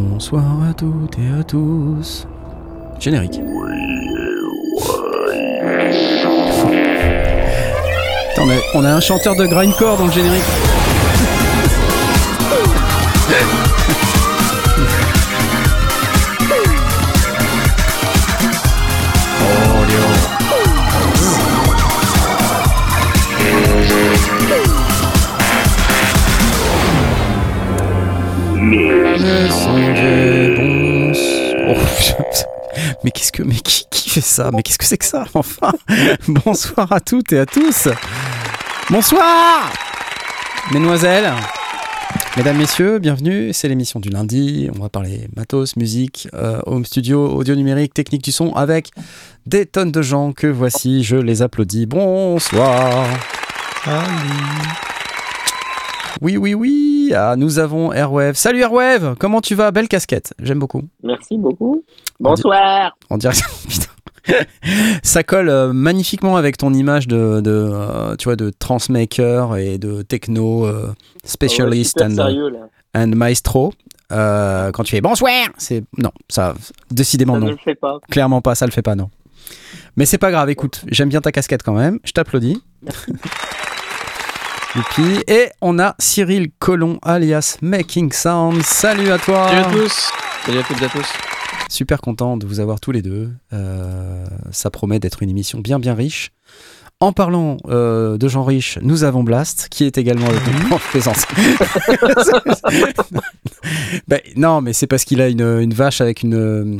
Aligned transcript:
Bonsoir 0.00 0.44
à 0.68 0.72
toutes 0.72 1.18
et 1.18 1.40
à 1.40 1.42
tous. 1.42 2.26
Générique. 3.00 3.40
Attends, 8.32 8.46
mais 8.46 8.60
on 8.74 8.84
a 8.84 8.94
un 8.94 9.00
chanteur 9.00 9.34
de 9.34 9.46
grindcore 9.46 9.96
dans 9.96 10.06
le 10.06 10.12
générique. 10.12 10.67
Oh, 31.70 31.74
mais 33.04 33.10
qu'est-ce 33.12 33.30
que, 33.30 33.42
mais 33.42 33.54
qui, 33.54 33.86
qui 33.90 34.10
fait 34.10 34.20
ça? 34.20 34.50
Mais 34.52 34.62
qu'est-ce 34.62 34.78
que 34.78 34.84
c'est 34.84 34.98
que 34.98 35.04
ça 35.04 35.24
Enfin, 35.34 35.72
bonsoir 36.28 36.90
à 36.92 37.00
toutes 37.00 37.32
et 37.32 37.38
à 37.38 37.46
tous. 37.46 37.88
Bonsoir, 38.90 39.72
mesdemoiselles, 40.72 41.32
mesdames, 42.36 42.56
messieurs, 42.56 42.98
bienvenue. 42.98 43.52
C'est 43.52 43.68
l'émission 43.68 44.00
du 44.00 44.08
lundi. 44.08 44.68
On 44.76 44.82
va 44.82 44.88
parler 44.88 45.28
matos, 45.36 45.76
musique, 45.76 46.28
euh, 46.34 46.60
home 46.66 46.84
studio, 46.84 47.28
audio 47.36 47.54
numérique, 47.54 47.94
technique 47.94 48.24
du 48.24 48.32
son 48.32 48.52
avec 48.54 48.90
des 49.46 49.64
tonnes 49.64 49.92
de 49.92 50.02
gens 50.02 50.32
que 50.32 50.48
voici. 50.48 51.04
Je 51.04 51.16
les 51.16 51.42
applaudis. 51.42 51.86
Bonsoir. 51.86 53.06
Oui, 56.20 56.36
oui, 56.36 56.54
oui. 56.54 57.12
Ah, 57.14 57.36
nous 57.36 57.58
avons 57.58 57.92
Airwave. 57.92 58.34
Salut 58.34 58.60
Airwave, 58.60 59.14
comment 59.18 59.40
tu 59.40 59.54
vas? 59.54 59.70
Belle 59.70 59.88
casquette, 59.88 60.34
j'aime 60.40 60.58
beaucoup. 60.58 60.82
Merci 61.02 61.38
beaucoup. 61.38 61.82
Bonsoir. 62.20 62.96
En 63.10 63.16
direct. 63.18 63.42
Putain. 63.68 63.86
Ça 65.02 65.22
colle 65.22 65.48
euh, 65.48 65.72
magnifiquement 65.72 66.36
avec 66.36 66.58
ton 66.58 66.74
image 66.74 67.08
de, 67.08 67.40
de, 67.40 67.50
euh, 67.50 68.14
tu 68.16 68.24
vois, 68.24 68.36
de 68.36 68.50
transmaker 68.50 69.56
et 69.56 69.78
de 69.78 70.02
techno 70.02 70.66
euh, 70.66 70.92
specialist 71.24 71.98
super 71.98 72.08
and, 72.08 72.14
sérieux, 72.14 72.52
and 72.94 73.06
maestro. 73.08 73.72
Quand 74.10 74.82
tu 74.84 74.90
fais 74.92 75.00
bonsoir, 75.00 75.32
c'est 75.56 75.82
non, 75.96 76.12
ça 76.28 76.54
décidément 76.90 77.34
Ça 77.34 77.40
non, 77.40 77.46
ne 77.46 77.50
le 77.52 77.56
fait 77.58 77.74
pas. 77.74 77.98
clairement 78.10 78.40
pas, 78.42 78.54
ça 78.54 78.66
le 78.66 78.72
fait 78.72 78.82
pas 78.82 78.94
non. 78.96 79.08
Mais 79.96 80.04
c'est 80.06 80.18
pas 80.18 80.30
grave, 80.30 80.50
écoute, 80.50 80.84
j'aime 80.88 81.08
bien 81.08 81.20
ta 81.20 81.32
casquette 81.32 81.62
quand 81.62 81.74
même, 81.74 81.98
je 82.04 82.12
t'applaudis. 82.12 82.62
Youpi. 84.74 85.22
Et 85.26 85.48
on 85.62 85.78
a 85.78 85.94
Cyril 85.98 86.50
Collomb 86.58 86.98
alias 87.02 87.56
Making 87.62 88.12
Sound. 88.12 88.62
Salut 88.62 89.10
à 89.10 89.18
toi. 89.18 89.48
Salut 89.48 89.60
à 89.60 89.70
tous 89.72 90.10
Salut 90.44 90.58
à 90.58 90.62
toutes 90.62 90.82
et 90.82 90.84
à 90.84 90.88
tous 90.88 91.06
Super 91.70 92.00
content 92.00 92.36
de 92.36 92.46
vous 92.46 92.60
avoir 92.60 92.78
tous 92.78 92.92
les 92.92 93.00
deux. 93.00 93.30
Euh, 93.52 94.26
ça 94.52 94.70
promet 94.70 94.98
d'être 94.98 95.22
une 95.22 95.30
émission 95.30 95.60
bien 95.60 95.78
bien 95.78 95.94
riche. 95.94 96.32
En 97.00 97.12
parlant 97.12 97.58
euh, 97.68 98.18
de 98.18 98.26
gens 98.26 98.42
riches, 98.42 98.76
nous 98.82 99.04
avons 99.04 99.22
Blast, 99.22 99.68
qui 99.70 99.84
est 99.84 99.98
également 99.98 100.26
avec 100.26 100.40
nous. 100.46 100.78
Plaisante. 100.90 101.24
Ben, 104.06 104.20
non, 104.36 104.60
mais 104.62 104.72
c'est 104.72 104.86
parce 104.86 105.04
qu'il 105.04 105.20
a 105.20 105.28
une, 105.28 105.42
une 105.42 105.74
vache 105.74 106.00
avec 106.00 106.22
une, 106.22 106.34
euh, 106.34 106.76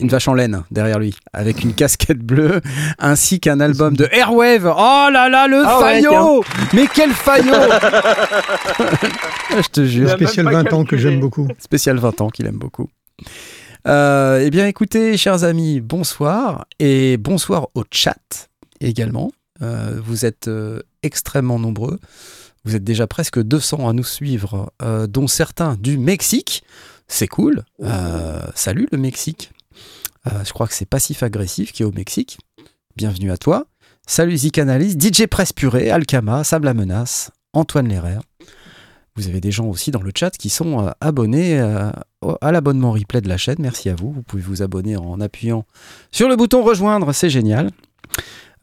une 0.00 0.08
vache 0.08 0.26
en 0.28 0.34
laine 0.34 0.62
derrière 0.70 0.98
lui, 0.98 1.14
avec 1.32 1.62
une 1.62 1.74
casquette 1.74 2.18
bleue, 2.20 2.60
ainsi 2.98 3.40
qu'un 3.40 3.60
album 3.60 3.96
de 3.96 4.08
Airwave. 4.12 4.66
Oh 4.66 5.08
là 5.12 5.28
là, 5.28 5.46
le 5.46 5.62
Ah 5.66 5.78
ouais, 5.80 6.02
faillot 6.02 6.44
Mais 6.72 6.86
quel 6.92 7.10
faillot 7.10 7.52
Je 9.50 9.68
te 9.68 9.84
jure. 9.84 10.10
Spécial 10.10 10.46
pas 10.46 10.62
20 10.62 10.72
ans 10.72 10.84
que 10.84 10.96
j'aime 10.96 11.20
beaucoup. 11.20 11.48
spécial 11.58 11.98
20 11.98 12.20
ans 12.22 12.30
qu'il 12.30 12.46
aime 12.46 12.58
beaucoup. 12.58 12.88
Euh, 13.86 14.42
eh 14.44 14.50
bien, 14.50 14.66
écoutez, 14.66 15.16
chers 15.16 15.44
amis, 15.44 15.80
bonsoir 15.80 16.64
et 16.78 17.16
bonsoir 17.18 17.68
au 17.74 17.84
chat 17.90 18.48
également. 18.80 19.32
Euh, 19.62 20.00
vous 20.04 20.24
êtes 20.24 20.48
euh, 20.48 20.82
extrêmement 21.02 21.58
nombreux. 21.58 21.98
Vous 22.64 22.74
êtes 22.76 22.84
déjà 22.84 23.06
presque 23.06 23.40
200 23.40 23.88
à 23.88 23.92
nous 23.92 24.04
suivre, 24.04 24.72
euh, 24.82 25.06
dont 25.06 25.28
certains 25.28 25.76
du 25.76 25.98
Mexique. 25.98 26.64
C'est 27.08 27.28
cool. 27.28 27.62
Salut 28.56 28.88
le 28.90 28.98
Mexique. 28.98 29.52
Je 30.24 30.52
crois 30.52 30.66
que 30.66 30.74
c'est 30.74 30.86
Passif 30.86 31.22
Agressif 31.22 31.72
qui 31.72 31.84
est 31.84 31.86
au 31.86 31.92
Mexique. 31.92 32.38
Bienvenue 32.96 33.30
à 33.30 33.36
toi. 33.36 33.66
Salut 34.08 34.36
Zicanalyse, 34.36 34.98
DJ 34.98 35.26
Presse 35.26 35.52
Purée, 35.52 35.90
Alkama, 35.90 36.42
Sable 36.42 36.66
à 36.66 36.74
Menace, 36.74 37.30
Antoine 37.52 37.86
Lerrer. 37.86 38.18
Vous 39.14 39.28
avez 39.28 39.40
des 39.40 39.52
gens 39.52 39.66
aussi 39.66 39.92
dans 39.92 40.02
le 40.02 40.10
chat 40.12 40.36
qui 40.36 40.48
sont 40.48 40.92
abonnés 41.00 41.60
à 41.60 42.50
l'abonnement 42.50 42.90
replay 42.90 43.20
de 43.20 43.28
la 43.28 43.36
chaîne. 43.36 43.58
Merci 43.60 43.88
à 43.88 43.94
vous. 43.94 44.10
Vous 44.10 44.22
pouvez 44.22 44.42
vous 44.42 44.62
abonner 44.62 44.96
en 44.96 45.20
appuyant 45.20 45.64
sur 46.10 46.28
le 46.28 46.34
bouton 46.34 46.64
rejoindre. 46.64 47.12
C'est 47.12 47.30
génial. 47.30 47.70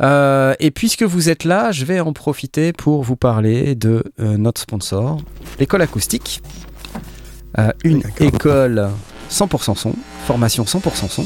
Euh, 0.03 0.53
et 0.59 0.71
puisque 0.71 1.03
vous 1.03 1.29
êtes 1.29 1.45
là, 1.45 1.71
je 1.71 1.85
vais 1.85 1.99
en 1.99 2.13
profiter 2.13 2.73
pour 2.73 3.03
vous 3.03 3.15
parler 3.15 3.75
de 3.75 4.03
euh, 4.19 4.37
notre 4.37 4.61
sponsor, 4.61 5.21
l'école 5.59 5.81
acoustique. 5.81 6.41
Euh, 7.57 7.71
une 7.83 8.03
école 8.19 8.89
100% 9.29 9.77
son, 9.77 9.93
formation 10.25 10.63
100% 10.63 11.09
son, 11.09 11.25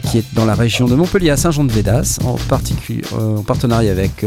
qui 0.00 0.18
est 0.18 0.34
dans 0.34 0.46
la 0.46 0.54
région 0.54 0.86
de 0.86 0.94
Montpellier 0.94 1.30
à 1.30 1.36
Saint-Jean-de-Védas, 1.36 2.18
en, 2.24 2.36
en 3.16 3.42
partenariat 3.42 3.92
avec 3.92 4.24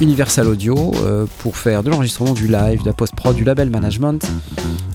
Universal 0.00 0.48
Audio 0.48 0.92
pour 1.38 1.56
faire 1.56 1.82
de 1.82 1.90
l'enregistrement, 1.90 2.32
du 2.32 2.46
live, 2.46 2.80
de 2.82 2.86
la 2.86 2.92
post-prod, 2.92 3.36
du 3.36 3.44
label 3.44 3.70
management, 3.70 4.26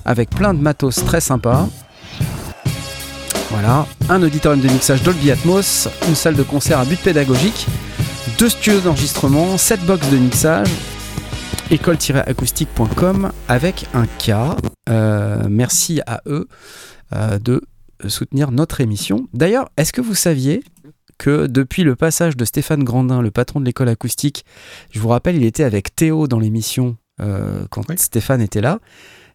avec 0.04 0.30
plein 0.30 0.52
de 0.52 0.60
matos 0.60 0.96
très 0.96 1.20
sympas. 1.20 1.68
Voilà, 3.62 3.86
un 4.08 4.22
auditorium 4.22 4.62
de 4.62 4.72
mixage 4.72 5.02
Dolby 5.02 5.30
Atmos, 5.30 5.86
une 6.08 6.14
salle 6.14 6.34
de 6.34 6.42
concert 6.42 6.78
à 6.78 6.86
but 6.86 6.98
pédagogique, 6.98 7.66
deux 8.38 8.48
studios 8.48 8.80
d'enregistrement, 8.80 9.58
sept 9.58 9.84
box 9.84 10.08
de 10.08 10.16
mixage, 10.16 10.70
école-acoustique.com 11.70 13.30
avec 13.48 13.84
un 13.92 14.06
K. 14.06 14.56
Euh, 14.88 15.44
merci 15.50 16.00
à 16.06 16.22
eux 16.26 16.48
euh, 17.12 17.38
de 17.38 17.60
soutenir 18.08 18.50
notre 18.50 18.80
émission. 18.80 19.28
D'ailleurs, 19.34 19.68
est-ce 19.76 19.92
que 19.92 20.00
vous 20.00 20.14
saviez 20.14 20.62
que 21.18 21.46
depuis 21.46 21.84
le 21.84 21.96
passage 21.96 22.38
de 22.38 22.46
Stéphane 22.46 22.82
Grandin, 22.82 23.20
le 23.20 23.30
patron 23.30 23.60
de 23.60 23.66
l'école 23.66 23.90
acoustique, 23.90 24.46
je 24.90 25.00
vous 25.00 25.08
rappelle, 25.08 25.36
il 25.36 25.44
était 25.44 25.64
avec 25.64 25.94
Théo 25.94 26.28
dans 26.28 26.38
l'émission 26.38 26.96
euh, 27.20 27.66
quand 27.68 27.82
Oui. 27.90 27.96
Stéphane 27.98 28.40
était 28.40 28.62
là. 28.62 28.78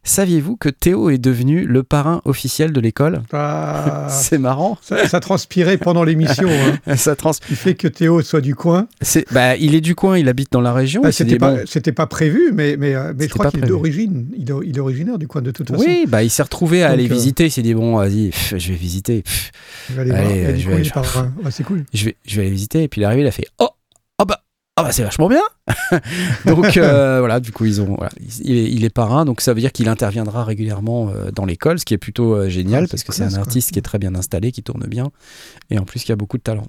Saviez-vous 0.08 0.56
que 0.56 0.70
Théo 0.70 1.10
est 1.10 1.18
devenu 1.18 1.66
le 1.66 1.82
parrain 1.82 2.22
officiel 2.26 2.72
de 2.72 2.80
l'école 2.80 3.24
Ah, 3.34 4.08
C'est 4.12 4.38
marrant. 4.38 4.78
ça, 4.82 5.08
ça 5.08 5.20
transpirait 5.20 5.78
pendant 5.78 6.04
l'émission. 6.04 6.48
hein. 6.48 6.96
Ça 6.96 7.16
trans... 7.16 7.32
Du 7.50 7.56
fait 7.56 7.74
que 7.74 7.88
Théo 7.88 8.22
soit 8.22 8.40
du 8.42 8.54
coin. 8.56 8.88
c'est- 9.02 9.26
bah, 9.34 9.56
il 9.58 9.74
est 9.76 9.82
du 9.82 9.96
coin, 9.96 10.18
il 10.18 10.30
habite 10.30 10.52
dans 10.52 10.62
la 10.62 10.74
région. 10.74 11.02
Ah, 11.04 11.10
il 11.10 11.14
s'est 11.14 11.24
c'était 11.24 11.38
pas, 11.40 11.56
bon, 11.56 11.62
c'était 11.66 11.92
pas 11.92 12.06
prévu, 12.06 12.52
mais, 12.54 12.78
mais, 12.78 12.94
euh, 12.96 13.14
mais 13.18 13.28
je 13.28 13.34
crois 13.34 13.50
qu'il 13.50 13.64
est 13.64 13.68
d'origine. 13.68 14.28
Il, 14.38 14.50
est- 14.50 14.54
il 14.68 14.78
est 14.78 14.80
originaire 14.80 15.18
du 15.18 15.28
coin 15.28 15.42
de 15.42 15.50
toute 15.52 15.70
façon. 15.70 15.84
oui, 15.86 16.06
bah, 16.08 16.22
il 16.24 16.30
s'est 16.30 16.44
retrouvé 16.44 16.84
à 16.84 16.90
Donc, 16.90 16.94
aller 17.00 17.10
euh, 17.10 17.14
visiter. 17.14 17.46
Il 17.46 17.52
s'est 17.52 17.64
dit, 17.64 17.74
bon, 17.74 17.98
vas-y, 17.98 18.32
je 18.32 18.70
vais 18.70 18.76
visiter. 18.76 19.24
pff, 19.24 19.52
Je 19.90 20.02
vais 20.02 20.12
Allez. 20.12 20.54
Il 20.56 20.62
je 20.62 20.70
vais 20.70 20.82
il. 20.84 20.92
Ouais, 21.44 21.52
c'est 21.52 21.64
cool. 21.64 21.84
je 21.94 22.06
vais, 22.06 22.16
je 22.28 22.36
vais 22.36 22.44
aller 22.44 22.52
visiter. 22.52 22.84
Et 22.84 22.88
puis 22.88 23.02
il 23.02 23.04
est 23.04 23.08
arrivé, 23.08 23.24
il 23.24 23.28
a 23.28 23.32
fait 23.32 23.48
Oh, 23.60 23.70
oh 24.78 24.84
bah, 24.84 24.92
c'est 24.92 25.04
vachement 25.04 25.30
bien. 25.30 25.44
donc 26.46 26.78
euh, 26.78 27.20
voilà, 27.20 27.40
du 27.40 27.52
coup 27.52 27.66
ils 27.66 27.82
ont, 27.82 27.96
voilà, 27.96 28.12
il, 28.44 28.58
est, 28.58 28.72
il 28.72 28.84
est 28.86 28.90
parrain, 28.90 29.26
donc 29.26 29.42
ça 29.42 29.54
veut 29.54 29.62
dire 29.62 29.72
qu'il 29.72 29.90
interviendra 29.90 30.44
régulièrement 30.44 31.10
euh, 31.10 31.32
dans 31.32 31.46
l'école, 31.46 31.80
ce 31.80 31.86
qui 31.86 31.94
est 31.94 32.00
plutôt 32.00 32.36
euh, 32.36 32.50
génial 32.50 32.84
Ah, 32.86 32.88
parce 32.92 33.04
que 33.04 33.14
c'est 33.14 33.24
un 33.24 33.30
quoi. 33.30 33.40
artiste 33.40 33.72
qui 33.72 33.80
est 33.80 33.84
très 33.84 34.00
bien 34.00 34.16
installé, 34.16 34.52
qui 34.52 34.64
tourne 34.64 34.86
bien, 34.88 35.12
et 35.70 35.80
en 35.80 35.86
plus 35.86 36.04
qui 36.04 36.12
a 36.12 36.16
beaucoup 36.16 36.38
de 36.38 36.44
talent. 36.44 36.68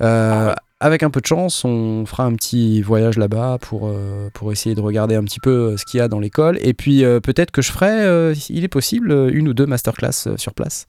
Euh, 0.00 0.54
avec 0.80 1.02
un 1.02 1.10
peu 1.10 1.20
de 1.20 1.26
chance, 1.26 1.64
on 1.64 2.06
fera 2.06 2.24
un 2.24 2.34
petit 2.34 2.82
voyage 2.82 3.18
là-bas 3.18 3.58
pour, 3.60 3.92
pour 4.32 4.52
essayer 4.52 4.76
de 4.76 4.80
regarder 4.80 5.16
un 5.16 5.24
petit 5.24 5.40
peu 5.40 5.76
ce 5.76 5.84
qu'il 5.84 5.98
y 5.98 6.00
a 6.00 6.06
dans 6.06 6.20
l'école. 6.20 6.56
Et 6.60 6.72
puis 6.72 7.02
peut-être 7.20 7.50
que 7.50 7.62
je 7.62 7.72
ferai, 7.72 8.32
il 8.48 8.62
est 8.62 8.68
possible, 8.68 9.28
une 9.32 9.48
ou 9.48 9.54
deux 9.54 9.66
masterclass 9.66 10.36
sur 10.36 10.54
place. 10.54 10.86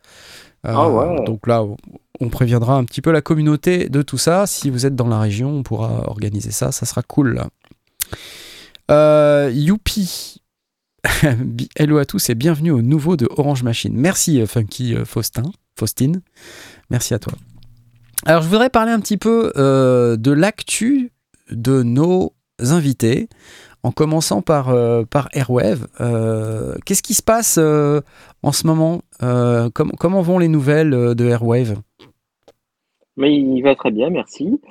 Euh, 0.65 0.73
Ah. 0.75 1.23
Donc 1.25 1.47
là, 1.47 1.63
on- 2.19 2.29
préviendra 2.29 2.75
un 2.75 2.83
petit 2.83 3.01
peu 3.01 3.11
la 3.11 3.21
communauté 3.21 3.87
de 3.89 4.01
tout 4.01 4.17
ça. 4.17 4.45
Si 4.45 4.69
vous 4.69 4.85
êtes 4.85 4.95
dans 4.95 5.07
la 5.07 5.19
région, 5.19 5.51
on 5.51 5.63
pourra 5.63 6.07
organiser 6.09 6.51
ça. 6.51 6.71
Ça 6.73 6.85
sera 6.85 7.01
cool. 7.01 7.41
Euh, 8.91 9.49
youpi 9.53 10.41
Hello 11.77 11.97
à 11.97 12.05
tous 12.05 12.29
et 12.29 12.35
bienvenue 12.35 12.71
au 12.71 12.81
nouveau 12.81 13.15
de 13.15 13.27
Orange 13.37 13.63
Machine. 13.63 13.93
Merci 13.95 14.41
euh, 14.41 14.45
Funky 14.47 14.95
euh, 14.95 15.05
Faustin, 15.05 15.43
Faustine. 15.77 16.21
Merci 16.89 17.13
à 17.13 17.19
toi. 17.19 17.33
Alors 18.25 18.41
je 18.41 18.49
voudrais 18.49 18.69
parler 18.69 18.91
un 18.91 18.99
petit 18.99 19.17
peu 19.17 19.53
euh, 19.55 20.17
de 20.17 20.31
l'actu 20.31 21.13
de 21.51 21.83
nos 21.83 22.33
invités, 22.59 23.29
en 23.83 23.91
commençant 23.91 24.41
par, 24.41 24.69
euh, 24.69 25.03
par 25.05 25.29
Airwave. 25.33 25.87
Euh, 26.01 26.75
Qu'est-ce 26.85 27.01
qui 27.03 27.13
se 27.13 27.23
passe 27.23 27.57
euh, 27.57 28.01
en 28.43 28.51
ce 28.51 28.67
moment 28.67 29.01
Euh, 29.23 29.69
com- 29.73 29.91
Comment 29.99 30.21
vont 30.21 30.39
les 30.39 30.47
nouvelles 30.47 30.91
de 31.15 31.25
Airwave? 31.25 31.77
Mais 33.17 33.35
il 33.35 33.61
va 33.63 33.75
très 33.75 33.91
bien, 33.91 34.09
merci. 34.09 34.61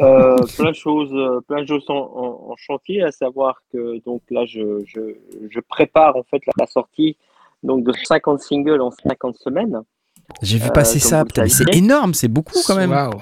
Euh, 0.00 0.36
plein 0.58 0.70
de 0.70 0.76
choses, 0.76 1.42
plein 1.48 1.62
de 1.62 1.66
choses 1.68 1.84
en, 1.88 1.94
en- 1.94 2.50
en 2.52 2.56
chantier, 2.56 3.02
à 3.02 3.10
savoir 3.12 3.62
que 3.72 4.02
donc 4.04 4.20
là, 4.30 4.44
je, 4.46 4.82
je, 4.86 5.00
je 5.50 5.60
prépare 5.60 6.16
en 6.16 6.22
fait 6.22 6.42
la, 6.46 6.52
la 6.58 6.66
sortie 6.66 7.16
donc 7.62 7.82
de 7.84 7.92
50 7.92 8.40
singles 8.40 8.80
en 8.82 8.90
50 8.90 9.36
semaines. 9.36 9.80
J'ai 10.42 10.58
vu 10.58 10.70
passer 10.70 10.98
ça. 10.98 11.24
c'est 11.48 11.74
énorme, 11.74 12.12
c'est 12.14 12.28
beaucoup 12.28 12.58
quand 12.66 12.76
même. 12.76 12.90
Waouh. 12.90 13.12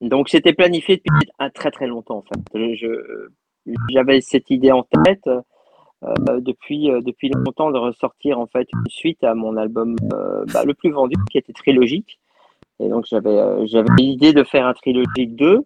Donc 0.00 0.28
c'était 0.28 0.52
planifié 0.52 0.96
depuis 0.96 1.30
un 1.38 1.50
très 1.50 1.70
très 1.70 1.86
longtemps 1.86 2.18
en 2.18 2.22
fait. 2.22 2.40
Je- 2.54 2.74
je- 2.74 3.28
J'avais 3.90 4.20
cette 4.20 4.50
idée 4.50 4.72
en 4.72 4.82
tête 4.82 5.28
euh, 6.04 6.40
depuis 6.40 6.90
euh, 6.90 7.00
depuis 7.00 7.30
longtemps 7.30 7.70
de 7.70 7.78
ressortir 7.78 8.38
en 8.38 8.46
fait 8.46 8.68
une 8.72 8.88
suite 8.88 9.24
à 9.24 9.34
mon 9.34 9.56
album 9.56 9.96
euh, 10.12 10.44
bah, 10.52 10.64
le 10.64 10.74
plus 10.74 10.90
vendu 10.90 11.16
qui 11.30 11.38
était 11.38 11.52
trilogique. 11.52 12.18
Et 12.80 12.88
donc 12.88 13.06
j'avais 13.08 13.38
euh, 13.38 13.66
j'avais 13.66 13.88
l'idée 13.98 14.32
de 14.32 14.44
faire 14.44 14.66
un 14.66 14.74
trilogique 14.74 15.36
2. 15.36 15.64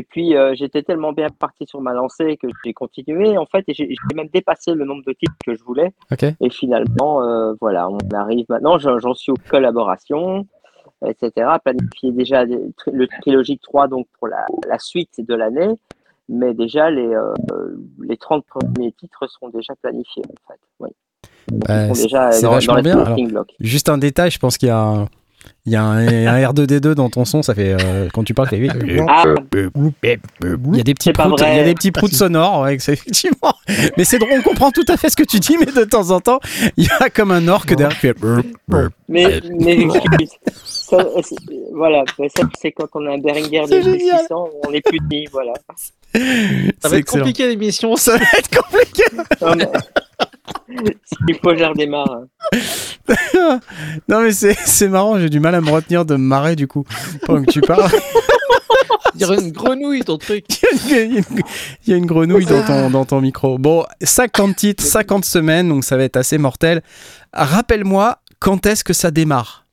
Et 0.00 0.04
puis 0.08 0.36
euh, 0.36 0.54
j'étais 0.54 0.82
tellement 0.82 1.12
bien 1.12 1.28
parti 1.30 1.66
sur 1.66 1.80
ma 1.80 1.94
lancée 1.94 2.36
que 2.36 2.46
j'ai 2.64 2.72
continué 2.72 3.36
en 3.38 3.46
fait 3.46 3.64
et 3.66 3.74
j'ai 3.74 3.96
même 4.14 4.28
dépassé 4.28 4.74
le 4.74 4.84
nombre 4.84 5.02
de 5.04 5.12
titres 5.12 5.34
que 5.44 5.54
je 5.54 5.64
voulais. 5.64 5.92
Ok. 6.12 6.24
Et 6.40 6.50
finalement, 6.50 7.22
euh, 7.22 7.54
voilà, 7.60 7.88
on 7.88 7.98
arrive 8.12 8.46
maintenant, 8.48 8.78
j'en 8.78 9.14
suis 9.14 9.32
aux 9.32 9.38
collaborations, 9.50 10.46
etc. 11.04 11.48
Planifier 11.64 12.12
déjà 12.12 12.44
le 12.44 13.06
trilogique 13.20 13.62
3 13.62 13.88
donc 13.88 14.06
pour 14.18 14.28
la, 14.28 14.46
la 14.68 14.78
suite 14.78 15.26
de 15.26 15.34
l'année, 15.34 15.74
mais 16.28 16.54
déjà 16.54 16.90
les, 16.90 17.06
euh, 17.06 17.32
les 18.02 18.16
30 18.16 18.44
premiers 18.46 18.92
titres 18.92 19.26
sont 19.28 19.48
déjà 19.48 19.74
planifiés 19.80 20.22
en 20.28 20.52
fait. 20.52 20.60
Oui. 20.80 20.90
Bah, 21.52 21.94
c'est- 21.94 22.02
déjà 22.04 22.32
c'est 22.32 22.42
dans, 22.42 22.52
vachement 22.52 22.80
bien. 22.80 23.04
Juste 23.60 23.88
un 23.88 23.98
détail, 23.98 24.30
je 24.30 24.38
pense 24.38 24.56
qu'il 24.58 24.68
y 24.68 24.72
a 24.72 24.78
un, 24.78 25.08
il 25.66 25.72
y 25.72 25.76
a 25.76 25.82
un, 25.84 25.98
un 26.26 26.50
R2D2 26.52 26.94
dans 26.94 27.10
ton 27.10 27.26
son, 27.26 27.42
ça 27.42 27.54
fait 27.54 27.74
euh, 27.78 28.08
quand 28.12 28.24
tu 28.24 28.32
parles, 28.32 28.48
ça 28.48 28.56
fait- 28.56 28.68
Ah, 29.08 29.24
il 29.52 30.76
y 30.76 30.80
a 30.80 30.82
des 30.82 30.94
petits 30.94 31.12
proutes, 31.12 31.40
il 31.40 31.56
y 31.56 31.60
a 31.60 31.64
des 31.64 31.74
petits 31.74 31.92
proutes 31.92 32.14
sonores, 32.14 32.62
ouais, 32.62 32.78
c'est 32.78 32.94
effectivement. 32.94 33.52
Mais 33.98 34.04
c'est 34.04 34.18
drôle, 34.18 34.32
on 34.38 34.42
comprend 34.42 34.70
tout 34.70 34.84
à 34.88 34.96
fait 34.96 35.10
ce 35.10 35.16
que 35.16 35.22
tu 35.22 35.38
dis, 35.40 35.56
mais 35.58 35.66
de 35.66 35.84
temps 35.84 36.10
en 36.10 36.20
temps, 36.20 36.40
il 36.78 36.84
y 36.84 36.88
a 37.00 37.10
comme 37.10 37.30
un 37.30 37.46
orque 37.48 37.74
derrière 37.74 37.90
qui 37.98 38.06
fait. 38.08 38.16
mais. 39.08 39.40
Ça, 40.64 40.98
voilà, 41.72 42.04
ça, 42.18 42.42
c'est 42.60 42.72
quand 42.72 42.88
on 42.94 43.06
a 43.06 43.12
un 43.14 43.18
Behringer 43.18 43.62
de 43.62 43.66
C'est 43.68 43.82
génial. 43.82 43.98
1600, 44.28 44.48
on 44.66 44.72
est 44.72 44.80
plus 44.86 44.98
ni, 45.10 45.26
voilà. 45.32 45.52
Ça 46.14 46.20
C'est 46.20 46.88
va 46.88 46.88
être 46.88 46.94
excellent. 46.94 47.24
compliqué 47.24 47.48
l'émission. 47.48 47.96
Ça 47.96 48.16
va 48.16 48.24
être 48.38 48.56
compliqué. 48.56 49.02
S'il 51.04 51.38
faut, 51.42 51.56
je 51.56 51.64
redémarre. 51.64 52.22
Non, 54.08 54.22
mais 54.22 54.32
c'est 54.32 54.54
c'est 54.64 54.88
marrant, 54.88 55.18
j'ai 55.18 55.28
du 55.30 55.40
mal 55.40 55.54
à 55.54 55.60
me 55.60 55.70
retenir 55.70 56.04
de 56.04 56.14
me 56.14 56.24
marrer 56.26 56.56
du 56.56 56.66
coup. 56.68 56.84
Pendant 57.26 57.42
que 57.44 57.50
tu 57.50 57.60
parles, 57.60 57.90
Dire 59.14 59.32
une 59.32 59.52
grenouille, 59.52 60.00
ton 60.00 60.18
truc. 60.18 60.44
il 60.86 60.90
y 60.90 60.94
a 60.94 61.02
une- 61.02 61.22
il 61.86 61.90
y 61.90 61.92
a 61.92 61.96
une 61.96 62.06
grenouille 62.06 62.46
dans 62.46 62.64
ton, 62.64 62.90
dans 62.90 63.04
ton 63.04 63.20
micro. 63.20 63.58
Bon, 63.58 63.84
50 64.02 64.56
titres, 64.56 64.82
50 64.82 65.24
semaines, 65.24 65.68
donc 65.68 65.84
ça 65.84 65.96
va 65.96 66.02
être 66.02 66.16
assez 66.16 66.36
mortel. 66.36 66.82
Rappelle-moi, 67.32 68.18
quand 68.40 68.66
est-ce 68.66 68.82
que 68.82 68.92
ça 68.92 69.12
démarre? 69.12 69.66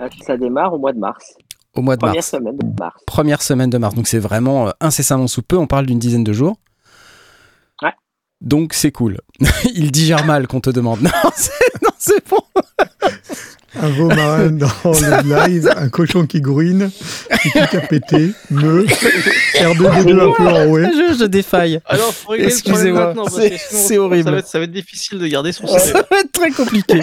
Euh, 0.00 0.08
Ça 0.26 0.38
démarre 0.38 0.72
au 0.72 0.78
mois 0.78 0.92
de 0.94 0.98
mars. 0.98 1.34
Au 1.76 1.82
mois 1.82 1.94
de 1.96 2.00
Première 2.00 2.16
mars. 2.16 2.30
semaine 2.30 2.56
de 2.56 2.66
mars. 2.80 3.02
Première 3.06 3.42
semaine 3.42 3.70
de 3.70 3.78
mars. 3.78 3.94
Donc 3.94 4.08
c'est 4.08 4.18
vraiment 4.18 4.68
euh, 4.68 4.70
incessamment 4.80 5.26
sous 5.28 5.42
peu. 5.42 5.56
On 5.56 5.66
parle 5.66 5.86
d'une 5.86 5.98
dizaine 5.98 6.24
de 6.24 6.32
jours. 6.32 6.56
Ouais. 7.82 7.92
Donc 8.40 8.74
c'est 8.74 8.90
cool. 8.92 9.18
Il 9.74 9.90
digère 9.92 10.24
mal 10.24 10.46
qu'on 10.48 10.60
te 10.60 10.70
demande. 10.70 11.00
Non, 11.02 11.30
c'est 11.36 11.52
non, 11.82 11.90
c'est 11.98 12.28
bon. 12.28 12.38
Un 13.80 13.88
veau 13.90 14.08
marin 14.08 14.50
dans 14.50 14.66
le 14.84 15.46
live, 15.48 15.70
un 15.76 15.88
cochon 15.88 16.26
qui 16.26 16.40
grouine, 16.40 16.90
qui 17.40 17.50
pique 17.50 17.74
à 17.74 17.80
péter, 17.80 18.32
me, 18.50 18.84
R2D2 18.84 20.20
un 20.20 20.32
peu 20.32 20.48
enroué. 20.48 20.86
Je, 20.92 21.18
je 21.20 21.24
défaille. 21.24 21.80
Alors, 21.86 22.12
faut 22.12 22.32
régler 22.32 22.48
Excusez-moi, 22.48 23.14
c'est- 23.30 23.50
que 23.50 23.56
sinon, 23.58 23.80
c'est 23.82 23.98
horrible. 23.98 24.24
Ça 24.24 24.30
va, 24.32 24.38
être, 24.38 24.46
ça 24.48 24.58
va 24.58 24.64
être 24.64 24.72
difficile 24.72 25.18
de 25.20 25.26
garder 25.28 25.52
son 25.52 25.68
Ça 25.68 25.78
secret. 25.78 26.04
va 26.10 26.18
être 26.18 26.32
très 26.32 26.50
compliqué. 26.50 27.00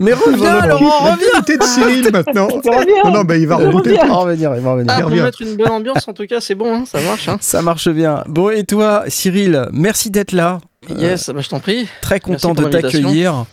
Mais 0.00 0.12
reviens, 0.12 0.66
Laurent, 0.66 1.04
la 1.04 1.12
reviens. 1.12 1.28
qualité 1.32 1.58
de 1.58 1.62
Cyril 1.64 2.10
maintenant. 2.12 2.48
Non, 3.04 3.10
non, 3.12 3.24
bah, 3.24 3.36
il 3.36 3.46
va 3.46 3.56
remonter. 3.56 3.90
Il 3.90 3.96
va 4.08 4.14
revenir, 4.14 4.54
il 4.56 4.60
va 4.62 4.72
revenir. 4.72 4.92
Ah, 4.92 4.98
Il 4.98 5.02
pour 5.02 5.10
revient. 5.10 5.22
mettre 5.22 5.42
une 5.42 5.56
bonne 5.56 5.70
ambiance, 5.70 6.08
en 6.08 6.12
tout 6.12 6.26
cas, 6.26 6.40
c'est 6.40 6.54
bon, 6.54 6.74
hein, 6.74 6.84
ça 6.86 7.00
marche. 7.00 7.28
Hein. 7.28 7.38
Ça 7.40 7.62
marche 7.62 7.88
bien. 7.88 8.24
Bon, 8.26 8.50
et 8.50 8.64
toi, 8.64 9.04
Cyril, 9.08 9.68
merci 9.72 10.10
d'être 10.10 10.32
là. 10.32 10.58
Yes, 10.88 11.30
bah, 11.30 11.40
je 11.40 11.48
t'en 11.48 11.60
prie. 11.60 11.88
Très 12.00 12.20
content 12.20 12.54
Merci 12.54 12.64
de 12.70 12.80
t'accueillir. 12.80 13.44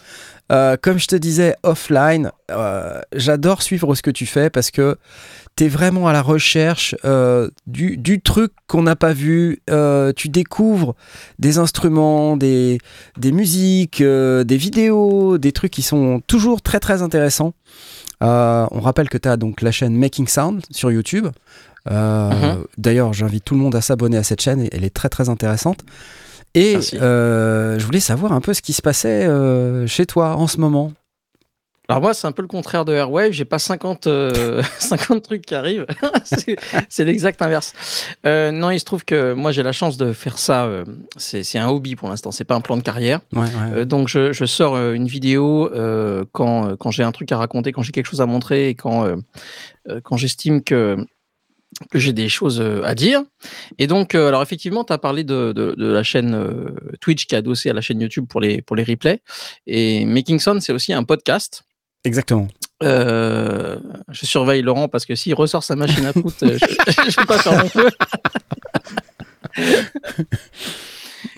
Euh, 0.52 0.76
comme 0.82 1.00
je 1.00 1.08
te 1.08 1.16
disais 1.16 1.56
offline, 1.64 2.32
euh, 2.52 3.00
j'adore 3.16 3.62
suivre 3.62 3.96
ce 3.96 4.02
que 4.02 4.12
tu 4.12 4.26
fais 4.26 4.50
parce 4.50 4.72
que 4.72 4.98
tu 5.56 5.66
es 5.66 5.68
vraiment 5.68 6.08
à 6.08 6.14
la 6.14 6.22
recherche 6.22 6.96
euh, 7.06 7.50
du, 7.68 7.98
du 7.98 8.22
truc 8.22 8.52
qu'on 8.68 8.84
n'a 8.84 8.96
pas 8.96 9.14
vu. 9.14 9.62
Euh, 9.70 10.12
tu 10.16 10.30
découvres 10.30 10.96
des 11.40 11.58
instruments, 11.58 12.38
des, 12.38 12.80
des 13.18 13.32
musiques, 13.32 14.02
euh, 14.02 14.44
des 14.44 14.58
vidéos, 14.58 15.38
des 15.38 15.52
trucs 15.52 15.72
qui 15.72 15.82
sont 15.82 16.22
toujours 16.28 16.62
très 16.62 16.80
très 16.80 17.02
intéressants. 17.02 17.54
On 18.22 18.80
rappelle 18.80 19.10
que 19.10 19.18
tu 19.18 19.28
as 19.28 19.36
donc 19.36 19.62
la 19.62 19.72
chaîne 19.72 19.98
Making 19.98 20.28
Sound 20.28 20.62
sur 20.72 20.92
YouTube. 20.92 21.28
Mhm. 21.90 22.64
D'ailleurs, 22.78 23.12
j'invite 23.12 23.44
tout 23.44 23.54
le 23.54 23.60
monde 23.60 23.76
à 23.76 23.82
s'abonner 23.82 24.16
à 24.16 24.24
cette 24.24 24.42
chaîne, 24.42 24.68
elle 24.72 24.86
est 24.86 24.94
très 24.94 25.10
très 25.10 25.28
intéressante. 25.28 25.82
Et 26.56 26.78
je 26.80 27.84
voulais 27.84 28.00
savoir 28.00 28.32
un 28.32 28.40
peu 28.40 28.54
ce 28.54 28.62
qui 28.62 28.72
se 28.72 28.82
passait 28.82 29.28
chez 29.88 30.06
toi 30.06 30.38
en 30.38 30.48
ce 30.48 30.58
moment. 30.58 30.94
Alors 31.90 32.02
moi, 32.02 32.14
c'est 32.14 32.28
un 32.28 32.32
peu 32.32 32.42
le 32.42 32.48
contraire 32.48 32.86
de 32.86 32.94
Airwave. 32.94 33.32
J'ai 33.32 33.44
pas 33.44 33.60
50, 33.60 34.08
euh, 34.08 34.64
50 34.80 35.22
trucs 35.22 35.46
qui 35.46 35.54
arrivent. 35.54 35.86
c'est 36.90 37.04
l'exact 37.04 37.42
inverse. 37.42 37.74
Euh, 38.26 38.52
non, 38.52 38.72
il 38.72 38.80
se 38.80 38.86
trouve 38.86 39.04
que 39.04 39.34
moi, 39.34 39.52
j'ai 39.52 39.64
la 39.64 39.74
chance 39.74 39.98
de 39.98 40.14
faire 40.14 40.38
ça. 40.40 40.66
euh, 40.66 40.86
c'est 41.18 41.58
un 41.60 41.68
hobby 41.68 41.96
pour 41.98 42.08
l'instant. 42.10 42.32
C'est 42.32 42.46
pas 42.46 42.56
un 42.56 42.62
plan 42.62 42.78
de 42.78 42.84
carrière. 42.84 43.20
Ouais, 43.34 43.42
ouais. 43.42 43.48
Euh, 43.80 43.86
donc, 43.86 44.08
je, 44.08 44.32
je 44.32 44.46
sors 44.46 44.76
euh, 44.76 44.94
une 44.94 45.08
vidéo 45.08 45.70
euh, 45.74 46.24
quand, 46.32 46.70
euh, 46.70 46.76
quand 46.78 46.90
j'ai 46.92 47.04
un 47.04 47.12
truc 47.12 47.32
à 47.34 47.38
raconter, 47.38 47.74
quand 47.74 47.82
j'ai 47.82 47.92
quelque 47.92 48.08
chose 48.10 48.22
à 48.22 48.26
montrer 48.26 48.70
et 48.70 48.76
quand, 48.76 49.06
euh, 49.06 49.16
euh, 49.90 50.00
quand 50.02 50.16
j'estime 50.16 50.64
que, 50.64 50.96
que 51.92 52.00
j'ai 52.00 52.14
des 52.14 52.30
choses 52.30 52.62
euh, 52.62 52.82
à 52.86 52.96
dire. 52.96 53.24
Et 53.78 53.88
donc, 53.88 54.16
euh, 54.16 54.30
alors 54.30 54.42
effectivement, 54.42 54.86
tu 54.86 54.94
as 54.94 54.98
parlé 54.98 55.26
de, 55.26 55.52
de, 55.52 55.76
de 55.78 55.88
la 55.92 56.04
chaîne 56.04 56.34
euh, 56.34 56.70
Twitch 57.02 57.26
qui 57.26 57.36
est 57.36 57.40
adossée 57.40 57.70
à 57.70 57.74
la 57.74 57.82
chaîne 57.82 58.00
YouTube 58.00 58.26
pour 58.30 58.40
les, 58.40 58.62
pour 58.62 58.78
les 58.78 58.84
replays. 58.84 59.20
Et 59.68 60.06
Making 60.06 60.40
Sound, 60.40 60.62
c'est 60.62 60.72
aussi 60.72 60.94
un 60.94 61.04
podcast. 61.04 61.64
Exactement. 62.06 62.48
Euh, 62.84 63.78
je 64.10 64.26
surveille 64.26 64.62
Laurent 64.62 64.90
parce 64.90 65.06
que 65.06 65.16
s'il 65.16 65.34
ressort 65.36 65.64
sa 65.64 65.76
machine 65.76 66.06
à 66.06 66.12
foutre, 66.14 66.44
euh, 66.44 66.58
je 66.60 66.66
ne 67.06 67.22
vais 67.22 67.26
pas 67.26 67.38
faire 67.38 67.64
mon 67.64 67.70
feu. 67.70 67.90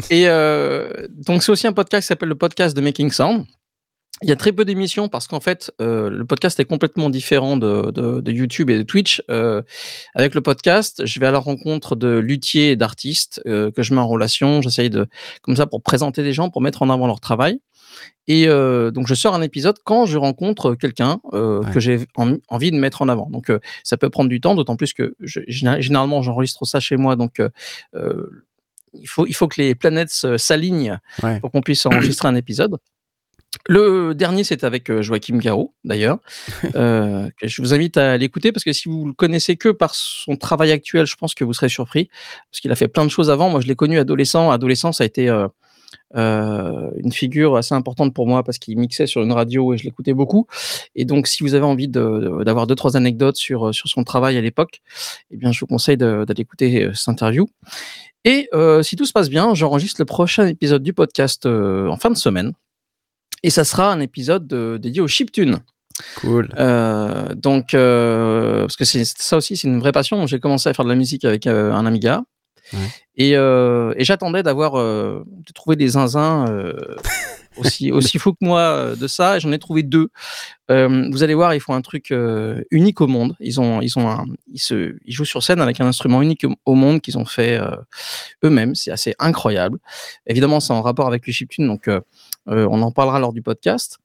Et 0.10 0.28
euh, 0.28 0.90
donc, 1.10 1.44
c'est 1.44 1.52
aussi 1.52 1.68
un 1.68 1.74
podcast 1.74 2.04
qui 2.04 2.08
s'appelle 2.08 2.30
le 2.30 2.36
podcast 2.36 2.76
de 2.76 2.82
Making 2.82 3.12
Sound. 3.12 3.46
Il 4.22 4.30
y 4.30 4.32
a 4.32 4.38
très 4.38 4.54
peu 4.54 4.64
d'émissions 4.64 5.10
parce 5.10 5.28
qu'en 5.28 5.42
fait, 5.42 5.74
le 5.80 6.24
podcast 6.24 6.58
est 6.62 6.66
complètement 6.66 7.10
différent 7.10 7.58
de, 7.58 7.92
de- 7.92 8.32
YouTube 8.32 8.70
et 8.70 8.78
de 8.78 8.84
Twitch. 8.84 9.22
Avec 10.16 10.36
le 10.36 10.40
podcast, 10.42 11.06
je 11.06 11.20
vais 11.20 11.28
à 11.28 11.32
la 11.32 11.38
rencontre 11.40 11.98
de 11.98 12.18
luthiers 12.18 12.72
et 12.72 12.76
d'artistes 12.78 13.42
que 13.44 13.74
je 13.84 13.94
mets 13.94 14.00
en 14.00 14.08
relation. 14.08 14.62
J'essaye 14.62 14.90
de, 14.90 15.06
comme 15.42 15.58
ça, 15.58 15.68
pour 15.68 15.84
présenter 15.84 16.24
des 16.24 16.32
gens, 16.32 16.50
pour 16.50 16.62
mettre 16.62 16.82
en 16.82 16.90
avant 16.90 17.08
leur 17.08 17.20
travail. 17.20 17.60
Et 18.28 18.48
euh, 18.48 18.90
donc, 18.92 19.08
je 19.08 19.14
sors 19.14 19.36
un 19.36 19.42
épisode 19.42 19.78
quand 19.84 20.06
je 20.06 20.18
rencontre 20.18 20.74
quelqu'un 20.76 21.20
euh, 21.34 21.60
Ouais. 21.62 21.72
que 21.72 21.80
j'ai 21.80 22.06
en- 22.16 22.38
envie 22.50 22.72
de 22.72 22.78
mettre 22.78 23.02
en 23.04 23.10
avant. 23.10 23.30
Donc, 23.30 23.50
euh, 23.52 23.60
ça 23.84 23.98
peut 23.98 24.10
prendre 24.10 24.30
du 24.30 24.42
temps, 24.42 24.56
d'autant 24.56 24.76
plus 24.76 24.94
que 24.94 25.16
je- 25.20 25.42
géné- 25.48 25.80
généralement, 25.82 26.22
j'enregistre 26.24 26.66
ça 26.66 26.80
chez 26.80 26.98
moi. 26.98 27.16
Donc, 27.16 27.40
il, 28.94 29.08
faut, 29.08 29.26
il 29.28 29.34
faut 29.34 29.48
que 29.48 29.62
les 29.62 29.76
planètes 29.76 30.10
s'alignent 30.38 31.00
Ouais. 31.24 31.40
pour 31.40 31.52
qu'on 31.52 31.62
puisse 31.62 31.86
enregistrer 32.20 32.28
un 32.28 32.36
épisode. 32.36 32.78
Le 33.70 34.14
dernier, 34.14 34.44
c'était 34.44 34.66
avec 34.66 34.92
Joachim 35.02 35.38
Garraud, 35.38 35.74
d'ailleurs. 35.84 36.18
Euh, 36.76 37.30
je 37.42 37.62
vous 37.62 37.74
invite 37.74 37.96
à 37.98 38.18
l'écouter 38.18 38.52
parce 38.52 38.64
que 38.66 38.74
si 38.74 38.90
vous 38.90 39.06
le 39.06 39.14
connaissez 39.14 39.56
que 39.56 39.70
par 39.70 39.96
son 39.96 40.36
travail 40.36 40.72
actuel, 40.72 41.06
je 41.06 41.16
pense 41.16 41.34
que 41.34 41.44
vous 41.46 41.54
serez 41.54 41.70
surpris 41.70 42.10
parce 42.52 42.60
qu'il 42.60 42.72
a 42.72 42.76
fait 42.76 42.88
plein 42.90 43.06
de 43.06 43.10
choses 43.12 43.30
avant. 43.30 43.50
Moi, 43.50 43.62
je 43.62 43.68
l'ai 43.68 43.76
connu 43.76 43.98
adolescent. 43.98 44.52
Adolescent, 44.52 44.92
ça 44.92 45.04
a 45.04 45.08
été 45.08 45.30
euh, 45.30 45.48
euh, 46.16 46.90
une 46.98 47.12
figure 47.12 47.58
assez 47.58 47.74
importante 47.74 48.14
pour 48.14 48.28
moi 48.28 48.44
parce 48.44 48.58
qu'il 48.58 48.78
mixait 48.78 49.08
sur 49.08 49.22
une 49.24 49.32
radio 49.32 49.74
et 49.74 49.78
je 49.78 49.84
l'écoutais 49.84 50.14
beaucoup. 50.14 50.48
Et 50.96 51.04
donc, 51.06 51.28
si 51.28 51.44
vous 51.44 51.56
avez 51.56 51.66
envie 51.66 51.88
de- 51.88 52.44
d'avoir 52.44 52.68
deux, 52.68 52.76
trois 52.76 52.96
anecdotes 52.96 53.36
sur, 53.38 53.68
euh, 53.68 53.72
sur 53.74 53.90
son 53.90 54.04
travail 54.04 54.38
à 54.38 54.42
l'époque, 54.42 54.82
eh 55.32 55.38
bien, 55.38 55.52
je 55.52 55.60
vous 55.60 55.68
conseille 55.68 55.98
d'aller 55.98 56.26
écouter 56.38 56.86
euh, 56.86 56.94
cette 56.94 57.10
interview. 57.10 57.48
Et 58.24 58.48
euh, 58.54 58.82
si 58.84 58.96
tout 58.96 59.06
se 59.06 59.12
passe 59.14 59.30
bien, 59.30 59.54
j'enregistre 59.56 60.00
le 60.02 60.06
prochain 60.06 60.48
épisode 60.48 60.84
du 60.84 60.94
podcast 60.94 61.46
euh, 61.46 61.88
en 61.88 61.98
fin 61.98 62.10
de 62.12 62.18
semaine. 62.18 62.54
Et 63.44 63.50
ça 63.50 63.64
sera 63.64 63.92
un 63.92 64.00
épisode 64.00 64.48
de- 64.48 64.78
dédié 64.82 65.02
au 65.02 65.08
chiptune. 65.08 65.60
Cool. 66.18 66.50
Donc, 67.38 67.68
parce 67.72 68.76
que 68.76 68.84
ça 68.84 69.38
aussi, 69.38 69.56
c'est 69.56 69.68
une 69.68 69.80
vraie 69.80 69.92
passion. 69.94 70.28
J'ai 70.28 70.40
commencé 70.40 70.68
à 70.68 70.74
faire 70.74 70.84
de 70.86 70.90
la 70.90 70.96
musique 70.96 71.24
avec 71.24 71.48
un 71.48 71.86
Amiga. 71.86 72.24
Ouais. 72.74 72.80
Et, 73.18 73.38
euh, 73.38 73.94
et 73.98 74.04
j'attendais 74.04 74.44
d'avoir, 74.44 74.76
euh, 74.76 75.24
de 75.28 75.54
trouver 75.54 75.76
des 75.76 75.90
zinzins 75.90 76.46
euh, 76.50 76.96
aussi, 77.58 77.92
aussi 77.94 78.20
fou 78.20 78.34
que 78.34 78.40
moi 78.42 78.60
euh, 78.60 78.96
de 78.96 79.08
ça. 79.08 79.40
J'en 79.40 79.52
ai 79.52 79.60
trouvé 79.60 79.84
deux. 79.84 80.10
Vous 80.68 81.24
allez 81.24 81.36
voir, 81.36 81.54
ils 81.54 81.60
font 81.60 81.76
un 81.76 81.82
truc 81.82 82.14
unique 82.72 83.02
au 83.02 83.08
monde. 83.08 83.36
Ils 83.40 83.62
ont, 83.62 83.82
ils 83.82 83.98
ont, 84.00 84.10
un, 84.10 84.26
ils 84.52 84.60
se, 84.60 84.96
ils 85.06 85.14
jouent 85.14 85.26
sur 85.26 85.44
scène 85.44 85.62
avec 85.62 85.80
un 85.80 85.86
instrument 85.86 86.22
unique 86.22 86.46
au 86.66 86.74
monde 86.74 87.02
qu'ils 87.02 87.18
ont 87.18 87.26
fait 87.26 87.60
eux-mêmes. 88.44 88.74
C'est 88.74 88.92
assez 88.92 89.14
incroyable. 89.20 89.78
Évidemment, 90.26 90.60
c'est 90.60 90.74
en 90.74 90.82
rapport 90.82 91.08
avec 91.08 91.28
le 91.28 91.34
chiptune, 91.34 91.68
donc 91.68 91.88
on 92.48 92.82
en 92.82 92.92
parlera 92.92 93.20
lors 93.20 93.32
du 93.32 93.44
podcast. 93.44 94.00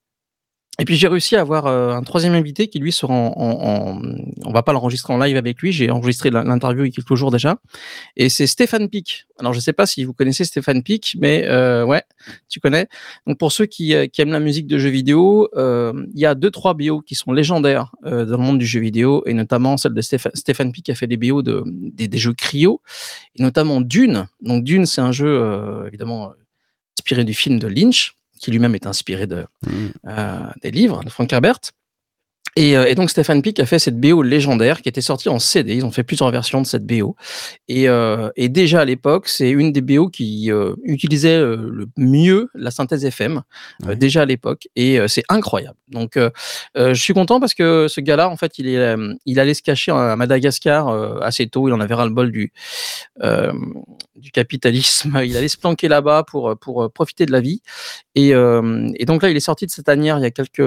Et 0.81 0.85
puis 0.87 0.97
j'ai 0.97 1.09
réussi 1.09 1.37
à 1.37 1.43
avoir 1.43 1.67
euh, 1.67 1.93
un 1.93 2.03
troisième 2.03 2.33
invité 2.35 2.69
qui 2.69 2.79
lui 2.79 2.91
sera 2.91 3.13
en, 3.13 3.33
en, 3.37 3.99
en- 3.99 4.03
on 4.45 4.51
va 4.53 4.63
pas 4.63 4.73
l'enregistrer 4.73 5.13
en 5.13 5.19
live 5.19 5.37
avec 5.37 5.61
lui. 5.61 5.73
J'ai 5.73 5.91
enregistré 5.91 6.31
l'in- 6.31 6.43
l'interview 6.45 6.85
il 6.85 6.89
y 6.89 6.91
a 6.91 6.95
quelques 6.95 7.15
jours 7.15 7.31
déjà. 7.31 7.59
Et 8.17 8.29
c'est 8.31 8.47
Stéphane 8.47 8.89
Pic. 8.89 9.27
Alors 9.39 9.53
je 9.53 9.61
sais 9.61 9.73
pas 9.75 9.85
si 9.87 10.05
vous 10.05 10.15
connaissez 10.15 10.45
Stéphane 10.45 10.83
Pic, 10.83 11.17
mais 11.21 11.45
euh, 11.47 11.85
ouais, 11.85 12.03
tu 12.49 12.61
connais. 12.61 12.89
Donc 13.27 13.39
pour 13.39 13.53
ceux 13.53 13.67
qui, 13.67 13.95
euh, 13.95 14.07
qui 14.07 14.23
aiment 14.23 14.33
la 14.33 14.41
musique 14.41 14.67
de 14.67 14.79
jeux 14.79 14.89
vidéo, 14.91 15.49
euh, 15.57 15.93
il 16.15 16.21
y 16.21 16.27
a 16.27 16.35
deux 16.35 16.51
trois 16.51 16.75
BO 16.75 17.01
qui 17.03 17.15
sont 17.15 17.33
légendaires 17.33 17.95
euh, 18.07 18.25
dans 18.25 18.39
le 18.39 18.43
monde 18.43 18.59
du 18.59 18.67
jeu 18.67 18.81
vidéo 18.81 19.23
et 19.27 19.35
notamment 19.35 19.77
celle 19.77 19.93
de 19.95 20.01
Stépha- 20.03 20.35
Stéphane 20.35 20.73
Pic 20.73 20.89
a 20.89 20.95
fait 20.95 21.07
des 21.07 21.17
BO 21.19 21.43
de 21.43 21.63
des, 21.67 22.09
des 22.09 22.19
jeux 22.19 22.33
Cryo 22.35 22.81
et 23.37 23.43
notamment 23.43 23.81
Dune. 23.83 24.27
Donc 24.41 24.65
Dune 24.65 24.87
c'est 24.87 25.01
un 25.03 25.13
jeu 25.13 25.29
euh, 25.29 25.87
évidemment 25.89 26.33
inspiré 26.99 27.25
du 27.25 27.35
film 27.35 27.59
de 27.59 27.67
Lynch 27.69 28.15
qui 28.41 28.51
lui-même 28.51 28.75
est 28.75 28.87
inspiré 28.87 29.27
de 29.27 29.47
Mhm. 29.67 29.93
euh, 30.09 30.41
des 30.63 30.71
livres 30.71 31.05
de 31.05 31.11
Frank 31.11 31.33
Herbert. 31.33 31.61
Et, 32.57 32.77
euh, 32.77 32.87
et 32.87 32.95
donc 32.95 33.11
Stéphane 33.11 33.43
Pic 33.43 33.61
a 33.61 33.67
fait 33.67 33.79
cette 33.79 34.01
BO 34.01 34.23
légendaire 34.23 34.83
qui 34.83 34.89
était 34.89 35.01
sortie 35.01 35.29
en 35.29 35.39
CD. 35.39 35.75
Ils 35.77 35.85
ont 35.85 35.93
fait 35.93 36.03
plusieurs 36.03 36.31
versions 36.31 36.61
de 36.61 36.67
cette 36.67 36.85
BO. 36.85 37.15
Et, 37.69 37.89
euh, 37.89 38.31
et 38.37 38.49
déjà 38.49 38.81
à 38.81 38.85
l'époque, 38.85 39.29
c'est 39.29 39.51
une 39.51 39.73
des 39.73 39.81
BO 39.81 40.09
qui 40.09 40.51
euh, 40.51 40.75
utilisait 40.83 41.39
le 41.41 41.87
mieux 41.97 42.49
la 42.55 42.71
synthèse 42.71 43.05
FM, 43.05 43.43
euh, 43.87 43.95
déjà 43.95 44.23
à 44.23 44.25
l'époque. 44.25 44.67
Et 44.75 44.99
c'est 45.07 45.23
incroyable. 45.29 45.77
Donc 45.89 46.19
je 46.77 46.95
suis 46.95 47.15
content 47.15 47.41
parce 47.41 47.55
que 47.55 47.87
ce 47.89 48.01
gars-là, 48.01 48.29
en 48.29 48.37
fait, 48.37 48.59
il, 48.59 48.69
est, 48.69 48.97
il 49.27 49.41
allait 49.41 49.55
se 49.55 49.63
cacher 49.63 49.93
à 49.93 50.17
Madagascar 50.17 50.89
assez 51.23 51.49
tôt. 51.49 51.69
Il 51.69 51.73
en 51.73 51.81
avait 51.81 51.95
ras-le-bol 51.95 52.31
du, 52.31 52.53
euh, 53.23 53.53
du 54.17 54.31
capitalisme. 54.31 55.21
Il 55.25 55.37
allait 55.37 55.49
se 55.49 55.57
planquer 55.57 55.89
là-bas 55.89 56.25
pour, 56.25 56.57
pour 56.59 56.91
profiter 56.93 57.27
de 57.27 57.33
la 57.33 57.41
vie. 57.41 57.63
Et, 58.15 58.31
et 58.31 59.05
donc 59.05 59.23
là, 59.23 59.31
il 59.31 59.37
est 59.37 59.41
sorti 59.41 59.67
de 59.67 59.71
cette 59.71 59.87
tanière 59.87 60.19
il 60.19 60.23
y 60.23 60.27
a 60.27 60.31
quelques, 60.31 60.63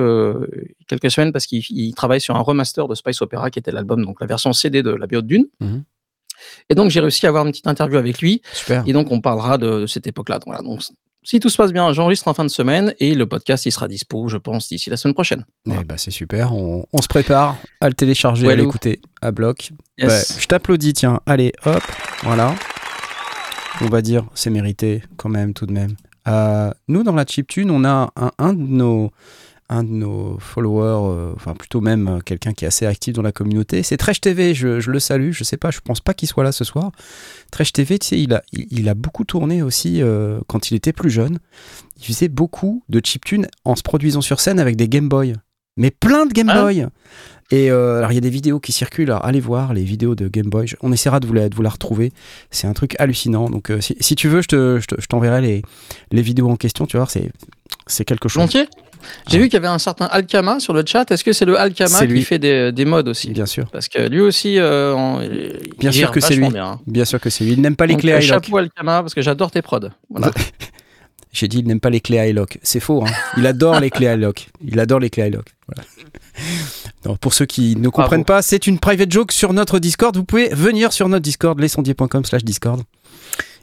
quelques 0.88 1.12
semaines 1.12 1.32
parce 1.32 1.46
qu'il 1.46 1.63
il 1.70 1.94
travaille 1.94 2.22
sur 2.22 2.36
un 2.36 2.42
remaster 2.42 2.88
de 2.88 2.96
Spice 2.96 3.22
Opera 3.22 3.50
qui 3.50 3.60
était 3.60 3.72
l'album, 3.72 4.04
donc 4.06 4.20
la 4.22 4.28
version 4.28 4.54
CD 4.54 4.84
de 4.84 4.92
la 4.92 5.08
BO 5.08 5.22
de 5.22 5.28
Dune. 5.28 5.46
Mhm. 5.60 5.84
Et 6.70 6.76
donc 6.76 6.90
j'ai 6.90 7.00
réussi 7.00 7.26
à 7.26 7.30
avoir 7.30 7.46
une 7.46 7.52
petite 7.52 7.68
interview 7.68 7.98
avec 7.98 8.20
lui 8.20 8.42
Super. 8.54 8.84
et 8.86 8.92
donc 8.94 9.12
on 9.12 9.22
parlera 9.22 9.58
de, 9.58 9.82
de 9.82 9.86
cette 9.86 10.08
époque-là. 10.08 10.40
Donc, 10.40 10.48
Voilà, 10.48 10.62
donc 10.62 10.82
si 11.26 11.40
tout 11.40 11.48
se 11.50 11.56
passe 11.56 11.72
bien, 11.72 11.94
j'enregistre 11.94 12.28
en 12.28 12.34
fin 12.34 12.44
de 12.44 12.50
semaine 12.50 12.94
et 13.00 13.16
le 13.16 13.26
podcast 13.26 13.66
il 13.66 13.72
sera 13.72 13.88
dispo, 13.88 14.28
je 14.28 14.36
pense, 14.38 14.68
d'ici 14.68 14.90
la 14.90 14.98
semaine 14.98 15.14
prochaine. 15.14 15.46
Voilà. 15.66 15.82
Eh 15.82 15.86
ben, 15.86 15.96
c'est 15.98 16.12
super. 16.12 16.54
On, 16.54 16.86
on 16.92 17.02
se 17.02 17.08
prépare 17.08 17.56
à 17.80 17.88
le 17.88 17.94
télécharger, 17.94 18.46
à 18.46 18.50
Ouais, 18.50 18.56
l'écouter 18.58 19.00
à 19.22 19.32
bloc. 19.32 19.72
Yes. 19.98 20.10
Ouais, 20.36 20.42
je 20.42 20.48
t'applaudis, 20.48 20.92
tiens. 20.94 21.22
Allez, 21.26 21.54
hop, 21.66 21.82
voilà. 22.24 22.54
On 23.82 23.86
va 23.86 24.02
dire, 24.02 24.26
c'est 24.34 24.50
mérité 24.50 25.02
quand 25.16 25.30
même, 25.30 25.54
tout 25.54 25.66
de 25.66 25.72
même. 25.72 25.96
Euh, 26.28 26.72
nous, 26.90 27.04
dans 27.04 27.16
la 27.16 27.26
chiptune, 27.26 27.72
on 27.72 27.84
a 27.86 28.12
un, 28.16 28.32
un 28.38 28.54
de 28.54 28.60
nos 28.62 29.12
un 29.70 29.84
de 29.84 29.90
nos 29.90 30.38
followers, 30.40 31.16
euh, 31.18 31.34
enfin 31.36 31.54
plutôt 31.54 31.82
même 31.82 32.08
euh, 32.08 32.20
quelqu'un 32.20 32.54
qui 32.54 32.66
est 32.66 32.68
assez 32.68 32.86
actif 32.86 33.14
dans 33.14 33.22
la 33.22 33.32
communauté, 33.32 33.82
c'est 33.84 33.98
Tresh 33.98 34.22
TV, 34.22 34.54
je, 34.54 34.80
je 34.80 34.92
le 34.92 35.00
salue, 35.00 35.32
je 35.32 35.44
sais 35.44 35.58
pas, 35.58 35.72
je 35.72 35.80
pense 35.80 36.00
pas 36.02 36.14
qu'il 36.14 36.28
soit 36.28 36.44
là 36.44 36.52
ce 36.52 36.64
soir. 36.64 36.92
Tresh 37.52 37.74
TV, 37.74 37.98
tu 38.00 38.08
sais, 38.08 38.20
il 38.22 38.34
a, 38.34 38.44
il, 38.52 38.68
il 38.72 38.90
a 38.90 38.94
beaucoup 38.94 39.24
tourné 39.24 39.62
aussi 39.62 40.02
euh, 40.02 40.40
quand 40.48 40.70
il 40.72 40.76
était 40.76 40.94
plus 40.94 41.10
jeune. 41.10 41.40
Il 41.98 42.06
faisait 42.06 42.28
beaucoup 42.30 42.84
de 42.90 43.02
chiptunes 43.04 43.48
en 43.66 43.76
se 43.76 43.84
produisant 43.84 44.22
sur 44.22 44.40
scène 44.40 44.60
avec 44.60 44.76
des 44.76 44.88
Game 44.90 45.10
Boy. 45.10 45.34
Mais 45.78 45.90
plein 45.92 46.26
de 46.28 46.34
Game 46.34 46.50
Ah. 46.50 46.62
Boy 46.62 46.86
Et 47.50 47.72
euh, 47.72 47.98
alors 47.98 48.12
il 48.12 48.16
y 48.16 48.20
a 48.20 48.22
des 48.22 48.30
vidéos 48.30 48.60
qui 48.60 48.72
circulent, 48.72 49.10
alors 49.10 49.26
allez 49.26 49.40
voir 49.40 49.74
les 49.74 49.84
vidéos 49.84 50.14
de 50.14 50.28
Game 50.28 50.46
Boy, 50.50 50.68
on 50.82 50.92
essaiera 50.92 51.20
de 51.20 51.26
vous 51.26 51.34
la, 51.34 51.50
de 51.50 51.56
vous 51.56 51.64
la 51.64 51.70
retrouver, 51.72 52.12
c'est 52.52 52.68
un 52.68 52.74
truc 52.74 52.96
hallucinant. 53.00 53.50
Donc 53.50 53.72
euh, 53.72 53.82
si, 53.82 53.96
si 54.00 54.16
tu 54.16 54.28
veux, 54.28 54.42
je 54.44 54.48
te- 54.50 54.80
je 54.80 54.86
te- 54.86 55.02
je 55.02 55.08
t'enverrai 55.08 55.42
les, 55.42 55.62
les 56.12 56.22
vidéos 56.22 56.50
en 56.50 56.58
question, 56.58 56.86
tu 56.86 56.98
vois, 56.98 57.08
c'est, 57.08 57.32
c'est 57.88 58.06
quelque 58.06 58.30
chose. 58.30 58.42
Volontiers? 58.42 58.68
J'ai 59.28 59.38
vu 59.40 59.46
qu'il 59.46 59.54
y 59.54 59.58
avait 59.58 59.68
un 59.68 59.80
certain 59.80 60.06
Alkama 60.06 60.60
sur 60.60 60.74
le 60.74 60.84
chat. 60.86 61.10
Est-ce 61.12 61.24
que 61.24 61.34
c'est 61.34 61.46
le 61.46 61.60
Alkama 61.60 62.06
qui 62.08 62.22
fait 62.24 62.40
des, 62.40 62.72
des 62.72 62.86
mods 62.86 63.04
aussi 63.08 63.32
Bien 63.32 63.46
sûr, 63.46 63.70
Parce 63.72 63.88
que 63.88 64.08
lui 64.08 64.22
aussi, 64.22 64.60
euh, 64.60 65.28
il 65.66 65.74
Bien 65.80 65.92
sûr 65.92 66.12
que 66.12 66.20
c'est 66.20 66.36
lui. 66.36 66.50
bien, 66.50 66.66
hein. 66.66 66.80
bien 66.88 67.06
sûr 67.06 67.20
que 67.20 67.30
c'est 67.30 67.44
lui. 67.44 67.54
Il 67.54 67.62
n'aime 67.62 67.76
pas 67.76 67.86
les 67.86 67.94
Donc, 67.94 68.02
clés 68.02 68.14
euh, 68.14 68.22
chapeau 68.22 68.58
Alkama 68.58 69.02
parce 69.02 69.14
que 69.14 69.22
j'adore 69.22 69.52
tes 69.52 69.62
prods. 69.62 69.90
Voilà. 70.10 70.32
J'ai 71.32 71.48
dit 71.48 71.60
il 71.60 71.68
n'aime 71.68 71.80
pas 71.80 71.90
les 71.90 72.00
clés 72.00 72.30
iLock. 72.30 72.60
C'est 72.62 72.80
faux, 72.80 73.04
hein. 73.04 73.12
Il 73.38 73.48
adore 73.48 73.80
les 73.80 73.90
clés 73.90 74.14
iLock. 74.14 74.50
Il 74.64 74.80
adore 74.80 75.00
les 75.00 75.10
clés 75.10 75.28
iLock. 75.30 75.48
Voilà. 75.68 77.18
Pour 77.22 77.34
ceux 77.34 77.46
qui 77.46 77.76
ne 77.76 77.90
comprennent 77.90 78.22
Bravo. 78.22 78.40
pas, 78.40 78.42
c'est 78.44 78.68
une 78.68 78.78
private 78.80 79.12
joke 79.12 79.32
sur 79.32 79.52
notre 79.52 79.80
Discord. 79.80 80.16
Vous 80.16 80.24
pouvez 80.24 80.50
venir 80.50 80.94
sur 80.94 81.10
notre 81.10 81.24
Discord, 81.24 81.60
lesondier.com 81.60 82.24
slash 82.24 82.44
Discord. 82.44 82.82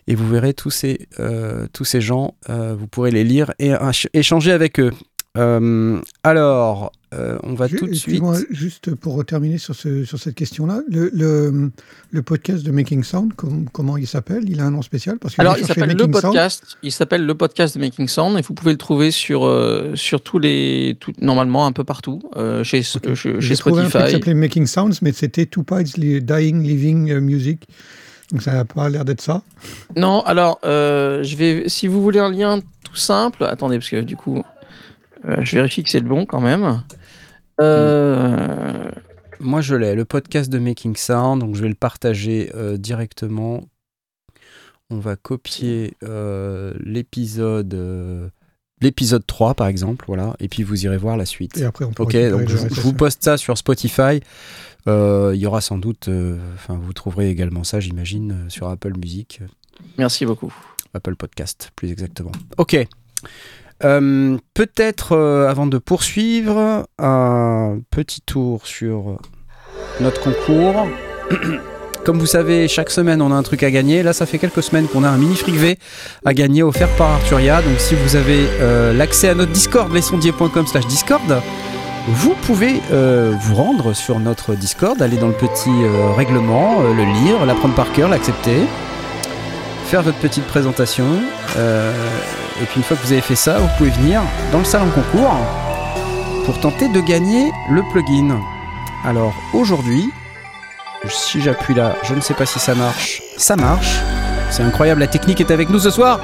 Et 0.09 0.15
vous 0.17 0.29
verrez 0.29 0.53
tous 0.55 0.71
ces, 0.71 1.07
euh, 1.21 1.67
tous 1.73 1.85
ces 1.85 2.01
gens, 2.01 2.35
euh, 2.49 2.75
vous 2.77 2.89
pourrez 2.89 3.13
les 3.13 3.23
lire 3.23 3.53
et 3.61 3.73
échanger 4.15 4.51
avec 4.51 4.81
eux. 4.81 4.91
Euh, 5.39 6.01
alors, 6.25 6.91
euh, 7.15 7.39
on 7.45 7.55
va 7.55 7.69
tout 7.69 7.75
de 7.75 7.79
suite. 7.95 7.95
excuse-moi, 7.95 8.37
Juste 8.51 8.95
pour 8.97 9.25
terminer 9.25 9.59
sur, 9.59 9.77
ce, 9.77 10.05
sur 10.05 10.19
cette 10.19 10.35
question-là, 10.35 10.81
le, 10.89 11.09
le, 11.15 11.71
le 12.11 12.23
podcast 12.23 12.65
de 12.65 12.73
Making 12.73 13.05
Sound, 13.05 13.35
com- 13.35 13.67
comment 13.73 13.97
il 13.97 14.09
s'appelle? 14.09 14.49
Il 14.49 14.61
a 14.61 14.65
un 14.65 14.73
nom 14.73 14.83
spécial 14.83 15.19
parce 15.21 15.37
que 15.37 15.41
Alors, 15.41 15.57
il 15.57 15.65
s'appelle 15.65 15.93
le 15.93 15.99
Sound. 15.99 16.13
podcast. 16.13 16.77
Il 16.83 16.91
s'appelle 16.91 17.25
le 17.27 17.35
podcast 17.37 17.77
de 17.77 17.81
Making 17.81 18.09
Sound 18.09 18.37
et 18.39 18.43
vous 18.43 18.55
pouvez 18.55 18.73
le 18.73 18.79
trouver 18.79 19.13
sur 19.13 19.47
euh, 19.47 19.93
sur 19.95 20.21
tous 20.21 20.41
les 20.41 20.97
tout- 20.99 21.13
normalement 21.21 21.65
un 21.65 21.73
peu 21.73 21.85
partout 21.85 22.21
euh, 22.37 22.65
chez 22.65 22.81
Ok. 22.97 23.07
euh, 23.07 23.15
chez, 23.15 23.35
J'ai 23.39 23.55
chez 23.55 23.61
trouvé 23.61 23.83
un 23.83 23.85
truc 23.85 23.93
qui 23.93 23.99
Spotify. 23.99 24.13
s'appelait 24.13 24.35
Making 24.35 24.67
Sounds, 24.67 24.95
mais 25.03 25.13
c'était 25.13 25.47
Two 25.47 25.63
Pides 25.63 25.97
Li- 25.97 26.21
Dying 26.23 26.61
Living 26.63 27.19
Music. 27.21 27.69
Donc 28.33 28.43
ça 28.43 28.53
n'a 28.53 28.65
pas 28.65 28.89
l'air 28.89 29.05
d'être 29.05 29.21
ça. 29.21 29.43
Non, 29.97 30.23
alors 30.23 30.59
euh, 30.65 31.23
je 31.23 31.37
vais 31.37 31.69
si 31.69 31.87
vous 31.87 32.03
voulez 32.03 32.19
un 32.19 32.31
lien 32.33 32.59
tout 32.83 32.97
simple. 32.97 33.45
Attendez 33.45 33.79
parce 33.79 33.91
que 33.91 34.01
du 34.01 34.17
coup 34.17 34.43
je 35.25 35.57
vérifie 35.57 35.83
que 35.83 35.91
c'est 35.91 36.01
le 36.01 36.09
bon 36.09 36.27
quand 36.27 36.41
même. 36.41 36.83
Euh, 37.61 38.91
Moi, 39.39 39.61
je 39.61 39.75
l'ai, 39.75 39.95
le 39.95 40.05
podcast 40.05 40.51
de 40.51 40.59
Making 40.59 40.97
Sound, 40.97 41.41
donc 41.41 41.55
je 41.57 41.63
vais 41.63 41.69
le 41.69 41.75
partager 41.75 42.51
euh, 42.55 42.77
directement. 42.77 43.63
On 44.91 44.99
va 44.99 45.17
copier 45.17 45.95
euh, 46.03 46.75
l'épisode 46.81 47.73
euh, 47.75 48.29
l'épisode 48.83 49.25
3, 49.27 49.55
par 49.55 49.67
exemple, 49.67 50.05
voilà, 50.09 50.35
et 50.41 50.49
puis 50.49 50.63
vous 50.63 50.85
irez 50.87 50.97
voir 50.97 51.17
la 51.19 51.27
suite. 51.27 51.59
Et 51.59 51.65
après, 51.65 51.85
on 51.85 51.93
peut 51.93 52.03
Ok, 52.03 52.17
donc 52.31 52.49
je, 52.49 52.57
je 52.57 52.81
vous 52.81 52.95
poste 52.95 53.23
ça 53.23 53.37
sur 53.37 53.57
Spotify. 53.59 54.21
Euh, 54.89 55.33
Il 55.35 55.41
y 55.41 55.47
aura 55.47 55.61
sans 55.61 55.77
doute, 55.77 56.09
euh, 56.09 56.39
enfin, 56.55 56.79
vous 56.83 56.95
trouverez 56.95 57.29
également 57.29 57.63
ça, 57.63 57.79
j'imagine, 57.79 58.33
euh, 58.33 58.49
sur 58.49 58.69
Apple 58.69 58.95
Music, 58.99 59.41
euh, 59.43 59.47
merci 59.99 60.25
beaucoup. 60.25 60.53
Apple 60.95 61.15
Podcast, 61.15 61.71
plus 61.77 61.91
exactement. 61.93 62.33
Ok. 62.57 62.77
Euh, 63.85 64.37
Peut-être, 64.55 65.17
euh, 65.17 65.49
avant 65.49 65.67
de 65.67 65.79
poursuivre, 65.79 66.87
un 66.99 67.79
petit 67.91 68.21
tour 68.21 68.67
sur 68.67 69.19
notre 70.01 70.21
concours. 70.21 70.87
Comme 72.05 72.19
vous 72.19 72.27
savez, 72.27 72.67
chaque 72.67 72.91
semaine, 72.91 73.21
on 73.21 73.31
a 73.31 73.35
un 73.35 73.43
truc 73.43 73.63
à 73.63 73.71
gagner. 73.71 74.03
Là, 74.03 74.13
ça 74.13 74.25
fait 74.25 74.39
quelques 74.39 74.63
semaines 74.63 74.87
qu'on 74.89 75.05
a 75.05 75.09
un 75.09 75.19
mini 75.19 75.37
fric 75.37 75.55
V 75.55 75.79
à 76.25 76.33
gagner 76.33 76.63
offert 76.63 76.89
par 76.97 77.11
Arturia. 77.11 77.61
Donc, 77.61 77.79
si 77.79 77.95
vous 77.95 78.17
avez 78.17 78.47
euh, 78.61 78.95
l'accès 78.95 79.29
à 79.29 79.35
notre 79.35 79.53
Discord, 79.53 79.93
lesondier.com 79.93 80.67
slash 80.67 80.87
Discord, 80.87 81.43
vous 82.09 82.35
pouvez 82.43 82.81
euh, 82.93 83.35
vous 83.41 83.55
rendre 83.55 83.93
sur 83.93 84.19
notre 84.19 84.55
Discord, 84.55 85.01
aller 85.03 85.19
dans 85.19 85.29
le 85.29 85.35
petit 85.35 85.69
euh, 85.69 86.13
règlement, 86.17 86.81
euh, 86.81 86.95
le 86.95 87.05
lire, 87.05 87.45
l'apprendre 87.45 87.75
par 87.75 87.93
cœur, 87.93 88.09
l'accepter, 88.09 88.63
faire 89.91 90.03
votre 90.03 90.19
petite 90.19 90.47
présentation. 90.47 91.05
euh, 91.57 91.93
et 92.63 92.65
puis, 92.67 92.77
une 92.77 92.85
fois 92.85 92.97
que 92.97 93.05
vous 93.05 93.13
avez 93.13 93.21
fait 93.23 93.35
ça, 93.35 93.59
vous 93.59 93.67
pouvez 93.77 93.91
venir 93.91 94.23
dans 94.53 94.59
le 94.59 94.65
salon 94.65 94.89
concours 94.91 95.35
pour 96.45 96.61
tenter 96.61 96.89
de 96.89 97.01
gagner 97.01 97.51
le 97.73 97.83
plugin. 97.91 98.41
Alors, 99.05 99.35
aujourd'hui, 99.53 100.09
si 101.09 101.41
j'appuie 101.41 101.75
là, 101.75 101.97
je 102.05 102.15
ne 102.15 102.21
sais 102.21 102.35
pas 102.35 102.47
si 102.47 102.61
ça 102.61 102.77
marche. 102.77 103.21
Ça 103.37 103.57
marche. 103.57 103.99
C'est 104.51 104.63
incroyable, 104.63 105.01
la 105.01 105.09
technique 105.09 105.41
est 105.41 105.51
avec 105.51 105.71
nous 105.71 105.81
ce 105.81 105.91
soir. 105.91 106.21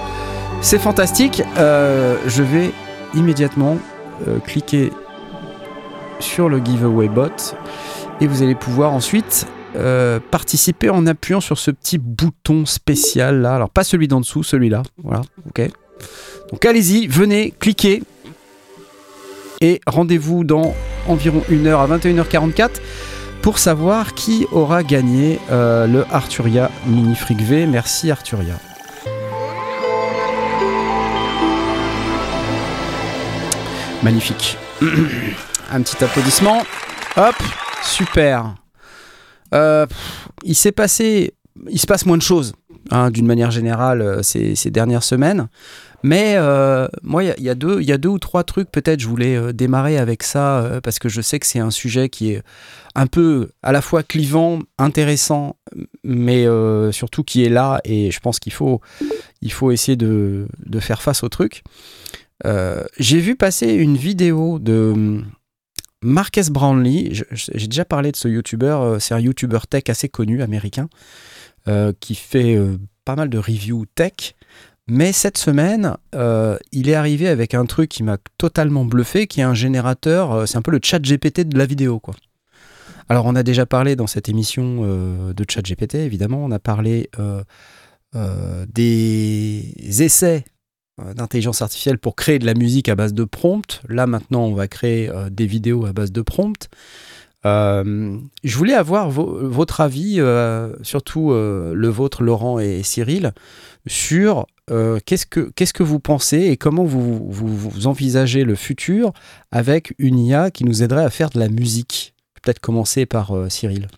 C'est 0.61 0.79
fantastique. 0.79 1.43
Euh, 1.59 2.19
je 2.27 2.45
vais 2.45 2.71
immédiatement 3.15 3.79
euh, 4.29 4.39
cliquer 4.47 4.93
sur 6.21 6.49
le 6.49 6.59
giveaway 6.59 7.09
bot 7.09 7.57
et 8.21 8.29
vous 8.29 8.43
allez 8.45 8.55
pouvoir 8.55 8.93
ensuite 8.93 9.49
euh, 9.77 10.19
participer 10.31 10.91
en 10.91 11.07
appuyant 11.07 11.41
sur 11.41 11.59
ce 11.59 11.71
petit 11.71 11.99
bouton 11.99 12.67
spécial 12.67 13.41
là. 13.43 13.55
Alors 13.55 13.71
pas 13.71 13.85
celui 13.85 14.09
d'en 14.09 14.21
dessous, 14.21 14.43
celui-là. 14.43 14.83
Voilà, 15.03 15.23
ok. 15.49 15.69
Donc 16.51 16.65
allez-y, 16.65 17.07
venez, 17.07 17.53
cliquez 17.59 18.03
et 19.61 19.81
rendez-vous 19.87 20.45
dans 20.45 20.75
environ 21.09 21.43
1 21.51 21.67
heure 21.67 21.81
à 21.81 21.89
21h44 21.99 22.71
pour 23.43 23.59
savoir 23.59 24.15
qui 24.15 24.47
aura 24.53 24.83
gagné 24.83 25.39
euh, 25.51 25.87
le 25.87 26.05
Arturia 26.11 26.71
Mini 26.87 27.15
Fric 27.15 27.41
V. 27.41 27.67
Merci 27.67 28.11
Arturia. 28.11 28.55
Magnifique. 34.03 34.59
Un 35.73 35.83
petit 35.83 36.03
applaudissement. 36.05 36.63
Hop, 37.17 37.35
super. 37.83 38.55
Euh, 39.55 39.87
il 40.45 40.55
s'est 40.55 40.73
passé, 40.73 41.35
il 41.69 41.81
se 41.81 41.87
passe 41.87 42.07
moins 42.07 42.17
de 42.17 42.23
choses, 42.23 42.55
hein, 42.91 43.11
d'une 43.11 43.27
manière 43.27 43.51
générale, 43.51 44.03
euh, 44.03 44.23
ces, 44.23 44.71
dernières 44.71 45.03
semaines. 45.03 45.49
Mais 46.03 46.35
euh, 46.37 46.87
moi, 47.03 47.25
il 47.25 47.43
y 47.43 47.49
a- 47.49 47.55
deux- 47.55 48.09
ou 48.09 48.19
trois 48.19 48.45
trucs, 48.45 48.71
peut-être, 48.71 49.01
je 49.01 49.09
voulais 49.09 49.53
démarrer 49.53 49.99
avec 49.99 50.23
ça, 50.23 50.79
parce 50.83 50.99
que 50.99 51.09
je 51.09 51.21
sais 51.21 51.41
que 51.41 51.47
c'est 51.47 51.59
un 51.59 51.71
sujet 51.71 52.09
qui 52.09 52.33
est 52.33 52.43
un 52.95 53.07
peu 53.07 53.49
à 53.63 53.73
la 53.73 53.81
fois 53.81 54.03
clivant, 54.03 54.61
intéressant, 54.79 55.57
mais 56.05 56.47
surtout 56.93 57.25
qui 57.25 57.45
est 57.45 57.49
là, 57.49 57.81
et 57.85 58.13
je 58.13 58.21
pense 58.21 58.39
qu'il 58.39 58.53
faut, 58.53 58.81
essayer 59.73 59.97
de, 59.97 60.47
faire 60.79 61.03
face 61.03 61.25
au 61.25 61.29
truc. 61.29 61.65
J'ai 62.45 63.19
vu 63.19 63.35
passer 63.35 63.73
une 63.73 63.97
vidéo 63.97 64.61
de 64.61 65.25
Marques 66.07 66.51
Brownlee. 66.51 67.25
J'ai 67.33 67.67
déjà 67.67 67.85
parlé 67.85 68.13
de 68.13 68.17
ce 68.17 68.29
YouTuber. 68.29 68.77
euh, 68.81 68.99
C'est 69.01 69.15
un 69.15 69.19
YouTuber 69.19 69.59
tech 69.69 69.83
assez 69.89 70.09
connu, 70.09 70.41
américain, 70.41 70.89
euh, 71.67 71.93
qui 71.99 72.15
fait 72.15 72.55
euh, 72.55 72.79
pas 73.05 73.17
mal 73.17 73.29
de 73.29 73.39
reviews 73.39 73.87
tech. 73.95 74.37
Mais 74.89 75.13
cette 75.13 75.37
semaine, 75.37 75.97
il 76.71 76.89
est 76.89 76.95
arrivé 76.95 77.27
avec 77.27 77.55
un 77.55 77.67
truc 77.67 77.91
qui 77.91 78.05
m'a 78.05 78.19
totalement 78.39 78.85
bluffé, 78.85 79.27
qui 79.27 79.41
est 79.41 79.43
un 79.43 79.53
générateur. 79.53 80.47
C'est 80.47 80.59
un 80.59 80.63
peu 80.63 80.71
le 80.71 80.79
chat 80.81 81.01
GPT 81.01 81.41
de 81.41 81.59
la 81.59 81.67
vidéo, 81.67 81.99
quoi. 81.99 82.15
Alors, 83.09 83.27
on 83.27 83.35
a 83.35 83.43
déjà 83.43 83.67
parlé 83.67 83.97
dans 83.97 84.07
cette 84.07 84.29
émission 84.29 84.83
de 84.83 85.45
chat 85.49 85.63
GPT, 85.63 85.97
évidemment. 85.97 86.39
On 86.45 86.53
a 86.53 86.61
parlé 86.61 87.11
des 88.69 89.75
essais 90.05 90.45
d'intelligence 91.15 91.63
artificielle 91.63 91.99
pour 91.99 92.17
créer 92.17 92.39
de 92.39 92.47
la 92.47 92.55
musique 92.55 92.89
à 92.89 92.95
base 92.95 93.15
de 93.15 93.25
prompt. 93.25 93.83
Là, 93.89 94.07
maintenant, 94.07 94.45
on 94.45 94.55
va 94.55 94.69
créer 94.69 95.09
euh, 95.09 95.29
des 95.31 95.47
vidéos 95.47 95.85
à 95.87 95.93
base 95.93 96.13
de 96.13 96.23
prompt. 96.23 96.69
Euh, 97.45 98.19
je 98.43 98.57
voulais 98.57 98.75
avoir 98.75 99.11
vo- 99.11 99.49
votre 99.49 99.81
avis, 99.81 100.17
euh, 100.19 100.73
surtout 100.83 101.31
euh, 101.31 101.75
le 101.75 101.89
vôtre, 101.89 102.23
Laurent 102.23 102.59
et 102.59 102.83
Cyril, 102.83 103.33
sur 103.87 104.47
euh, 104.71 104.99
qu'est-ce 105.05 105.27
que 105.27 105.53
qu'est-ce 105.55 105.73
que 105.73 105.85
vous 105.85 106.01
pensez 106.01 106.39
et 106.39 106.57
comment 106.57 106.85
vous, 106.85 107.87
envisagez 107.87 108.43
le 108.43 108.57
futur 108.57 109.13
avec 109.53 109.95
une 109.99 110.19
IA 110.19 110.51
qui 110.51 110.65
nous 110.65 110.83
aiderait 110.83 111.05
à 111.05 111.11
faire 111.11 111.31
de 111.31 111.39
la 111.39 111.49
musique? 111.49 112.15
Peut-être 112.43 112.59
commencer 112.59 113.07
par 113.07 113.37
euh, 113.37 113.49
Cyril. 113.49 113.89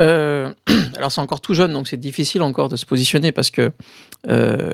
Euh, 0.00 0.52
alors 0.96 1.10
c'est 1.10 1.20
encore 1.20 1.40
tout 1.40 1.54
jeune, 1.54 1.72
donc 1.72 1.88
c'est 1.88 1.96
difficile 1.96 2.42
encore 2.42 2.68
de 2.68 2.76
se 2.76 2.86
positionner 2.86 3.32
parce 3.32 3.50
que 3.50 3.72
euh, 4.28 4.72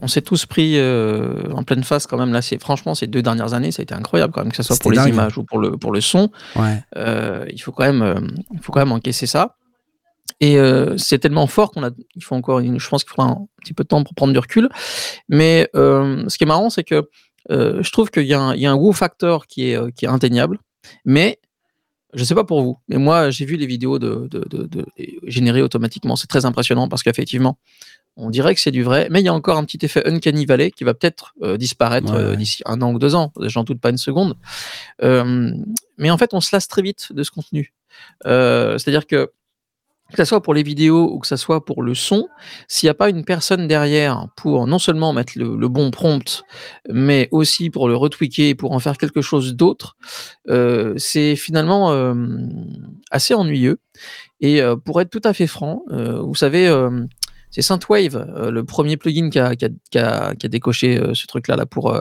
on 0.00 0.06
s'est 0.06 0.22
tous 0.22 0.46
pris 0.46 0.78
euh, 0.78 1.50
en 1.52 1.64
pleine 1.64 1.82
face 1.82 2.06
quand 2.06 2.16
même. 2.16 2.32
Là, 2.32 2.42
c'est 2.42 2.60
franchement 2.60 2.94
ces 2.94 3.06
deux 3.06 3.22
dernières 3.22 3.54
années, 3.54 3.72
ça 3.72 3.82
a 3.82 3.84
été 3.84 3.94
incroyable 3.94 4.32
quand 4.32 4.42
même, 4.42 4.50
que 4.50 4.56
ce 4.56 4.62
soit 4.62 4.78
pour 4.78 4.92
les 4.92 5.08
images 5.08 5.36
ou 5.38 5.44
pour 5.44 5.58
le 5.58 5.76
pour 5.76 5.92
le 5.92 6.00
son. 6.00 6.30
Ouais. 6.56 6.82
Il 7.52 7.60
faut 7.60 7.72
quand 7.72 7.84
même, 7.84 8.36
il 8.52 8.60
faut 8.60 8.72
quand 8.72 8.80
même 8.80 8.92
encaisser 8.92 9.26
ça. 9.26 9.56
Et 10.40 10.56
c'est 10.96 11.18
tellement 11.18 11.46
fort 11.46 11.72
qu'on 11.72 11.84
a, 11.84 11.90
il 12.14 12.22
faut 12.22 12.34
encore, 12.34 12.60
je 12.60 12.88
pense 12.88 13.04
qu'il 13.04 13.12
faudra 13.12 13.30
un 13.30 13.46
petit 13.62 13.74
peu 13.74 13.84
de 13.84 13.88
temps 13.88 14.02
pour 14.04 14.14
prendre 14.14 14.32
du 14.32 14.38
recul. 14.38 14.68
Mais 15.28 15.68
ce 15.74 16.36
qui 16.36 16.44
est 16.44 16.46
marrant, 16.46 16.70
c'est 16.70 16.84
que 16.84 17.08
je 17.50 17.90
trouve 17.90 18.10
qu'il 18.10 18.26
y 18.26 18.34
a 18.34 18.40
un, 18.40 18.54
il 18.54 18.60
y 18.60 18.66
a 18.66 18.70
un 18.70 18.76
wow 18.76 18.92
factor 18.92 19.46
qui 19.46 19.70
est, 19.70 19.94
qui 19.94 20.04
est 20.04 20.08
indéniable. 20.08 20.58
Mais 21.04 21.38
je 22.14 22.24
sais 22.24 22.34
pas 22.34 22.44
pour 22.44 22.62
vous, 22.62 22.78
mais 22.88 22.96
moi 22.98 23.30
j'ai 23.30 23.44
vu 23.44 23.56
les 23.56 23.66
vidéos 23.66 23.98
de, 23.98 24.28
de, 24.30 24.40
de- 24.48 24.66
de- 24.66 24.86
générées 25.26 25.62
automatiquement. 25.62 26.16
C'est 26.16 26.26
très 26.26 26.44
impressionnant 26.44 26.88
parce 26.88 27.02
qu'effectivement, 27.02 27.58
on 28.16 28.28
dirait 28.28 28.54
que 28.54 28.60
c'est 28.60 28.70
du 28.70 28.82
vrai, 28.82 29.08
mais 29.10 29.20
il 29.20 29.24
y 29.24 29.28
a 29.28 29.34
encore 29.34 29.56
un 29.56 29.64
petit 29.64 29.78
effet 29.82 30.06
uncanny 30.06 30.44
valley 30.44 30.70
qui 30.70 30.84
va 30.84 30.92
peut-être 30.92 31.32
euh, 31.42 31.56
disparaître 31.56 32.12
Ouais, 32.12 32.18
euh, 32.18 32.36
d'ici 32.36 32.62
un 32.66 32.82
an 32.82 32.92
ou 32.92 32.98
deux 32.98 33.14
ans. 33.14 33.32
J'en 33.40 33.64
doute 33.64 33.80
pas 33.80 33.88
une 33.90 33.96
seconde. 33.96 34.36
Euh, 35.02 35.52
mais 35.96 36.10
en 36.10 36.18
fait, 36.18 36.34
on 36.34 36.40
se 36.42 36.54
lasse 36.54 36.68
très 36.68 36.82
vite 36.82 37.12
de 37.14 37.22
ce 37.22 37.30
contenu. 37.30 37.72
C'est-à-dire 38.24 39.06
que 39.06 39.30
que 40.12 40.18
ce 40.18 40.24
soit 40.24 40.42
pour 40.42 40.54
les 40.54 40.62
vidéos 40.62 41.10
ou 41.12 41.18
que 41.18 41.26
ce 41.26 41.36
soit 41.36 41.64
pour 41.64 41.82
le 41.82 41.94
son, 41.94 42.28
s'il 42.68 42.86
n'y 42.86 42.90
a 42.90 42.94
pas 42.94 43.08
une 43.08 43.24
personne 43.24 43.66
derrière 43.66 44.28
pour 44.36 44.66
non 44.66 44.78
seulement 44.78 45.12
mettre 45.12 45.32
le, 45.36 45.68
bon 45.68 45.90
prompt, 45.90 46.44
mais 46.88 47.28
aussi 47.30 47.70
pour 47.70 47.88
le 47.88 47.96
retweaker 47.96 48.50
et 48.50 48.54
pour 48.54 48.72
en 48.72 48.78
faire 48.78 48.98
quelque 48.98 49.22
chose 49.22 49.54
d'autre, 49.54 49.96
euh, 50.48 50.94
c'est 50.96 51.36
finalement 51.36 51.92
euh, 51.92 52.14
assez 53.10 53.34
ennuyeux. 53.34 53.78
Et 54.40 54.60
euh, 54.60 54.76
pour 54.76 55.00
être 55.00 55.10
tout 55.10 55.20
à 55.24 55.32
fait 55.32 55.46
franc, 55.46 55.82
vous 55.88 56.34
savez, 56.34 56.70
c'est 57.50 57.62
Synthwave, 57.62 58.50
le 58.50 58.64
premier 58.64 58.96
plugin 58.96 59.30
qui 59.30 59.38
a, 59.38 60.34
décoché 60.34 61.00
ce 61.14 61.26
truc-là. 61.26 61.56
Là, 61.56 61.66
pour 61.66 61.96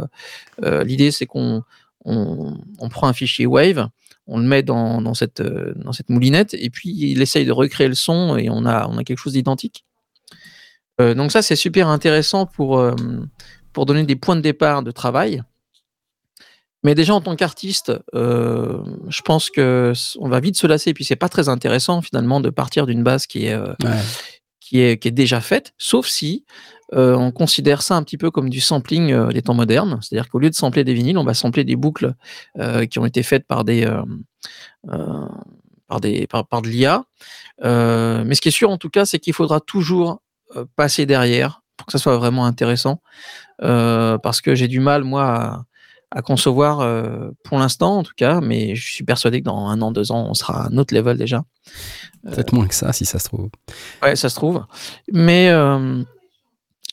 L'idée, 0.62 1.12
c'est 1.12 1.26
qu'on 1.26 1.64
on, 2.06 2.90
prend 2.90 3.08
un 3.08 3.14
fichier 3.14 3.46
Wave, 3.46 3.90
on 4.28 4.40
le 4.40 4.46
met 4.46 4.64
dans, 4.64 5.02
dans 5.02 5.14
cette, 5.14 5.42
euh, 5.42 5.74
dans 5.76 5.92
cette 5.92 6.10
moulinette, 6.10 6.54
et 6.54 6.70
puis 6.70 6.90
il 6.90 7.22
essaye 7.22 7.46
de 7.46 7.52
recréer 7.52 7.88
le 7.88 7.96
son, 7.96 8.38
et 8.38 8.50
on 8.50 8.66
a, 8.66 8.90
quelque 9.04 9.18
chose 9.18 9.34
d'identique. 9.34 9.86
Euh, 11.00 11.14
donc 11.14 11.32
ça, 11.32 11.42
c'est 11.42 11.56
super 11.56 11.88
intéressant 11.88 12.46
pour, 12.46 12.80
euh, 12.80 12.96
pour 13.74 13.86
donner 13.86 14.04
des 14.04 14.16
points 14.16 14.36
de 14.36 14.42
départ 14.42 14.84
de 14.84 14.92
travail. 14.92 15.44
Mais 16.84 16.96
déjà 16.96 17.14
en 17.14 17.22
tant 17.22 17.36
qu'artiste, 17.36 17.94
je 18.12 19.22
pense 19.22 19.52
que 19.52 19.94
on 20.18 20.30
va 20.30 20.40
vite 20.40 20.58
se 20.58 20.66
lasser. 20.66 20.90
Et 20.90 20.94
puis 20.96 21.06
c'est 21.06 21.16
pas 21.16 21.30
très 21.30 21.48
intéressant 21.48 22.02
finalement 22.02 22.40
de 22.40 22.50
partir 22.50 22.88
d'une 22.88 23.04
base 23.04 23.28
qui 23.28 23.46
est. 23.46 23.56
qui 24.72 25.08
est 25.08 25.12
déjà 25.12 25.42
faite, 25.42 25.74
sauf 25.78 26.08
si 26.08 26.46
euh, 26.94 27.16
on 27.16 27.32
considère 27.32 27.82
ça 27.82 27.96
un 27.96 28.04
petit 28.04 28.18
peu 28.18 28.32
comme 28.32 28.50
du 28.50 28.62
sampling 28.62 29.12
euh, 29.12 29.28
des 29.30 29.42
temps 29.42 29.54
modernes. 29.54 30.00
C'est-à-dire 30.02 30.30
qu'au 30.30 30.40
lieu 30.40 30.50
de 30.50 30.56
sampler 30.56 30.84
des 30.84 30.94
vinyles, 30.94 31.18
on 31.18 31.24
va 31.24 31.34
sampler 31.34 31.64
des 31.64 31.76
boucles 31.76 32.14
euh, 32.58 32.86
qui 32.86 33.00
ont 33.00 33.06
été 33.06 33.24
faites 33.24 33.46
par 33.46 33.64
des 33.64 33.86
par 35.88 36.00
des 36.00 36.28
par, 36.28 36.62
de 36.62 36.70
l'IA. 36.70 37.04
Mais 37.62 38.34
ce 38.36 38.42
qui 38.42 38.48
est 38.48 38.52
sûr 38.52 38.70
en 38.70 38.78
tout 38.78 38.90
cas, 38.90 39.06
c'est 39.06 39.20
qu'il 39.20 39.34
faudra 39.34 39.60
toujours 39.60 40.22
passer 40.76 41.06
derrière 41.06 41.62
pour 41.76 41.86
que 41.86 41.92
ça 41.92 41.98
soit 41.98 42.18
vraiment 42.18 42.46
intéressant. 42.46 43.02
Parce 43.60 44.42
que 44.42 44.56
j'ai 44.56 44.68
du 44.68 44.80
mal 44.80 45.04
moi 45.04 45.66
à, 46.12 46.22
concevoir 46.22 46.82
euh, 46.82 47.30
pour 47.44 47.58
l'instant 47.60 48.00
en 48.00 48.04
tout 48.04 48.14
cas, 48.16 48.42
mais 48.42 48.76
je 48.76 48.92
suis 48.92 49.04
persuadé 49.04 49.40
que 49.40 49.46
dans 49.46 49.68
un 49.68 49.82
an, 49.82 49.92
deux 49.92 50.12
ans, 50.12 50.28
on 50.30 50.34
sera 50.34 50.64
à 50.64 50.68
un 50.68 50.78
autre 50.78 50.94
level 50.94 51.18
déjà. 51.18 51.44
Peut-être 52.24 52.54
moins 52.54 52.68
que 52.68 52.76
ça, 52.76 52.94
si 52.94 53.06
ça 53.06 53.18
se 53.18 53.26
trouve. 53.26 53.50
Ouais, 54.04 54.16
ça 54.16 54.30
se 54.30 54.36
trouve. 54.36 54.64
Mais 55.12 55.50
euh, 55.50 56.04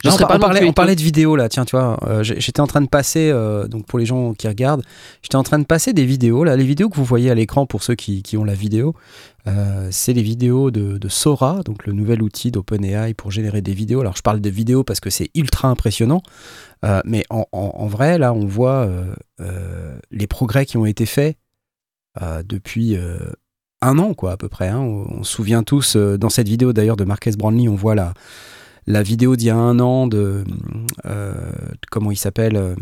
Non, 0.04 0.12
serais 0.12 0.24
on, 0.36 0.38
parlait, 0.40 0.60
plus 0.60 0.68
on 0.68 0.72
parlait 0.72 0.94
de 0.96 1.02
vidéos 1.02 1.34
là, 1.34 1.48
tiens, 1.48 1.64
tu 1.64 1.74
vois, 1.74 1.98
euh, 2.06 2.22
j'étais 2.22 2.60
en 2.60 2.68
train 2.68 2.80
de 2.80 2.86
passer, 2.88 3.30
euh, 3.32 3.66
donc 3.66 3.84
pour 3.86 3.98
les 3.98 4.06
gens 4.06 4.32
qui 4.32 4.46
regardent, 4.46 4.84
j'étais 5.22 5.34
en 5.34 5.42
train 5.42 5.58
de 5.58 5.64
passer 5.64 5.92
des 5.92 6.04
vidéos 6.06 6.44
là, 6.44 6.54
les 6.56 6.64
vidéos 6.64 6.88
que 6.88 6.94
vous 6.96 7.04
voyez 7.04 7.32
à 7.32 7.34
l'écran 7.34 7.66
pour 7.66 7.82
ceux 7.82 7.96
qui, 7.96 8.22
qui 8.22 8.36
ont 8.36 8.44
la 8.44 8.54
vidéo, 8.54 8.94
euh, 9.48 9.88
c'est 9.90 10.12
les 10.12 10.22
vidéos 10.22 10.70
de, 10.70 10.98
de 10.98 11.08
Sora, 11.08 11.62
donc 11.64 11.84
le 11.84 11.92
nouvel 11.92 12.22
outil 12.22 12.52
d'OpenAI 12.52 13.14
pour 13.14 13.32
générer 13.32 13.60
des 13.60 13.72
vidéos. 13.74 14.00
Alors 14.00 14.16
je 14.16 14.22
parle 14.22 14.40
de 14.40 14.50
vidéos 14.50 14.84
parce 14.84 15.00
que 15.00 15.10
c'est 15.10 15.30
ultra 15.34 15.66
impressionnant, 15.68 16.22
mais 17.04 17.24
en, 17.30 17.46
en- 17.50 17.72
en 17.74 17.86
vrai 17.88 18.18
là, 18.18 18.32
on 18.32 18.46
voit 18.46 18.88
les 20.12 20.26
progrès 20.28 20.64
qui 20.64 20.76
ont 20.76 20.86
été 20.86 21.06
faits 21.06 21.36
depuis 22.44 22.96
un 23.82 23.98
an 23.98 24.14
quoi 24.14 24.30
à 24.32 24.36
peu 24.36 24.48
près. 24.48 24.68
hein. 24.68 24.78
On, 24.78 25.06
on 25.18 25.22
se 25.24 25.32
souvient 25.32 25.64
tous 25.64 25.96
dans 25.96 26.28
cette 26.30 26.48
vidéo 26.48 26.72
d'ailleurs 26.72 26.96
de 26.96 27.04
Marques 27.04 27.36
Brownlee, 27.36 27.68
on 27.68 27.74
voit 27.74 27.96
la 27.96 28.14
la 28.88 29.02
vidéo 29.02 29.36
d'il 29.36 29.46
y 29.48 29.50
a 29.50 29.56
un 29.56 29.78
an 29.80 30.06
de 30.06 30.44
euh, 31.04 31.34
comment 31.90 32.10
il 32.10 32.16
s'appelle 32.16 32.56
euh, 32.56 32.74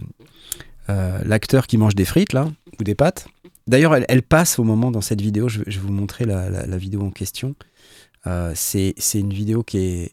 euh, 0.88 1.19
l'acteur 1.25 1.66
qui 1.66 1.77
mange 1.79 1.95
des 1.95 2.05
frites 2.05 2.33
là 2.33 2.49
ou 2.79 2.85
des 2.85 2.95
pâtes. 2.95 3.27
D'ailleurs, 3.66 3.95
elle, 3.97 4.05
elle 4.09 4.23
passe 4.23 4.59
au 4.61 4.64
moment 4.64 4.90
dans 4.92 5.01
cette 5.01 5.21
vidéo. 5.21 5.49
Je, 5.49 5.59
vais- 5.59 5.71
je 5.71 5.81
vais 5.81 5.87
vous 5.87 5.92
montrer 5.92 6.25
la, 6.25 6.49
la- 6.49 6.66
la 6.66 6.77
vidéo 6.79 7.03
en 7.03 7.11
question. 7.11 7.55
C'est 8.55 8.95
une 9.14 9.33
vidéo 9.33 9.62
qui, 9.62 9.79
est, 9.79 10.12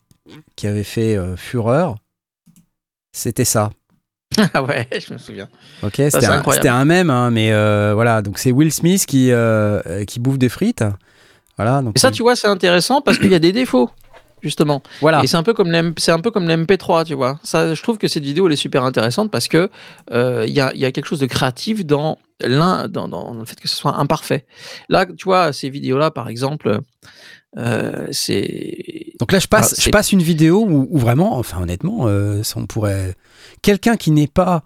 qui 0.56 0.68
avait 0.68 0.84
fait 0.84 1.18
fureur. 1.38 1.96
C'était 3.12 3.46
ça. 3.46 3.72
ah 4.54 4.64
ouais, 4.64 4.88
je 5.00 5.14
me 5.14 5.18
souviens. 5.20 5.48
Ok, 5.84 5.96
c'était 6.10 6.68
un, 6.70 6.86
mème, 6.86 7.10
hein, 7.12 7.30
mais 7.30 7.52
euh, 7.52 7.94
voilà. 7.94 8.22
Donc 8.24 8.40
c'est 8.40 8.52
Will 8.52 8.72
Smith 8.72 9.06
qui, 9.06 9.32
euh, 9.32 10.04
qui 10.06 10.20
bouffe 10.20 10.40
des 10.40 10.50
frites. 10.50 10.84
Voilà. 11.58 11.82
Donc 11.84 11.96
Et 11.96 12.00
ça, 12.00 12.10
tu 12.12 12.24
vois, 12.24 12.36
c'est 12.36 12.48
intéressant 12.48 13.02
parce 13.02 13.20
qu'il 13.20 13.32
y 13.32 13.36
a 13.36 13.40
des 13.40 13.52
défauts, 13.52 13.92
justement. 14.44 14.84
voilà. 15.02 15.24
Et 15.24 15.28
c'est 15.28 15.38
un 15.38 15.44
peu 15.44 15.54
comme 15.54 15.94
c'est 15.98 16.12
un 16.12 16.20
peu 16.20 16.30
comme 16.30 16.48
l'MP3, 16.48 17.06
tu 17.06 17.16
vois. 17.16 17.40
Ça, 17.44 17.74
je 17.74 17.82
trouve 17.82 17.98
que 17.98 18.08
cette 18.08 18.24
vidéo 18.24 18.48
elle 18.48 18.54
est 18.54 18.58
super 18.58 18.84
intéressante 18.84 19.32
parce 19.32 19.48
que 19.48 19.70
euh, 20.12 20.46
il 20.48 20.54
y, 20.54 20.62
a, 20.62 20.74
y 20.76 20.86
a 20.86 20.92
quelque 20.92 21.08
chose 21.08 21.20
de 21.20 21.26
créatif 21.26 21.86
dans 21.86 22.20
l'un, 22.42 22.88
dans, 22.88 23.08
dans 23.08 23.34
le 23.34 23.46
fait 23.46 23.60
que 23.60 23.68
ce 23.68 23.76
soit 23.76 23.96
imparfait. 23.98 24.46
Là, 24.90 25.06
tu 25.06 25.24
vois, 25.24 25.54
ces 25.54 25.70
vidéos-là, 25.70 26.12
par 26.12 26.28
exemple, 26.28 26.82
euh, 27.58 28.08
c'est 28.12 29.14
Donc 29.20 29.32
là, 29.32 29.40
je 29.40 29.48
passe, 29.48 29.80
je 29.80 29.90
passe 29.90 30.12
une 30.12 30.22
vidéo 30.22 30.66
où, 30.68 30.88
où 30.90 30.98
vraiment, 30.98 31.38
enfin 31.38 31.62
honnêtement, 31.62 32.08
euh, 32.08 32.44
ça, 32.44 32.56
on 32.60 32.66
pourrait. 32.66 33.16
Quelqu'un 33.62 33.96
qui 33.96 34.12
n'est 34.12 34.28
pas. 34.28 34.64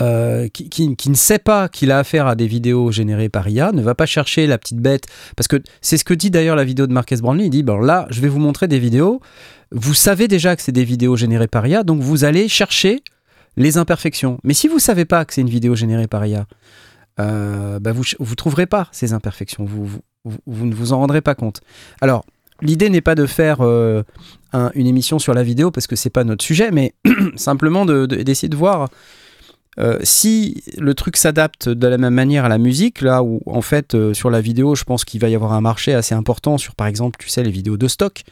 Euh, 0.00 0.48
qui, 0.48 1.08
ne 1.08 1.14
sait 1.14 1.38
pas 1.38 1.68
qu'il 1.68 1.92
a 1.92 1.98
affaire 1.98 2.26
à 2.26 2.34
des 2.34 2.46
vidéos 2.48 2.90
générées 2.90 3.28
par 3.28 3.48
IA 3.48 3.70
ne 3.72 3.80
va 3.80 3.94
pas 3.94 4.06
chercher 4.06 4.46
la 4.46 4.58
petite 4.58 4.78
bête. 4.78 5.06
Parce 5.36 5.46
que 5.48 5.62
c'est 5.80 5.96
ce 5.96 6.04
que 6.04 6.14
dit 6.14 6.30
d'ailleurs 6.30 6.56
la 6.56 6.64
vidéo 6.64 6.86
de 6.86 6.92
Marques 6.92 7.14
Brownlee. 7.20 7.46
Il 7.46 7.50
dit 7.50 7.62
bon, 7.62 7.78
là, 7.78 8.06
je 8.10 8.20
vais 8.20 8.28
vous 8.28 8.40
montrer 8.40 8.66
des 8.66 8.78
vidéos. 8.80 9.20
Vous 9.70 9.94
savez 9.94 10.26
déjà 10.28 10.56
que 10.56 10.62
c'est 10.62 10.72
des 10.72 10.84
vidéos 10.84 11.16
générées 11.16 11.48
par 11.48 11.66
IA, 11.66 11.82
donc 11.84 12.00
vous 12.00 12.24
allez 12.24 12.48
chercher 12.48 13.02
les 13.56 13.78
imperfections. 13.78 14.38
Mais 14.44 14.54
si 14.54 14.66
vous 14.68 14.78
savez 14.80 15.04
pas 15.04 15.24
que 15.24 15.32
c'est 15.34 15.40
une 15.42 15.48
vidéo 15.48 15.74
générée 15.76 16.08
par 16.08 16.26
IA, 16.26 16.46
euh, 17.20 17.78
bah, 17.78 17.92
vous 17.92 18.02
vous 18.18 18.34
trouverez 18.34 18.66
pas 18.66 18.88
ces 18.90 19.12
imperfections. 19.12 19.64
Vous, 19.64 19.88
vous, 20.24 20.66
ne 20.66 20.74
vous 20.74 20.92
en 20.92 20.98
rendrez 20.98 21.20
pas 21.20 21.34
compte. 21.36 21.60
Alors, 22.00 22.24
l'idée 22.62 22.90
n'est 22.90 23.00
pas 23.00 23.14
de 23.14 23.26
faire 23.26 23.58
euh, 23.60 24.02
un- 24.52 24.70
une 24.74 24.86
émission 24.88 25.18
sur 25.20 25.34
la 25.34 25.42
vidéo 25.44 25.70
parce 25.70 25.86
que 25.86 25.94
c'est 25.96 26.10
pas 26.10 26.24
notre 26.24 26.44
sujet, 26.44 26.70
mais 26.72 26.94
simplement 27.36 27.84
de- 27.86 28.06
de- 28.06 28.22
d'essayer 28.22 28.48
de, 28.48 28.56
voir 28.56 28.88
euh, 29.78 29.98
si 30.02 30.62
le 30.78 30.94
truc 30.94 31.16
s'adapte 31.16 31.68
de 31.68 31.86
la 31.86 31.98
même 31.98 32.14
manière 32.14 32.44
à 32.44 32.48
la 32.48 32.58
musique. 32.58 33.00
Là 33.00 33.22
où, 33.22 33.40
en 33.46 33.62
fait, 33.62 33.94
euh, 33.94 34.14
sur 34.14 34.30
la 34.30 34.40
vidéo, 34.40 34.74
je 34.74 34.84
pense 34.84 35.04
qu'il 35.04 35.20
va 35.20 35.28
y 35.28 35.34
avoir 35.34 35.52
un 35.52 35.60
marché 35.60 35.94
assez 35.94 36.14
important 36.14 36.58
sur, 36.58 36.74
par 36.74 36.86
exemple, 36.86 37.18
tu 37.18 37.28
sais, 37.28 37.42
les 37.42 37.50
vidéos 37.50 37.76
de 37.76 37.88
stock. 37.88 38.22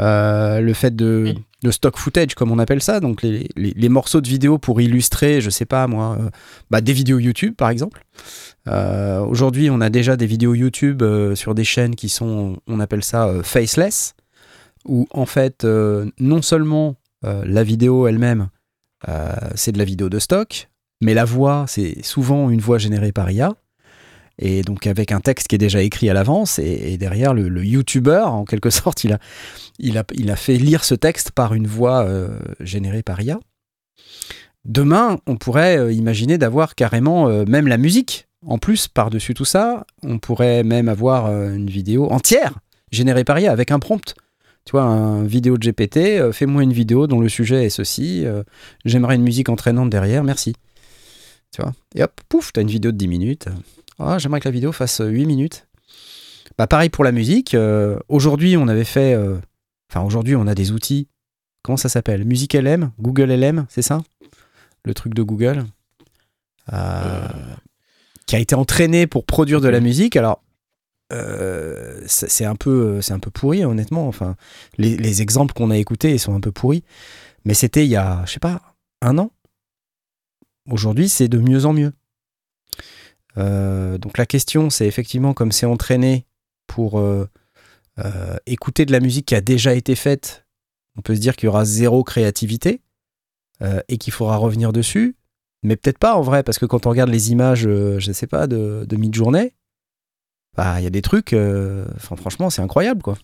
Euh, 0.00 0.60
le 0.60 0.72
fait 0.72 0.96
de, 0.96 1.34
stock 1.70 1.98
footage, 1.98 2.34
comme 2.34 2.50
on 2.50 2.58
appelle 2.58 2.80
ça, 2.82 3.00
donc 3.00 3.20
les, 3.20 3.48
les- 3.56 3.74
les 3.76 3.88
morceaux 3.90 4.22
de 4.22 4.28
vidéo 4.28 4.56
pour 4.56 4.80
illustrer, 4.80 5.42
je 5.42 5.50
sais 5.50 5.66
pas 5.66 5.86
moi, 5.86 6.16
bah, 6.70 6.80
des 6.80 6.94
vidéos 6.94 7.18
YouTube 7.18 7.54
par 7.54 7.68
exemple. 7.68 8.02
Aujourd'hui, 8.66 9.68
on 9.68 9.82
a 9.82 9.90
déjà 9.90 10.16
des 10.16 10.24
vidéos 10.24 10.54
YouTube 10.54 11.02
sur 11.34 11.54
des 11.54 11.64
chaînes 11.64 11.96
qui 11.96 12.08
sont, 12.08 12.56
on 12.66 12.80
appelle 12.80 13.04
ça 13.04 13.30
faceless, 13.42 14.14
où 14.86 15.06
en 15.10 15.26
fait, 15.26 15.66
non 16.18 16.40
seulement 16.40 16.94
la 17.22 17.62
vidéo 17.62 18.06
elle-même, 18.06 18.48
euh, 19.08 19.32
c'est 19.54 19.72
de 19.72 19.78
la 19.78 19.84
vidéo 19.84 20.08
de 20.08 20.18
stock, 20.18 20.69
mais 21.00 21.14
la 21.14 21.24
voix, 21.24 21.64
c'est 21.66 22.04
souvent 22.04 22.50
une 22.50 22.60
voix 22.60 22.78
générée 22.78 23.12
par 23.12 23.30
IA. 23.30 23.54
Et 24.38 24.62
donc 24.62 24.86
avec 24.86 25.12
un 25.12 25.20
texte 25.20 25.48
qui 25.48 25.54
est 25.54 25.58
déjà 25.58 25.82
écrit 25.82 26.08
à 26.08 26.14
l'avance, 26.14 26.58
et, 26.58 26.96
derrière 26.96 27.34
le, 27.34 27.64
YouTuber, 27.64 28.22
en 28.24 28.44
quelque 28.44 28.70
sorte, 28.70 29.04
il 29.04 29.98
a, 29.98 30.36
fait 30.36 30.56
lire 30.56 30.82
ce 30.84 30.94
texte 30.94 31.30
par 31.32 31.54
une 31.54 31.66
voix 31.66 32.04
euh, 32.04 32.28
générée 32.60 33.02
par 33.02 33.20
IA. 33.20 33.38
Demain, 34.64 35.18
on 35.26 35.36
pourrait 35.36 35.78
euh, 35.78 35.92
imaginer 35.92 36.36
d'avoir 36.36 36.74
carrément 36.74 37.28
euh, 37.28 37.44
même 37.46 37.66
la 37.66 37.78
musique. 37.78 38.28
En 38.46 38.58
plus, 38.58 38.88
par-dessus 38.88 39.34
tout 39.34 39.44
ça, 39.44 39.86
on 40.02 40.18
pourrait 40.18 40.64
même 40.64 40.88
avoir 40.88 41.26
une 41.30 41.68
vidéo 41.68 42.10
entière 42.10 42.58
générée 42.90 43.24
par 43.24 43.38
IA 43.38 43.52
avec 43.52 43.70
un 43.70 43.78
prompt. 43.78 44.14
Tu 44.64 44.72
vois, 44.72 44.82
un 44.82 45.24
vidéo 45.24 45.58
de 45.58 45.70
GPT, 45.70 46.32
fais-moi 46.32 46.62
une 46.62 46.72
vidéo 46.72 47.06
dont 47.06 47.20
le 47.20 47.28
sujet 47.28 47.66
est 47.66 47.70
ceci, 47.70 48.24
j'aimerais 48.86 49.16
une 49.16 49.22
musique 49.22 49.50
entraînante 49.50 49.90
derrière, 49.90 50.24
merci. 50.24 50.54
Tu 51.52 51.62
vois, 51.62 51.72
et 51.94 52.02
hop, 52.02 52.12
pouf, 52.28 52.52
t'as 52.52 52.62
une 52.62 52.68
vidéo 52.68 52.92
de 52.92 52.96
10 52.96 53.08
minutes. 53.08 53.46
Ah, 53.98 54.18
j'aimerais 54.18 54.40
que 54.40 54.48
la 54.48 54.52
vidéo 54.52 54.72
fasse 54.72 55.00
euh, 55.00 55.08
8 55.08 55.26
minutes. 55.26 55.66
Bah, 56.56 56.66
pareil 56.66 56.88
pour 56.90 57.04
la 57.04 57.12
musique. 57.12 57.54
euh, 57.54 57.98
aujourd'hui, 58.08 58.56
on 58.56 58.68
avait 58.68 58.84
fait. 58.84 59.14
euh, 59.14 59.38
Enfin, 59.92 60.04
aujourd'hui, 60.06 60.36
on 60.36 60.46
a 60.46 60.54
des 60.54 60.70
outils. 60.70 61.08
Comment 61.62 61.76
ça 61.76 61.88
s'appelle? 61.88 62.24
Musique 62.24 62.54
LM 62.54 62.92
Google 63.00 63.32
LM, 63.32 63.66
c'est 63.68 63.82
ça? 63.82 64.00
Le 64.84 64.94
truc 64.94 65.14
de 65.14 65.22
Google 65.22 65.64
Euh, 66.72 67.26
Qui 68.26 68.36
a 68.36 68.38
été 68.38 68.54
entraîné 68.54 69.06
pour 69.08 69.24
produire 69.26 69.60
de 69.60 69.68
la 69.68 69.80
musique. 69.80 70.16
Alors, 70.16 70.42
euh, 71.12 72.00
c'est 72.06 72.30
c'est 72.30 72.44
un, 72.44 72.54
peu, 72.54 73.02
c'est 73.02 73.12
un 73.12 73.18
peu 73.18 73.30
pourri, 73.32 73.64
honnêtement. 73.64 74.06
Enfin, 74.06 74.36
les, 74.78 74.96
les 74.96 75.22
exemples 75.22 75.52
qu'on 75.54 75.72
a 75.72 75.76
écoutés 75.76 76.12
ils 76.12 76.20
sont 76.20 76.34
un 76.36 76.40
peu 76.40 76.52
pourris. 76.52 76.84
Mais 77.44 77.54
c'était 77.54 77.84
il 77.84 77.90
y 77.90 77.96
a, 77.96 78.22
je 78.26 78.32
sais 78.32 78.38
pas, 78.40 78.62
un 79.02 79.18
an? 79.18 79.32
Aujourd'hui, 80.68 81.08
c'est 81.08 81.28
de 81.28 81.38
mieux 81.38 81.64
en 81.64 81.72
mieux. 81.72 81.92
Euh, 83.38 83.98
donc 83.98 84.18
la 84.18 84.26
question, 84.26 84.70
c'est 84.70 84.86
effectivement 84.86 85.34
comme 85.34 85.52
c'est 85.52 85.66
entraîné 85.66 86.26
pour 86.66 86.98
euh, 86.98 87.28
euh, 87.98 88.36
écouter 88.46 88.86
de 88.86 88.92
la 88.92 89.00
musique 89.00 89.26
qui 89.26 89.34
a 89.34 89.40
déjà 89.40 89.74
été 89.74 89.94
faite, 89.94 90.46
on 90.96 91.02
peut 91.02 91.14
se 91.14 91.20
dire 91.20 91.36
qu'il 91.36 91.46
y 91.46 91.48
aura 91.48 91.64
zéro 91.64 92.04
créativité 92.04 92.82
et 93.88 93.98
qu'il 93.98 94.10
faudra 94.10 94.38
revenir 94.38 94.72
dessus. 94.72 95.16
Mais 95.62 95.76
peut-être 95.76 95.98
pas 95.98 96.14
en 96.14 96.22
vrai, 96.22 96.42
parce 96.42 96.58
que 96.58 96.64
quand 96.64 96.86
on 96.86 96.90
regarde 96.90 97.10
les 97.10 97.30
images, 97.30 97.64
je 97.64 98.12
sais 98.12 98.26
pas, 98.26 98.46
de, 98.46 98.86
de 98.88 98.96
mid-journée, 98.96 99.54
bah, 100.56 100.80
il 100.80 100.84
y 100.84 100.86
a 100.86 100.90
des 100.90 101.02
trucs, 101.02 101.36
franchement, 101.98 102.48
c'est 102.48 102.62
incroyable 102.62 103.02
quoi. 103.02 103.18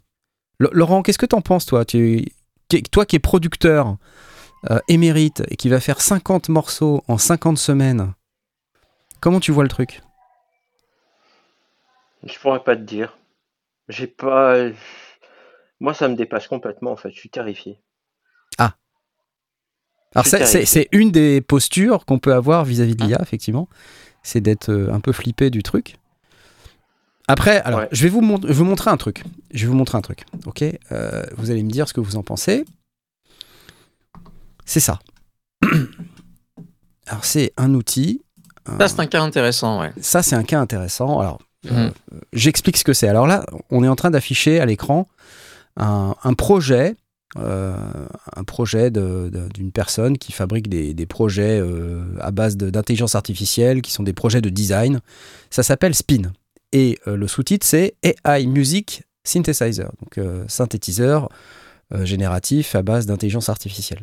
Laurent, 0.58 1.02
qu'est-ce 1.02 1.16
que 1.16 1.24
t'en 1.24 1.40
penses 1.40 1.64
toi? 1.64 1.86
Toi 1.86 3.06
qui 3.06 3.16
es 3.16 3.18
producteur 3.18 3.96
euh, 4.70 4.78
émérite 4.88 5.42
et 5.50 5.56
qui 5.56 5.68
va 5.68 5.80
faire 5.80 6.00
50 6.00 6.48
morceaux 6.48 7.02
en 7.08 7.18
50 7.18 7.58
semaines, 7.58 8.12
comment 9.20 9.40
tu 9.40 9.52
vois 9.52 9.62
le 9.62 9.68
truc? 9.68 10.02
Je 12.24 12.38
pourrais 12.38 12.62
pas 12.64 12.76
te 12.76 12.82
dire. 12.82 13.16
J'ai 13.88 14.06
pas. 14.06 14.56
Moi, 15.80 15.94
ça 15.94 16.08
me 16.08 16.16
dépasse 16.16 16.48
complètement 16.48 16.92
en 16.92 16.96
fait. 16.96 17.10
Je 17.10 17.18
suis 17.18 17.30
terrifié. 17.30 17.78
Alors 20.14 20.24
Je 20.24 20.44
suis 20.44 20.66
c'est- 20.66 20.88
une 20.92 21.10
des 21.10 21.42
postures 21.42 22.06
qu'on 22.06 22.18
peut 22.18 22.32
avoir 22.32 22.64
vis-à-vis 22.64 22.96
de 22.96 23.04
l'IA, 23.04 23.18
effectivement, 23.20 23.68
c'est 24.22 24.40
d'être 24.40 24.70
euh, 24.70 24.90
un 24.90 25.00
peu 25.00 25.12
flippé 25.12 25.50
du 25.50 25.62
truc. 25.62 25.96
Après, 27.28 27.58
alors, 27.62 27.80
Ouais. 27.80 27.88
je 27.92 28.02
vais 28.04 28.08
vous, 28.08 28.22
mon- 28.22 28.40
je 28.40 28.46
vais 28.46 28.52
vous 28.54 28.64
montrer 28.64 28.90
un 28.90 28.96
truc. 28.96 29.24
Je 29.52 29.66
vais 29.66 29.66
vous 29.66 29.76
montrer 29.76 29.98
un 29.98 30.00
truc, 30.00 30.24
ok? 30.46 30.62
Euh, 30.92 31.22
Vous 31.36 31.50
allez 31.50 31.62
me 31.62 31.68
dire 31.70 31.86
ce 31.86 31.92
que 31.92 32.00
vous 32.00 32.16
en 32.16 32.22
pensez. 32.22 32.64
C'est 34.66 34.80
ça. 34.80 34.98
Alors, 37.06 37.24
c'est 37.24 37.52
un 37.56 37.72
outil. 37.74 38.22
Ça, 38.80 38.88
c'est 38.88 39.00
un 39.00 39.06
cas 39.06 39.22
intéressant, 39.22 39.80
ouais. 39.80 39.92
ça, 40.00 40.22
c'est 40.22 40.34
un 40.34 40.42
cas 40.42 40.60
intéressant. 40.60 41.20
Alors, 41.20 41.38
euh, 41.70 41.86
Mhm. 41.86 41.92
j'explique 42.32 42.76
ce 42.76 42.84
que 42.84 42.92
c'est. 42.92 43.06
Alors 43.08 43.26
là, 43.28 43.46
on 43.70 43.84
est 43.84 43.88
en 43.88 43.94
train 43.96 44.10
d'afficher 44.10 44.58
à 44.60 44.66
l'écran 44.66 45.06
un, 45.76 46.16
un 46.24 46.34
projet, 46.34 46.96
euh, 47.38 47.76
un 48.34 48.42
projet 48.44 48.90
de- 48.90 49.30
d'une 49.54 49.70
personne 49.70 50.18
qui 50.18 50.32
fabrique 50.32 50.68
des, 50.68 50.94
des 50.94 51.06
projets 51.06 51.60
euh, 51.60 52.02
à 52.20 52.32
base 52.32 52.56
d'intelligence 52.56 53.14
artificielle, 53.14 53.82
qui 53.82 53.92
sont 53.92 54.02
des 54.02 54.12
projets 54.12 54.40
de 54.40 54.48
design. 54.48 55.00
Ça 55.50 55.62
s'appelle 55.62 55.94
Spin. 55.94 56.32
Et 56.72 56.98
euh, 57.06 57.16
le 57.16 57.28
sous-titre, 57.28 57.64
c'est 57.64 57.94
AI 58.02 58.46
Music 58.46 59.04
Synthesizer, 59.22 59.90
donc 60.02 60.18
euh, 60.18 60.44
synthétiseur 60.48 61.28
euh, 61.94 62.04
génératif 62.04 62.74
à 62.74 62.82
base 62.82 63.06
d'intelligence 63.06 63.48
artificielle. 63.48 64.02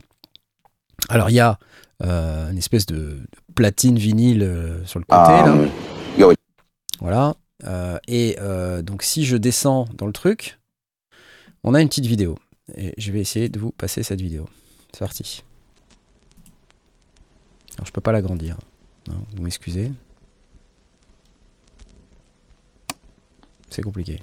Alors, 1.09 1.29
il 1.29 1.33
y 1.33 1.39
a 1.39 1.59
euh, 2.03 2.49
une 2.49 2.57
espèce 2.57 2.85
de, 2.85 2.95
de 2.95 3.21
platine 3.55 3.97
vinyle 3.97 4.43
euh, 4.43 4.83
sur 4.85 4.99
le 4.99 5.05
côté. 5.05 5.31
là. 5.31 6.33
Voilà. 6.99 7.35
Euh, 7.65 7.97
et 8.07 8.37
donc, 8.83 9.03
si 9.03 9.25
je 9.25 9.37
descends 9.37 9.85
dans 9.95 10.05
le 10.07 10.13
truc, 10.13 10.59
on 11.63 11.73
a 11.73 11.81
une 11.81 11.89
petite 11.89 12.05
vidéo. 12.05 12.37
Et 12.75 12.93
je 12.97 13.11
vais 13.11 13.19
essayer 13.19 13.49
de 13.49 13.59
vous 13.59 13.71
passer 13.71 14.03
cette 14.03 14.21
vidéo. 14.21 14.47
C'est 14.93 14.99
parti. 14.99 15.43
Alors, 17.75 17.85
je 17.85 17.91
peux 17.91 18.01
pas 18.01 18.11
l'agrandir. 18.11 18.57
Vous 19.35 19.41
m'excusez. 19.43 19.91
C'est 23.69 23.81
compliqué. 23.81 24.21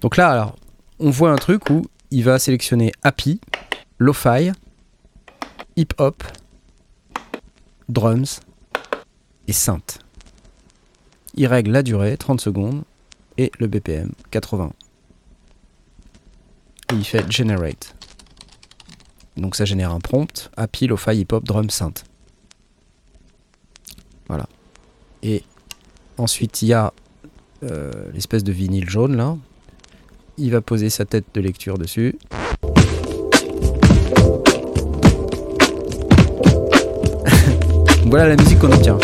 Donc 0.00 0.16
là, 0.16 0.30
alors, 0.30 0.56
on 0.98 1.10
voit 1.10 1.30
un 1.30 1.36
truc 1.36 1.68
où 1.70 1.82
il 2.10 2.24
va 2.24 2.38
sélectionner 2.38 2.92
Happy, 3.02 3.40
Lo-Fi, 3.98 4.52
Hip 5.76 5.88
Hop, 5.98 6.24
drums 7.88 8.40
et 9.46 9.52
synth. 9.52 9.98
Il 11.34 11.46
règle 11.46 11.70
la 11.72 11.82
durée, 11.82 12.16
30 12.16 12.40
secondes, 12.40 12.82
et 13.36 13.52
le 13.58 13.66
BPM, 13.66 14.12
80. 14.30 14.72
Et 16.92 16.94
il 16.94 17.04
fait 17.04 17.30
generate. 17.30 17.94
Donc 19.36 19.54
ça 19.54 19.64
génère 19.64 19.92
un 19.92 20.00
prompt, 20.00 20.50
happy, 20.56 20.86
lo-fi, 20.86 21.18
hip-hop, 21.18 21.44
drum, 21.44 21.68
synth. 21.68 22.04
Voilà. 24.28 24.48
Et 25.22 25.42
ensuite 26.16 26.62
il 26.62 26.68
y 26.68 26.72
a 26.72 26.92
euh, 27.62 28.10
l'espèce 28.12 28.44
de 28.44 28.52
vinyle 28.52 28.88
jaune 28.88 29.16
là. 29.16 29.36
Il 30.38 30.50
va 30.50 30.60
poser 30.60 30.90
sa 30.90 31.06
tête 31.06 31.24
de 31.32 31.40
lecture 31.40 31.78
dessus. 31.78 32.14
Voilà 38.04 38.28
la 38.28 38.36
musique 38.36 38.58
qu'on 38.58 38.70
obtient. 38.70 38.98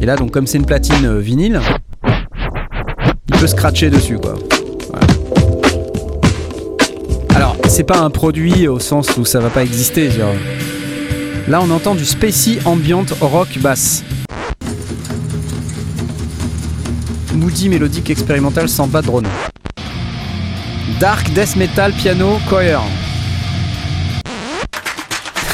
Et 0.00 0.06
là, 0.06 0.14
donc, 0.16 0.30
comme 0.30 0.46
c'est 0.46 0.58
une 0.58 0.66
platine 0.66 1.06
euh, 1.06 1.18
vinyle, 1.18 1.60
il 3.28 3.36
peut 3.36 3.48
scratcher 3.48 3.90
dessus, 3.90 4.18
quoi. 4.18 4.34
Alors, 7.34 7.56
c'est 7.68 7.84
pas 7.84 7.98
un 7.98 8.10
produit 8.10 8.68
au 8.68 8.78
sens 8.78 9.16
où 9.16 9.24
ça 9.24 9.40
va 9.40 9.50
pas 9.50 9.64
exister. 9.64 10.10
Là, 11.48 11.60
on 11.60 11.70
entend 11.70 11.96
du 11.96 12.04
spacey 12.04 12.58
ambient 12.64 13.06
rock 13.20 13.58
bass. 13.58 14.04
Moody 17.42 17.68
mélodique 17.68 18.08
expérimental 18.08 18.68
sans 18.68 18.86
bas 18.86 19.02
drone. 19.02 19.26
Dark 21.00 21.28
death 21.32 21.56
metal 21.56 21.92
piano 21.92 22.38
choir. 22.48 22.84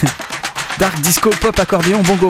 Dark 0.78 1.00
disco 1.00 1.30
pop 1.40 1.58
accordéon 1.58 2.02
bongo. 2.02 2.28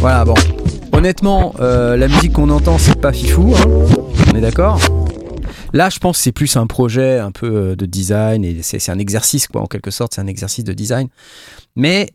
Voilà 0.00 0.26
bon. 0.26 0.34
Hon- 0.92 0.98
honnêtement, 0.98 1.54
euh, 1.60 1.96
la 1.96 2.06
musique 2.08 2.34
qu'on 2.34 2.50
entend, 2.50 2.76
c'est 2.76 3.00
pas 3.00 3.14
fifou, 3.14 3.54
hein. 3.56 3.64
on 4.30 4.36
est 4.36 4.42
d'accord? 4.42 4.78
Là, 5.72 5.88
je 5.88 5.98
pense 6.00 6.18
c'est 6.18 6.32
plus 6.32 6.54
un 6.58 6.66
projet 6.66 7.18
un 7.18 7.32
peu 7.32 7.46
euh, 7.70 7.76
de 7.76 7.86
design 7.86 8.44
et 8.44 8.58
c'est 8.60 8.90
un 8.90 8.98
exercice, 8.98 9.46
quoi, 9.46 9.62
en 9.62 9.66
quelque 9.66 9.90
sorte, 9.90 10.12
c'est 10.16 10.20
un 10.20 10.26
exercice 10.26 10.64
de 10.64 10.74
design. 10.74 11.08
Mais 11.76 12.10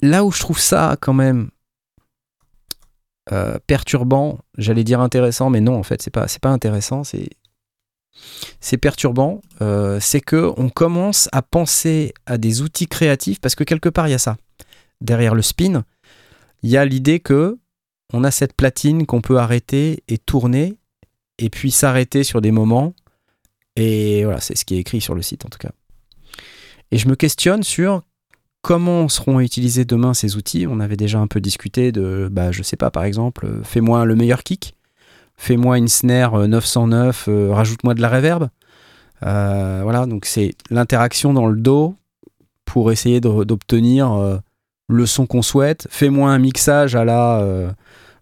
là 0.00 0.24
où 0.24 0.30
je 0.30 0.38
trouve 0.38 0.60
ça 0.60 0.96
quand 1.00 1.12
même 1.12 1.48
euh, 3.32 3.58
perturbant, 3.66 4.38
j'allais 4.58 4.84
dire 4.84 5.00
intéressant, 5.00 5.50
mais 5.50 5.60
non, 5.60 5.76
en 5.76 5.82
fait, 5.82 6.02
c'est 6.02 6.10
pas, 6.10 6.28
c'est 6.28 6.42
pas 6.42 6.50
intéressant, 6.50 7.04
c'est 7.04 7.28
c'est 8.60 8.76
perturbant, 8.76 9.40
euh, 9.60 9.98
c'est 10.00 10.20
que 10.20 10.52
on 10.56 10.68
commence 10.68 11.28
à 11.32 11.42
penser 11.42 12.14
à 12.26 12.38
des 12.38 12.62
outils 12.62 12.86
créatifs 12.86 13.40
parce 13.40 13.54
que 13.54 13.64
quelque 13.64 13.88
part 13.88 14.06
il 14.06 14.12
y 14.12 14.14
a 14.14 14.18
ça. 14.18 14.36
Derrière 15.00 15.34
le 15.34 15.42
spin, 15.42 15.84
il 16.62 16.70
y 16.70 16.76
a 16.76 16.84
l'idée 16.84 17.18
que 17.20 17.58
on 18.12 18.22
a 18.22 18.30
cette 18.30 18.54
platine 18.54 19.06
qu'on 19.06 19.20
peut 19.20 19.38
arrêter 19.38 20.04
et 20.06 20.18
tourner 20.18 20.78
et 21.38 21.50
puis 21.50 21.70
s'arrêter 21.70 22.22
sur 22.22 22.40
des 22.40 22.52
moments. 22.52 22.94
Et 23.76 24.24
voilà, 24.24 24.40
c'est 24.40 24.56
ce 24.56 24.64
qui 24.64 24.76
est 24.76 24.78
écrit 24.78 25.00
sur 25.00 25.14
le 25.14 25.22
site 25.22 25.44
en 25.44 25.48
tout 25.48 25.58
cas. 25.58 25.72
Et 26.92 26.98
je 26.98 27.08
me 27.08 27.16
questionne 27.16 27.64
sur 27.64 28.02
comment 28.64 29.10
seront 29.10 29.40
utilisés 29.40 29.84
demain 29.84 30.14
ces 30.14 30.36
outils. 30.36 30.66
On 30.66 30.80
avait 30.80 30.96
déjà 30.96 31.18
un 31.18 31.26
peu 31.26 31.38
discuté 31.38 31.92
de, 31.92 32.28
bah, 32.32 32.50
je 32.50 32.62
sais 32.62 32.76
pas, 32.76 32.90
par 32.90 33.04
exemple, 33.04 33.44
euh, 33.44 33.62
fais-moi 33.62 34.06
le 34.06 34.16
meilleur 34.16 34.42
kick, 34.42 34.74
fais-moi 35.36 35.76
une 35.76 35.88
snare 35.88 36.34
euh, 36.34 36.46
909, 36.46 37.26
euh, 37.28 37.52
rajoute-moi 37.52 37.92
de 37.92 38.00
la 38.00 38.08
reverb. 38.08 38.48
Euh, 39.22 39.80
voilà, 39.82 40.06
donc 40.06 40.24
c'est 40.24 40.54
l'interaction 40.70 41.34
dans 41.34 41.46
le 41.46 41.60
dos 41.60 41.94
pour 42.64 42.90
essayer 42.90 43.20
d'obtenir 43.20 44.12
euh, 44.12 44.38
le 44.88 45.04
son 45.04 45.26
qu'on 45.26 45.42
souhaite. 45.42 45.86
Fais-moi 45.90 46.30
un 46.30 46.38
mixage 46.38 46.96
à 46.96 47.04
la 47.04 47.40
euh, 47.40 47.70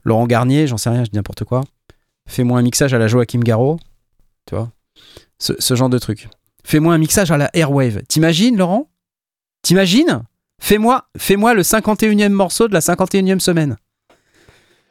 Laurent 0.03 0.27
Garnier, 0.27 0.67
j'en 0.67 0.77
sais 0.77 0.91
rien, 0.91 1.05
je 1.05 1.11
dis 1.11 1.17
n'importe 1.17 1.45
quoi. 1.45 1.63
Fais-moi 2.27 2.59
un 2.59 2.63
mixage 2.63 2.93
à 2.95 2.99
la 2.99 3.07
Joachim 3.07 3.41
Garraud, 3.41 3.79
tu 4.47 4.57
vois, 4.57 4.71
ce, 5.39 5.53
ce 5.61 5.77
genre 5.77 5.89
de 5.89 5.99
truc. 5.99 6.29
Fais-moi 6.65 6.93
un 6.95 6.99
mixage 6.99 7.31
à 7.31 7.37
la 7.37 7.49
Airwave. 7.55 8.03
T'imagines, 8.09 8.57
Laurent? 8.57 8.89
T'imagines? 9.63 10.23
Fais-moi 10.63 11.09
fais 11.19 11.35
le 11.35 11.63
51e 11.63 12.29
morceau 12.29 12.69
de 12.69 12.73
la 12.73 12.79
51e 12.79 13.41
semaine. 13.41 13.77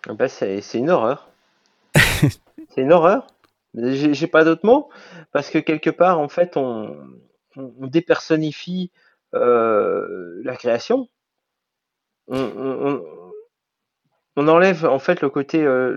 Ah 0.05 0.13
bah, 0.13 0.27
c'est 0.27 0.61
une 0.73 0.89
horreur. 0.89 1.29
c'est 1.95 2.81
une 2.81 2.91
horreur. 2.91 3.27
J'ai 3.73 4.27
pas 4.27 4.43
d'autre 4.43 4.65
mot 4.65 4.89
parce 5.31 5.49
que 5.49 5.59
quelque 5.59 5.89
part, 5.89 6.19
en 6.19 6.27
fait, 6.27 6.57
on, 6.57 6.93
on, 7.55 7.73
on 7.79 7.87
dépersonnifie 7.87 8.91
euh, 9.33 10.41
la 10.43 10.57
création. 10.57 11.07
On, 12.27 12.99
enlève 14.35 14.85
en 14.85 14.99
fait 14.99 15.21
le 15.21 15.29
côté 15.29 15.63
euh, 15.63 15.95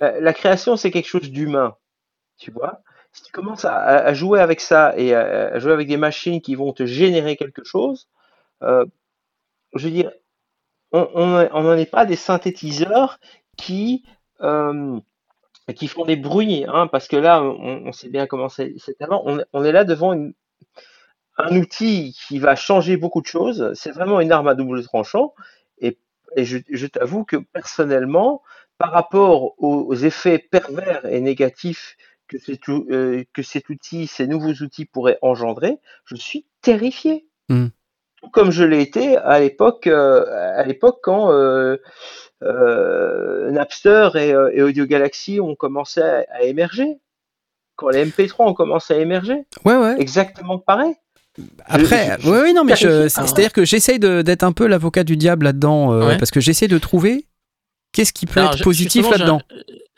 la 0.00 0.32
création, 0.32 0.76
c'est 0.76 0.92
quelque 0.92 1.08
chose 1.08 1.32
d'humain, 1.32 1.76
tu 2.38 2.52
vois. 2.52 2.80
Si 3.14 3.22
tu 3.22 3.30
commences 3.30 3.64
à, 3.64 4.12
jouer 4.12 4.40
avec 4.40 4.60
ça 4.60 4.92
et 4.96 5.14
à, 5.14 5.56
jouer 5.60 5.72
avec 5.72 5.86
des 5.86 5.96
machines 5.96 6.40
qui 6.40 6.56
vont 6.56 6.72
te 6.72 6.84
générer 6.84 7.36
quelque 7.36 7.62
chose, 7.62 8.08
euh, 8.62 8.84
je 9.74 9.84
veux 9.84 9.92
dire, 9.92 10.10
on 10.90 11.62
n'en 11.62 11.76
est 11.76 11.90
pas 11.90 12.06
des 12.06 12.16
synthétiseurs 12.16 13.20
qui, 13.56 14.04
euh, 14.40 14.98
qui 15.76 15.86
font 15.86 16.04
des 16.04 16.16
bruits, 16.16 16.64
hein, 16.66 16.88
parce 16.88 17.06
que 17.06 17.16
là, 17.16 17.40
on, 17.40 17.92
sait 17.92 18.08
bien 18.08 18.26
comment 18.26 18.48
c'est 18.48 18.74
avant. 18.98 19.24
On, 19.52 19.64
est 19.64 19.72
là 19.72 19.84
devant 19.84 20.12
un 21.38 21.56
outil 21.56 22.16
qui 22.26 22.40
va 22.40 22.56
changer 22.56 22.96
beaucoup 22.96 23.20
de 23.20 23.26
choses. 23.26 23.72
C'est 23.74 23.92
vraiment 23.92 24.20
une 24.20 24.32
arme 24.32 24.48
à 24.48 24.56
double 24.56 24.82
tranchant. 24.82 25.34
Et, 25.78 25.96
je, 26.36 26.86
t'avoue 26.88 27.24
que 27.24 27.36
personnellement, 27.36 28.42
par 28.76 28.90
rapport 28.90 29.54
aux 29.62 29.94
effets 29.94 30.40
pervers 30.40 31.06
et 31.06 31.20
négatifs 31.20 31.96
que 32.28 32.38
cet, 32.38 32.68
ou- 32.68 32.86
euh, 32.90 33.22
que 33.32 33.42
cet 33.42 33.68
outil, 33.68 34.06
ces 34.06 34.26
nouveaux 34.26 34.52
outils 34.62 34.84
pourraient 34.86 35.18
engendrer, 35.22 35.78
je 36.06 36.16
suis 36.16 36.46
terrifié. 36.62 37.26
Tout 37.48 38.30
Comme 38.32 38.50
je 38.50 38.64
l'ai 38.64 38.80
été 38.80 39.16
à 39.18 39.38
l'époque, 39.40 39.86
euh, 39.86 40.24
à 40.56 40.64
l'époque 40.64 41.00
quand 41.02 41.30
euh, 41.32 41.76
euh, 42.42 43.50
Napster 43.50 44.10
et, 44.14 44.32
euh, 44.32 44.50
et 44.52 44.62
Audio 44.62 44.86
Galaxy 44.86 45.40
ont 45.40 45.54
commencé 45.54 46.00
à, 46.00 46.24
à 46.32 46.42
émerger, 46.42 46.98
quand 47.76 47.88
les 47.90 48.04
MP3 48.06 48.48
ont 48.48 48.54
commencé 48.54 48.94
à 48.94 48.98
émerger, 48.98 49.44
Ouais, 49.64 49.76
ouais. 49.76 49.96
exactement 50.00 50.58
pareil. 50.58 50.94
Après, 51.66 52.16
oui, 52.24 52.38
oui, 52.44 52.54
non, 52.54 52.62
mais 52.64 52.76
c'est-à-dire 52.76 53.52
que 53.52 53.64
j'essaye 53.64 53.98
d'être 53.98 54.44
un 54.44 54.52
peu 54.52 54.66
l'avocat 54.68 55.02
du 55.02 55.16
diable 55.16 55.46
là-dedans, 55.46 55.92
euh, 55.92 56.06
Ouais. 56.08 56.16
parce 56.16 56.30
que 56.30 56.40
j'essaie 56.40 56.68
de 56.68 56.78
trouver 56.78 57.26
qu'est-ce 57.92 58.12
qui 58.12 58.26
peut 58.26 58.38
Alors, 58.40 58.54
être 58.54 58.62
positif 58.62 59.10
là-dedans. 59.10 59.40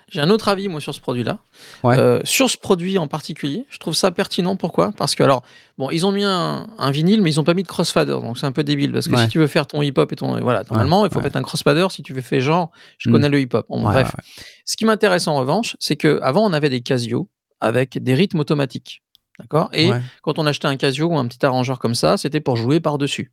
J'ai 0.08 0.20
un 0.20 0.30
autre 0.30 0.46
avis, 0.48 0.68
moi, 0.68 0.80
sur 0.80 0.94
ce 0.94 1.00
produit-là. 1.00 1.38
Ouais. 1.82 1.98
Euh, 1.98 2.20
sur 2.22 2.48
ce 2.48 2.56
produit 2.56 2.96
en 2.96 3.08
particulier, 3.08 3.66
je 3.68 3.78
trouve 3.78 3.94
ça 3.94 4.12
pertinent. 4.12 4.54
Pourquoi? 4.54 4.92
Parce 4.96 5.16
que, 5.16 5.24
alors, 5.24 5.42
bon, 5.78 5.90
ils 5.90 6.06
ont 6.06 6.12
mis 6.12 6.22
un, 6.22 6.68
un 6.78 6.90
vinyle, 6.92 7.22
mais 7.22 7.30
ils 7.32 7.40
ont 7.40 7.44
pas 7.44 7.54
mis 7.54 7.64
de 7.64 7.68
crossfader. 7.68 8.12
Donc, 8.12 8.38
c'est 8.38 8.46
un 8.46 8.52
peu 8.52 8.62
débile. 8.62 8.92
Parce 8.92 9.08
que 9.08 9.16
Ouais. 9.16 9.24
si 9.24 9.28
tu 9.30 9.38
veux 9.40 9.48
faire 9.48 9.66
ton 9.66 9.82
hip-hop 9.82 10.12
et 10.12 10.16
ton. 10.16 10.40
Voilà, 10.40 10.62
normalement, 10.70 11.04
il 11.06 11.12
faut 11.12 11.20
mettre 11.20 11.36
un 11.36 11.42
crossfader 11.42 11.86
si 11.90 12.02
tu 12.04 12.12
veux 12.12 12.20
faire 12.20 12.40
genre, 12.40 12.70
je 12.98 13.08
Mm. 13.08 13.12
connais 13.12 13.28
le 13.28 13.40
hip-hop. 13.40 13.66
Bon, 13.68 13.82
bref. 13.82 14.14
Ce 14.64 14.76
qui 14.76 14.84
m'intéresse 14.84 15.26
en 15.26 15.34
revanche, 15.36 15.76
c'est 15.80 15.96
que 15.96 16.20
avant 16.22 16.44
on 16.44 16.52
avait 16.52 16.70
des 16.70 16.82
Casio 16.82 17.28
avec 17.60 18.00
des 18.02 18.14
rythmes 18.14 18.38
automatiques. 18.40 19.02
D'accord? 19.40 19.68
Et 19.74 19.90
quand 20.22 20.38
on 20.38 20.46
achetait 20.46 20.66
un 20.68 20.76
Casio 20.76 21.08
ou 21.08 21.18
un 21.18 21.26
petit 21.26 21.44
arrangeur 21.44 21.78
comme 21.78 21.94
ça, 21.96 22.16
c'était 22.16 22.40
pour 22.40 22.56
jouer 22.56 22.78
par-dessus. 22.80 23.32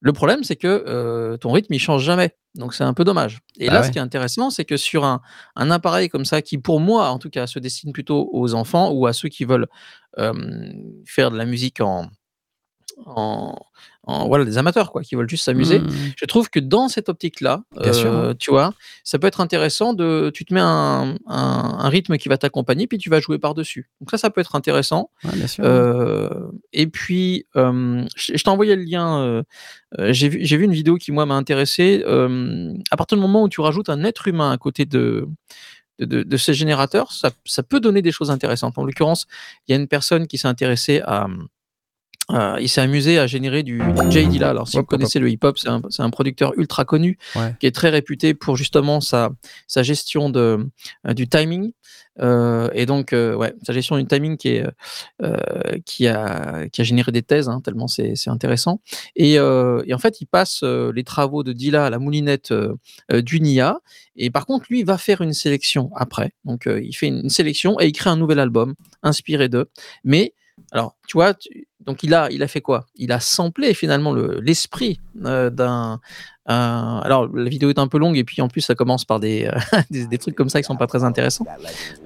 Le 0.00 0.12
problème, 0.12 0.44
c'est 0.44 0.56
que 0.56 0.84
euh, 0.86 1.36
ton 1.36 1.52
rythme, 1.52 1.72
il 1.72 1.78
change 1.78 2.04
jamais. 2.04 2.36
Donc, 2.54 2.74
c'est 2.74 2.84
un 2.84 2.94
peu 2.94 3.04
dommage. 3.04 3.40
Et 3.58 3.66
Bah 3.66 3.74
là, 3.74 3.80
ouais. 3.80 3.86
ce 3.86 3.92
qui 3.92 3.98
est 3.98 4.02
intéressant, 4.02 4.50
c'est 4.50 4.64
que 4.64 4.76
sur 4.76 5.04
un, 5.04 5.20
un 5.56 5.70
appareil 5.70 6.08
comme 6.08 6.24
ça, 6.24 6.42
qui 6.42 6.58
pour 6.58 6.80
moi, 6.80 7.08
en 7.08 7.18
tout 7.18 7.30
cas, 7.30 7.46
se 7.46 7.58
destine 7.58 7.92
plutôt 7.92 8.28
aux 8.32 8.54
enfants 8.54 8.90
ou 8.92 9.06
à 9.06 9.12
ceux 9.12 9.28
qui 9.28 9.44
veulent 9.44 9.68
euh, 10.18 10.32
faire 11.06 11.30
de 11.30 11.36
la 11.36 11.44
musique 11.46 11.80
en, 11.80 12.08
en, 13.04 13.58
en- 14.06 14.28
voilà, 14.28 14.44
des 14.44 14.56
amateurs, 14.56 14.92
quoi, 14.92 15.02
qui 15.02 15.14
veulent 15.16 15.28
juste 15.28 15.44
s'amuser. 15.44 15.80
Mmh. 15.80 15.88
Je 16.16 16.24
trouve 16.26 16.48
que 16.48 16.58
dans 16.60 16.88
cette 16.88 17.08
optique-là, 17.08 17.62
euh, 18.06 18.34
tu 18.38 18.50
vois, 18.50 18.72
ça 19.04 19.18
peut 19.18 19.26
être 19.26 19.40
intéressant 19.40 19.92
de. 19.94 20.30
Tu 20.32 20.44
te 20.44 20.54
mets 20.54 20.60
un, 20.60 21.16
un- 21.26 21.76
un 21.80 21.88
rythme 21.88 22.16
qui 22.16 22.28
va 22.28 22.38
t'accompagner, 22.38 22.86
puis 22.86 22.98
tu 22.98 23.10
vas 23.10 23.20
jouer 23.20 23.38
par-dessus. 23.38 23.90
Donc 24.00 24.10
ça, 24.10 24.16
ça 24.18 24.30
peut 24.30 24.40
être 24.40 24.54
intéressant. 24.54 25.10
Ouais, 25.24 25.32
bien 25.34 25.46
sûr. 25.46 25.64
Euh, 25.66 26.28
et 26.72 26.86
puis, 26.86 27.44
euh, 27.56 28.04
je 28.16 28.32
t'ai 28.42 28.48
envoyé 28.50 28.76
le 28.76 28.82
lien. 28.82 29.42
J'ai 30.10 30.28
vu, 30.28 30.64
une 30.64 30.72
vidéo 30.72 30.96
qui, 30.96 31.12
moi, 31.12 31.26
m'a 31.26 31.34
intéressé. 31.34 32.04
à 32.06 32.96
partir 32.96 33.16
du 33.18 33.22
moment 33.22 33.42
où 33.42 33.48
tu 33.48 33.60
rajoutes 33.60 33.88
un 33.88 34.04
être 34.04 34.28
humain 34.28 34.50
à 34.52 34.56
côté 34.58 34.84
de. 34.86 35.26
De, 35.98 36.04
de- 36.04 36.22
de 36.24 36.36
ces 36.36 36.52
générateurs, 36.52 37.10
ça, 37.10 37.30
ça 37.46 37.62
peut 37.62 37.80
donner 37.80 38.02
des 38.02 38.12
choses 38.12 38.30
intéressantes. 38.30 38.76
En 38.76 38.84
l'occurrence, 38.84 39.24
il 39.66 39.72
y 39.72 39.74
a 39.74 39.80
une 39.80 39.88
personne 39.88 40.26
qui 40.26 40.36
s'est 40.36 40.46
intéressée 40.46 41.00
à, 41.06 41.26
euh, 42.30 42.56
il 42.60 42.68
s'est 42.68 42.80
amusé 42.80 43.18
à 43.18 43.26
générer 43.26 43.62
du, 43.62 43.78
du 43.78 44.10
Jay 44.10 44.26
Dilla. 44.26 44.50
Alors, 44.50 44.66
si 44.66 44.76
Hop, 44.76 44.82
vous 44.82 44.84
hop, 44.84 44.90
connaissez 44.98 45.20
le 45.20 45.30
hip-hop, 45.30 45.58
c'est 45.58 46.02
un, 46.02 46.10
producteur 46.10 46.52
ultra 46.56 46.84
connu 46.84 47.18
Ouais. 47.36 47.54
qui 47.60 47.66
est 47.66 47.74
très 47.74 47.90
réputé 47.90 48.34
pour 48.34 48.56
justement 48.56 49.00
sa, 49.00 49.30
sa 49.68 49.82
gestion 49.82 50.28
de, 50.30 50.66
euh, 51.06 51.14
du 51.14 51.28
timing. 51.28 51.72
Euh, 52.18 52.70
et 52.72 52.86
donc, 52.86 53.12
euh, 53.12 53.34
ouais, 53.34 53.54
sa 53.62 53.72
gestion 53.74 53.96
du 53.98 54.06
timing 54.06 54.36
qui, 54.38 54.48
est, 54.48 54.66
qui, 55.84 56.08
a, 56.08 56.66
qui 56.72 56.80
a 56.80 56.84
généré 56.84 57.12
des 57.12 57.22
thèses, 57.22 57.48
hein, 57.48 57.60
tellement 57.62 57.86
c'est 57.86 58.14
intéressant. 58.28 58.80
Et, 59.14 59.34
et 59.34 59.94
en 59.94 59.98
fait, 59.98 60.20
il 60.20 60.26
passe 60.26 60.62
les 60.62 61.04
travaux 61.04 61.44
de 61.44 61.52
Dilla 61.52 61.86
à 61.86 61.90
la 61.90 61.98
moulinette 61.98 62.52
du 63.12 63.40
NIA. 63.40 63.78
Et 64.16 64.30
par 64.30 64.46
contre, 64.46 64.66
lui, 64.70 64.80
il 64.80 64.86
va 64.86 64.98
faire 64.98 65.20
une 65.20 65.34
sélection 65.34 65.90
après. 65.94 66.32
Donc, 66.44 66.66
il 66.66 66.92
fait 66.94 67.08
une, 67.08 67.20
une 67.24 67.30
sélection 67.30 67.78
et 67.80 67.86
il 67.86 67.92
crée 67.92 68.10
un 68.10 68.16
nouvel 68.16 68.38
album 68.40 68.74
inspiré 69.02 69.48
d'eux. 69.48 69.66
Mais 70.02 70.32
alors, 70.72 70.96
tu 71.06 71.16
vois, 71.16 71.34
tu- 71.34 71.66
donc 71.84 72.02
il 72.02 72.12
a, 72.14 72.28
il 72.30 72.42
a 72.42 72.48
fait 72.48 72.60
quoi? 72.60 72.86
Il 72.96 73.12
a 73.12 73.20
samplé 73.20 73.72
finalement 73.74 74.12
le- 74.12 74.40
l'esprit 74.40 75.00
euh, 75.24 75.50
d'un. 75.50 76.00
un- 76.46 77.00
alors, 77.04 77.28
la 77.34 77.48
vidéo 77.48 77.70
est 77.70 77.78
un 77.78 77.86
peu 77.88 77.98
longue 77.98 78.16
et 78.18 78.24
puis 78.24 78.42
en 78.42 78.48
plus, 78.48 78.60
ça 78.62 78.74
commence 78.74 79.04
par 79.04 79.20
des, 79.20 79.46
euh, 79.46 79.52
des, 79.90 80.06
des 80.06 80.18
trucs 80.18 80.34
comme 80.34 80.48
ça 80.48 80.60
qui 80.60 80.66
sont 80.66 80.76
pas 80.76 80.86
très 80.88 81.04
intéressants. 81.04 81.46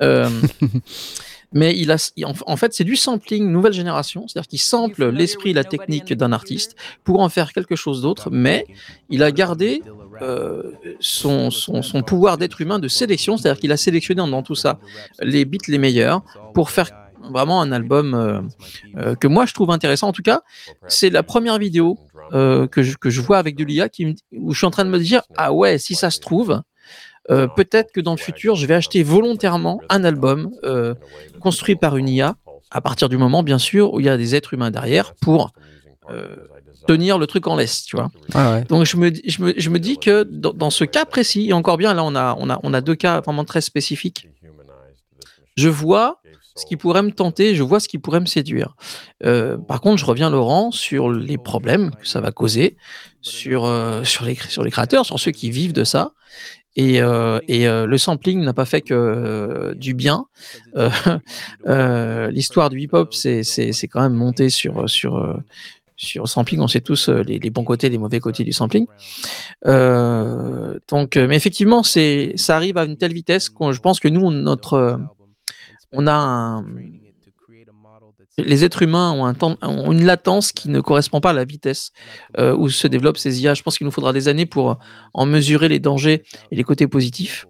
Euh, 0.02 0.28
mais 1.52 1.76
il 1.76 1.90
a, 1.90 1.96
en, 2.24 2.32
en 2.46 2.56
fait, 2.56 2.74
c'est 2.74 2.84
du 2.84 2.96
sampling 2.96 3.48
nouvelle 3.50 3.72
génération, 3.72 4.26
c'est-à-dire 4.28 4.48
qu'il 4.48 4.60
sample 4.60 5.08
l'esprit, 5.10 5.52
la 5.52 5.64
technique 5.64 6.12
d'un 6.12 6.32
artiste 6.32 6.76
pour 7.04 7.20
en 7.20 7.28
faire 7.28 7.52
quelque 7.52 7.76
chose 7.76 8.02
d'autre, 8.02 8.30
mais 8.30 8.66
il 9.08 9.22
a 9.22 9.32
gardé 9.32 9.82
euh, 10.22 10.62
son, 11.00 11.50
son, 11.50 11.82
son 11.82 12.02
pouvoir 12.02 12.36
d'être 12.38 12.60
humain 12.60 12.78
de 12.78 12.88
sélection, 12.88 13.36
c'est-à-dire 13.36 13.58
qu'il 13.60 13.72
a 13.72 13.76
sélectionné 13.78 14.20
dans 14.30 14.42
tout 14.42 14.54
ça 14.54 14.78
les 15.22 15.44
beats 15.46 15.58
les 15.68 15.78
meilleurs 15.78 16.22
pour 16.52 16.70
faire 16.70 16.90
vraiment 17.30 17.60
un 17.60 17.72
album 17.72 18.14
euh, 18.14 18.40
euh, 18.96 19.14
que 19.14 19.26
moi 19.26 19.46
je 19.46 19.54
trouve 19.54 19.70
intéressant. 19.70 20.08
En 20.08 20.12
tout 20.12 20.22
cas, 20.22 20.42
c'est 20.88 21.10
la 21.10 21.22
première 21.22 21.58
vidéo 21.58 21.98
euh, 22.32 22.66
que, 22.66 22.82
je, 22.82 22.96
que 22.96 23.10
je 23.10 23.20
vois 23.20 23.38
avec 23.38 23.56
de 23.56 23.64
l'IA 23.64 23.88
où 24.32 24.52
je 24.52 24.58
suis 24.58 24.66
en 24.66 24.70
train 24.70 24.84
de 24.84 24.90
me 24.90 24.98
dire 24.98 25.22
ah 25.36 25.52
ouais, 25.52 25.78
si 25.78 25.94
ça 25.94 26.10
se 26.10 26.20
trouve, 26.20 26.62
peut-être 27.28 27.92
que 27.92 28.00
dans 28.00 28.12
le 28.12 28.18
futur, 28.18 28.56
je 28.56 28.66
vais 28.66 28.74
acheter 28.74 29.02
volontairement 29.02 29.80
un 29.88 30.02
album 30.04 30.50
construit 31.40 31.76
par 31.76 31.96
une 31.96 32.08
IA, 32.08 32.36
à 32.70 32.80
partir 32.80 33.08
du 33.08 33.16
moment, 33.16 33.42
bien 33.42 33.58
sûr, 33.58 33.94
où 33.94 34.00
il 34.00 34.06
y 34.06 34.08
a 34.08 34.16
des 34.16 34.34
êtres 34.34 34.54
humains 34.54 34.70
derrière 34.70 35.14
pour 35.20 35.52
tenir 36.86 37.18
le 37.18 37.26
truc 37.28 37.46
en 37.46 37.56
laisse, 37.56 37.84
tu 37.84 37.94
vois. 37.96 38.10
Ah 38.34 38.52
ouais. 38.52 38.64
Donc 38.64 38.84
je 38.84 38.96
me, 38.96 39.10
dis- 39.10 39.22
je 39.24 39.42
me, 39.42 39.54
je 39.56 39.70
me 39.70 39.78
dis 39.78 39.98
que 39.98 40.24
dans, 40.24 40.52
dans 40.52 40.70
ce 40.70 40.84
cas 40.84 41.04
précis, 41.04 41.48
et 41.48 41.52
encore 41.52 41.76
bien, 41.76 41.94
là 41.94 42.02
on 42.02 42.14
a, 42.16 42.34
on 42.38 42.50
a, 42.50 42.58
on 42.64 42.74
a 42.74 42.80
deux 42.80 42.96
cas 42.96 43.20
vraiment 43.20 43.44
très 43.44 43.60
spécifiques, 43.60 44.28
je 45.56 45.68
vois 45.68 46.20
ce 46.60 46.66
qui 46.66 46.76
pourrait 46.76 47.02
me 47.02 47.10
tenter, 47.10 47.54
je 47.54 47.62
vois 47.62 47.80
ce 47.80 47.88
qui 47.88 47.98
pourrait 47.98 48.20
me 48.20 48.26
séduire. 48.26 48.76
Euh, 49.24 49.56
par 49.56 49.80
contre, 49.80 49.96
je 49.96 50.04
reviens, 50.04 50.28
Laurent, 50.28 50.70
sur 50.70 51.10
les 51.10 51.38
problèmes 51.38 51.90
que 51.92 52.06
ça 52.06 52.20
va 52.20 52.32
causer, 52.32 52.76
sur, 53.22 53.64
euh, 53.64 54.02
les, 54.24 54.70
créateurs, 54.70 55.06
sur 55.06 55.18
ceux 55.18 55.30
qui 55.30 55.50
vivent 55.50 55.72
de 55.72 55.84
ça. 55.84 56.12
Et, 56.76 57.00
euh, 57.02 57.40
le 57.86 57.98
sampling 57.98 58.42
n'a 58.42 58.52
pas 58.52 58.66
fait 58.66 58.82
que 58.82 59.74
du 59.74 59.94
bien. 59.94 60.26
L'histoire 62.30 62.68
du 62.68 62.80
hip-hop, 62.80 63.14
c'est 63.14 63.88
quand 63.90 64.02
même 64.02 64.14
monté 64.14 64.50
sur, 64.50 64.82
le 64.82 66.26
sampling. 66.26 66.60
On 66.60 66.68
sait 66.68 66.82
tous 66.82 67.08
les, 67.08 67.38
bons 67.50 67.64
côtés, 67.64 67.88
les 67.88 67.98
mauvais 67.98 68.20
côtés 68.20 68.44
du 68.44 68.52
sampling. 68.52 68.86
Donc, 69.64 71.16
mais 71.16 71.36
effectivement, 71.36 71.82
ça 71.82 72.56
arrive 72.56 72.76
à 72.76 72.84
une 72.84 72.98
telle 72.98 73.14
vitesse 73.14 73.48
qu'on 73.48 73.72
je 73.72 73.80
pense 73.80 73.98
que 73.98 74.08
nous, 74.08 74.30
notre, 74.30 75.00
on 75.92 76.06
a 76.06 76.12
un, 76.12 76.64
les 78.38 78.64
êtres 78.64 78.82
humains 78.82 79.12
ont, 79.12 79.92
une 79.92 80.04
latence 80.04 80.52
qui 80.52 80.68
ne 80.68 80.80
correspond 80.80 81.20
pas 81.20 81.30
à 81.30 81.34
la 81.34 81.44
vitesse 81.44 81.92
euh, 82.38 82.54
où 82.54 82.68
se 82.68 82.86
développent 82.86 83.18
ces 83.18 83.42
IA. 83.42 83.54
Je 83.54 83.62
pense 83.62 83.78
qu'il 83.78 83.84
nous 83.84 83.90
faudra 83.90 84.12
des 84.12 84.28
années 84.28 84.46
pour 84.46 84.78
en 85.14 85.26
mesurer 85.26 85.68
les 85.68 85.80
dangers 85.80 86.24
et 86.50 86.56
les 86.56 86.64
côtés 86.64 86.86
positifs. 86.86 87.46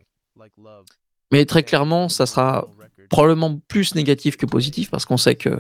Mais 1.33 1.45
très 1.45 1.63
clairement, 1.63 2.09
ça 2.09 2.27
sera 2.27 2.67
probablement 3.11 3.61
plus 3.69 3.95
négatif 3.97 4.37
que 4.37 4.47
positif 4.47 4.89
parce 4.91 5.05
qu'on 5.05 5.17
sait 5.19 5.35
que 5.35 5.49
euh, 5.51 5.59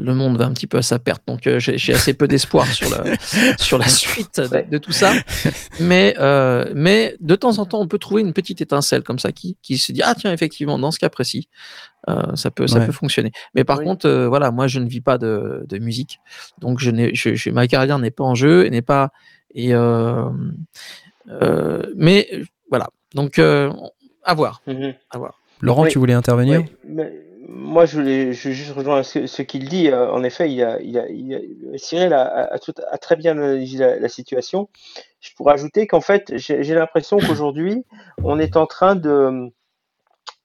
le 0.00 0.14
monde 0.14 0.38
va 0.38 0.46
un 0.46 0.52
petit 0.52 0.66
peu 0.68 0.78
à 0.78 0.82
sa 0.82 0.98
perte. 1.00 1.22
Donc 1.26 1.46
euh, 1.46 1.58
j'ai 1.58 1.92
assez 1.92 2.14
peu 2.14 2.28
d'espoir 2.28 2.66
sur 2.68 2.88
la, 2.88 3.04
sur 3.58 3.76
la 3.78 3.88
suite 3.88 4.40
de, 4.40 4.70
de 4.70 4.78
tout 4.78 4.92
ça. 4.92 5.12
Mais, 5.80 6.14
euh, 6.18 6.72
mais 6.74 7.16
de 7.20 7.34
temps 7.34 7.58
en 7.58 7.66
temps, 7.66 7.80
on 7.80 7.88
peut 7.88 7.98
trouver 7.98 8.22
une 8.22 8.32
petite 8.32 8.60
étincelle 8.60 9.02
comme 9.02 9.18
ça 9.18 9.32
qui, 9.32 9.56
qui 9.60 9.76
se 9.76 9.90
dit 9.92 10.02
Ah, 10.04 10.14
tiens, 10.14 10.32
effectivement, 10.32 10.78
dans 10.78 10.92
ce 10.92 10.98
cas 11.00 11.08
précis, 11.10 11.48
euh, 12.08 12.36
ça, 12.36 12.52
peut, 12.52 12.68
ça 12.68 12.78
peut 12.80 12.92
fonctionner. 12.92 13.32
Mais 13.56 13.64
par 13.64 13.80
Oui. 13.80 13.84
contre, 13.84 14.06
euh, 14.06 14.28
voilà, 14.28 14.52
moi, 14.52 14.68
je 14.68 14.78
ne 14.78 14.88
vis 14.88 15.00
pas 15.00 15.18
de, 15.18 15.64
de 15.68 15.78
musique. 15.78 16.20
Donc 16.60 16.78
je 16.78 16.92
n'ai, 16.92 17.12
je, 17.14 17.34
je- 17.34 17.50
ma 17.50 17.66
carrière 17.66 17.98
n'est 17.98 18.12
pas 18.12 18.22
en 18.24 18.36
jeu 18.36 18.64
et 18.64 18.70
n'est 18.70 18.82
pas. 18.82 19.10
Et, 19.52 19.74
euh, 19.74 20.30
euh, 21.28 21.82
mais 21.96 22.28
voilà. 22.70 22.88
Donc, 23.14 23.38
euh, 23.40 23.72
à 24.22 24.34
voir. 24.34 24.62
Mhm. 24.68 24.94
À 25.10 25.18
voir. 25.18 25.40
Laurent, 25.60 25.84
Oui. 25.84 25.90
tu 25.90 25.98
voulais 25.98 26.12
intervenir? 26.14 26.60
Oui, 26.60 26.66
mais 26.84 27.12
moi, 27.48 27.86
je 27.86 27.98
voulais 27.98 28.32
je 28.32 28.50
juste 28.50 28.72
rejoindre 28.72 29.04
ce, 29.04 29.26
ce 29.26 29.42
qu'il 29.42 29.68
dit. 29.68 29.88
Euh, 29.88 30.10
en 30.12 30.22
effet, 30.24 30.50
il 30.52 30.62
a, 30.62 30.80
il 30.80 30.98
a, 30.98 31.08
il 31.08 31.34
a- 31.34 31.78
Cyril 31.78 32.12
a, 32.12 32.22
a- 32.22 32.54
a 32.54 32.58
tout- 32.58 32.74
a 32.90 32.98
très 32.98 33.16
bien 33.16 33.32
analysé 33.32 33.78
la, 33.78 33.98
la 33.98 34.08
situation. 34.08 34.68
Je 35.20 35.30
pourrais 35.34 35.54
ajouter 35.54 35.86
qu'en 35.86 36.00
fait, 36.00 36.32
j'ai 36.36 36.62
j'ai 36.62 36.74
l'impression 36.74 37.18
qu'aujourd'hui, 37.18 37.84
on 38.22 38.38
est 38.38 38.56
en 38.56 38.66
train 38.66 38.94
de, 38.96 39.50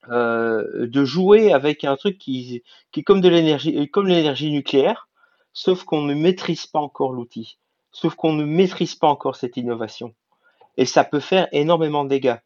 euh, 0.10 0.88
de 0.88 1.06
jouer 1.06 1.54
avec 1.54 1.84
un 1.84 1.96
truc 1.96 2.18
qui, 2.18 2.64
qui 2.92 3.00
est 3.02 3.04
comme 3.04 3.22
de 3.22 3.30
l'énergie, 3.30 3.90
comme 3.90 4.08
l'énergie 4.08 4.52
nucléaire, 4.52 5.08
sauf 5.54 5.84
qu'on 5.84 6.02
ne 6.02 6.14
maîtrise 6.14 6.66
pas 6.66 6.80
encore 6.80 7.12
l'outil, 7.14 7.58
sauf 7.92 8.16
qu'on 8.16 8.34
ne 8.34 8.46
maîtrise 8.46 8.96
pas 8.96 9.08
encore 9.08 9.36
cette 9.36 9.58
innovation. 9.58 10.14
Et 10.78 10.86
ça 10.86 11.04
peut 11.04 11.20
faire 11.20 11.48
énormément 11.52 12.04
de 12.04 12.10
dégâts. 12.10 12.38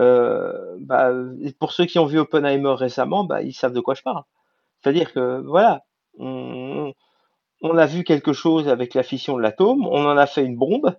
Euh, 0.00 0.76
bah, 0.80 1.12
pour 1.58 1.72
ceux 1.72 1.84
qui 1.84 1.98
ont 1.98 2.06
vu 2.06 2.18
Oppenheimer 2.18 2.74
récemment, 2.74 3.24
bah, 3.24 3.42
ils 3.42 3.52
savent 3.52 3.72
de 3.72 3.80
quoi 3.80 3.94
je 3.94 4.02
parle. 4.02 4.22
C'est-à-dire 4.80 5.12
que 5.12 5.40
voilà, 5.40 5.84
on, 6.18 6.92
a 7.62 7.86
vu 7.86 8.02
quelque 8.02 8.32
chose 8.32 8.68
avec 8.68 8.94
la 8.94 9.02
fission 9.02 9.36
de 9.36 9.42
l'atome, 9.42 9.86
on 9.86 10.06
en 10.06 10.16
a 10.16 10.26
fait 10.26 10.44
une 10.44 10.56
bombe 10.56 10.96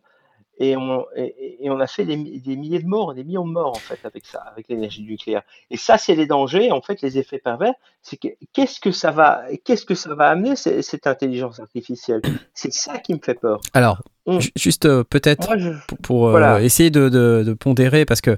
et 0.60 0.78
on, 0.78 1.80
a 1.80 1.88
fait 1.88 2.06
des, 2.06 2.16
des 2.16 2.56
milliers 2.56 2.82
de 2.82 2.88
morts, 2.88 3.16
des 3.16 3.24
millions 3.24 3.48
de 3.48 3.52
morts 3.52 3.72
en 3.72 3.80
fait 3.80 4.06
avec 4.06 4.28
ça, 4.28 4.42
avec 4.42 4.68
l'énergie 4.68 5.02
nucléaire. 5.02 5.42
Et 5.72 5.78
ça, 5.78 5.98
c'est 5.98 6.14
les 6.14 6.28
dangers, 6.28 6.72
en 6.72 6.82
fait, 6.82 7.02
les 7.02 7.18
effets 7.18 7.40
pervers. 7.40 7.74
C'est 8.04 8.18
que 8.18 8.30
qu'est-ce 8.54 8.80
que 8.80 8.92
ça 8.92 9.12
va, 9.12 9.44
qu'est-ce 9.64 9.86
que 9.86 9.94
ça 9.96 10.16
va 10.16 10.30
amener 10.30 10.56
cette 10.56 11.06
intelligence 11.06 11.60
artificielle? 11.60 12.22
C'est 12.56 12.74
ça 12.74 12.98
qui 12.98 13.14
me 13.14 13.20
fait 13.24 13.36
peur. 13.40 13.62
Alors, 13.76 14.02
ju- 14.40 14.50
juste 14.58 14.86
euh, 14.86 15.04
peut-être 15.04 15.58
je, 15.60 15.70
pour, 16.02 16.30
euh, 16.30 16.58
essayer 16.60 16.90
de, 16.90 17.10
de- 17.10 17.44
de 17.46 17.54
pondérer 17.54 18.06
parce 18.06 18.20
que 18.22 18.38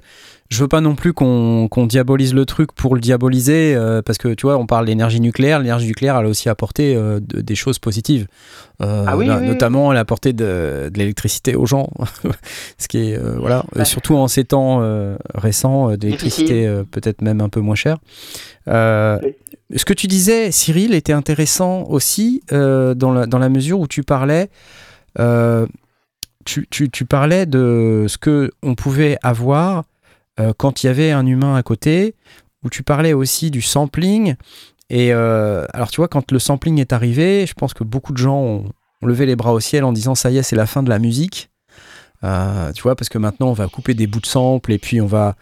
je 0.50 0.60
veux 0.60 0.68
pas 0.68 0.82
non 0.82 0.94
plus 0.94 1.14
qu'on 1.14 1.68
diabolise 1.88 2.34
le 2.34 2.44
truc 2.44 2.72
pour 2.74 2.94
le 2.94 3.00
diaboliser 3.00 3.74
euh, 3.74 4.02
parce 4.02 4.18
que 4.18 4.34
tu 4.34 4.42
vois 4.46 4.58
on 4.58 4.66
parle 4.66 4.84
d'énergie 4.86 5.20
nucléaire 5.20 5.58
l'énergie 5.58 5.86
nucléaire 5.86 6.18
elle 6.18 6.26
a 6.26 6.28
aussi 6.28 6.48
apporté 6.50 6.94
euh, 6.94 7.18
de- 7.20 7.40
des 7.40 7.54
choses 7.54 7.78
positives 7.78 8.26
Euh, 8.82 9.04
Ah 9.08 9.16
oui, 9.16 9.26
là, 9.26 9.36
oui, 9.36 9.42
oui. 9.44 9.48
notamment 9.48 9.90
elle 9.92 9.96
a 9.98 10.00
apporté 10.00 10.32
de, 10.32 10.90
l'électricité 10.94 11.54
aux 11.56 11.64
gens 11.66 11.88
ce 12.78 12.86
qui 12.88 12.98
est 13.12 13.18
voilà 13.38 13.64
Ouais. 13.74 13.84
surtout 13.86 14.16
en 14.16 14.28
ces 14.28 14.44
temps 14.44 14.82
récents 15.34 15.96
d'électricité 15.96 16.82
peut-être 16.90 17.22
même 17.22 17.40
un 17.40 17.48
peu 17.48 17.60
moins 17.60 17.74
chère 17.76 17.96
Oui. 18.66 19.34
Ce 19.74 19.84
que 19.84 19.94
tu 19.94 20.06
disais 20.06 20.50
Cyril 20.50 20.94
était 20.94 21.12
intéressant 21.12 21.84
aussi 21.84 22.42
euh, 22.52 22.94
dans, 22.94 23.12
la, 23.12 23.48
mesure 23.48 23.80
où 23.80 23.88
tu 23.88 24.02
parlais 24.02 24.50
euh, 25.18 25.66
tu, 26.44 27.04
parlais 27.06 27.46
de 27.46 28.04
ce 28.08 28.18
que 28.18 28.50
on 28.62 28.74
pouvait 28.74 29.16
avoir 29.22 29.84
euh, 30.38 30.52
quand 30.56 30.82
il 30.82 30.88
y 30.88 30.90
avait 30.90 31.10
un 31.10 31.24
humain 31.24 31.54
à 31.54 31.62
côté, 31.62 32.14
où 32.62 32.68
tu 32.68 32.82
parlais 32.82 33.14
aussi 33.14 33.50
du 33.50 33.62
sampling. 33.62 34.34
Et 34.90 35.12
alors, 35.12 35.90
tu 35.90 35.96
vois, 35.96 36.08
quand 36.08 36.30
le 36.30 36.38
sampling 36.38 36.78
est 36.78 36.92
arrivé, 36.92 37.46
je 37.46 37.54
pense 37.54 37.72
que 37.72 37.82
beaucoup 37.82 38.12
de 38.12 38.18
gens 38.18 38.38
ont, 38.38 38.64
levé 39.02 39.26
les 39.26 39.36
bras 39.36 39.52
au 39.52 39.60
ciel 39.60 39.84
en 39.84 39.92
disant 39.92 40.14
ça 40.14 40.30
y 40.30 40.38
est, 40.38 40.42
c'est 40.42 40.56
la 40.56 40.66
fin 40.66 40.82
de 40.82 40.90
la 40.90 40.98
musique. 40.98 41.50
Tu 42.22 42.82
vois, 42.82 42.94
parce 42.94 43.08
que 43.08 43.18
maintenant, 43.18 43.48
on 43.48 43.54
va 43.54 43.68
couper 43.68 43.94
des 43.94 44.06
bouts 44.06 44.20
de 44.20 44.26
sample 44.26 44.72
et 44.72 44.78
puis 44.78 45.00
on 45.00 45.06
va. 45.06 45.36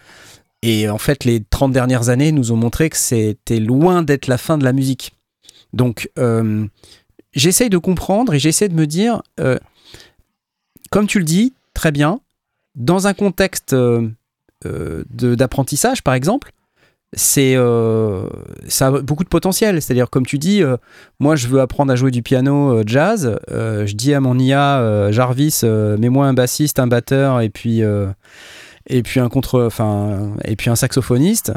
Et 0.62 0.88
en 0.88 0.98
fait, 0.98 1.25
les 1.25 1.42
30 1.42 1.72
dernières 1.72 2.09
années 2.09 2.31
nous 2.31 2.53
ont 2.53 2.57
montré 2.57 2.88
que 2.88 2.96
c'était 2.96 3.59
loin 3.59 4.03
d'être 4.03 4.29
la 4.29 4.38
fin 4.38 4.59
de 4.59 4.64
la 4.64 4.72
musique. 4.72 5.12
Donc, 5.72 6.11
euh, 6.18 6.66
j'essaye 7.33 7.68
de 7.68 7.79
comprendre 7.79 8.35
et 8.35 8.38
j'essaie 8.38 8.68
de 8.68 8.75
me 8.75 8.87
dire, 8.87 9.22
euh, 9.40 9.59
comme 10.90 11.07
tu 11.07 11.18
le 11.18 11.25
dis, 11.25 11.55
très 11.75 11.90
bien, 11.90 12.20
dans 12.77 13.09
un 13.09 13.14
contexte 13.14 13.72
euh, 13.72 14.09
d'apprentissage, 15.11 16.03
par 16.03 16.14
exemple, 16.14 16.53
c'est 17.14 17.57
ça 18.68 18.87
a 18.87 19.01
beaucoup 19.03 19.25
de 19.25 19.29
potentiel. 19.29 19.83
C'est-à-dire, 19.83 20.09
comme 20.09 20.25
tu 20.25 20.38
dis, 20.38 20.62
moi, 21.20 21.37
je 21.37 21.46
veux 21.48 21.61
apprendre 21.61 21.92
à 21.92 21.96
jouer 21.96 22.11
du 22.11 22.22
piano 22.22 22.83
jazz. 22.87 23.38
je 23.51 23.92
dis 23.92 24.14
à 24.14 24.20
mon 24.20 24.38
IA, 24.38 25.11
Jarvis, 25.11 25.61
mets-moi 25.64 26.27
un 26.27 26.33
bassiste, 26.33 26.79
un 26.79 26.87
batteur 26.87 27.42
et 27.42 27.51
puis 27.51 27.83
et 28.87 29.03
puis 29.03 29.21
un 29.21 29.29
contre, 29.29 29.62
enfin 29.62 30.33
et 30.45 30.57
puis 30.57 30.71
un 30.71 30.77
saxophoniste. 30.77 31.53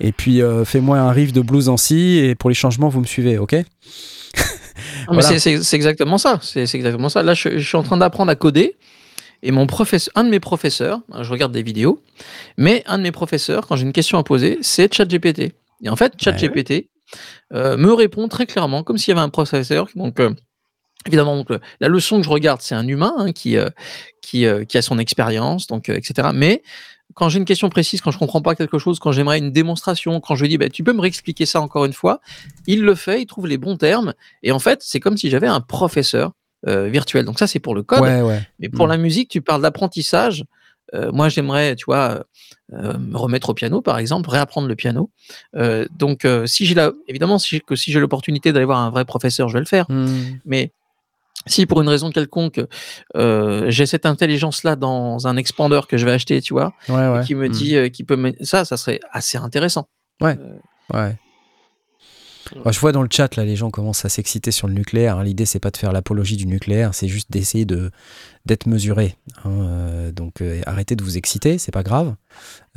et 0.00 0.12
puis 0.12 0.42
euh, 0.42 0.64
fais-moi 0.64 0.98
un 0.98 1.10
riff 1.10 1.32
de 1.32 1.40
blues 1.40 1.68
en 1.68 1.76
si. 1.76 2.16
Et 2.18 2.34
pour 2.34 2.50
les 2.50 2.54
changements, 2.54 2.88
vous 2.88 3.00
me 3.00 3.06
suivez, 3.06 3.38
ok? 3.38 3.56
Voilà. 5.08 5.38
c'est- 5.38 5.74
exactement 5.74 6.18
ça. 6.18 6.38
C'est 6.42 6.62
exactement 6.74 7.08
ça. 7.08 7.22
Là, 7.22 7.34
je, 7.34 7.58
je 7.58 7.66
suis 7.66 7.76
en 7.76 7.82
train 7.82 7.96
d'apprendre 7.96 8.30
à 8.30 8.34
coder. 8.36 8.76
Et 9.42 9.50
mon 9.50 9.66
professeur, 9.66 10.10
un 10.16 10.24
de 10.24 10.30
mes 10.30 10.40
professeurs, 10.40 11.00
je 11.20 11.30
regarde 11.30 11.52
des 11.52 11.62
vidéos, 11.62 12.02
mais 12.56 12.82
un 12.86 12.96
de 12.96 13.02
mes 13.02 13.12
professeurs, 13.12 13.66
quand 13.66 13.76
j'ai 13.76 13.82
une 13.84 13.92
question 13.92 14.16
à 14.16 14.24
poser, 14.24 14.58
c'est 14.62 14.92
ChatGPT. 14.92 15.52
Et 15.82 15.88
en 15.90 15.96
fait, 15.96 16.14
ChatGPT 16.18 16.88
euh, 17.52 17.76
me 17.76 17.92
répond 17.92 18.26
très 18.28 18.46
clairement, 18.46 18.82
comme 18.82 18.96
s'il 18.96 19.12
y 19.12 19.12
avait 19.12 19.20
un 19.24 19.28
professeur. 19.28 19.88
Donc, 19.96 20.18
euh, 20.18 20.30
évidemment, 21.06 21.36
donc, 21.36 21.48
la 21.80 21.88
leçon 21.88 22.18
que 22.18 22.24
je 22.24 22.30
regarde, 22.30 22.60
c'est 22.62 22.74
un 22.74 22.86
humain 22.86 23.14
hein, 23.18 23.32
qui, 23.32 23.56
euh, 23.56 23.68
qui, 24.22 24.46
euh, 24.46 24.64
qui 24.64 24.78
a 24.78 24.82
son 24.82 24.98
expérience, 24.98 25.66
donc, 25.66 25.88
euh, 25.88 25.96
etc. 25.96 26.28
Mais 26.34 26.62
quand 27.14 27.28
j'ai 27.28 27.38
une 27.38 27.44
question 27.44 27.68
précise, 27.68 28.00
quand 28.00 28.10
je 28.10 28.18
comprends 28.18 28.42
pas 28.42 28.54
quelque 28.54 28.78
chose, 28.78 28.98
quand 28.98 29.12
j'aimerais 29.12 29.38
une 29.38 29.52
démonstration, 29.52 30.20
quand 30.20 30.34
je 30.34 30.42
lui 30.42 30.48
dis, 30.48 30.58
bah, 30.58 30.68
tu 30.68 30.82
peux 30.82 30.92
me 30.92 31.00
réexpliquer 31.00 31.46
ça 31.46 31.60
encore 31.60 31.84
une 31.84 31.92
fois, 31.92 32.20
il 32.66 32.82
le 32.82 32.94
fait, 32.94 33.22
il 33.22 33.26
trouve 33.26 33.46
les 33.46 33.58
bons 33.58 33.76
termes. 33.76 34.14
Et 34.42 34.52
en 34.52 34.58
fait, 34.58 34.80
c'est 34.82 35.00
comme 35.00 35.16
si 35.16 35.30
j'avais 35.30 35.46
un 35.46 35.60
professeur 35.60 36.32
virtuel. 36.66 37.26
Donc 37.26 37.38
ça, 37.38 37.46
c'est 37.46 37.58
pour 37.58 37.74
le 37.74 37.82
code. 37.82 38.00
Ouais, 38.00 38.22
ouais. 38.22 38.40
Mais 38.58 38.70
pour 38.70 38.86
Mm. 38.86 38.90
la 38.90 38.96
musique, 38.96 39.28
tu 39.28 39.42
parles 39.42 39.60
d'apprentissage. 39.60 40.44
Moi, 41.12 41.28
j'aimerais, 41.28 41.76
tu 41.76 41.84
vois, 41.84 42.24
me 42.72 43.18
remettre 43.18 43.50
au 43.50 43.54
piano, 43.54 43.82
par 43.82 43.98
exemple, 43.98 44.30
réapprendre 44.30 44.66
le 44.66 44.74
piano. 44.74 45.10
Donc, 45.90 46.26
si 46.46 46.64
j'ai 46.64 46.74
la, 46.74 46.90
évidemment, 47.06 47.38
si 47.38 47.60
que 47.60 47.76
si 47.76 47.92
j'ai 47.92 48.00
l'opportunité 48.00 48.50
d'aller 48.50 48.64
voir 48.64 48.78
un 48.78 48.88
vrai 48.88 49.04
professeur, 49.04 49.50
je 49.50 49.54
vais 49.54 49.60
le 49.60 49.66
faire. 49.66 49.84
Hmm. 49.90 50.38
Mais 50.46 50.72
si 51.46 51.66
pour 51.66 51.80
une 51.82 51.88
raison 51.88 52.10
quelconque, 52.10 52.60
euh, 53.16 53.66
j'ai 53.70 53.86
cette 53.86 54.06
intelligence-là 54.06 54.76
dans 54.76 55.26
un 55.26 55.36
expander 55.36 55.80
que 55.88 55.96
je 55.96 56.04
vais 56.06 56.12
acheter, 56.12 56.40
tu 56.42 56.54
vois, 56.54 56.72
Ouais, 56.88 57.08
ouais. 57.08 57.24
qui 57.24 57.34
me 57.34 57.48
Hmm. 57.48 57.52
dit, 57.52 57.76
euh, 57.76 57.88
qui 57.88 58.04
peut, 58.04 58.16
me- 58.16 58.34
ça, 58.42 58.64
ça 58.64 58.76
serait 58.76 59.00
assez 59.12 59.38
intéressant. 59.38 59.88
Ouais. 60.20 60.36
Bah, 62.62 62.70
je 62.72 62.78
vois 62.78 62.92
dans 62.92 63.00
le 63.02 63.08
chat 63.10 63.34
là, 63.36 63.44
les 63.44 63.56
gens 63.56 63.70
commencent 63.70 64.04
à 64.04 64.10
s'exciter 64.10 64.50
sur 64.50 64.68
le 64.68 64.74
nucléaire. 64.74 65.16
hein. 65.18 65.24
L'idée 65.24 65.46
c'est 65.46 65.58
pas 65.60 65.70
de 65.70 65.78
faire 65.78 65.92
l'apologie 65.92 66.36
du 66.36 66.46
nucléaire, 66.46 66.94
c'est 66.94 67.08
juste 67.08 67.30
d'essayer 67.32 67.64
de 67.64 67.90
d'être 68.44 68.66
mesuré. 68.66 69.16
hein. 69.44 69.50
Euh, 69.50 70.12
donc 70.12 70.42
euh, 70.42 70.60
arrêtez 70.66 70.94
de 70.94 71.02
vous 71.02 71.16
exciter, 71.16 71.56
c'est 71.56 71.72
pas 71.72 71.82
grave. 71.82 72.14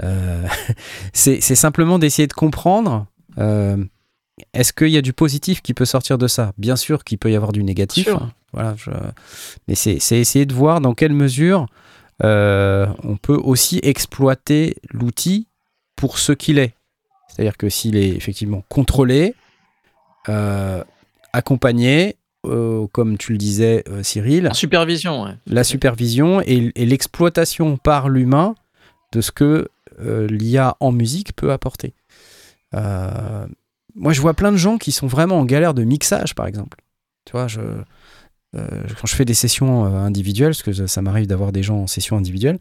Euh, 0.03 0.47
c'est 1.13 1.41
c'est 1.41 1.55
simplement 1.55 1.99
d'essayer 1.99 2.28
de 2.28 2.34
comprendre 2.34 3.07
euh, 3.39 3.76
est-ce 4.54 4.72
qu'il 4.74 4.90
y 4.90 4.98
a 4.98 5.02
du 5.02 5.14
positif 5.14 5.62
qui 5.62 5.74
peut 5.74 5.86
sortir 5.86 6.18
de 6.18 6.28
ça? 6.28 6.54
Bien 6.58 6.76
sûr 6.76 7.04
qu'il 7.04 7.18
peut 7.18 7.32
y 7.32 7.36
avoir 7.36 7.52
du 7.52 7.64
négatif. 7.64 8.08
Hein. 8.10 8.32
Voilà, 8.54 8.76
je- 8.78 8.92
Mais 9.68 9.76
c'est 9.76 9.98
essayer 10.12 10.46
de 10.46 10.54
voir 10.54 10.80
dans 10.82 10.94
quelle 10.94 11.14
mesure 11.14 11.66
euh, 12.24 12.88
on 13.04 13.16
peut 13.18 13.36
aussi 13.38 13.80
exploiter 13.84 14.78
l'outil 14.92 15.48
pour 15.96 16.18
ce 16.18 16.32
qu'il 16.32 16.58
est. 16.60 16.74
C'est-à-dire 17.30 17.58
que 17.58 17.70
s'il 17.70 17.96
est 17.96 18.10
effectivement 18.10 18.64
contrôlé, 18.70 19.36
euh, 20.30 20.84
accompagné, 21.34 22.16
euh, 22.46 22.88
comme 22.92 23.18
tu 23.18 23.32
le 23.34 23.38
disais, 23.38 23.84
Cyril, 24.02 24.48
En 24.50 24.54
supervision, 24.56 25.24
ouais. 25.26 25.36
la 25.46 25.64
supervision 25.64 26.42
et, 26.42 26.72
et 26.76 26.86
l'exploitation 26.86 27.78
par 27.78 28.10
l'humain 28.10 28.56
de 29.12 29.22
ce 29.22 29.32
que 29.32 29.68
l'IA 30.00 30.76
en 30.80 30.92
musique 30.92 31.36
peut 31.36 31.52
apporter. 31.52 31.94
Moi, 33.98 34.14
je 34.14 34.22
vois 34.22 34.36
plein 34.36 34.52
de 34.52 34.58
gens 34.58 34.78
qui 34.78 34.91
sont 34.91 35.08
vraiment 35.08 35.39
en 35.39 35.45
galère 35.45 35.74
de 35.74 35.84
mixage, 35.84 36.36
par 36.36 36.45
exemple. 36.45 36.78
Tu 37.26 37.32
vois, 37.32 37.48
euh, 37.58 38.84
quand 39.02 39.08
je 39.08 39.16
fais 39.16 39.26
des 39.26 39.34
sessions 39.34 39.86
euh, 39.86 39.98
individuelles, 39.98 40.52
parce 40.52 40.64
que 40.64 40.88
ça- 40.88 41.02
m'arrive 41.02 41.28
d'avoir 41.28 41.52
des 41.52 41.64
gens 41.64 41.80
en 41.80 41.88
session 41.88 42.16
individuelle, 42.16 42.60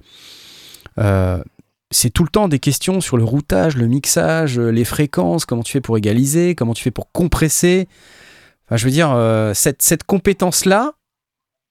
euh, 0.99 1.43
c'est 1.91 2.11
tout 2.11 2.24
le 2.24 2.30
temps 2.30 2.49
des 2.49 2.59
questions 2.59 3.01
sur 3.01 3.18
le 3.18 3.24
routage, 3.24 3.76
le 3.76 3.87
mixage, 3.87 4.59
les 4.59 4.84
fréquences, 4.84 5.45
comment 5.45 5.62
tu 5.62 5.72
fais 5.72 5.80
pour 5.80 5.97
égaliser, 5.99 6.55
comment 6.55 6.74
tu 6.74 6.82
fais 6.82 6.91
pour 6.91 7.12
compresser. 7.12 7.87
Enfin, 8.66 8.76
je 8.76 8.84
veux 8.87 8.91
dire, 8.91 9.14
cette, 9.55 10.03
compétence-là, 10.03 10.95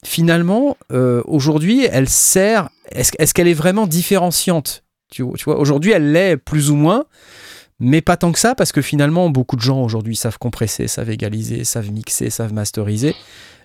finalement, 0.06 0.78
aujourd'hui, 1.26 1.86
elle 1.92 2.08
sert. 2.08 2.70
Est-ce 2.92 3.34
qu'elle 3.34 3.50
est 3.50 3.54
vraiment 3.54 3.88
différenciante? 3.88 4.86
Tu 5.12 5.24
vois 5.24 5.60
aujourd'hui, 5.60 5.92
elle 5.92 6.14
l'est 6.14 6.38
plus 6.38 6.72
ou 6.72 6.76
moins, 6.76 7.06
mais 7.80 8.02
pas 8.02 8.18
tant 8.18 8.32
que 8.32 8.40
ça, 8.40 8.56
parce 8.56 8.72
que 8.72 8.82
finalement, 8.82 9.30
beaucoup 9.30 9.56
de 9.56 9.62
gens 9.62 9.82
aujourd'hui 9.82 10.16
savent 10.16 10.38
compresser, 10.38 10.88
savent 10.88 11.10
égaliser, 11.10 11.64
savent 11.64 11.92
mixer, 11.92 12.30
savent 12.30 12.54
masteriser. 12.54 13.16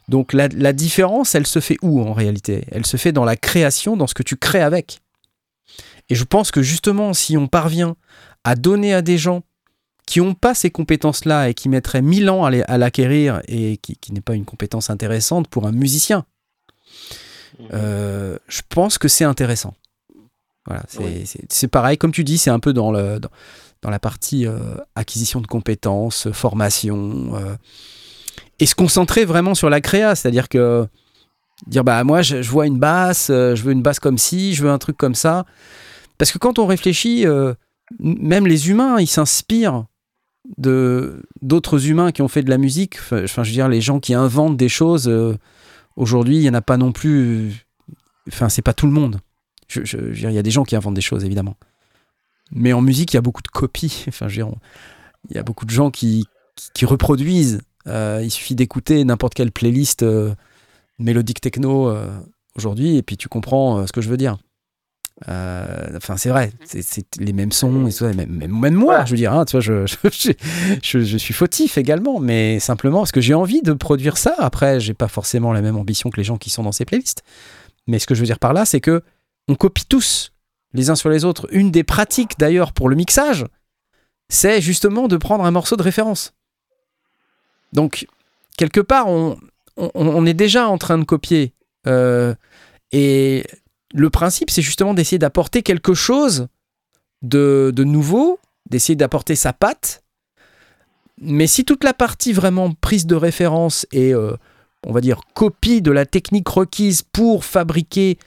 Donc 0.08 0.32
la, 0.32 0.48
la 0.48 0.72
différence, 0.72 1.34
elle 1.34 1.46
se 1.46 1.60
fait 1.60 1.76
où 1.82 2.00
en 2.02 2.12
réalité? 2.12 2.64
Elle 2.72 2.86
se 2.86 2.96
fait 2.96 3.12
dans 3.12 3.24
la 3.24 3.36
création, 3.36 3.96
dans 3.96 4.06
ce 4.08 4.14
que 4.14 4.24
tu 4.24 4.36
crées 4.36 4.62
avec. 4.62 5.00
Et 6.08 6.16
je 6.16 6.24
pense 6.24 6.50
que 6.50 6.62
justement, 6.62 7.12
si 7.14 7.36
on 7.36 7.46
parvient 7.46 7.94
à 8.42 8.56
donner 8.56 8.92
à 8.94 9.02
des 9.02 9.18
gens 9.18 9.42
qui 10.06 10.18
n'ont 10.18 10.34
pas 10.34 10.54
ces 10.54 10.70
compétences-là 10.72 11.48
et 11.48 11.54
qui 11.54 11.68
mettraient 11.68 12.02
mille 12.02 12.28
ans 12.30 12.44
à 12.44 12.78
l'acquérir 12.78 13.40
et 13.46 13.76
qui, 13.76 13.94
qui 13.96 14.12
n'est 14.12 14.20
pas 14.20 14.34
une 14.34 14.44
compétence 14.44 14.90
intéressante 14.90 15.46
pour 15.46 15.68
un 15.68 15.72
musicien, 15.72 16.24
euh, 17.72 18.36
je 18.48 18.62
pense 18.68 18.98
que 18.98 19.06
c'est 19.06 19.24
intéressant. 19.24 19.74
Voilà, 20.66 20.82
c'est 20.88 21.62
Oui. 21.62 21.68
pareil, 21.70 21.96
comme 21.98 22.12
tu 22.12 22.24
dis, 22.24 22.38
c'est 22.38 22.50
un 22.50 22.58
peu 22.58 22.72
dans, 22.72 22.90
le, 22.90 23.20
dans, 23.20 23.30
dans 23.82 23.90
la 23.90 23.98
partie 23.98 24.46
euh, 24.46 24.76
acquisition 24.94 25.40
de 25.40 25.46
compétences, 25.46 26.26
euh, 26.26 26.32
formation, 26.32 27.32
euh, 27.34 27.56
et 28.58 28.66
se 28.66 28.74
concentrer 28.74 29.24
vraiment 29.24 29.54
sur 29.54 29.70
la 29.70 29.80
créa, 29.80 30.14
c'est-à-dire 30.14 30.48
que 30.48 30.86
dire 31.66 31.84
bah 31.84 32.02
moi 32.04 32.22
je, 32.22 32.36
vois 32.36 32.66
une 32.66 32.78
basse, 32.78 33.28
euh, 33.30 33.54
je 33.54 33.62
veux 33.62 33.72
une 33.72 33.82
basse 33.82 34.00
comme 34.00 34.18
ci, 34.18 34.54
je 34.54 34.62
veux 34.62 34.70
un 34.70 34.78
truc 34.78 34.96
comme 34.96 35.14
ça, 35.14 35.46
parce 36.18 36.32
que 36.32 36.38
quand 36.38 36.58
on 36.58 36.66
réfléchit, 36.66 37.24
même 37.98 38.46
les 38.46 38.68
humains, 38.68 39.00
ils 39.00 39.06
s'inspirent 39.06 39.86
de 40.58 41.22
d'autres 41.40 41.86
humains 41.88 42.12
qui 42.12 42.20
ont 42.20 42.28
fait 42.28 42.42
de 42.42 42.50
la 42.50 42.58
musique. 42.58 42.98
Enfin, 42.98 43.42
je 43.42 43.50
veux 43.50 43.54
dire, 43.54 43.68
les 43.68 43.80
gens 43.80 44.00
qui 44.00 44.12
inventent 44.12 44.58
des 44.58 44.68
choses. 44.68 45.10
Aujourd'hui, 45.96 46.36
il 46.36 46.42
y 46.42 46.50
en 46.50 46.54
a 46.54 46.60
pas 46.60 46.76
non 46.76 46.92
plus. 46.92 47.66
Enfin, 48.28 48.50
c'est 48.50 48.60
pas 48.60 48.74
tout 48.74 48.84
le 48.84 48.92
monde. 48.92 49.20
Je 49.68 49.96
veux 49.96 50.12
dire, 50.12 50.28
il 50.28 50.34
y 50.34 50.38
a 50.38 50.42
des 50.42 50.50
gens 50.50 50.64
qui 50.64 50.76
inventent 50.76 50.94
des 50.94 51.00
choses, 51.00 51.24
évidemment. 51.24 51.56
Mais 52.52 52.72
en 52.72 52.80
musique, 52.82 53.12
il 53.12 53.16
y 53.16 53.18
a 53.18 53.22
beaucoup 53.22 53.42
de 53.42 53.48
copies. 53.48 54.04
Enfin, 54.08 54.28
je 54.28 54.40
veux 54.40 54.46
dire, 54.46 54.54
il 55.28 55.36
y 55.36 55.38
a 55.38 55.42
beaucoup 55.42 55.64
de 55.66 55.70
gens 55.70 55.90
qui, 55.90 56.24
qui, 56.56 56.68
qui 56.74 56.84
reproduisent. 56.86 57.60
Euh, 57.86 58.20
il 58.22 58.30
suffit 58.30 58.54
d'écouter 58.54 59.02
n'importe 59.04 59.34
quelle 59.34 59.52
playlist 59.52 60.02
euh, 60.02 60.34
mélodique 60.98 61.40
techno 61.40 61.88
euh, 61.88 62.10
aujourd'hui, 62.56 62.96
et 62.96 63.02
puis 63.02 63.16
tu 63.16 63.28
comprends 63.28 63.86
ce 63.86 63.92
que 63.92 64.00
je 64.00 64.08
veux 64.08 64.16
dire. 64.16 64.36
Enfin, 65.26 66.16
c'est 66.16 66.30
vrai, 66.30 66.50
c'est- 66.64 66.82
c'est 66.82 67.04
les 67.18 67.32
mêmes 67.34 67.52
sons, 67.52 67.86
et 67.86 67.92
tout 67.92 68.04
même, 68.04 68.26
même, 68.38 68.74
moi, 68.74 69.04
je 69.04 69.10
veux 69.10 69.16
dire, 69.18 69.32
hein, 69.34 69.44
tu 69.44 69.52
vois, 69.52 69.60
je, 69.60 69.86
je, 69.86 70.32
je, 70.82 71.00
je 71.00 71.16
suis 71.18 71.34
fautif 71.34 71.76
également, 71.78 72.20
mais 72.20 72.58
simplement 72.58 72.98
parce 73.00 73.12
que 73.12 73.20
j'ai 73.20 73.34
envie 73.34 73.60
de 73.62 73.72
produire 73.74 74.16
ça. 74.16 74.34
Après, 74.38 74.80
j'ai 74.80 74.94
pas 74.94 75.08
forcément 75.08 75.52
la 75.52 75.60
même 75.62 75.76
ambition 75.76 76.08
que 76.10 76.16
les 76.16 76.24
gens 76.24 76.38
qui 76.38 76.48
sont 76.50 76.62
dans 76.62 76.72
ces 76.72 76.84
playlists. 76.86 77.22
Mais 77.86 77.98
ce 77.98 78.06
que 78.06 78.14
je 78.14 78.20
veux 78.20 78.26
dire 78.26 78.38
par 78.38 78.52
là, 78.54 78.64
c'est 78.64 78.80
que 78.80 79.02
on 79.48 79.54
copie 79.56 79.84
tous 79.86 80.29
les 80.72 80.90
uns 80.90 80.94
sur 80.94 81.08
les 81.08 81.24
autres. 81.24 81.46
Une 81.50 81.70
des 81.70 81.84
pratiques 81.84 82.38
d'ailleurs 82.38 82.72
pour 82.72 82.88
le 82.88 82.96
mixage, 82.96 83.46
c'est 84.28 84.60
justement 84.60 85.08
de 85.08 85.16
prendre 85.16 85.44
un 85.44 85.50
morceau 85.50 85.76
de 85.76 85.82
référence. 85.82 86.34
Donc, 87.72 88.06
quelque 88.56 88.80
part, 88.80 89.06
on, 89.08 90.26
est 90.26 90.34
déjà 90.34 90.68
en 90.68 90.78
train 90.78 90.98
de 90.98 91.04
copier. 91.04 91.52
Euh, 91.86 92.34
et 92.92 93.44
le 93.94 94.10
principe, 94.10 94.50
c'est 94.50 94.62
justement 94.62 94.94
d'essayer 94.94 95.18
d'apporter 95.18 95.62
quelque 95.62 95.94
chose 95.94 96.48
de, 97.22 97.72
de 97.74 97.84
nouveau, 97.84 98.38
d'essayer 98.68 98.96
d'apporter 98.96 99.36
sa 99.36 99.52
patte. 99.52 100.02
Mais 101.20 101.46
si 101.46 101.64
toute 101.64 101.84
la 101.84 101.94
partie 101.94 102.32
vraiment 102.32 102.72
prise 102.72 103.06
de 103.06 103.14
référence 103.14 103.86
et, 103.92 104.14
euh, 104.14 104.36
on 104.86 104.92
va 104.92 105.00
dire, 105.00 105.20
copie 105.34 105.82
de 105.82 105.90
la 105.90 106.06
technique 106.06 106.48
requise 106.48 107.02
pour 107.02 107.44
fabriquer 107.44 108.18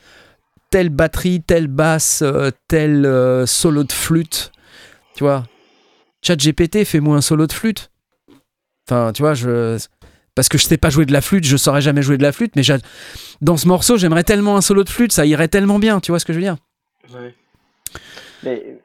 telle 0.74 0.90
batterie, 0.90 1.44
telle 1.44 1.68
basse, 1.68 2.24
euh, 2.24 2.50
tel 2.68 3.06
euh, 3.06 3.46
solo 3.46 3.84
de 3.84 3.92
flûte, 3.92 4.52
tu 5.14 5.24
vois, 5.24 5.44
ChatGPT, 6.24 6.84
fais-moi 6.84 7.16
un 7.16 7.22
solo 7.22 7.46
de 7.46 7.54
flûte. 7.54 7.92
Enfin, 8.90 9.12
tu 9.14 9.22
vois, 9.22 9.36
je... 9.36 9.78
Parce 10.34 10.50
que 10.50 10.58
je 10.58 10.66
sais 10.66 10.78
pas 10.80 10.90
jouer 10.90 11.06
de 11.06 11.14
la 11.14 11.22
flûte, 11.22 11.44
je 11.44 11.58
saurais 11.58 11.82
jamais 11.82 12.02
jouer 12.02 12.18
de 12.18 12.24
la 12.24 12.32
flûte, 12.32 12.56
mais 12.56 12.64
dans 13.40 13.56
ce 13.56 13.68
morceau, 13.68 13.98
j'aimerais 13.98 14.24
tellement 14.24 14.58
un 14.58 14.62
solo 14.62 14.84
de 14.84 14.90
flûte, 14.90 15.12
ça 15.12 15.28
irait 15.28 15.48
tellement 15.48 15.78
bien, 15.78 16.00
tu 16.00 16.12
vois 16.12 16.18
ce 16.18 16.26
que 16.26 16.34
je 16.34 16.40
veux 16.40 16.44
dire? 16.44 16.58
Ouais. 17.14 17.36
Mais 18.42 18.80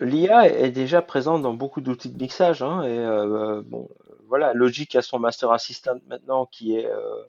l'IA 0.00 0.46
est 0.46 0.70
déjà 0.70 1.02
présente 1.02 1.42
dans 1.42 1.54
beaucoup 1.54 1.80
d'outils 1.80 2.10
de 2.10 2.22
mixage. 2.22 2.62
hein, 2.62 2.84
et 2.84 2.96
euh, 2.96 3.60
bon, 3.66 3.88
voilà, 4.28 4.54
Logic 4.54 4.94
a 4.94 5.02
son 5.02 5.18
Master 5.18 5.50
Assistant 5.50 5.98
maintenant 6.06 6.46
qui 6.46 6.76
est 6.76 6.86
euh, 6.86 7.24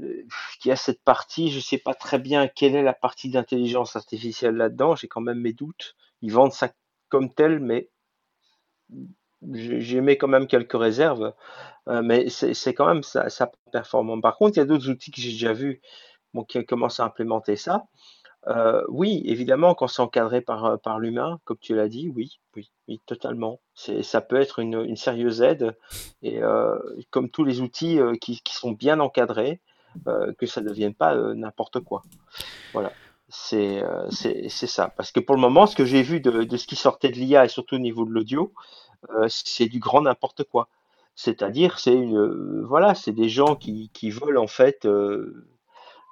euh, 0.00 0.26
qui 0.60 0.70
a 0.70 0.76
cette 0.76 1.02
partie. 1.02 1.50
Je 1.50 1.60
sais 1.60 1.78
pas 1.78 1.94
très 1.94 2.18
bien 2.18 2.48
quelle 2.48 2.74
est 2.74 2.82
la 2.82 2.94
partie 2.94 3.30
d'intelligence 3.30 3.96
artificielle 3.96 4.56
là-dedans. 4.56 4.96
J'ai 4.96 5.08
quand 5.08 5.20
même 5.20 5.40
mes 5.40 5.52
doutes. 5.52 5.94
Ils 6.22 6.32
vendent 6.32 6.52
ça 6.52 6.72
comme 7.08 7.32
tel, 7.32 7.60
mais 7.60 7.90
j'ai- 9.52 9.80
j'émets 9.80 10.16
quand 10.16 10.28
même 10.28 10.46
quelques 10.46 10.78
réserves. 10.78 11.32
Euh, 11.88 12.02
mais 12.02 12.28
c'est 12.30 12.74
quand 12.74 12.86
même 12.86 13.02
ça, 13.02 13.28
ça 13.28 13.52
performant. 13.72 14.20
Par 14.20 14.36
contre, 14.36 14.56
il 14.56 14.60
y 14.60 14.62
a 14.62 14.66
d'autres 14.66 14.88
outils 14.88 15.10
que 15.10 15.20
j'ai 15.20 15.32
déjà 15.32 15.52
vus 15.52 15.80
bon, 16.32 16.44
qui 16.44 16.64
commencent 16.64 17.00
à 17.00 17.04
implémenter 17.04 17.56
ça. 17.56 17.86
Euh, 18.46 18.84
oui, 18.88 19.22
évidemment, 19.26 19.74
quand 19.74 19.86
c'est 19.86 20.02
encadré 20.02 20.40
par, 20.40 20.80
par 20.80 20.98
l'humain, 20.98 21.40
comme 21.44 21.58
tu 21.58 21.74
l'as 21.74 21.88
dit, 21.88 22.10
oui, 22.14 22.40
oui, 22.56 22.70
oui, 22.88 23.00
totalement. 23.06 23.60
Ça 23.74 24.20
peut 24.20 24.36
être 24.36 24.58
une, 24.58 24.96
sérieuse 24.96 25.42
aide. 25.42 25.76
Et 26.22 26.40
comme 27.10 27.30
tous 27.30 27.44
les 27.44 27.60
outils 27.60 27.98
qui, 28.20 28.42
sont 28.46 28.72
bien 28.72 29.00
encadrés, 29.00 29.60
que 30.38 30.46
ça 30.46 30.60
ne 30.60 30.68
devienne 30.68 30.94
pas 30.94 31.14
euh, 31.14 31.34
n'importe 31.34 31.80
quoi. 31.80 32.02
Voilà. 32.72 32.92
C'est, 33.28 33.82
euh, 33.82 34.08
c'est, 34.10 34.48
c'est 34.48 34.66
ça. 34.66 34.92
Parce 34.96 35.10
que 35.10 35.18
pour 35.20 35.34
le 35.34 35.40
moment, 35.40 35.66
ce 35.66 35.74
que 35.74 35.84
j'ai 35.84 36.02
vu 36.02 36.20
de, 36.20 36.44
de 36.44 36.56
ce 36.56 36.66
qui 36.66 36.76
sortait 36.76 37.08
de 37.08 37.14
l'IA 37.16 37.44
et 37.44 37.48
surtout 37.48 37.76
au 37.76 37.78
niveau 37.78 38.04
de 38.04 38.10
l'audio, 38.10 38.52
euh, 39.10 39.26
c'est 39.28 39.66
du 39.66 39.78
grand 39.80 40.02
n'importe 40.02 40.44
quoi. 40.44 40.68
C'est-à-dire, 41.16 41.78
c'est 41.78 41.92
une, 41.94 42.16
euh, 42.18 42.64
voilà, 42.68 42.94
c'est 42.94 43.12
des 43.12 43.28
gens 43.28 43.54
qui, 43.56 43.90
qui 43.92 44.10
veulent 44.10 44.38
en 44.38 44.46
fait 44.46 44.84
euh, 44.84 45.46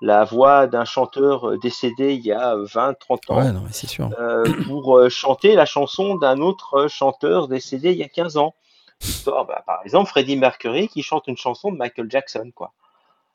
la 0.01 0.25
voix 0.25 0.67
d'un 0.67 0.85
chanteur 0.85 1.49
euh, 1.51 1.59
décédé 1.59 2.15
il 2.15 2.25
y 2.25 2.33
a 2.33 2.57
20, 2.57 2.95
30 2.99 3.31
ans 3.31 3.37
Ouais, 3.39 3.53
non, 3.53 3.63
mais 3.65 3.73
c'est 3.73 3.89
sûr. 3.89 4.11
euh, 4.19 4.45
pour 4.65 4.97
euh, 4.99 5.09
chanter 5.09 5.55
la 5.55 5.67
chanson 5.67 6.17
d'un 6.17 6.39
autre 6.41 6.75
euh, 6.85 6.89
chanteur 6.89 7.47
décédé 7.49 7.93
il 7.93 7.99
y 7.99 8.05
a 8.05 8.09
15 8.09 8.37
ans. 8.37 8.55
Histoire, 9.01 9.45
bah, 9.47 9.63
par 9.67 9.81
exemple, 9.85 10.09
Freddie 10.09 10.37
Mercury 10.37 10.89
qui 10.89 11.03
chante 11.03 11.27
une 11.27 11.37
chanson 11.37 11.73
de 11.73 11.77
Michael 11.77 12.07
Jackson, 12.09 12.51
quoi. 12.55 12.73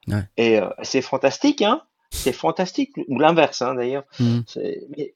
Ouais. 0.08 0.24
Et 0.38 0.60
euh, 0.60 0.70
c'est 0.84 1.02
fantastique, 1.02 1.62
hein. 1.62 1.84
C'est 2.12 2.34
fantastique, 2.34 2.92
ou 3.10 3.20
l'inverse, 3.20 3.62
hein, 3.62 3.76
d'ailleurs. 3.76 4.06
Mais- 4.98 5.14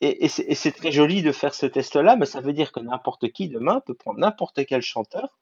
Et, 0.00 0.26
et 0.26 0.28
c'est 0.28 0.70
très 0.70 0.92
joli 0.92 1.22
de 1.22 1.32
faire 1.32 1.54
ce 1.54 1.66
test-là, 1.66 2.14
mais 2.14 2.24
ça 2.26 2.40
veut 2.40 2.52
dire 2.52 2.70
que 2.70 2.78
n'importe 2.78 3.32
qui 3.32 3.48
demain 3.48 3.80
peut 3.84 3.94
prendre 3.94 4.20
n'importe 4.20 4.64
quel 4.64 4.80
chanteur 4.80 5.36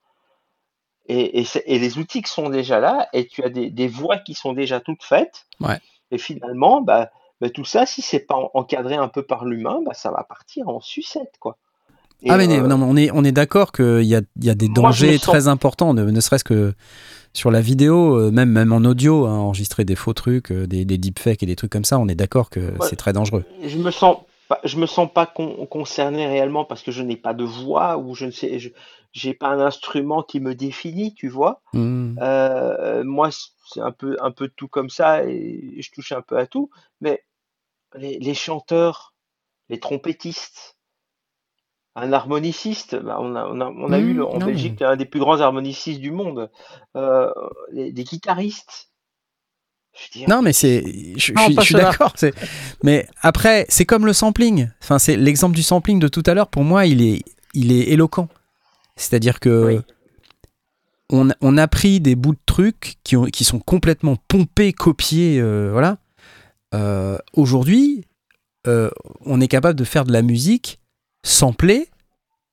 et, 1.08 1.40
et, 1.40 1.44
c'est- 1.44 1.62
et 1.66 1.78
les 1.78 1.98
outils 1.98 2.22
qui 2.22 2.30
sont 2.32 2.48
déjà 2.48 2.80
là, 2.80 3.08
et 3.12 3.26
tu 3.28 3.44
as 3.44 3.50
des, 3.50 3.68
des 3.70 3.86
voix 3.86 4.16
qui 4.16 4.32
sont 4.32 4.54
déjà 4.54 4.80
toutes 4.80 5.04
faites. 5.04 5.46
Ouais. 5.60 5.78
Et 6.10 6.16
finalement, 6.18 6.80
bah, 6.80 7.10
bah, 7.42 7.50
tout 7.50 7.66
ça, 7.66 7.84
si 7.84 8.00
c'est 8.00 8.20
pas 8.20 8.34
en- 8.36 8.50
encadré 8.54 8.94
un 8.94 9.08
peu 9.08 9.22
par 9.22 9.44
l'humain, 9.44 9.80
bah, 9.84 9.92
ça 9.92 10.10
va 10.10 10.24
partir 10.24 10.68
en 10.70 10.80
sucette, 10.80 11.34
quoi. 11.38 11.58
Et, 12.22 12.30
ah, 12.30 12.36
mais 12.38 12.48
euh, 12.58 12.66
non, 12.66 12.78
mais 12.78 12.84
on 12.88 12.96
est, 12.96 13.10
on 13.12 13.24
est 13.24 13.32
d'accord 13.32 13.72
qu'il 13.72 14.02
y 14.04 14.14
a, 14.16 14.22
y 14.40 14.50
a 14.50 14.54
des 14.54 14.68
Moi, 14.68 14.74
dangers 14.90 15.18
sens- 15.18 15.22
très 15.30 15.48
importants, 15.48 15.94
ne, 15.94 16.04
ne 16.04 16.20
serait-ce 16.20 16.44
que 16.44 16.74
sur 17.34 17.50
la 17.50 17.60
vidéo, 17.60 18.14
euh, 18.18 18.30
même, 18.30 18.50
même 18.50 18.72
en 18.72 18.78
audio, 18.78 19.26
hein, 19.26 19.36
enregistrer 19.36 19.84
des 19.84 19.94
faux 19.96 20.14
trucs, 20.14 20.50
euh, 20.50 20.66
des, 20.66 20.84
des 20.86 20.96
deepfakes 20.98 21.42
et 21.42 21.46
des 21.46 21.56
trucs 21.56 21.70
comme 21.70 21.84
ça, 21.84 21.98
on 21.98 22.08
est 22.08 22.14
d'accord 22.14 22.48
que 22.50 22.60
Ouais. 22.60 22.86
c'est 22.88 22.96
très 22.96 23.12
dangereux. 23.12 23.44
je 23.64 23.76
me 23.78 23.90
sens 23.90 24.16
je 24.62 24.76
me 24.78 24.86
sens 24.86 25.08
pas 25.12 25.26
concerné 25.26 26.28
réellement 26.28 26.64
parce 26.64 26.84
que 26.84 26.92
je 26.92 27.02
n'ai 27.02 27.16
pas 27.16 27.34
de 27.34 27.42
voix 27.42 27.98
ou 27.98 28.14
je 28.14 28.26
ne 28.26 28.30
sais, 28.30 28.60
je, 28.60 28.68
j'ai 29.12 29.34
pas 29.34 29.48
un 29.48 29.58
instrument 29.58 30.22
qui 30.22 30.38
me 30.38 30.54
définit, 30.54 31.14
tu 31.14 31.28
vois. 31.28 31.62
Hmm. 31.72 32.16
Euh, 32.22 33.02
moi, 33.02 33.30
c'est 33.72 33.80
un 33.80 33.90
peu, 33.90 34.16
un 34.20 34.30
peu 34.30 34.48
tout 34.54 34.68
comme 34.68 34.88
ça 34.88 35.24
et 35.24 35.74
je 35.80 35.90
touche 35.90 36.12
un 36.12 36.22
peu 36.22 36.38
à 36.38 36.46
tout. 36.46 36.70
Mais 37.00 37.24
les, 37.96 38.20
les 38.20 38.34
chanteurs, 38.34 39.14
les 39.68 39.80
trompettistes, 39.80 40.75
un 41.98 42.12
harmoniciste, 42.12 42.94
bah, 43.02 43.16
on 43.20 43.34
a, 43.34 43.46
on 43.46 43.60
a, 43.60 43.64
on 43.66 43.90
a 43.92 43.98
eu 43.98 44.14
Hmm, 44.14 44.22
en 44.22 44.38
non. 44.38 44.46
Belgique 44.46 44.82
un 44.82 44.96
des 44.96 45.06
plus 45.06 45.18
grands 45.18 45.40
harmonicistes 45.40 46.00
du 46.00 46.10
monde. 46.10 46.50
Euh, 46.94 47.30
les, 47.72 47.90
des 47.90 48.04
guitaristes. 48.04 48.90
Dire, 50.12 50.28
Non, 50.28 50.42
mais 50.42 50.52
c'est, 50.52 50.84
je, 51.16 51.32
Non, 51.32 51.46
je 51.48 51.60
suis- 51.62 51.72
je 51.72 51.76
d'accord. 51.78 52.12
Mais 52.82 53.08
après, 53.22 53.64
c'est 53.70 53.86
comme 53.86 54.04
le 54.04 54.12
sampling. 54.12 54.68
Enfin, 54.82 54.98
c'est 54.98 55.16
l'exemple 55.16 55.56
du 55.56 55.62
sampling 55.62 55.98
de 55.98 56.08
tout 56.08 56.22
à 56.26 56.34
l'heure. 56.34 56.48
Pour 56.48 56.64
moi, 56.64 56.84
il 56.84 57.00
est, 57.02 57.22
il 57.54 57.72
est 57.72 57.88
éloquent. 57.88 58.28
C'est-à-dire 58.96 59.40
que 59.40 59.64
Oui. 59.66 59.80
on, 61.10 61.28
on 61.40 61.56
a 61.56 61.66
pris 61.66 62.00
des 62.00 62.14
bouts 62.14 62.34
de 62.34 62.40
trucs 62.44 62.96
qui, 63.04 63.16
ont, 63.16 63.24
qui 63.24 63.44
sont 63.44 63.58
complètement 63.58 64.16
pompés, 64.28 64.74
copiés, 64.74 65.40
euh, 65.40 65.70
voilà. 65.72 65.96
Euh, 66.74 67.16
Aujourd'hui, 67.32 68.04
euh, 68.66 68.90
on 69.24 69.40
est 69.40 69.48
capable 69.48 69.78
de 69.78 69.84
faire 69.84 70.04
de 70.04 70.12
la 70.12 70.20
musique 70.22 70.78
samplée, 71.26 71.88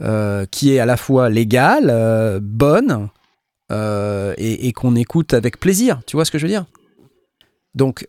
euh, 0.01 0.45
qui 0.49 0.73
est 0.73 0.79
à 0.79 0.85
la 0.85 0.97
fois 0.97 1.29
légale, 1.29 1.89
euh, 1.89 2.39
bonne, 2.41 3.09
euh, 3.71 4.33
et, 4.37 4.67
et 4.67 4.73
qu'on 4.73 4.95
écoute 4.95 5.33
avec 5.33 5.59
plaisir. 5.59 6.01
Tu 6.07 6.17
vois 6.17 6.25
ce 6.25 6.31
que 6.31 6.37
je 6.37 6.45
veux 6.45 6.51
dire? 6.51 6.65
Donc, 7.75 8.05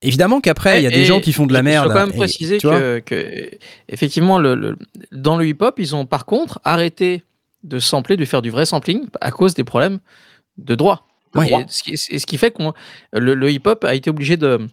évidemment 0.00 0.40
qu'après, 0.40 0.80
il 0.80 0.84
y 0.84 0.86
a 0.86 0.90
des 0.90 1.04
gens 1.04 1.20
qui 1.20 1.32
font 1.32 1.46
de 1.46 1.52
la 1.52 1.62
merde. 1.62 1.86
Je 1.86 1.92
dois 1.92 2.00
quand 2.00 2.06
même 2.06 2.16
préciser 2.16 2.58
que, 2.58 2.98
que, 3.00 3.50
effectivement, 3.88 4.38
le, 4.38 4.54
le- 4.54 4.76
dans 5.12 5.36
le 5.36 5.46
hip-hop, 5.46 5.78
ils 5.78 5.94
ont 5.94 6.06
par 6.06 6.26
contre 6.26 6.60
arrêté 6.64 7.22
de 7.62 7.78
sampler, 7.78 8.16
de 8.16 8.24
faire 8.24 8.42
du 8.42 8.50
vrai 8.50 8.66
sampling 8.66 9.06
à 9.20 9.30
cause 9.30 9.54
des 9.54 9.64
problèmes 9.64 10.00
de 10.58 10.74
droit. 10.74 11.06
Ouais. 11.34 11.52
Et 11.52 11.64
ce, 11.68 11.82
qui, 11.84 11.92
et 11.92 12.18
ce 12.18 12.26
qui 12.26 12.36
fait 12.36 12.50
que 12.50 12.62
le, 13.12 13.34
le 13.34 13.50
hip-hop 13.50 13.84
a 13.84 13.94
été 13.94 14.10
obligé 14.10 14.36
de. 14.36 14.66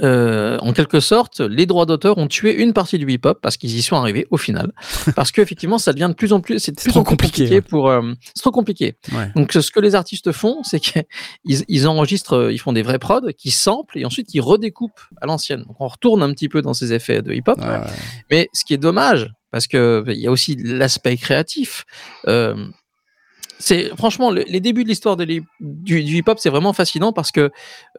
Euh, 0.00 0.58
en 0.58 0.72
quelque 0.72 1.00
sorte, 1.00 1.40
les 1.40 1.66
droits 1.66 1.86
d'auteur 1.86 2.18
ont 2.18 2.26
tué 2.26 2.54
une 2.54 2.72
partie 2.72 2.98
du 2.98 3.10
hip-hop 3.10 3.38
parce 3.42 3.56
qu'ils 3.56 3.76
y 3.76 3.82
sont 3.82 3.96
arrivés 3.96 4.26
au 4.30 4.36
final. 4.36 4.72
parce 5.16 5.32
qu'effectivement, 5.32 5.78
ça 5.78 5.92
devient 5.92 6.08
de 6.08 6.14
plus 6.14 6.32
en 6.32 6.40
plus, 6.40 6.58
c'est 6.58 6.72
trop 6.72 7.02
compliqué, 7.02 7.42
compliqué 7.42 7.54
ouais. 7.56 7.60
pour. 7.60 7.90
euh, 7.90 8.12
c'est 8.34 8.42
trop 8.42 8.50
compliqué. 8.50 8.96
Ouais. 9.12 9.30
Donc, 9.36 9.52
ce 9.52 9.70
que 9.70 9.80
les 9.80 9.94
artistes 9.94 10.32
font, 10.32 10.62
c'est 10.62 10.80
qu'ils 10.80 11.04
ils 11.68 11.88
enregistrent, 11.88 12.36
euh, 12.36 12.52
ils 12.52 12.58
font 12.58 12.72
des 12.72 12.82
vrais 12.82 12.98
prods, 12.98 13.32
qui 13.36 13.50
samplent 13.50 13.98
et 13.98 14.04
ensuite 14.04 14.34
ils 14.34 14.40
redécoupent 14.40 15.00
à 15.20 15.26
l'ancienne. 15.26 15.64
Donc, 15.64 15.80
on 15.80 15.88
retourne 15.88 16.22
un 16.22 16.32
petit 16.32 16.48
peu 16.48 16.62
dans 16.62 16.74
ces 16.74 16.92
effets 16.92 17.22
de 17.22 17.32
hip-hop. 17.32 17.58
Ouais. 17.58 17.80
Mais 18.30 18.48
ce 18.52 18.64
qui 18.64 18.74
est 18.74 18.78
dommage, 18.78 19.30
parce 19.50 19.66
que 19.66 20.04
il 20.08 20.18
y 20.18 20.26
a 20.26 20.30
aussi 20.30 20.56
l'aspect 20.56 21.16
créatif. 21.16 21.84
euh, 22.28 22.54
c'est 23.62 23.88
franchement 23.96 24.30
le- 24.30 24.44
les 24.48 24.60
débuts 24.60 24.82
de 24.84 24.88
l'histoire 24.88 25.16
du, 25.16 25.44
du 25.60 25.98
hip-hop, 26.00 26.38
c'est 26.38 26.50
vraiment 26.50 26.72
fascinant 26.72 27.12
parce 27.12 27.30
que 27.30 27.50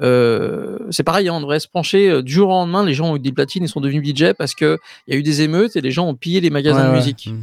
euh, 0.02 0.78
c'est 0.92 1.04
pareil, 1.04 1.28
hein, 1.30 1.34
on 1.36 1.42
devrait 1.42 1.60
se 1.60 1.68
pencher 1.68 2.10
euh, 2.10 2.22
du 2.22 2.34
jour 2.34 2.50
au 2.50 2.52
lendemain. 2.52 2.84
Les 2.86 2.94
gens 2.94 3.12
ont 3.12 3.16
eu 3.16 3.20
des 3.20 3.32
platines, 3.32 3.64
ils 3.64 3.70
sont 3.70 3.82
devenus 3.82 4.04
DJ 4.16 4.34
parce 4.38 4.56
que 4.56 4.78
il 5.08 5.14
y 5.14 5.18
a 5.18 5.20
eu 5.20 5.24
des 5.24 5.42
émeutes 5.42 5.76
et 5.76 5.82
les 5.82 5.92
gens 5.92 6.08
ont 6.08 6.16
pillé 6.16 6.42
les 6.42 6.50
magasins 6.50 6.84
Ouais, 6.86 6.92
de 6.92 6.96
musique. 6.96 7.28
Mm. 7.32 7.42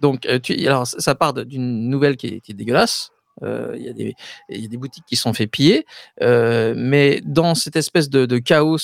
Donc, 0.00 0.26
euh, 0.26 0.38
tu, 0.38 0.66
alors, 0.66 0.86
ça 0.86 1.14
part 1.14 1.32
d'une 1.32 1.88
nouvelle 1.88 2.16
qui 2.16 2.26
est, 2.26 2.40
qui 2.40 2.52
est 2.52 2.54
dégueulasse. 2.54 3.10
Euh, 3.42 3.74
Il 3.76 3.82
y, 3.84 3.88
a 3.88 3.92
des- 3.92 4.14
il 4.48 4.60
y 4.62 4.64
a 4.64 4.68
des 4.68 4.76
boutiques 4.78 5.04
qui 5.06 5.14
se 5.16 5.22
sont 5.22 5.32
fait 5.34 5.46
piller. 5.46 5.86
Euh, 6.22 6.74
mais 6.76 7.20
dans 7.24 7.54
cette 7.54 7.76
espèce 7.76 8.08
de, 8.10 8.26
de 8.26 8.38
chaos 8.38 8.78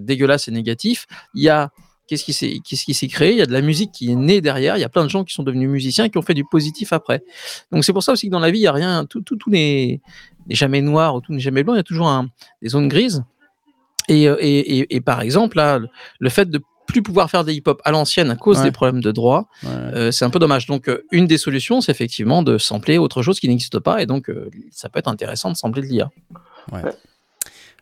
dégueulasse 0.00 0.48
et 0.48 0.50
négatif, 0.50 1.06
il 1.34 1.42
y 1.44 1.48
a. 1.48 1.70
Qu'est-ce 2.10 2.24
qui 2.24 2.32
s'est 2.32 2.58
qu'est-ce 2.68 2.84
qui 2.84 2.92
s'est 2.92 3.06
créé? 3.06 3.30
Il 3.30 3.38
y 3.38 3.40
a 3.40 3.46
de 3.46 3.52
la 3.52 3.60
musique 3.60 3.92
qui 3.92 4.10
est 4.10 4.16
née 4.16 4.40
derrière. 4.40 4.76
Il 4.76 4.80
y 4.80 4.84
a 4.84 4.88
plein 4.88 5.04
de 5.04 5.08
gens 5.08 5.22
qui 5.22 5.32
sont 5.32 5.44
devenus 5.44 5.68
musiciens 5.70 6.06
et 6.06 6.10
qui 6.10 6.18
ont 6.18 6.22
fait 6.22 6.34
du 6.34 6.44
positif 6.44 6.92
après. 6.92 7.22
Donc, 7.70 7.84
c'est 7.84 7.92
pour 7.92 8.02
ça 8.02 8.10
aussi 8.10 8.26
que 8.26 8.32
dans 8.32 8.40
la 8.40 8.50
vie, 8.50 8.58
il 8.58 8.62
n'y 8.62 8.66
a 8.66 8.72
rien. 8.72 9.04
Tout, 9.06 9.20
tout, 9.20 9.36
tout 9.36 9.48
n'est 9.48 10.00
n'est 10.48 10.54
jamais 10.56 10.80
noir 10.82 11.14
ou 11.14 11.20
tout 11.20 11.32
n'est 11.32 11.38
jamais 11.38 11.62
blanc. 11.62 11.74
Il 11.74 11.76
y 11.76 11.80
a 11.80 11.84
toujours 11.84 12.08
un- 12.08 12.28
des 12.62 12.68
zones 12.70 12.88
grises. 12.88 13.22
Et, 14.08 14.28
euh, 14.28 14.36
et, 14.40 14.78
et, 14.80 14.96
et 14.96 15.00
par 15.00 15.20
exemple, 15.20 15.56
là, 15.56 15.78
le- 16.18 16.30
fait 16.30 16.50
de 16.50 16.60
plus 16.88 17.02
pouvoir 17.02 17.30
faire 17.30 17.44
des 17.44 17.54
hip-hop 17.54 17.80
à 17.84 17.92
l'ancienne 17.92 18.28
à 18.32 18.34
cause 18.34 18.58
Ouais. 18.58 18.64
des 18.64 18.72
problèmes 18.72 19.00
de 19.00 19.12
droit, 19.12 19.46
Ouais. 19.62 19.68
euh, 19.70 20.10
c'est 20.10 20.24
un 20.24 20.30
peu 20.30 20.40
dommage. 20.40 20.66
Donc, 20.66 20.88
euh, 20.88 21.04
une 21.12 21.28
des 21.28 21.38
solutions, 21.38 21.80
c'est 21.80 21.92
effectivement 21.92 22.42
de 22.42 22.58
sampler 22.58 22.98
autre 22.98 23.22
chose 23.22 23.38
qui 23.38 23.48
n'existe 23.48 23.78
pas. 23.78 24.02
Et 24.02 24.06
donc, 24.06 24.28
euh, 24.28 24.50
ça 24.72 24.88
peut 24.88 24.98
être 24.98 25.06
intéressant 25.06 25.52
de 25.52 25.56
sampler 25.56 25.82
de 25.82 25.86
l'IA. 25.86 26.10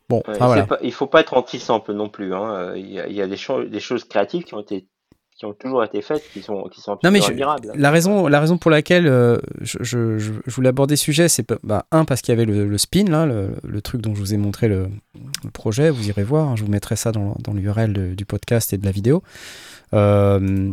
Bon, 0.09 0.17
Ouais, 0.19 0.23
enfin, 0.35 0.47
voilà. 0.47 0.63
c'est 0.63 0.69
pas- 0.69 0.79
il 0.83 0.93
faut 0.93 1.07
pas 1.07 1.21
être 1.21 1.35
anti-sample 1.35 1.93
non 1.93 2.09
plus. 2.09 2.35
hein. 2.35 2.73
Il 2.77 2.91
y 2.91 2.99
a, 3.01 3.07
il 3.09 3.15
y 3.15 3.21
a 3.23 3.27
des, 3.27 3.37
cho- 3.37 3.65
des 3.65 3.81
choses 3.81 4.05
créatives 4.05 4.45
qui 4.45 4.55
ont 4.55 4.61
été 4.61 4.87
qui 5.37 5.45
ont 5.45 5.53
toujours 5.55 5.85
été 5.85 6.03
faites, 6.03 6.25
qui 6.33 6.43
sont 6.43 6.65
qui 6.65 6.81
sont 6.81 6.99
Non, 7.05 7.13
mais 7.13 7.21
je-. 7.21 7.33
La 7.77 7.91
raison, 7.93 8.27
la 8.27 8.41
raison 8.41 8.59
pour 8.59 8.73
laquelle 8.73 9.07
euh, 9.07 9.37
je, 9.61 9.79
je- 9.83 10.19
je- 10.19 10.33
voulais 10.49 10.71
aborder 10.71 10.97
ce 10.97 11.05
sujet, 11.05 11.29
c'est 11.29 11.47
bah, 11.63 11.87
un 11.93 12.05
parce 12.05 12.23
qu'il 12.23 12.33
y 12.35 12.37
avait 12.37 12.45
le, 12.45 12.67
le 12.67 12.77
spin 12.79 13.05
là, 13.05 13.25
le, 13.25 13.51
le 13.63 13.81
truc 13.81 14.01
dont 14.01 14.17
je 14.17 14.19
vous 14.21 14.35
ai 14.35 14.37
montré 14.37 14.67
le, 14.67 14.89
le 15.45 15.51
projet. 15.53 15.91
Vous 15.91 16.09
irez 16.09 16.25
voir. 16.25 16.49
hein, 16.49 16.57
je 16.57 16.65
vous 16.65 16.71
mettrai 16.71 16.97
ça 16.97 17.13
dans, 17.13 17.37
dans 17.39 17.53
l'URL 17.53 18.17
du 18.17 18.25
podcast 18.25 18.73
et 18.73 18.79
de 18.79 18.85
la 18.85 18.91
vidéo. 18.91 19.23
Euh, 19.95 20.73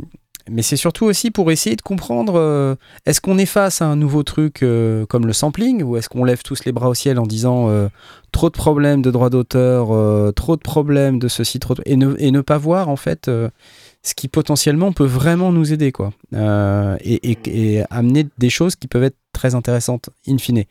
mais 0.49 0.61
c'est 0.61 0.75
surtout 0.77 1.05
aussi 1.05 1.31
pour 1.31 1.51
essayer 1.51 1.75
de 1.75 1.81
comprendre 1.81 2.35
euh, 2.37 2.75
est-ce 3.05 3.19
qu'on 3.21 3.37
est 3.37 3.45
face 3.47 3.81
à 3.81 3.85
un 3.87 3.95
nouveau 3.95 4.23
truc 4.23 4.61
euh, 4.63 5.05
comme 5.07 5.25
le 5.25 5.33
sampling 5.33 5.81
ou 5.83 5.97
est-ce 5.97 6.07
qu'on 6.09 6.23
lève 6.23 6.43
tous 6.43 6.65
les 6.65 6.71
bras 6.71 6.89
au 6.89 6.93
ciel 6.93 7.17
en 7.19 7.25
disant 7.25 7.69
euh, 7.69 7.87
trop 8.31 8.49
de 8.49 8.55
problèmes 8.55 9.01
de 9.01 9.09
droits 9.11 9.29
d'auteur, 9.29 9.87
trop 10.35 10.55
de 10.55 10.61
problèmes 10.61 11.17
de 11.19 11.27
ceci, 11.27 11.59
trop 11.59 11.73
de- 11.73 11.81
et, 11.85 11.95
ne, 11.95 12.15
et 12.19 12.31
ne 12.31 12.41
pas 12.41 12.57
voir 12.57 12.89
en 12.89 12.95
fait 12.95 13.25
ce 13.27 14.13
qui 14.13 14.27
potentiellement 14.27 14.91
peut 14.91 15.05
vraiment 15.05 15.51
nous 15.51 15.73
aider 15.73 15.91
quoi. 15.91 16.11
Et, 16.33 17.31
et- 17.31 17.37
et 17.77 17.83
amener 17.89 18.27
des 18.37 18.49
choses 18.49 18.75
qui 18.75 18.87
peuvent 18.87 19.03
être 19.03 19.17
très 19.33 19.55
intéressantes 19.55 20.09
in 20.27 20.37
fine 20.37 20.63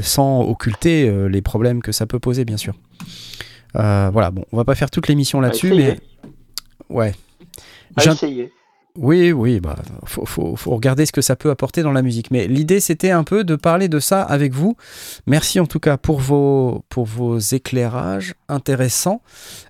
sans 0.00 0.42
occulter 0.42 1.10
les 1.28 1.40
problèmes 1.42 1.82
que 1.82 1.92
ça 1.92 2.06
peut 2.06 2.18
poser 2.18 2.44
bien 2.44 2.56
sûr. 2.58 2.74
Voilà 3.74 4.30
bon 4.30 4.44
on 4.52 4.56
va 4.56 4.64
pas 4.64 4.74
faire 4.74 4.90
toute 4.90 5.08
l'émission 5.08 5.40
là-dessus 5.40 5.72
mais 5.78 5.98
ouais. 6.90 7.14
J'in- 7.96 8.12
essayer. 8.12 8.52
Oui, 8.96 9.30
oui, 9.30 9.60
bah, 9.60 9.76
faut, 10.04 10.56
regarder 10.66 11.06
ce 11.06 11.12
que 11.12 11.20
ça 11.20 11.36
peut 11.36 11.50
apporter 11.50 11.82
dans 11.82 11.92
la 11.92 12.02
musique. 12.02 12.30
Mais 12.30 12.48
l'idée, 12.48 12.80
c'était 12.80 13.12
un 13.12 13.22
peu 13.22 13.44
de 13.44 13.54
parler 13.54 13.88
de 13.88 14.00
ça 14.00 14.22
avec 14.22 14.52
vous. 14.52 14.76
Merci 15.26 15.60
en 15.60 15.66
tout 15.66 15.78
cas 15.78 15.96
pour 15.96 16.18
vos, 16.18 16.84
pour 16.88 17.04
vos 17.04 17.38
éclairages 17.38 18.34
intéressants. 18.48 19.22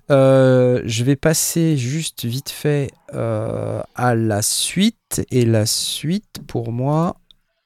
Euh, 0.09 0.81
je 0.85 1.03
vais 1.03 1.15
passer 1.15 1.77
juste 1.77 2.25
vite 2.25 2.49
fait 2.49 2.89
euh, 3.13 3.81
à 3.93 4.15
la 4.15 4.41
suite. 4.41 5.21
Et 5.29 5.45
la 5.45 5.65
suite, 5.65 6.41
pour 6.47 6.71
moi, 6.71 7.17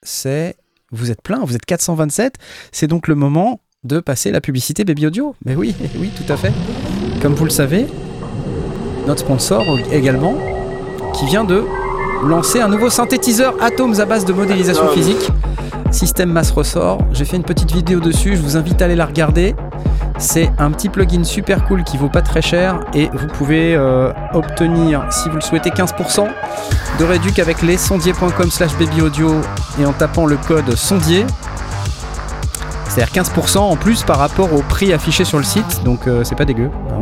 c'est... 0.02 0.56
Vous 0.92 1.12
êtes 1.12 1.22
plein, 1.22 1.44
vous 1.46 1.56
êtes 1.56 1.66
427. 1.66 2.36
C'est 2.72 2.88
donc 2.88 3.08
le 3.08 3.16
moment 3.16 3.62
de 3.84 4.00
passer 4.00 4.32
la 4.32 4.42
publicité 4.42 4.84
Baby 4.84 5.08
Audio. 5.08 5.36
Mais 5.46 5.56
oui, 5.56 5.74
oui, 5.98 6.12
tout 6.16 6.32
à 6.32 6.36
fait. 6.36 6.52
Comme 7.22 7.36
vous 7.36 7.46
le 7.46 7.52
savez, 7.52 7.88
notre 9.08 9.22
sponsor 9.22 9.64
également, 9.92 10.53
qui 11.14 11.26
vient 11.26 11.44
de 11.44 11.64
lancer 12.26 12.60
un 12.62 12.68
nouveau 12.68 12.90
synthétiseur 12.90 13.54
Atoms 13.62 14.00
à 14.00 14.06
base 14.06 14.26
de 14.26 14.34
modélisation 14.34 14.84
Atom. 14.84 14.94
physique. 14.96 15.30
Système 15.92 16.32
masse 16.32 16.52
ressort. 16.52 17.00
J'ai 17.12 17.26
fait 17.26 17.38
une 17.38 17.44
petite 17.44 17.72
vidéo 17.72 18.00
dessus, 18.00 18.36
je 18.36 18.42
vous 18.42 18.58
invite 18.58 18.82
à 18.82 18.86
aller 18.86 18.96
la 18.96 19.06
regarder. 19.06 19.56
C'est 20.18 20.52
un 20.58 20.72
petit 20.72 20.90
plugin 20.90 21.24
super 21.24 21.66
cool 21.66 21.84
qui 21.84 21.98
vaut 21.98 22.10
pas 22.10 22.22
très 22.22 22.42
cher 22.42 22.80
et 22.94 23.10
vous 23.14 23.28
pouvez 23.28 23.76
euh, 23.76 24.12
obtenir, 24.34 25.06
si 25.10 25.28
vous 25.30 25.36
le 25.36 25.42
souhaitez, 25.42 25.70
15% 25.72 26.28
de 27.00 27.04
réduc 27.06 27.40
avec 27.40 27.62
les 27.62 27.78
sondier.com 27.78 28.50
slash 28.50 28.76
babyaudio 28.78 29.32
et 29.82 29.86
en 29.86 29.92
tapant 29.92 30.26
le 30.26 30.38
code 30.38 30.76
sondier. 30.76 31.26
C'est-à-dire 32.88 33.24
15% 33.24 33.58
en 33.58 33.76
plus 33.76 34.04
par 34.04 34.18
rapport 34.20 34.54
au 34.54 34.62
prix 34.62 34.94
affiché 34.94 35.26
sur 35.26 35.40
le 35.40 35.44
site, 35.44 35.84
donc 35.84 36.08
euh, 36.08 36.24
c'est 36.24 36.36
pas 36.36 36.46
dégueu. 36.46 36.70
hein. 36.92 37.02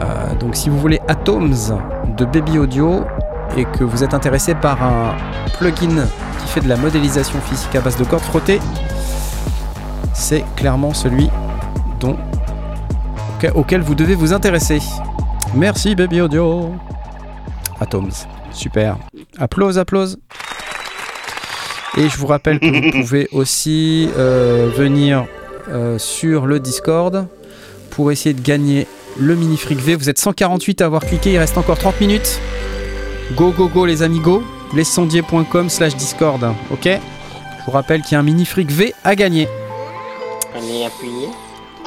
Euh, 0.00 0.34
donc 0.40 0.56
si 0.56 0.68
vous 0.68 0.78
voulez 0.78 1.00
Atoms 1.08 1.78
de 2.16 2.24
Baby 2.24 2.58
Audio 2.58 3.04
et 3.56 3.64
que 3.64 3.84
vous 3.84 4.02
êtes 4.02 4.14
intéressé 4.14 4.54
par 4.54 4.82
un 4.82 5.14
plugin 5.58 6.06
qui 6.40 6.48
fait 6.48 6.60
de 6.60 6.68
la 6.68 6.76
modélisation 6.76 7.40
physique 7.40 7.74
à 7.74 7.80
base 7.80 7.96
de 7.96 8.04
cordes 8.04 8.22
frottées, 8.22 8.60
c'est 10.12 10.44
clairement 10.56 10.94
celui 10.94 11.28
dont, 12.00 12.16
auquel, 13.54 13.82
vous 13.82 13.94
devez 13.94 14.14
vous 14.14 14.32
intéresser. 14.32 14.80
Merci 15.54 15.94
Baby 15.94 16.22
Audio. 16.22 16.72
Atoms, 17.80 18.26
super. 18.52 18.96
Applause, 19.38 19.78
applause. 19.78 20.18
Et 21.96 22.08
je 22.08 22.16
vous 22.18 22.26
rappelle 22.26 22.58
que 22.58 22.66
vous 22.66 22.90
pouvez 23.02 23.28
aussi 23.32 24.08
euh, 24.16 24.70
venir 24.74 25.26
euh, 25.68 25.98
sur 25.98 26.46
le 26.46 26.58
Discord 26.58 27.26
pour 27.90 28.10
essayer 28.10 28.34
de 28.34 28.40
gagner 28.40 28.88
le 29.18 29.34
mini 29.36 29.56
fric 29.56 29.78
V. 29.78 29.94
Vous 29.96 30.08
êtes 30.10 30.18
148 30.18 30.80
à 30.82 30.86
avoir 30.86 31.04
cliqué, 31.04 31.32
il 31.32 31.38
reste 31.38 31.56
encore 31.58 31.78
30 31.78 32.00
minutes. 32.00 32.40
Go, 33.36 33.52
go, 33.52 33.68
go 33.68 33.86
les 33.86 34.02
amis, 34.02 34.20
go. 34.20 34.42
Lescendier.com 34.74 35.68
slash 35.70 35.94
Discord, 35.96 36.42
ok? 36.70 36.84
Je 36.84 37.64
vous 37.66 37.70
rappelle 37.70 38.02
qu'il 38.02 38.12
y 38.12 38.14
a 38.16 38.20
un 38.20 38.22
mini 38.24 38.44
fric 38.44 38.70
V 38.70 38.92
à 39.04 39.14
gagner. 39.14 39.48
On 40.54 40.62
est 40.62 40.84
appuyé. 40.84 41.28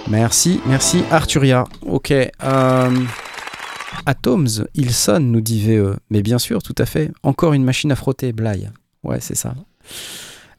Merci, 0.09 0.61
merci 0.65 1.03
Arturia. 1.11 1.65
Ok. 1.85 2.11
euh, 2.11 2.89
Atoms, 4.05 4.65
il 4.73 4.91
sonne, 4.93 5.31
nous 5.31 5.41
dit 5.41 5.61
VE. 5.61 5.97
Mais 6.09 6.21
bien 6.21 6.39
sûr, 6.39 6.63
tout 6.63 6.75
à 6.77 6.85
fait. 6.85 7.11
Encore 7.23 7.53
une 7.53 7.63
machine 7.63 7.91
à 7.91 7.95
frotter, 7.95 8.31
Bly. 8.31 8.69
Ouais, 9.03 9.19
c'est 9.19 9.35
ça. 9.35 9.53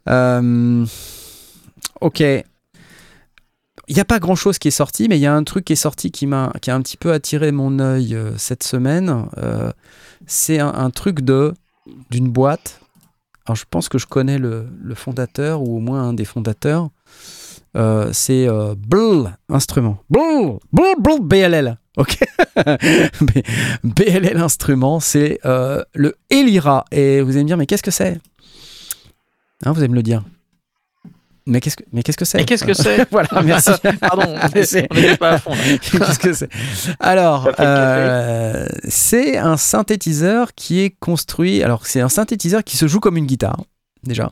Euh, 0.09 0.85
ok. 2.01 2.23
Il 3.89 3.95
n'y 3.95 4.01
a 4.01 4.05
pas 4.05 4.19
grand 4.19 4.35
chose 4.35 4.59
qui 4.59 4.69
est 4.69 4.73
sorti, 4.73 5.09
mais 5.09 5.19
il 5.19 5.23
y 5.23 5.27
a 5.27 5.35
un 5.35 5.45
truc 5.45 5.65
qui 5.65 5.73
est 5.73 5.77
sorti 5.77 6.11
qui 6.11 6.27
m'a 6.27 6.53
qui 6.61 6.71
a 6.71 6.75
un 6.75 6.83
petit 6.83 6.99
peu 6.99 7.13
attiré 7.13 7.53
mon 7.53 7.79
œil 7.79 8.15
euh, 8.15 8.37
cette 8.37 8.63
semaine. 8.63 9.27
Euh, 9.39 9.73
c'est 10.27 10.59
un, 10.59 10.91
truc 10.91 11.23
de 11.23 11.55
d'une 12.11 12.29
boîte. 12.29 12.81
Alors 13.47 13.57
je 13.57 13.65
pense 13.69 13.89
que 13.89 13.97
je 13.97 14.07
connais 14.07 14.39
le, 14.39 14.69
le 14.79 14.95
fondateur 14.95 15.63
ou 15.63 15.77
au 15.77 15.81
moins 15.81 16.03
un 16.03 16.13
des 16.13 16.27
fondateurs. 16.27 16.91
Euh, 17.77 18.11
c'est 18.13 18.47
euh, 18.47 18.75
Bl 18.77 19.37
instrument. 19.49 19.99
Bl, 20.11 20.59
Bl, 20.73 20.83
Bl, 21.01 21.21
BLL. 21.23 21.79
Ok. 21.97 22.19
BLL 23.85 24.37
instrument, 24.37 25.01
c'est 25.01 25.41
le 25.45 26.15
Elira. 26.29 26.85
Et 26.93 27.23
vous 27.23 27.33
allez 27.33 27.45
me 27.45 27.49
dire, 27.49 27.57
mais 27.57 27.67
qu'est-ce 27.67 27.83
que 27.83 27.91
c'est? 27.91 28.21
Hein, 29.65 29.73
Vous 29.73 29.79
allez 29.79 29.89
me 29.89 29.95
le 29.95 30.03
dire. 30.03 30.23
Mais 31.49 31.61
qu'est-ce 31.61 31.77
que 31.77 31.85
mais 31.93 32.03
qu'est-ce 32.03 32.19
que 32.19 32.25
c'est 32.27 32.41
Et 32.43 32.45
qu'est-ce 32.45 32.65
que 32.65 32.75
c'est 32.75 33.09
Voilà, 33.11 33.29
merci. 33.43 33.71
Pardon, 34.01 34.23
on 34.27 34.49
n'était 34.49 35.17
pas 35.17 35.31
à 35.31 35.39
fond. 35.39 35.53
là. 35.53 35.57
Qu'est-ce 35.81 36.19
que 36.19 36.33
c'est 36.35 36.49
Alors, 37.01 37.49
euh, 37.59 38.67
c'est 38.87 39.39
un 39.39 39.57
synthétiseur 39.57 40.55
qui 40.55 40.81
est 40.81 40.91
construit. 41.01 41.63
Alors, 41.63 41.87
c'est 41.87 42.01
un 42.03 42.11
synthétiseur 42.11 42.63
qui 42.65 42.77
se 42.77 42.87
joue 42.87 43.01
comme 43.01 43.17
une 43.17 43.27
guitare, 43.27 43.65
déjà. 44.05 44.31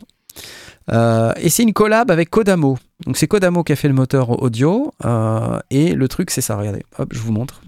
Euh, 0.92 1.32
et 1.40 1.48
c'est 1.48 1.62
une 1.62 1.72
collab 1.72 2.10
avec 2.10 2.28
Kodamo. 2.28 2.76
Donc, 3.06 3.16
c'est 3.16 3.26
Kodamo 3.26 3.64
qui 3.64 3.72
a 3.72 3.76
fait 3.76 3.88
le 3.88 3.94
moteur 3.94 4.42
audio. 4.42 4.92
euh, 5.06 5.58
et 5.70 5.94
le 5.94 6.08
truc, 6.08 6.30
c'est 6.30 6.42
ça. 6.42 6.56
Regardez, 6.56 6.82
hop, 6.98 7.08
je 7.12 7.18
vous 7.18 7.32
montre. 7.32 7.62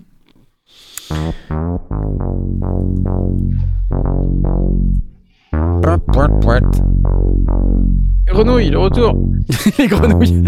Grenouille, 8.26 8.70
le 8.70 8.78
retour. 8.78 9.14
Les 9.78 9.86
grenouilles. 9.86 10.44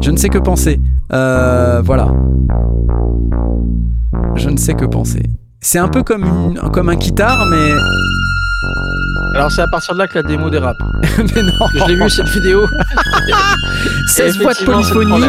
Je 0.00 0.10
ne 0.10 0.16
sais 0.16 0.28
que 0.28 0.38
penser. 0.38 0.80
Euh, 1.12 1.80
voilà. 1.84 2.08
Je 4.36 4.48
ne 4.50 4.56
sais 4.56 4.74
que 4.74 4.84
penser. 4.84 5.22
C'est 5.60 5.78
un 5.78 5.88
peu 5.88 6.02
comme, 6.02 6.24
une- 6.24 6.58
comme 6.72 6.88
un 6.88 6.96
guitare, 6.96 7.46
mais... 7.50 7.70
Alors 9.36 9.50
c'est 9.50 9.62
à 9.62 9.66
partir 9.70 9.94
de 9.94 9.98
là 10.00 10.06
que 10.08 10.14
la 10.18 10.22
démo 10.24 10.50
dérape. 10.50 10.76
mais 11.18 11.42
non. 11.42 11.52
Je 11.74 11.84
l'ai 11.88 11.94
vu 11.94 12.10
cette 12.10 12.28
vidéo. 12.28 12.66
16 14.08 14.38
voix 14.42 14.52
de 14.54 14.64
polyphonie 14.64 15.24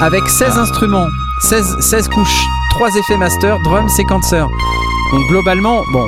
avec 0.00 0.26
16 0.28 0.56
instruments, 0.56 1.06
16, 1.42 1.76
16 1.80 2.08
couches, 2.08 2.40
3 2.70 2.88
effets 2.96 3.16
master, 3.16 3.56
drum, 3.64 3.88
séquenceur. 3.88 4.48
Donc 5.12 5.20
globalement, 5.28 5.82
bon, 5.92 6.06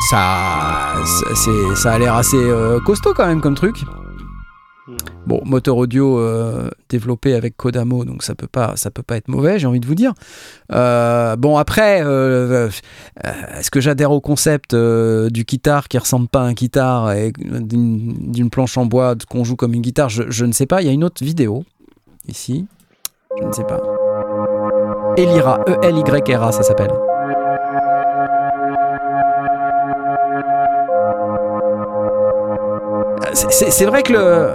ça, 0.00 0.94
c'est, 1.34 1.74
ça 1.74 1.92
a 1.92 1.98
l'air 1.98 2.14
assez 2.14 2.36
euh, 2.36 2.80
costaud 2.80 3.12
quand 3.14 3.26
même 3.26 3.40
comme 3.40 3.54
truc. 3.54 3.76
Bon, 5.26 5.40
moteur 5.44 5.76
audio 5.76 6.20
euh, 6.20 6.70
développé 6.88 7.34
avec 7.34 7.56
Kodamo, 7.56 8.04
donc 8.04 8.22
ça 8.22 8.36
peut 8.36 8.46
pas, 8.46 8.76
ça 8.76 8.92
peut 8.92 9.02
pas 9.02 9.16
être 9.16 9.26
mauvais, 9.26 9.58
j'ai 9.58 9.66
envie 9.66 9.80
de 9.80 9.86
vous 9.86 9.96
dire. 9.96 10.12
Euh, 10.72 11.34
bon 11.34 11.56
après, 11.56 11.98
est-ce 13.58 13.70
que 13.72 13.80
j'adhère 13.80 14.12
au 14.12 14.20
concept 14.20 14.76
du 14.76 15.42
guitare 15.42 15.88
qui 15.88 15.98
ressemble 15.98 16.28
pas 16.28 16.42
à 16.42 16.44
un 16.44 16.52
guitare 16.52 17.10
et 17.12 17.32
d'une, 17.36 18.48
planche 18.50 18.78
en 18.78 18.86
bois 18.86 19.16
qu'on 19.28 19.42
joue 19.42 19.56
comme 19.56 19.74
une 19.74 19.82
guitare? 19.82 20.08
Je, 20.08 20.22
je 20.28 20.44
ne 20.44 20.52
sais 20.52 20.66
pas. 20.66 20.82
Il 20.82 20.86
y 20.86 20.90
a 20.90 20.92
une 20.92 21.02
autre 21.02 21.24
vidéo 21.24 21.64
ici, 22.28 22.66
je 23.40 23.44
ne 23.44 23.52
sais 23.52 23.64
pas. 23.64 23.80
Elira, 25.16 25.64
E-L-Y-R-A, 25.66 26.52
ça 26.52 26.62
s'appelle. 26.62 26.92
C'est- 33.50 33.84
vrai 33.86 34.02
que 34.02 34.12
le, 34.12 34.50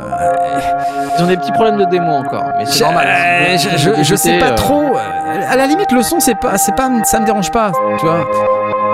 Ils 1.17 1.23
ont 1.23 1.27
des 1.27 1.37
petits 1.37 1.51
problèmes 1.51 1.77
de 1.77 1.85
démo 1.85 2.11
encore, 2.13 2.45
mais 2.57 2.65
c'est 2.65 2.79
je, 2.79 2.83
normal. 2.83 3.07
euh, 3.07 3.57
je, 3.57 3.77
je- 3.77 4.03
je 4.03 4.15
sais 4.15 4.39
pas 4.39 4.51
Euh, 4.51 4.55
trop. 4.55 4.95
euh, 4.95 5.41
À 5.49 5.55
la 5.55 5.65
limite, 5.67 5.91
le 5.91 6.01
son, 6.01 6.19
c'est 6.19 6.35
pas, 6.35 6.57
c'est 6.57 6.75
pas, 6.75 6.89
ça 7.03 7.19
me 7.19 7.25
dérange 7.25 7.51
pas, 7.51 7.71
tu 7.99 8.05
vois. 8.05 8.25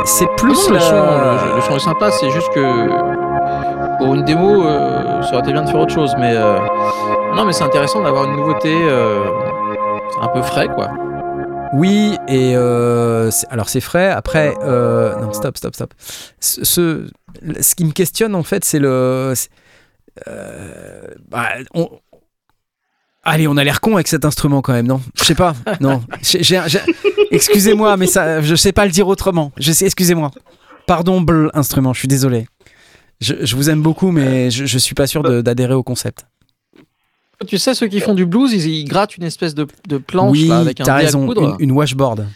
C'est 0.06 0.28
plus 0.38 0.68
non, 0.70 0.74
le, 0.76 0.80
son, 0.80 0.96
le, 0.96 1.56
le 1.56 1.62
son 1.62 1.76
est 1.76 1.80
sympa, 1.80 2.12
c'est 2.12 2.30
juste 2.32 2.50
que 2.54 3.98
pour 3.98 4.14
une 4.16 4.24
démo, 4.24 4.64
euh, 4.66 5.22
ça 5.24 5.34
aurait 5.34 5.40
été 5.40 5.52
bien 5.54 5.64
de 5.64 5.70
faire 5.70 5.80
autre 5.80 5.94
chose. 5.94 6.16
Mais 6.20 6.34
euh, 6.36 6.58
non, 7.36 7.46
mais 7.46 7.54
c'est 7.54 7.64
intéressant 7.64 8.02
d'avoir 8.02 8.26
une 8.26 8.36
nouveauté. 8.36 8.74
euh, 8.74 9.20
un 10.22 10.28
peu 10.30 10.42
frais, 10.42 10.68
quoi. 10.68 10.90
Oui, 11.74 12.18
et 12.28 12.54
euh, 12.56 13.30
alors 13.52 13.68
c'est 13.70 13.82
frais. 13.82 14.10
Après, 14.10 14.54
euh, 14.64 15.14
non, 15.20 15.34
stop, 15.34 15.58
stop, 15.58 15.76
stop. 15.76 15.94
Ce, 16.40 16.64
ce, 16.64 17.08
ce 17.62 17.76
qui 17.76 17.84
me 17.86 17.92
questionne 17.92 18.34
en 18.36 18.44
fait, 18.44 18.64
c'est 18.66 18.80
le. 18.80 19.34
Euh, 20.28 21.08
bah, 21.30 21.50
on- 21.74 21.90
Allez, 23.24 23.48
on 23.48 23.58
a 23.58 23.64
l'air 23.66 23.82
con 23.82 23.96
avec 23.96 24.08
cet 24.08 24.24
instrument 24.24 24.62
quand 24.62 24.72
même, 24.72 24.88
non? 24.88 25.02
Je 25.16 25.24
sais 25.26 25.36
pas, 25.36 25.54
non. 25.82 26.02
Excusez-moi, 27.32 27.98
mais 27.98 28.08
ça, 28.08 28.42
je 28.42 28.56
sais 28.56 28.72
pas 28.72 28.86
le 28.86 28.92
dire 28.92 29.08
autrement. 29.08 29.52
Je 29.58 29.72
sais, 29.72 29.86
excusez-moi. 29.86 30.32
Pardon, 30.86 31.20
bl 31.22 31.50
instrument. 31.54 31.94
Je 31.94 32.00
suis 32.00 32.08
désolé. 32.08 32.48
Je, 33.20 33.34
je 33.42 33.56
vous 33.56 33.70
aime 33.70 33.82
beaucoup, 33.82 34.12
mais 34.12 34.50
je, 34.52 34.66
je 34.66 34.78
suis 34.78 34.96
pas 34.96 35.08
sûr 35.08 35.24
d'adhérer 35.44 35.74
au 35.74 35.84
concept. 35.84 36.26
Tu 37.48 37.58
sais, 37.58 37.74
ceux 37.76 37.88
qui 37.88 38.00
font 38.00 38.14
du 38.14 38.26
blues, 38.26 38.54
ils, 38.54 38.66
ils 38.68 38.86
grattent 38.86 39.18
une 39.18 39.24
espèce 39.24 39.54
de, 39.54 39.68
de 39.88 39.98
planche 39.98 40.32
oui, 40.32 40.48
là, 40.48 40.60
avec 40.60 40.80
un 40.82 40.86
t'as 40.86 40.98
dé 41.00 41.04
à 41.04 41.06
raison. 41.08 41.28
coudre. 41.28 41.56
Une, 41.60 41.66
une 41.70 41.72
washboard. 41.72 42.28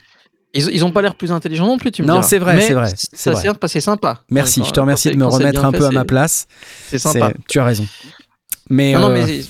Ils, 0.54 0.70
ils 0.74 0.84
ont 0.84 0.92
pas 0.92 1.02
l'air 1.02 1.16
plus 1.16 1.32
intelligents 1.32 1.68
non 1.68 1.78
plus, 1.78 1.92
tu 1.92 2.02
me 2.02 2.08
Non, 2.08 2.16
diras. 2.16 2.28
c'est 2.28 2.40
vrai, 2.40 2.56
Mais 2.56 2.62
c'est 2.68 2.74
vrai, 2.74 2.92
Ça 3.14 3.36
sert 3.36 3.58
parce 3.58 3.72
c'est 3.74 3.80
sympa. 3.82 4.22
Merci, 4.30 4.62
je 4.66 4.72
te 4.72 4.80
remercie 4.80 5.10
de 5.12 5.16
me 5.16 5.26
remettre 5.26 5.64
un 5.64 5.72
fait, 5.72 5.78
peu 5.78 5.86
à 5.86 5.92
ma 5.92 6.04
place. 6.06 6.48
C'est 6.90 7.00
sympa. 7.00 7.32
Tu 7.48 7.60
as 7.60 7.66
raison. 7.66 7.86
Mais, 8.70 8.94
Non, 8.94 9.00
non, 9.02 9.10
euh, 9.12 9.26
mais 9.26 9.42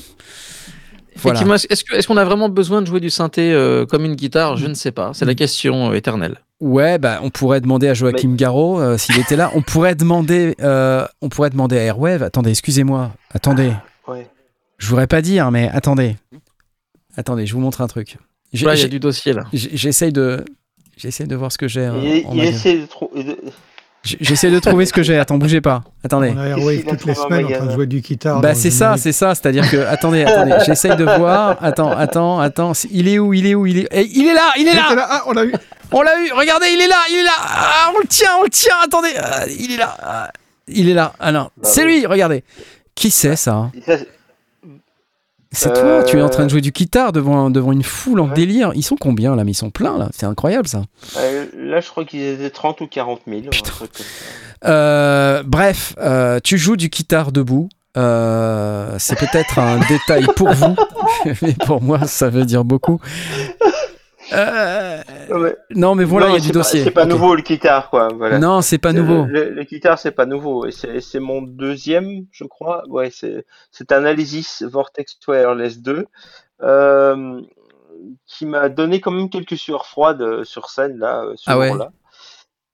voilà. 1.24 1.42
est-ce 1.70 2.08
qu'on 2.08 2.18
a 2.18 2.26
vraiment 2.26 2.50
besoin 2.50 2.82
de 2.82 2.88
jouer 2.88 3.00
du 3.00 3.10
synthé 3.10 3.52
euh, 3.52 3.86
comme 3.86 4.06
une 4.06 4.16
guitare? 4.16 4.58
Je 4.58 4.68
ne 4.68 4.74
sais 4.74 4.92
pas. 4.92 5.12
C'est 5.14 5.26
la 5.26 5.36
question 5.36 5.92
euh, 5.92 5.96
éternelle. 5.96 6.38
Ouais, 6.60 6.98
bah, 7.00 7.20
on 7.24 7.30
pourrait 7.32 7.62
demander 7.62 7.88
à 7.90 7.94
Joachim 7.94 8.36
Garraud 8.36 8.80
euh, 8.80 8.98
s'il 8.98 9.18
était 9.20 9.36
là. 9.36 9.52
On 9.56 9.62
pourrait 9.64 9.96
demander, 9.96 10.56
euh, 10.62 11.06
on 11.22 11.30
pourrait 11.30 11.50
demander 11.50 11.78
à 11.78 11.82
Airwave. 11.82 12.22
Attendez, 12.24 12.52
excusez-moi. 12.52 13.12
Attendez, 13.32 13.72
Ouais. 14.08 14.28
je 14.78 14.88
voudrais 14.88 15.08
pas 15.08 15.22
dire, 15.22 15.50
mais 15.52 15.70
attendez, 15.74 16.18
attendez, 17.18 17.46
je 17.48 17.54
vous 17.54 17.60
montre 17.60 17.82
un 17.82 17.88
truc. 17.88 18.18
Il 18.54 18.62
y 18.62 18.68
a 18.68 18.76
j'ai- 18.76 18.88
du 18.90 19.00
dossier 19.00 19.34
là. 19.34 19.46
J'essaye 19.54 20.12
de, 20.12 20.44
j'essaye 20.98 21.28
de 21.28 21.36
voir 21.36 21.52
ce 21.52 21.58
que 21.58 21.68
j'ai. 21.68 21.84
Il, 21.86 21.88
en 21.90 22.32
il 22.34 22.38
magasin. 22.38 22.44
essaie 22.52 22.78
de 22.78 22.86
trouver. 22.86 23.38
J- 24.04 24.18
J'essaie 24.20 24.50
de 24.50 24.58
trouver 24.60 24.86
ce 24.88 24.94
que 24.94 25.04
j'ai. 25.04 25.20
Attends, 25.20 25.38
bougez 25.38 25.62
pas. 25.62 25.84
Attendez. 26.04 26.34
On 26.36 26.40
a 26.40 26.48
Airwave 26.48 26.84
toutes 26.86 27.06
les 27.06 27.14
semaines 27.14 27.46
en 27.46 27.50
train 27.52 27.66
de 27.68 27.72
jouer 27.72 27.86
du 27.86 28.02
guitare. 28.02 28.42
Bah 28.42 28.56
c'est 28.56 28.72
ça, 28.72 28.98
c'est 28.98 29.12
ça. 29.12 29.36
C'est-à-dire 29.36 29.70
que 29.70 29.78
attendez, 29.78 30.24
attendez. 30.24 30.56
J'essaye 30.66 30.96
de 30.96 31.04
voir. 31.04 31.58
Attends, 31.62 31.92
attends, 31.92 32.40
attends. 32.40 32.72
Il 32.90 33.08
est 33.08 33.20
où 33.20 33.32
Il 33.34 33.46
est 33.46 33.54
où 33.54 33.68
Il 33.68 33.78
est 33.80 33.88
Eh, 33.92 34.08
Il 34.12 34.28
est 34.28 34.34
là 34.34 34.52
Il 34.58 34.68
est 34.68 34.72
Il 34.72 34.76
là. 34.76 35.08
Ah, 35.08 35.24
on 35.28 35.34
l'a 35.34 35.46
eu. 35.46 35.54
On 35.92 36.02
l'a 36.02 36.20
eu, 36.26 36.32
regardez, 36.32 36.68
il 36.74 36.80
est 36.82 36.88
là, 36.88 36.96
il 37.12 37.18
est 37.18 37.24
là. 37.24 37.32
Ah, 37.38 37.92
on 37.94 38.00
le 38.00 38.08
tient, 38.08 38.30
on 38.40 38.44
le 38.44 38.50
tient, 38.50 38.76
attendez. 38.84 39.10
Ah, 39.22 39.44
il 39.48 39.74
est 39.74 39.78
là. 39.78 40.32
Il 40.68 40.88
est 40.90 40.94
là. 40.94 41.14
Ah 41.20 41.32
non, 41.34 41.50
c'est 41.62 41.84
lui, 41.84 42.06
regardez. 42.06 42.44
Qui 42.96 43.12
c'est 43.12 43.36
ça? 43.36 43.54
Hein 43.56 43.72
Ça, 43.86 43.98
C'est 45.54 45.70
Euh, 45.78 46.00
toi, 46.00 46.04
tu 46.06 46.18
es 46.18 46.22
en 46.22 46.30
train 46.30 46.46
de 46.46 46.50
jouer 46.50 46.62
du 46.62 46.72
guitare 46.72 47.12
devant, 47.12 47.50
devant 47.50 47.72
une 47.74 47.84
foule 47.84 48.22
en 48.22 48.28
Ouais. 48.30 48.34
délire. 48.34 48.72
Ils 48.76 48.84
sont 48.84 48.96
combien 48.96 49.36
là? 49.36 49.44
Mais 49.44 49.52
ils 49.52 49.56
sont 49.56 49.70
pleins 49.70 49.98
là, 49.98 50.10
c'est 50.16 50.26
incroyable 50.26 50.68
ça. 50.68 50.84
euh, 51.18 51.46
là, 51.58 51.82
je 51.82 51.90
crois 51.90 52.06
qu'ils 52.06 52.22
étaient 52.24 52.50
30 52.50 52.80
ou 52.82 52.88
40 52.88 53.22
000. 53.28 53.40
un 53.40 53.50
Putain. 53.50 53.70
truc 53.70 53.92
comme 53.92 54.06
ça. 54.06 54.70
Euh, 54.70 55.44
bref, 55.46 55.94
euh, 56.00 56.40
tu 56.44 56.58
joues 56.58 56.78
du 56.78 56.88
guitare 56.90 57.32
debout. 57.32 57.68
Euh, 57.98 58.96
c'est 59.00 59.18
peut-être 59.20 59.60
un 59.60 59.80
détail 59.90 60.26
pour 60.38 60.52
vous, 60.54 60.76
mais 61.42 61.54
pour 61.66 61.82
moi 61.82 62.06
ça 62.08 62.30
veut 62.30 62.46
dire 62.46 62.64
beaucoup. 62.64 63.02
Euh, 64.34 65.02
Ouais. 65.30 65.56
non 65.72 65.96
mais 65.96 66.04
voilà, 66.04 66.30
il 66.30 66.34
y 66.34 66.38
a 66.38 66.40
du 66.40 66.48
pas- 66.50 66.54
dossier. 66.54 66.84
C'est 66.84 66.92
pas 66.92 67.06
nouveau 67.06 67.36
le 67.36 67.42
guitare, 67.42 67.90
quoi. 67.90 68.10
Voilà. 68.16 68.40
Non, 68.40 68.62
c'est 68.62 68.78
pas 68.78 68.94
nouveau. 68.94 69.26
Le, 69.26 69.46
le, 69.46 69.50
le 69.52 69.64
guitare, 69.64 69.98
c'est 70.00 70.12
pas 70.12 70.26
nouveau. 70.26 70.66
Et 70.66 70.72
c'est 70.72 71.20
mon 71.20 71.42
deuxième, 71.42 72.26
je 72.32 72.44
crois. 72.46 72.84
Ouais, 72.88 73.10
c'est 73.12 73.92
un 73.92 74.06
Alesis 74.06 74.64
Vortex 74.64 75.18
Wireless 75.28 75.80
2 75.80 76.06
euh, 76.64 77.42
qui 78.26 78.46
m'a 78.46 78.70
donné 78.70 79.00
quand 79.02 79.12
même 79.12 79.30
quelques 79.30 79.58
sueurs 79.58 79.86
froides 79.86 80.22
euh, 80.22 80.44
sur 80.44 80.70
scène 80.70 80.98
là. 80.98 81.26
ce 81.36 81.44
Ah 81.50 81.58
ouais. 81.58 81.70
jour-là. 81.70 81.92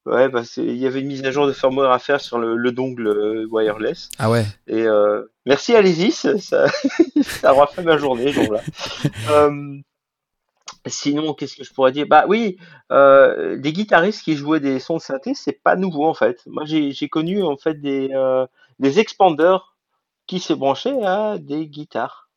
Ouais, 0.06 0.30
bah 0.30 0.44
il 0.56 0.78
y 0.78 0.88
avait 0.88 1.02
une 1.02 1.08
mise 1.08 1.26
à 1.26 1.32
jour 1.32 1.48
de 1.48 1.52
firmware 1.52 1.92
à 1.92 2.00
faire 2.00 2.22
sur 2.22 2.38
le, 2.40 2.56
le 2.56 2.72
dongle 2.72 3.46
wireless. 3.52 4.10
Ah 4.18 4.30
ouais. 4.30 4.46
Et 4.68 4.84
euh, 4.84 5.24
merci 5.46 5.76
Alesis, 5.76 6.26
ça, 6.40 6.68
ça 7.22 7.54
aura 7.54 7.68
fait 7.68 7.84
ma 7.84 7.98
journée, 7.98 8.32
ce 8.32 8.42
jour-là. 8.42 8.62
Euh, 9.32 9.52
sinon, 10.86 11.34
qu'est-ce 11.34 11.56
que 11.56 11.64
je 11.64 11.74
pourrais 11.74 11.92
dire? 11.92 12.06
Bah 12.08 12.26
oui, 12.28 12.58
euh, 12.92 13.58
des 13.58 13.74
guitaristes 13.74 14.22
qui 14.24 14.36
jouaient 14.36 14.60
des 14.60 14.80
sons 14.80 14.98
de 14.98 15.02
synthé, 15.02 15.34
c'est 15.34 15.62
pas 15.64 15.76
nouveau 15.76 16.06
en 16.06 16.14
fait. 16.14 16.42
Moi, 16.48 16.64
j'ai 16.66 16.92
j'ai 16.92 17.10
connu 17.10 17.44
en 17.44 17.58
fait 17.58 17.76
des 17.82 18.10
euh, 18.14 18.46
des 18.80 19.00
expandeurs 19.00 19.76
qui 20.28 20.40
se 20.40 20.54
branchaient 20.54 21.04
à 21.04 21.38
des 21.40 21.68
guitares. 21.68 22.30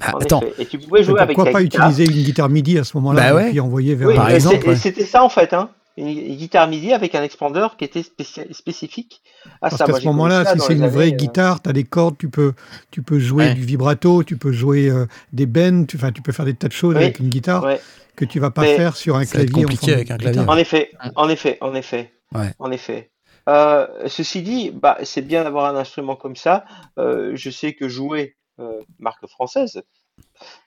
Ah, 0.00 0.14
En 0.14 0.18
attends, 0.20 0.42
effet. 0.42 0.62
Et 0.62 0.66
tu 0.66 0.78
pouvais 0.78 1.02
jouer 1.02 1.20
avec 1.20 1.34
pourquoi 1.36 1.52
pas 1.52 1.62
guitare. 1.62 1.90
utiliser 1.90 2.04
une 2.18 2.24
guitare 2.24 2.48
MIDI 2.48 2.78
à 2.78 2.84
ce 2.84 2.96
moment-là 2.98 3.30
Bah 3.30 3.34
ouais. 3.34 3.46
et 3.48 3.50
puis 3.50 3.60
envoyer 3.60 3.94
vers 3.96 4.08
Oui, 4.08 4.14
Par 4.14 4.30
exemple, 4.30 4.68
ouais. 4.68 4.76
c'était 4.76 5.04
ça 5.04 5.24
en 5.24 5.28
fait, 5.28 5.52
hein. 5.52 5.70
Une, 5.98 6.06
une 6.08 6.36
guitare 6.36 6.68
MIDI 6.68 6.92
avec 6.92 7.14
un 7.14 7.22
expander 7.22 7.66
qui 7.76 7.84
était 7.84 8.02
spéci- 8.02 8.52
spécifique 8.52 9.20
à 9.60 9.68
Parce 9.68 9.76
ça. 9.76 9.84
qu'à 9.84 9.90
Moi, 9.92 10.00
ce 10.00 10.06
moment-là, 10.06 10.44
si 10.44 10.60
c'est 10.60 10.74
une 10.74 10.86
vraie 10.86 11.08
euh, 11.12 11.16
guitare, 11.16 11.60
tu 11.60 11.68
as 11.68 11.72
des 11.72 11.84
cordes, 11.84 12.16
tu 12.16 12.28
peux, 12.28 12.52
tu 12.90 13.02
peux 13.02 13.18
jouer 13.18 13.46
Ouais. 13.48 13.54
du 13.54 13.62
vibrato, 13.62 14.22
tu 14.22 14.36
peux 14.36 14.52
jouer 14.52 14.88
euh, 14.88 15.06
des 15.32 15.46
bends, 15.46 15.84
tu, 15.86 15.96
enfin, 15.96 16.12
tu 16.12 16.22
peux 16.22 16.32
faire 16.32 16.44
des 16.44 16.54
tas 16.54 16.68
de 16.68 16.72
choses 16.72 16.94
Oui. 16.94 17.02
avec 17.02 17.18
une 17.18 17.28
guitare 17.28 17.64
ouais. 17.64 17.80
que 18.16 18.24
tu 18.24 18.38
vas 18.38 18.50
pas 18.50 18.62
Mais 18.62 18.76
faire 18.76 18.96
sur 18.96 19.16
un 19.16 19.24
clavier. 19.24 19.54
en 19.56 19.60
compliqué 19.62 19.92
avec 19.92 20.10
un 20.10 20.18
clavier. 20.18 20.40
En 20.46 20.56
effet, 20.56 20.90
en 21.16 21.28
effet, 21.28 21.58
en 21.60 21.74
effet, 21.74 22.12
Ouais. 22.34 22.52
en 22.58 22.70
effet. 22.70 23.10
Euh, 23.48 23.86
ceci 24.06 24.42
dit, 24.42 24.70
bah, 24.70 24.98
c'est 25.04 25.22
bien 25.22 25.42
d'avoir 25.42 25.74
un 25.74 25.76
instrument 25.78 26.14
comme 26.16 26.36
ça. 26.36 26.64
Euh, 26.98 27.32
je 27.34 27.48
sais 27.50 27.72
que 27.74 27.88
jouer, 27.88 28.36
euh, 28.60 28.80
marque 28.98 29.26
française, 29.26 29.82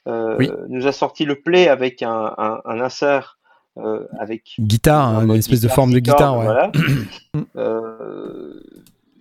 euh, 0.08 0.36
Oui. 0.40 0.50
nous 0.70 0.88
a 0.88 0.92
sorti 0.92 1.26
le 1.26 1.36
Play 1.40 1.68
avec 1.68 2.02
un, 2.02 2.34
un, 2.38 2.62
un 2.66 2.82
insert 2.82 3.38
euh, 3.78 4.06
avec 4.20 4.56
guitare, 4.60 5.08
un 5.08 5.18
hein, 5.20 5.26
une 5.26 5.36
espèce 5.36 5.62
de 5.62 5.68
guitare, 5.68 5.76
forme 5.76 5.94
de 5.94 6.00
guitare. 6.00 6.18
cordes, 6.18 6.40
ouais. 6.40 6.46
voilà. 6.46 6.72
Euh, 7.56 8.62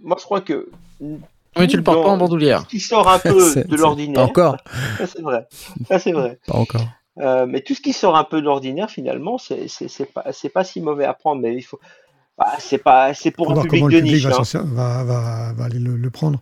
moi, 0.03 0.17
je 0.19 0.25
crois 0.25 0.41
que 0.41 0.69
Mais 1.01 1.67
tu 1.69 1.77
le 1.77 1.85
portes 1.85 2.03
pas 2.03 2.11
en 2.11 2.17
bandoulière. 2.17 2.63
ce 2.63 2.67
qui 2.67 2.81
sort 2.81 3.09
un 3.09 3.19
peu 3.21 3.55
de 3.65 3.77
l'ordinaire, 3.77 4.15
Pas 4.15 4.25
encore, 4.25 4.57
ça 4.99 5.07
c'est 5.07 5.23
vrai, 5.23 5.47
ça 5.89 5.99
c'est 5.99 6.13
vrai. 6.13 6.41
pas 6.47 6.57
encore. 6.57 6.87
Euh, 7.19 7.47
mais 7.47 7.61
tout 7.61 7.75
ce 7.75 7.81
qui 7.81 7.93
sort 7.93 8.17
un 8.17 8.25
peu 8.25 8.41
de 8.41 8.47
l'ordinaire, 8.47 8.91
finalement, 8.91 9.39
c'est 9.39 9.69
pas 10.13 10.25
c'est 10.33 10.49
pas 10.49 10.65
si 10.65 10.81
mauvais 10.81 11.05
à 11.05 11.15
prendre. 11.15 11.41
Mais 11.43 11.55
il 11.55 11.63
faut, 11.63 11.79
bah, 12.39 12.55
c'est 12.59 12.79
pas 12.79 13.15
c'est 13.15 13.31
pour 13.31 13.53
un 13.53 13.55
public 13.63 13.71
comment 13.71 13.87
de 13.89 13.93
le 13.93 13.99
public 13.99 14.15
niche. 14.15 14.55
va, 14.55 15.01
hein. 15.01 15.53
va 15.55 15.65
aller 15.65 15.79
le, 15.79 15.97
le 15.97 16.11
prendre? 16.11 16.41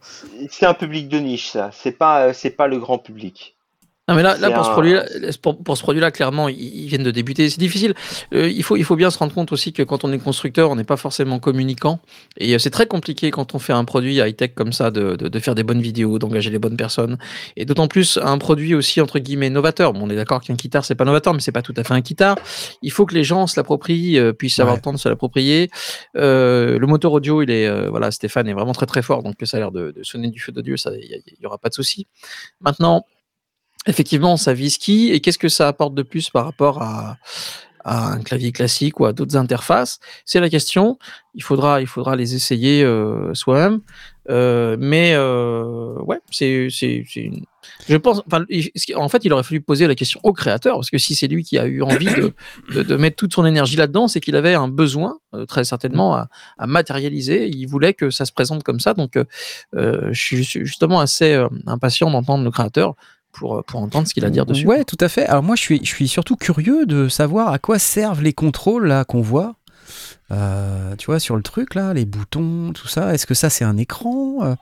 C'est 0.51 0.67
un 0.67 0.75
public 0.75 1.09
de 1.09 1.19
niche, 1.19 1.51
ça. 1.51 1.71
C'est 1.73 1.93
pas 1.93 2.33
c'est 2.33 2.51
pas 2.51 2.69
le 2.69 2.79
grand 2.79 2.99
public. 2.99 3.58
Non 4.09 4.15
mais 4.15 4.23
là, 4.23 4.39
là 4.39 4.51
pour, 4.51 4.65
ce 4.65 4.71
un- 4.71 4.73
produit 4.73 4.95
pour, 5.43 5.63
pour 5.63 5.77
ce 5.77 5.83
produit-là, 5.83 6.11
clairement, 6.11 6.49
ils, 6.49 6.87
viennent 6.89 7.03
de 7.03 7.11
débuter. 7.11 7.51
C'est 7.51 7.59
difficile. 7.61 7.95
Euh, 8.33 8.49
il, 8.49 8.63
faut, 8.63 8.77
il 8.77 8.85
faut 8.85 8.97
bien 8.97 9.11
se 9.11 9.19
rendre 9.19 9.35
compte 9.35 9.53
aussi 9.53 9.73
que 9.75 9.83
quand 9.83 10.03
on 10.05 10.13
est 10.13 10.19
constructeur, 10.19 10.71
on 10.71 10.77
n'est 10.77 10.85
pas 10.85 10.97
forcément 10.97 11.39
communicant. 11.39 12.01
Et 12.39 12.55
euh, 12.55 12.59
c'est 12.59 12.71
très 12.71 12.87
compliqué 12.87 13.31
quand 13.31 13.55
on 13.55 13.59
fait 13.59 13.75
un 13.75 13.85
produit 13.85 14.17
high-tech 14.17 14.53
comme 14.55 14.73
ça 14.73 14.91
de, 14.91 15.15
de, 15.17 15.29
de 15.29 15.39
faire 15.39 15.55
des 15.55 15.63
bonnes 15.63 15.83
vidéos, 15.83 16.19
d'engager 16.19 16.51
les 16.51 16.59
bonnes 16.59 16.77
personnes. 16.77 17.19
Et 17.57 17.65
d'autant 17.67 17.87
plus 17.87 18.19
un 18.23 18.39
produit 18.39 18.75
aussi, 18.75 19.01
entre 19.01 19.19
guillemets, 19.19 19.51
novateur. 19.51 19.93
Bon, 19.93 20.01
on 20.07 20.11
est 20.11 20.17
d'accord 20.17 20.41
qu'un 20.41 20.55
guitare, 20.55 20.85
c'est 20.85 20.95
pas 20.95 21.05
novateur, 21.05 21.35
mais 21.35 21.41
c'est 21.41 21.53
pas 21.53 21.63
tout 21.63 21.75
à 21.77 21.85
fait 21.85 21.93
un 21.95 22.01
guitare. 22.01 22.37
Il 22.83 22.91
faut 22.93 23.05
que 23.05 23.15
les 23.15 23.25
gens 23.25 23.47
se 23.47 23.59
l'approprient, 23.61 24.19
euh, 24.19 24.33
puissent 24.33 24.59
avoir 24.59 24.75
Ouais. 24.75 24.79
le 24.81 24.83
temps 24.85 24.93
de 24.93 24.99
se 24.99 25.09
l'approprier. 25.09 25.71
Euh, 26.17 26.79
le 26.79 26.87
moteur 26.87 27.13
audio, 27.13 27.43
il 27.43 27.51
est, 27.51 27.67
euh, 27.67 27.89
voilà, 27.91 28.11
Stéphane 28.11 28.49
est 28.49 28.53
vraiment 28.55 28.73
très 28.73 28.87
très 28.87 29.03
fort, 29.03 29.23
donc 29.23 29.35
ça 29.45 29.57
a 29.59 29.61
l'air 29.61 29.71
de, 29.73 29.93
de 29.93 30.03
sonner 30.03 30.29
du 30.31 30.41
feu 30.41 30.53
de 30.53 30.61
Dieu, 30.63 30.77
ça, 30.77 30.93
il 30.97 31.09
y, 31.11 31.15
a- 31.15 31.19
il 31.27 31.43
y 31.43 31.47
aura 31.47 31.59
pas 31.59 31.69
de 31.69 31.75
souci. 31.75 32.07
Maintenant, 32.61 33.05
effectivement, 33.89 34.37
ça 34.37 34.55
vise 34.55 34.79
qui 34.79 35.11
et 35.11 35.21
qu'est-ce 35.21 35.39
que 35.39 35.49
ça 35.49 35.67
apporte 35.67 35.95
de 35.95 36.03
plus 36.03 36.31
par 36.31 36.45
rapport 36.45 36.83
à, 36.83 37.17
un 37.85 38.21
clavier 38.21 38.53
classique 38.53 39.01
ou 39.01 39.07
à 39.07 39.15
d'autres 39.15 39.37
interfaces? 39.37 39.99
C'est 40.27 40.41
la 40.41 40.51
question. 40.51 40.99
Il 41.35 41.43
faudra, 41.43 41.81
il 41.81 41.87
faudra 41.87 42.17
les 42.17 42.35
essayer 42.35 42.85
euh, 42.85 43.33
soi-même. 43.35 43.81
Euh, 44.31 44.77
mais 44.79 45.13
euh, 45.15 45.95
ouais, 46.03 46.21
c'est, 46.31 46.69
c'est, 46.71 47.05
c'est 47.09 47.21
une- 47.21 47.45
Je 47.89 47.97
pense. 47.97 48.23
En 48.95 49.09
fait, 49.09 49.25
il 49.25 49.33
aurait 49.33 49.43
fallu 49.43 49.63
poser 49.63 49.87
la 49.87 49.95
question 49.95 50.21
au 50.23 50.35
créateur 50.35 50.75
parce 50.75 50.91
que 50.91 50.99
si 50.99 51.15
c'est 51.15 51.29
lui 51.29 51.45
qui 51.45 51.59
a 51.59 51.65
eu 51.65 51.81
envie 51.81 52.11
de, 52.75 52.97
mettre 52.97 53.17
toute 53.17 53.33
son 53.33 53.47
énergie 53.47 53.77
là-dedans, 53.77 54.07
c'est 54.07 54.21
qu'il 54.21 54.37
avait 54.37 54.55
un 54.55 54.69
besoin 54.69 55.19
euh, 55.35 55.47
très 55.47 55.65
certainement 55.65 56.15
à, 56.15 56.67
matérialiser. 56.67 57.49
Il 57.49 57.67
voulait 57.67 57.95
que 57.95 58.11
ça 58.11 58.27
se 58.27 58.33
présente 58.33 58.65
comme 58.65 58.81
ça. 58.81 58.93
Donc, 58.93 59.19
je 59.73 60.13
suis 60.13 60.43
justement 60.43 61.01
assez 61.01 61.43
impatient 61.67 62.11
d'entendre 62.11 62.45
le 62.45 62.51
créateur 62.51 62.97
pour, 63.33 63.63
pour 63.65 63.81
entendre 63.81 64.09
ce 64.09 64.15
qu'il 64.15 64.25
a 64.25 64.29
à 64.29 64.31
dire 64.31 64.47
dessus. 64.47 64.67
Ouais, 64.67 64.85
tout 64.85 64.97
à 65.01 65.09
fait. 65.09 65.27
Alors 65.27 65.43
moi, 65.43 65.57
je 65.57 65.63
suis, 65.63 65.81
je 65.85 65.89
suis 65.89 66.09
surtout 66.09 66.37
curieux 66.37 66.87
de 66.87 67.09
savoir 67.09 67.53
à 67.53 67.59
quoi 67.59 67.79
servent 67.79 68.23
les 68.23 68.33
contrôles 68.33 68.87
là 68.87 69.05
qu'on 69.05 69.21
voit. 69.21 69.55
Euh, 70.31 70.95
tu 70.99 71.07
vois, 71.07 71.19
sur 71.21 71.37
le 71.37 71.43
truc 71.43 71.75
là, 71.75 71.95
les 71.95 72.05
boutons, 72.05 72.73
tout 72.75 72.87
ça. 72.89 73.15
Est-ce 73.15 73.27
que 73.27 73.33
ça 73.35 73.49
c'est 73.49 73.65
un 73.65 73.79
écran 73.79 74.39
Euh, 74.45 74.55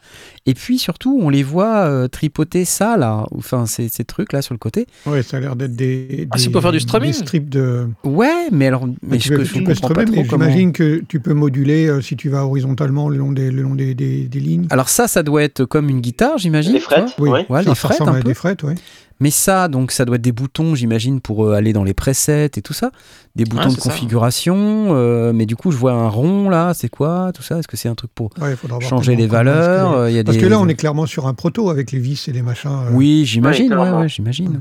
Et 0.46 0.54
puis 0.54 0.78
surtout, 0.78 1.18
on 1.20 1.28
les 1.28 1.42
voit 1.42 1.86
euh, 1.88 2.06
tripoter 2.06 2.64
ça 2.64 2.96
là, 2.96 3.26
enfin 3.36 3.66
ces, 3.66 3.88
ces 3.88 4.04
trucs 4.04 4.32
là 4.32 4.42
sur 4.42 4.54
le 4.54 4.58
côté. 4.58 4.86
Ouais, 5.06 5.22
ça 5.24 5.38
a 5.38 5.40
l'air 5.40 5.56
d'être 5.56 5.74
des, 5.74 6.28
Ah, 6.30 6.36
des, 6.36 6.42
c'est 6.42 6.50
pour 6.50 6.62
faire 6.62 6.70
du 6.72 6.78
streaming? 6.80 7.10
des 7.10 7.16
strips 7.16 7.48
de. 7.48 7.88
Ouais, 8.04 8.48
mais 8.52 8.68
alors, 8.68 8.86
mais 9.02 9.18
tu 9.18 9.30
peux, 9.30 9.38
que 9.38 9.42
tu 9.42 9.48
je 9.48 9.54
peux 9.64 9.74
comprends 9.74 9.88
pas 9.88 10.02
streamer, 10.02 10.22
trop 10.22 10.30
comment. 10.30 10.44
j'imagine 10.44 10.72
que 10.72 11.02
tu 11.08 11.18
peux 11.18 11.34
moduler 11.34 11.86
euh, 11.88 12.00
si 12.00 12.14
tu 12.16 12.28
vas 12.28 12.46
horizontalement 12.46 13.08
le 13.08 13.16
long 13.18 13.32
des, 13.32 13.50
le 13.50 13.62
long 13.62 13.74
des, 13.74 13.94
des, 13.96 14.28
des 14.28 14.40
lignes. 14.40 14.66
Alors 14.70 14.88
ça, 14.88 15.08
ça 15.08 15.24
doit 15.24 15.42
être 15.42 15.64
comme 15.64 15.88
une 15.88 16.00
guitare, 16.00 16.38
j'imagine. 16.38 16.74
Les 16.74 16.80
frettes, 16.80 17.14
Oui. 17.18 17.30
oui. 17.30 17.40
Ouais, 17.48 17.64
ça 17.64 17.70
les 17.70 17.74
frettes 17.74 18.00
un 18.02 18.12
peu. 18.14 18.22
des 18.22 18.34
frettes, 18.34 18.62
ouais. 18.62 18.74
Mais 19.18 19.30
ça, 19.30 19.68
donc, 19.68 19.92
ça 19.92 20.04
doit 20.04 20.16
être 20.16 20.22
des 20.22 20.32
boutons, 20.32 20.74
j'imagine, 20.74 21.22
pour 21.22 21.46
euh, 21.46 21.54
aller 21.54 21.72
dans 21.72 21.84
les 21.84 21.94
presets 21.94 22.50
et 22.56 22.62
tout 22.62 22.74
ça. 22.74 22.90
Des 23.34 23.44
boutons 23.44 23.70
de 23.72 23.76
configuration. 23.78 24.54
euh, 24.94 25.32
mais 25.32 25.46
du 25.46 25.56
coup, 25.56 25.70
je 25.70 25.76
vois 25.78 25.92
un 25.94 26.08
rond 26.08 26.50
là. 26.50 26.74
C'est 26.74 26.90
quoi 26.90 27.32
tout 27.34 27.42
ça? 27.42 27.58
Est-ce 27.58 27.66
que 27.68 27.78
c'est 27.78 27.88
un 27.88 27.94
truc 27.94 28.10
pour 28.14 28.30
Ouais, 28.40 28.54
changer 28.82 29.16
les 29.16 29.26
que 29.26 29.32
valeurs 29.32 29.92
euh, 29.94 30.10
il 30.10 30.16
y 30.16 30.18
a 30.18 30.24
Parce 30.24 30.36
des... 30.36 30.42
que 30.42 30.48
là, 30.48 30.58
on 30.60 30.68
est 30.68 30.74
clairement 30.74 31.06
sur 31.06 31.26
un 31.26 31.32
proto 31.34 31.70
avec 31.70 31.92
les 31.92 31.98
vis 31.98 32.28
et 32.28 32.32
les 32.32 32.42
machins. 32.42 32.70
euh, 32.70 32.90
Oui, 32.92 33.24
j'imagine. 33.24 33.72
Ouais, 33.72 33.78
Ouais, 33.78 33.82
clairement. 33.84 34.00
ouais, 34.02 34.08
j'imagine. 34.10 34.60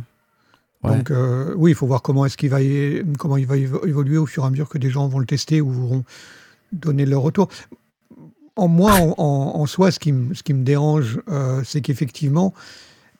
ouais. 0.84 0.98
Donc 0.98 1.12
euh, 1.12 1.54
oui, 1.58 1.72
il 1.72 1.76
faut 1.76 1.88
voir 1.88 2.02
comment 2.02 2.26
est-ce 2.26 2.38
qu'il 2.38 2.50
va 2.52 2.60
comment 3.20 3.36
il 3.38 3.48
va 3.48 3.58
évo- 3.58 3.86
évoluer 3.86 4.18
au 4.18 4.26
fur 4.26 4.44
et 4.44 4.48
à 4.48 4.50
mesure 4.52 4.70
que 4.70 4.78
des 4.78 4.90
gens 4.90 5.08
vont 5.10 5.20
le 5.20 5.26
tester 5.26 5.60
ou 5.60 5.70
vont 5.70 6.04
donner 6.72 7.06
leur 7.06 7.22
retour. 7.24 7.50
En 8.56 8.70
moi, 8.70 8.94
en, 8.94 9.16
en- 9.18 9.60
en 9.60 9.66
soi, 9.66 9.92
ce 9.92 10.00
qui, 10.00 10.14
me- 10.14 10.34
ce 10.34 10.44
qui 10.44 10.54
me 10.54 10.64
dérange, 10.64 11.20
euh, 11.30 11.62
c'est 11.66 11.82
qu'effectivement, 11.82 12.54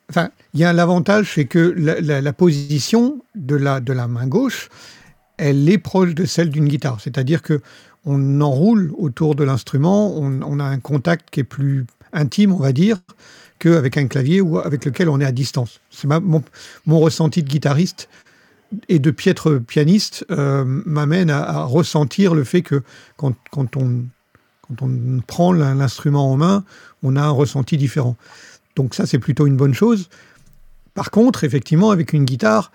enfin, 0.10 0.30
il 0.54 0.60
y 0.60 0.64
a 0.64 0.74
l'avantage, 0.74 1.34
c'est 1.36 1.46
que 1.46 1.74
la, 1.78 2.34
position 2.34 3.22
de 3.36 3.56
la, 3.56 3.80
de 3.80 3.94
la 3.94 4.08
main 4.08 4.28
gauche, 4.28 4.70
elle 5.38 5.68
est 5.70 5.78
proche 5.78 6.16
de 6.16 6.26
celle 6.26 6.50
d'une 6.50 6.68
guitare. 6.68 7.02
C'est-à-dire 7.02 7.42
que 7.42 7.62
on 8.06 8.40
enroule 8.42 8.94
autour 8.98 9.36
de 9.36 9.44
l'instrument, 9.44 10.16
on, 10.16 10.60
a 10.60 10.64
un 10.64 10.80
contact 10.80 11.30
qui 11.32 11.40
est 11.40 11.46
plus 11.46 11.86
intime, 12.14 12.54
on 12.54 12.60
va 12.60 12.72
dire, 12.72 12.98
qu'avec 13.58 13.98
un 13.98 14.08
clavier 14.08 14.42
ou 14.42 14.60
avec 14.60 14.86
lequel 14.86 15.10
on 15.10 15.20
est 15.20 15.26
à 15.26 15.32
distance. 15.32 15.82
C'est 15.90 16.08
mon, 16.08 16.44
ressenti 16.88 17.42
de 17.42 17.50
guitariste 17.50 18.08
et 18.90 19.00
de 19.00 19.10
piètre 19.10 19.60
pianiste 19.60 20.24
euh, 20.30 20.64
m'amène 20.66 21.32
à, 21.32 21.42
à 21.44 21.64
ressentir 21.64 22.36
le 22.36 22.44
fait 22.44 22.62
que 22.62 22.84
quand, 23.18 23.34
quand 23.50 23.76
on, 23.76 24.06
quand 24.62 24.82
on 24.84 25.22
prend 25.26 25.52
l'in- 25.52 25.76
l'instrument 25.76 26.32
en 26.32 26.38
main, 26.38 26.64
on 27.02 27.16
a 27.16 27.22
un 27.22 27.30
ressenti 27.30 27.78
différent. 27.78 28.18
Donc 28.76 28.94
ça, 28.96 29.06
c'est 29.06 29.20
plutôt 29.20 29.48
une 29.48 29.56
bonne 29.58 29.74
chose. 29.74 30.10
Par 30.94 31.12
contre, 31.12 31.44
effectivement, 31.44 31.92
avec 31.92 32.14
une 32.14 32.26
guitare, 32.26 32.72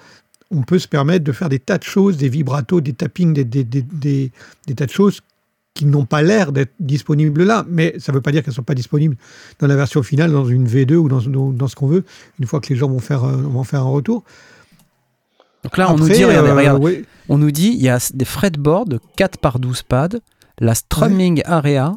on 0.51 0.63
peut 0.63 0.79
se 0.79 0.89
permettre 0.89 1.25
de 1.25 1.33
faire 1.33 1.49
des 1.49 1.59
tas 1.59 1.79
de 1.79 1.85
choses, 1.85 2.17
des 2.17 2.29
vibratos, 2.29 2.83
des 2.83 2.93
tappings, 2.93 3.33
des, 3.33 3.45
des, 3.45 3.65
des, 3.65 3.83
des- 3.83 4.33
des 4.67 4.75
tas 4.75 4.87
de 4.87 4.91
choses 4.91 5.21
qui 5.75 5.87
n'ont 5.87 6.05
pas 6.05 6.21
l'air 6.23 6.51
d'être 6.53 6.73
disponibles 6.81 7.45
là, 7.45 7.65
mais 7.69 7.95
ça 7.99 8.11
ne 8.11 8.17
veut 8.17 8.21
pas 8.21 8.33
dire 8.33 8.43
qu'elles 8.43 8.51
ne 8.51 8.57
sont 8.57 8.63
pas 8.65 8.75
disponibles 8.75 9.17
dans 9.61 9.69
la 9.69 9.77
version 9.77 10.03
finale, 10.03 10.33
dans 10.33 10.45
une 10.45 10.67
V2 10.67 10.95
ou 10.97 11.09
dans, 11.09 11.21
dans, 11.21 11.53
dans 11.53 11.69
ce 11.69 11.77
qu'on 11.77 11.87
veut, 11.87 12.05
une 12.41 12.47
fois 12.47 12.61
que 12.61 12.69
les 12.71 12.77
gens 12.77 12.89
vont 12.89 12.99
faire, 12.99 13.25
euh, 13.25 13.37
vont 13.37 13.63
faire 13.63 13.81
un 13.83 13.91
retour. 13.91 14.25
Donc 15.63 15.77
là, 15.77 15.93
on 15.93 15.97
nous 15.97 16.09
dit, 16.09 16.25
regardez, 16.25 16.49
euh, 16.51 16.79
ouais, 16.79 17.05
on 17.29 17.39
nous 17.39 17.51
dit, 17.53 17.69
il 17.69 17.81
y 17.83 17.89
a 17.89 17.99
des 18.15 18.25
fretboards 18.25 18.87
de 18.87 18.99
4 19.17 19.39
par 19.39 19.59
12 19.61 19.83
pads, 19.85 20.09
la 20.59 20.75
strumming 20.75 21.43
area 21.45 21.95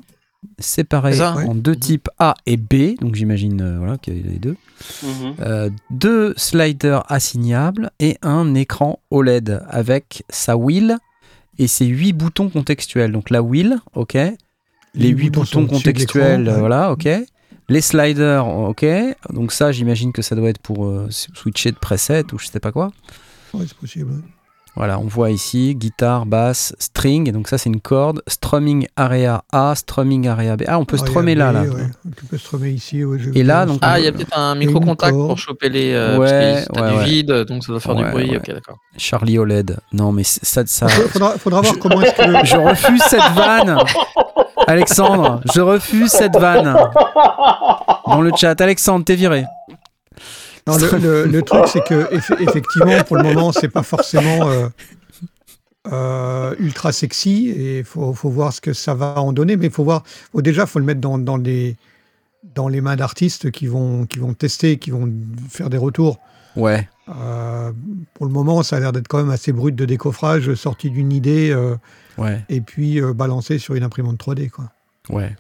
ça, 1.18 1.36
en 1.48 1.56
deux 1.56 1.76
types 1.76 2.10
A 2.20 2.36
et 2.46 2.58
B, 2.58 2.96
donc 3.00 3.16
j'imagine 3.16 3.62
euh, 3.62 3.78
voilà, 3.78 3.98
qu'il 3.98 4.18
y 4.18 4.28
a 4.28 4.32
les 4.32 4.40
deux. 4.40 4.56
Mhm. 5.04 5.36
Euh, 5.40 5.70
deux 5.90 6.34
sliders 6.38 7.04
assignables 7.12 7.92
et 8.00 8.18
un 8.22 8.54
écran 8.56 9.00
OLED 9.12 9.62
avec 9.70 10.24
sa 10.30 10.58
wheel 10.58 10.98
et 11.60 11.68
ses 11.68 11.86
huit 11.86 12.14
boutons 12.14 12.50
contextuels. 12.50 13.12
Donc 13.12 13.30
la 13.30 13.42
wheel, 13.42 13.78
ok. 13.96 14.14
Les 14.14 14.36
Les 14.96 15.10
huit 15.10 15.30
boutons 15.30 15.66
contextuels, 15.68 16.48
ouais. 16.48 16.60
voilà, 16.60 16.92
ok. 16.92 17.08
Les 17.70 17.82
sliders, 17.82 18.48
ok. 18.48 18.86
Donc 19.32 19.52
ça, 19.52 19.72
j'imagine 19.72 20.12
que 20.12 20.22
ça 20.22 20.36
doit 20.36 20.50
être 20.50 20.60
pour 20.62 20.86
euh, 20.86 21.08
switcher 21.10 21.72
de 21.72 21.78
preset 21.78 22.26
ou 22.34 22.38
je 22.38 22.48
sais 22.48 22.60
pas 22.60 22.72
quoi. 22.72 22.92
ouais, 23.54 23.66
c'est 23.68 23.78
possible. 23.78 24.12
Voilà, 24.76 24.98
on 24.98 25.04
voit 25.04 25.30
ici 25.30 25.76
guitare, 25.76 26.26
basse, 26.26 26.76
string. 26.80 27.32
Donc 27.32 27.48
ça, 27.48 27.60
c'est 27.60 27.70
une 27.70 27.80
corde. 27.80 28.24
Strumming 28.28 28.88
area 28.96 29.44
A, 29.52 29.76
strumming 29.76 30.28
area 30.28 30.58
B. 30.58 30.64
Ah, 30.68 30.80
on 30.80 30.86
peut 30.86 30.98
Ah, 31.00 31.06
strummer 31.06 31.36
là, 31.36 31.52
là. 31.52 31.62
ouais. 31.62 31.88
Tu 32.18 32.26
peux 32.26 32.38
strummer 32.40 32.72
ici. 32.72 33.04
ouais, 33.06 33.20
Et 33.36 33.44
là, 33.44 33.68
donc. 33.68 33.78
Ah, 33.84 34.00
il 34.00 34.06
y 34.06 34.08
a 34.08 34.12
peut-être 34.12 34.36
un 34.38 34.56
Et 34.56 34.66
micro-contact 34.66 35.14
pour 35.14 35.38
choper 35.38 35.70
les. 35.70 35.94
euh, 35.94 36.18
Ouais, 36.18 36.54
parce 36.54 36.66
que 36.68 36.72
t'as 36.74 36.82
ouais, 36.82 36.92
du 36.92 36.98
ouais. 36.98 37.04
vide, 37.06 37.32
donc 37.48 37.64
ça 37.64 37.72
doit 37.72 37.80
faire 37.80 37.96
Ouais, 37.96 38.04
du 38.06 38.10
bruit. 38.12 38.30
ouais. 38.32 38.38
Ok, 38.38 38.48
d'accord. 38.48 38.78
Charlie 38.98 39.38
OLED. 39.38 39.78
Non, 39.94 40.12
mais 40.12 40.24
ça, 40.24 40.64
ça. 40.66 40.88
Faudra, 40.88 41.38
faudra 41.38 41.62
voir 41.62 41.78
comment 41.80 42.02
est-ce 42.02 42.14
que. 42.16 42.24
Je 42.48 42.58
refuse 42.58 43.02
cette 43.04 43.32
vanne. 43.36 43.78
Alexandre, 44.66 45.42
je 45.54 45.60
refuse 45.62 46.10
cette 46.10 46.38
vanne. 46.38 46.74
Dans 48.08 48.22
le 48.22 48.32
chat, 48.36 48.60
Alexandre, 48.62 49.04
t'es 49.06 49.16
viré. 49.16 49.46
Non, 50.68 50.78
le, 50.78 50.98
le- 50.98 51.26
le 51.26 51.42
truc, 51.50 51.64
c'est 51.68 51.84
que 51.84 52.14
eff- 52.16 52.42
effectivement, 52.42 53.04
pour 53.04 53.18
le 53.18 53.24
moment, 53.24 53.52
c'est 53.52 53.68
pas 53.70 53.84
forcément 53.84 54.50
euh, 54.50 54.68
euh, 55.92 56.56
ultra 56.60 56.92
sexy 56.92 57.50
et 57.50 57.80
il 57.80 57.84
faut, 57.84 58.14
faut 58.14 58.30
voir 58.30 58.54
ce 58.54 58.62
que 58.62 58.72
ça 58.74 58.94
va 58.94 59.20
en 59.20 59.34
donner. 59.34 59.58
Mais 59.58 59.66
il 59.66 59.72
faut 59.72 59.84
voir. 59.84 60.04
Déjà, 60.36 60.66
faut 60.66 60.80
le 60.80 60.86
mettre 60.86 61.02
dans, 61.02 61.18
dans 61.18 61.38
les 61.38 61.76
dans 62.56 62.68
les 62.68 62.82
mains 62.82 62.96
d'artistes 62.96 63.52
qui 63.52 63.68
vont 63.68 64.06
qui 64.06 64.20
vont 64.20 64.34
tester, 64.34 64.78
qui 64.78 64.92
vont 64.92 65.12
faire 65.50 65.70
des 65.70 65.78
retours 65.78 66.20
Ouais. 66.56 66.88
Euh, 67.10 67.72
pour 68.14 68.28
le 68.28 68.32
moment, 68.32 68.62
ça 68.64 68.76
a 68.76 68.80
l'air 68.80 68.92
d'être 68.92 69.08
quand 69.08 69.18
même 69.18 69.32
assez 69.32 69.52
brut 69.52 69.76
de 69.76 69.86
décoffrage, 69.86 70.54
sorti 70.54 70.90
d'une 70.92 71.12
idée 71.12 71.50
euh, 71.52 71.76
Ouais. 72.18 72.44
et 72.48 72.62
puis 72.62 73.02
euh, 73.02 73.12
balancé 73.12 73.58
sur 73.58 73.74
une 73.74 73.84
imprimante 73.84 74.20
3D. 74.20 74.50
Quoi. 74.52 74.66
Ouais. 75.10 75.36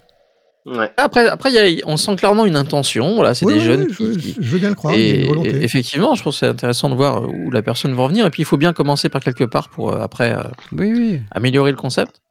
Ouais. 0.66 0.91
Après, 0.95 1.28
après 1.28 1.51
il 1.51 1.55
y 1.78 1.82
a- 1.82 1.86
on 1.88 1.97
sent 1.97 2.16
clairement 2.16 2.45
une 2.45 2.55
intention. 2.55 3.16
Voilà, 3.16 3.34
c'est 3.36 3.45
des 3.45 3.55
ouais, 3.55 3.59
jeunes 3.59 3.88
je, 3.89 3.95
qui, 3.95 4.18
qui- 4.18 4.36
je 4.39 4.49
veux 4.49 4.59
bien 4.59 4.70
le 4.70 4.76
croire, 4.76 4.93
Et, 4.93 5.26
et 5.26 5.64
effectivement, 5.64 6.16
je 6.16 6.22
trouve 6.22 6.32
que 6.34 6.39
c'est 6.39 6.47
intéressant 6.47 6.89
de 6.89 6.95
voir 6.95 7.28
où 7.28 7.51
la 7.51 7.61
personne 7.61 7.93
va 7.93 8.03
en 8.03 8.07
venir. 8.07 8.26
Et 8.26 8.30
puis, 8.30 8.43
il 8.43 8.45
faut 8.45 8.55
bien 8.57 8.72
commencer 8.72 9.09
par 9.09 9.22
quelque 9.22 9.43
part 9.43 9.68
pour 9.70 9.91
euh, 9.93 9.99
après 9.99 10.32
euh, 10.34 10.43
Oui, 10.72 10.93
oui. 10.95 11.22
améliorer 11.32 11.72
le 11.72 11.78
concept. 11.78 12.22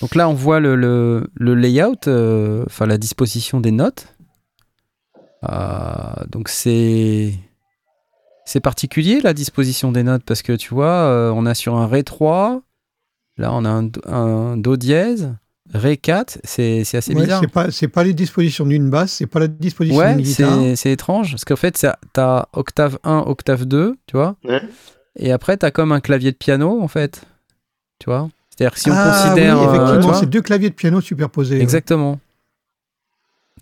Donc 0.00 0.14
là, 0.14 0.28
on 0.28 0.34
voit 0.34 0.60
le, 0.60 0.76
le, 0.76 1.26
le 1.34 1.54
layout, 1.56 2.06
euh, 2.06 2.62
enfin 2.66 2.86
la 2.86 2.96
disposition 2.96 3.60
des 3.60 3.72
notes. 3.72 4.06
Euh, 5.48 6.24
donc 6.30 6.48
c'est 6.48 7.32
c'est 8.44 8.60
particulier 8.60 9.20
la 9.20 9.32
disposition 9.32 9.90
des 9.92 10.02
notes 10.02 10.22
parce 10.24 10.42
que 10.42 10.52
tu 10.52 10.74
vois, 10.74 10.86
euh, 10.92 11.30
on 11.34 11.46
a 11.46 11.54
sur 11.54 11.76
un 11.76 11.86
Ré 11.86 12.02
3, 12.04 12.62
là 13.38 13.50
on 13.52 13.64
a 13.64 13.82
un 14.06 14.56
Do 14.56 14.76
dièse, 14.76 15.34
Ré 15.72 15.96
4, 15.96 16.38
c'est 16.42 16.82
c'est 16.84 16.96
assez 16.96 17.14
Ouais, 17.14 17.22
bizarre. 17.22 17.40
c'est 17.42 17.50
pas 17.52 17.70
c'est 17.70 17.88
pas 17.88 18.02
les 18.02 18.12
dispositions 18.12 18.66
d'une 18.66 18.90
basse, 18.90 19.12
c'est 19.12 19.26
pas 19.26 19.38
la 19.40 19.46
disposition 19.46 19.98
Ouais, 20.00 20.14
d'une 20.16 20.24
guitare. 20.24 20.58
c'est 20.60 20.76
c'est 20.76 20.92
étrange 20.92 21.30
parce 21.30 21.44
qu'en 21.44 21.56
fait, 21.56 21.86
t'as 22.12 22.46
octave 22.52 22.98
1, 23.04 23.18
octave 23.26 23.64
2, 23.66 23.96
tu 24.06 24.16
vois, 24.16 24.34
Ouais. 24.44 24.60
et 25.16 25.30
après 25.30 25.56
t'as 25.56 25.70
comme 25.70 25.92
un 25.92 26.00
clavier 26.00 26.32
de 26.32 26.36
piano 26.36 26.80
en 26.82 26.88
fait, 26.88 27.22
tu 28.00 28.06
vois. 28.06 28.28
C'est-à-dire 28.50 28.74
que 28.74 28.80
si 28.80 28.90
on 28.90 28.94
ah, 28.96 29.22
considère. 29.24 29.58
oui, 29.60 29.64
euh, 29.66 29.84
effectivement, 29.86 30.14
c'est 30.14 30.28
deux 30.28 30.42
claviers 30.42 30.70
de 30.70 30.74
piano 30.74 31.00
superposés. 31.00 31.56
ouais. 31.56 31.62
Exactement. 31.62 32.18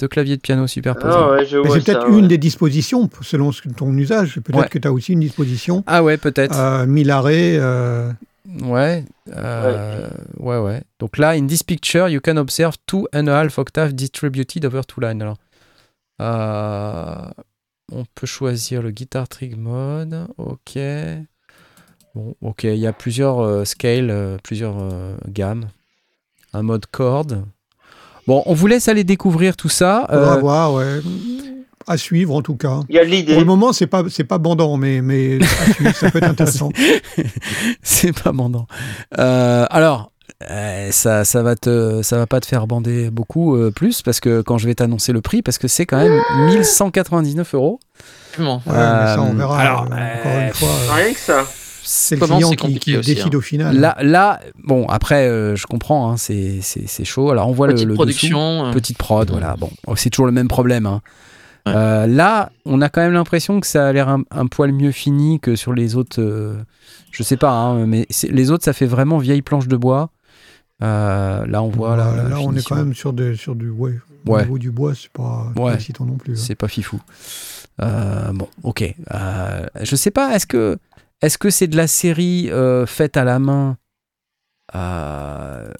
Deux 0.01 0.09
claviers 0.09 0.37
de 0.37 0.41
piano 0.41 0.67
superposés. 0.67 1.13
Ah 1.17 1.33
ouais, 1.33 1.47
c'est 1.47 1.85
peut-être 1.85 2.09
une 2.09 2.29
des 2.29 2.39
dispositions 2.39 3.11
selon 3.21 3.51
ce- 3.53 3.69
ton 3.69 3.93
usage. 3.97 4.37
Peut-être 4.41 4.61
Ouais. 4.61 4.69
que 4.69 4.79
tu 4.79 4.87
as 4.87 4.93
aussi 4.93 5.13
une 5.13 5.21
disposition 5.21 5.83
Ah 5.89 6.03
ouais, 6.05 6.17
peut-être. 6.17 6.57
euh, 6.59 6.87
mille 6.87 7.11
arrêts. 7.11 7.57
euh, 7.59 8.13
Ouais, 8.63 9.05
euh, 9.35 10.09
ouais, 10.39 10.59
ouais. 10.59 10.83
Donc 10.99 11.19
là, 11.19 11.31
in 11.31 11.47
this 11.47 11.63
picture, 11.63 12.09
you 12.09 12.21
can 12.21 12.37
observe 12.39 12.77
two 12.87 13.07
and 13.15 13.27
a 13.27 13.43
half 13.45 13.59
octaves 13.59 13.93
distributed 13.93 14.65
over 14.65 14.85
two 14.87 15.01
lines. 15.01 15.21
Alors, 15.21 15.37
euh, 16.23 17.31
on 17.93 18.05
peut 18.15 18.27
choisir 18.27 18.83
le 18.83 18.91
guitar 18.91 19.29
trig 19.29 19.57
mode. 19.57 20.29
Ok. 20.39 20.79
Bon, 22.15 22.35
ok, 22.41 22.65
il 22.65 22.77
y 22.77 22.87
a 22.87 22.93
plusieurs 22.93 23.41
euh, 23.41 23.65
scales, 23.65 24.11
euh, 24.11 24.39
plusieurs 24.43 24.77
euh, 24.81 25.15
gammes. 25.29 25.69
Un 26.55 26.63
mode 26.63 26.87
corde. 26.87 27.45
Bon, 28.27 28.43
on 28.47 28.55
vous 28.55 28.67
laisse 28.67 28.89
aller 28.89 29.05
découvrir 29.05 29.57
tout 29.57 29.69
ça. 29.69 30.07
faudra 30.09 30.37
Euh, 30.37 30.41
voir, 30.41 30.73
ouais. 30.73 31.01
À 31.89 31.97
suivre 31.97 32.35
en 32.35 32.43
tout 32.43 32.55
cas. 32.57 32.81
Il 32.89 32.97
y 32.97 32.99
a 32.99 33.03
Pour 33.33 33.41
le 33.41 33.47
moment, 33.47 33.73
c'est 33.73 33.87
pas 33.87 34.05
c'est 34.11 34.25
pas 34.25 34.39
bandant, 34.39 34.77
mais 34.77 35.01
mais 35.01 35.39
suivre, 35.75 35.95
ça 35.95 36.11
peut 36.11 36.19
être 36.19 36.31
intéressant. 36.31 36.71
c'est 37.83 38.13
pas 38.13 38.33
mandant. 38.33 38.67
Euh, 39.19 39.65
alors, 39.71 40.13
euh, 40.51 40.89
ça, 40.93 41.25
ça 41.25 41.43
va 41.43 41.57
te, 41.57 42.03
ça 42.03 42.17
va 42.19 42.27
pas 42.27 42.41
te 42.41 42.47
faire 42.47 42.67
bander 42.67 43.11
beaucoup 43.11 43.57
euh, 43.57 43.71
plus 43.71 44.03
parce 44.03 44.21
que 44.21 44.41
quand 44.43 44.59
je 44.59 44.67
vais 44.67 44.75
t'annoncer 44.75 45.13
le 45.13 45.21
prix, 45.21 45.43
parce 45.43 45.59
que 45.59 45.67
c'est 45.69 45.87
quand 45.87 45.97
même 45.99 46.21
1199 46.49 47.55
euros. 47.55 47.81
Effectivement. 48.31 48.63
Ouais, 48.67 48.73
mais 48.75 48.79
ça, 49.07 49.17
on 49.23 49.33
Euh, 49.33 49.37
verra. 49.39 49.59
alors, 49.61 49.83
euh, 49.91 50.19
encore 50.21 50.41
une 50.41 50.53
fois, 50.55 50.95
Rien 50.95 51.13
que 51.13 51.19
ça. 51.19 51.45
c'est 51.83 52.17
le 52.21 52.27
client 52.27 52.51
qui, 52.51 52.57
compliqué 52.57 52.81
qui 52.93 52.97
aussi, 52.99 53.15
décide 53.15 53.35
hein. 53.35 53.39
au 53.39 53.41
final. 53.41 53.77
Là, 53.81 53.97
là, 54.03 54.41
bon, 54.63 54.87
après, 54.89 55.27
euh, 55.27 55.57
je 55.57 55.67
comprends, 55.67 56.13
hein, 56.13 56.17
c'est, 56.17 56.59
c'est, 56.61 56.87
c'est 56.87 57.05
chaud. 57.05 57.31
Alors, 57.31 57.49
on 57.49 57.53
voit 57.53 57.67
le, 57.67 57.73
Petite 57.75 57.89
le 57.89 57.95
production. 57.95 58.59
dessous. 58.61 58.67
euh, 58.69 58.73
Petite 58.75 58.99
prod, 58.99 59.31
voilà. 59.31 59.57
Bon, 59.59 59.71
oh, 59.87 59.97
c'est 59.97 60.11
toujours 60.11 60.27
le 60.27 60.33
même 60.33 60.49
problème. 60.49 60.87
hein. 60.87 61.01
Ouais. 61.69 61.77
Euh, 61.77 62.07
là, 62.07 62.51
on 62.65 62.81
a 62.81 62.89
quand 62.89 63.01
même 63.01 63.13
l'impression 63.13 63.61
que 63.61 63.67
ça 63.67 63.89
a 63.89 63.93
l'air 63.93 64.09
un, 64.09 64.23
un 64.31 64.47
poil 64.47 64.73
mieux 64.73 64.93
fini 64.93 65.41
que 65.41 65.57
sur 65.57 65.73
les 65.73 65.97
autres. 65.97 66.21
euh, 66.21 66.55
je 67.11 67.23
sais 67.23 67.37
pas, 67.37 67.51
hein, 67.53 67.87
mais 67.87 68.07
c'est- 68.11 68.29
les 68.31 68.51
autres, 68.51 68.65
ça 68.65 68.73
fait 68.73 68.87
vraiment 68.87 69.19
vieille 69.19 69.43
planche 69.43 69.67
de 69.69 69.77
bois. 69.77 70.11
Euh, 70.83 71.47
là, 71.47 71.63
on 71.63 71.69
voit. 71.69 71.89
Voilà, 71.97 72.15
la- 72.17 72.23
la 72.25 72.29
là, 72.31 72.37
on 72.41 72.55
est 72.55 72.63
quand 72.67 72.77
même 72.77 72.95
sur, 72.95 73.13
sur 73.37 73.55
du. 73.57 73.71
Ouais, 73.71 73.99
au 74.27 74.39
niveau 74.41 74.59
du 74.59 74.71
bois, 74.71 74.95
c'est 74.95 75.11
pas, 75.11 75.53
Ouais. 75.57 75.75
excitant 75.75 76.05
non 76.05 76.17
plus. 76.17 76.33
hein. 76.35 76.37
C'est 76.43 76.55
pas 76.55 76.69
fifou. 76.69 77.01
Euh, 77.81 78.33
bon, 78.33 78.49
ok. 78.63 78.95
Euh, 79.15 79.67
je 79.83 79.97
sais 79.97 80.11
pas, 80.11 80.35
est-ce 80.35 80.47
que 80.47 80.79
est-ce 81.23 81.39
que 81.39 81.51
c'est 81.51 81.67
de 81.67 81.77
la 81.77 81.87
série 81.89 82.49
euh, 82.51 82.87
faite 82.87 83.17
à 83.17 83.25
la 83.25 83.39
main? 83.39 83.77
Euh, 84.75 85.71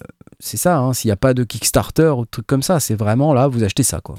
C'est 0.41 0.55
ça, 0.57 0.77
hein, 0.77 0.93
s'il 0.93 1.09
n'y 1.09 1.13
a 1.13 1.17
pas 1.17 1.33
de 1.33 1.43
Kickstarter 1.43 2.07
ou 2.17 2.21
de 2.23 2.29
trucs 2.29 2.47
comme 2.47 2.63
ça, 2.63 2.79
c'est 2.79 2.95
vraiment 2.95 3.33
là, 3.33 3.47
vous 3.49 3.63
achetez 3.65 3.83
ça, 3.83 3.99
quoi. 4.01 4.15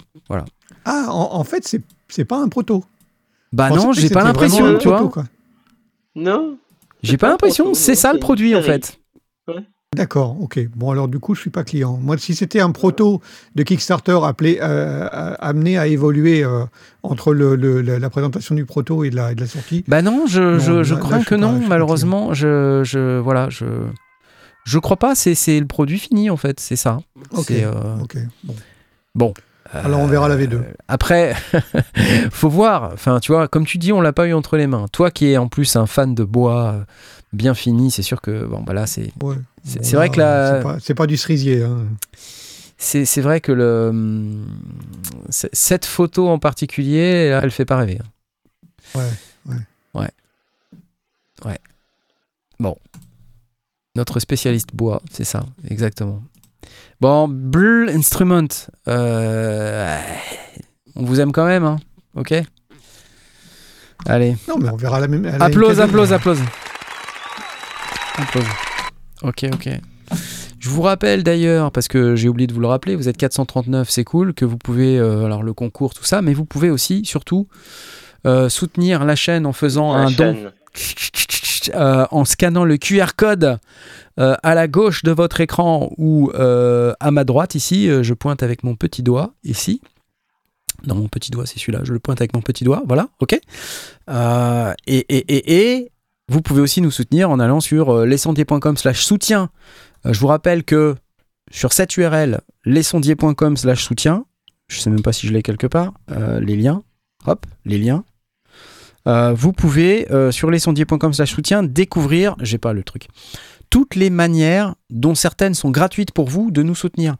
Ah, 0.85 1.07
en, 1.11 1.35
en 1.35 1.45
fait, 1.45 1.67
c'est 1.67 1.83
c'est 2.09 2.25
pas 2.25 2.39
un 2.39 2.49
proto. 2.49 2.85
Bah 3.53 3.71
non, 3.71 3.93
j'ai 3.93 4.11
pas 4.11 4.23
l'impression, 4.25 4.79
tu 4.79 4.89
vois. 4.89 4.97
proto, 4.99 5.11
quoi. 5.11 5.25
Non 6.17 6.57
J'ai 7.03 7.17
pas 7.17 7.27
pas 7.27 7.31
l'impression, 7.33 7.75
c'est 7.75 7.95
ça 7.95 8.13
le 8.13 8.19
produit 8.19 8.55
en 8.55 8.63
fait. 8.63 8.99
D'accord, 9.97 10.37
ok. 10.41 10.61
Bon, 10.77 10.93
alors 10.93 11.09
du 11.09 11.19
coup, 11.19 11.35
je 11.35 11.41
suis 11.41 11.51
pas 11.51 11.65
client. 11.65 11.99
Moi, 12.01 12.17
si 12.17 12.37
c'était 12.37 12.61
un 12.61 12.71
proto 12.71 13.21
de 13.57 13.65
Kickstarter 13.65 14.17
appelé, 14.23 14.59
euh, 14.61 15.09
euh, 15.13 15.35
amené 15.41 15.79
à 15.79 15.89
évoluer 15.89 16.45
euh, 16.45 16.65
entre 17.03 17.35
le, 17.35 17.57
le- 17.57 17.81
la, 17.83 17.99
la 17.99 18.09
présentation 18.11 18.55
du 18.55 18.65
proto 18.67 19.03
et 19.03 19.11
de 19.11 19.17
la, 19.17 19.33
et 19.33 19.35
de 19.35 19.41
la 19.41 19.49
sortie, 19.49 19.85
Bah 19.89 20.01
non, 20.01 20.27
je, 20.29 20.41
Non, 20.41 20.59
je, 20.61 20.83
je 20.85 20.95
là, 20.95 21.01
crains 21.01 21.21
je 21.21 21.27
que 21.27 21.35
non, 21.35 21.59
pas 21.59 21.67
malheureusement, 21.67 22.33
je, 22.35 22.83
je 22.85 23.19
voilà, 23.19 23.51
je 23.51 23.65
je 24.65 24.79
crois 24.79 24.97
pas, 24.97 25.17
c'est 25.17 25.35
c'est 25.35 25.59
le 25.59 25.67
produit 25.67 25.99
fini 25.99 26.31
en 26.31 26.37
fait, 26.37 26.61
c'est 26.61 26.77
ça. 26.77 27.01
Ok. 27.33 27.51
Euh, 27.51 27.73
ok. 28.01 28.17
Bon. 28.45 28.55
bon. 29.17 29.35
Alors, 29.73 30.01
on 30.01 30.07
verra 30.07 30.29
la 30.29 30.37
V2. 30.37 30.55
Euh, 30.55 30.63
Après, 30.89 31.35
faut 32.31 32.49
voir. 32.49 32.91
Enfin, 32.93 33.21
tu 33.21 33.33
vois, 33.33 33.47
comme 33.49 33.65
tu 33.67 33.79
dis, 33.79 33.93
on 33.93 34.01
l'a 34.01 34.13
pas 34.13 34.27
eu 34.27 34.33
entre 34.33 34.57
les 34.57 34.67
mains. 34.67 34.87
Toi 34.93 35.11
qui 35.11 35.27
es 35.31 35.37
en 35.37 35.49
plus 35.49 35.77
un 35.77 35.87
fan 35.87 36.15
de 36.15 36.25
bois 36.25 36.73
euh, 36.73 36.85
bien 37.33 37.55
fini, 37.55 37.91
c'est 37.91 38.03
sûr 38.03 38.21
que 38.21 38.45
bon, 38.47 38.63
bah 38.63 38.73
là, 38.75 38.87
c'est 38.87 39.13
Ouais. 39.23 39.37
C'est- 39.65 39.79
Bon, 39.93 39.97
vrai 39.99 40.07
là, 40.09 40.13
que 40.13 40.19
la- 40.19 40.79
c'est 40.81 40.95
pas- 40.95 41.03
pas, 41.03 41.07
du 41.07 41.17
cerisier. 41.17 41.63
Hein. 41.63 41.87
c'est 42.79 43.21
vrai 43.21 43.41
que 43.41 43.53
le 43.53 44.35
cette 45.31 45.85
photo 45.87 46.29
en 46.29 46.39
particulier, 46.39 47.31
là, 47.31 47.41
elle 47.43 47.51
fait 47.51 47.65
pas 47.67 47.77
rêver. 47.77 47.99
hein. 48.03 48.99
Ouais, 48.99 49.53
ouais. 49.55 49.57
Ouais. 49.95 50.11
Ouais. 51.45 51.59
Bon. 52.59 52.77
Notre 53.97 54.19
spécialiste 54.21 54.75
bois, 54.75 55.03
c'est 55.13 55.25
ça, 55.25 55.45
exactement. 55.69 56.23
Bon, 57.01 57.29
Blue 57.29 57.89
Instrument, 57.89 58.49
euh, 58.87 59.99
on 60.97 61.05
vous 61.05 61.21
aime 61.21 61.33
quand 61.33 61.47
même, 61.47 61.65
hein 61.65 61.79
Ok 62.15 62.35
Allez. 64.07 64.37
Non, 64.49 64.59
mais 64.59 64.69
on 64.69 64.77
verra 64.77 65.01
la 65.01 65.09
même. 65.09 65.25
Applause, 65.41 65.81
applause, 65.81 66.13
applause. 66.13 66.41
Applause. 68.17 68.45
Ok, 69.23 69.47
ok. 69.53 69.69
Je 70.59 70.69
vous 70.69 70.83
rappelle 70.83 71.23
d'ailleurs, 71.23 71.73
parce 71.73 71.89
que 71.89 72.17
j'ai 72.17 72.29
oublié 72.29 72.47
de 72.47 72.53
vous 72.53 72.61
le 72.61 72.67
rappeler, 72.67 72.97
vous 72.97 73.09
êtes 73.09 73.17
439, 73.17 73.89
c'est 73.89 74.05
cool, 74.05 74.35
que 74.35 74.45
vous 74.45 74.59
pouvez, 74.59 74.99
euh, 74.99 75.25
alors 75.25 75.43
le 75.43 75.55
concours, 75.55 75.95
tout 75.95 76.05
ça, 76.05 76.21
mais 76.21 76.35
vous 76.35 76.45
pouvez 76.45 76.69
aussi, 76.69 77.07
surtout, 77.07 77.49
euh, 78.27 78.51
soutenir 78.51 79.07
la 79.07 79.17
chaîne 79.17 79.47
en 79.47 79.55
faisant 79.55 79.95
La 79.95 80.01
un 80.01 80.11
don. 80.11 80.37
euh, 81.75 82.07
en 82.11 82.25
scannant 82.25 82.65
le 82.65 82.77
QR 82.77 83.15
code 83.17 83.59
euh, 84.19 84.37
à 84.43 84.55
la 84.55 84.69
gauche 84.69 85.03
de 85.03 85.11
votre 85.11 85.41
écran 85.41 85.93
ou 85.97 86.31
euh, 86.35 86.93
à 87.01 87.11
ma 87.11 87.25
droite 87.25 87.55
ici, 87.55 87.89
je 88.03 88.15
pointe 88.15 88.43
avec 88.43 88.63
mon 88.63 88.75
petit 88.77 89.03
doigt 89.03 89.35
ici. 89.45 89.81
Dans 90.85 90.95
mon 90.95 91.09
petit 91.09 91.31
doigt, 91.31 91.45
c'est 91.45 91.59
celui-là, 91.59 91.81
je 91.85 91.93
le 91.93 91.99
pointe 91.99 92.21
avec 92.21 92.35
mon 92.35 92.41
petit 92.41 92.65
doigt, 92.65 92.83
voilà, 92.87 93.09
ok. 93.21 93.35
Et, 93.35 93.41
et, 94.87 95.05
et, 95.09 95.61
et 95.61 95.93
vous 96.29 96.41
pouvez 96.41 96.63
aussi 96.63 96.81
nous 96.81 96.91
soutenir 96.91 97.31
en 97.31 97.39
allant 97.39 97.61
sur 97.61 98.07
lescendier.com 98.07 98.77
slash 98.79 99.05
soutien. 99.05 99.51
Je 100.07 100.19
vous 100.19 100.29
rappelle 100.29 100.65
que 100.65 100.97
sur 101.51 101.75
cette 101.75 101.95
URL, 101.99 102.41
lescendier.com 102.65 103.59
slash 103.59 103.85
soutien, 103.85 104.25
je 104.69 104.81
sais 104.81 104.89
même 104.89 105.03
pas 105.03 105.13
si 105.13 105.27
je 105.27 105.35
l'ai 105.35 105.43
quelque 105.43 105.67
part, 105.67 105.93
les 106.41 106.57
liens, 106.57 106.83
hop, 107.27 107.45
les 107.67 107.79
liens. 107.79 108.05
Euh, 109.07 109.33
vous 109.35 109.53
pouvez 109.53 110.11
euh, 110.11 110.31
sur 110.31 110.51
lescendier.com 110.51 111.13
slash 111.13 111.33
soutien 111.33 111.63
découvrir, 111.63 112.37
j'ai 112.41 112.59
pas 112.59 112.73
le 112.73 112.83
truc, 112.83 113.09
toutes 113.71 113.95
les 113.95 114.11
manières 114.11 114.75
dont 114.91 115.15
certaines 115.15 115.55
sont 115.55 115.71
gratuites 115.71 116.11
pour 116.11 116.29
vous 116.29 116.51
de 116.51 116.63
nous 116.63 116.75
soutenir. 116.75 117.17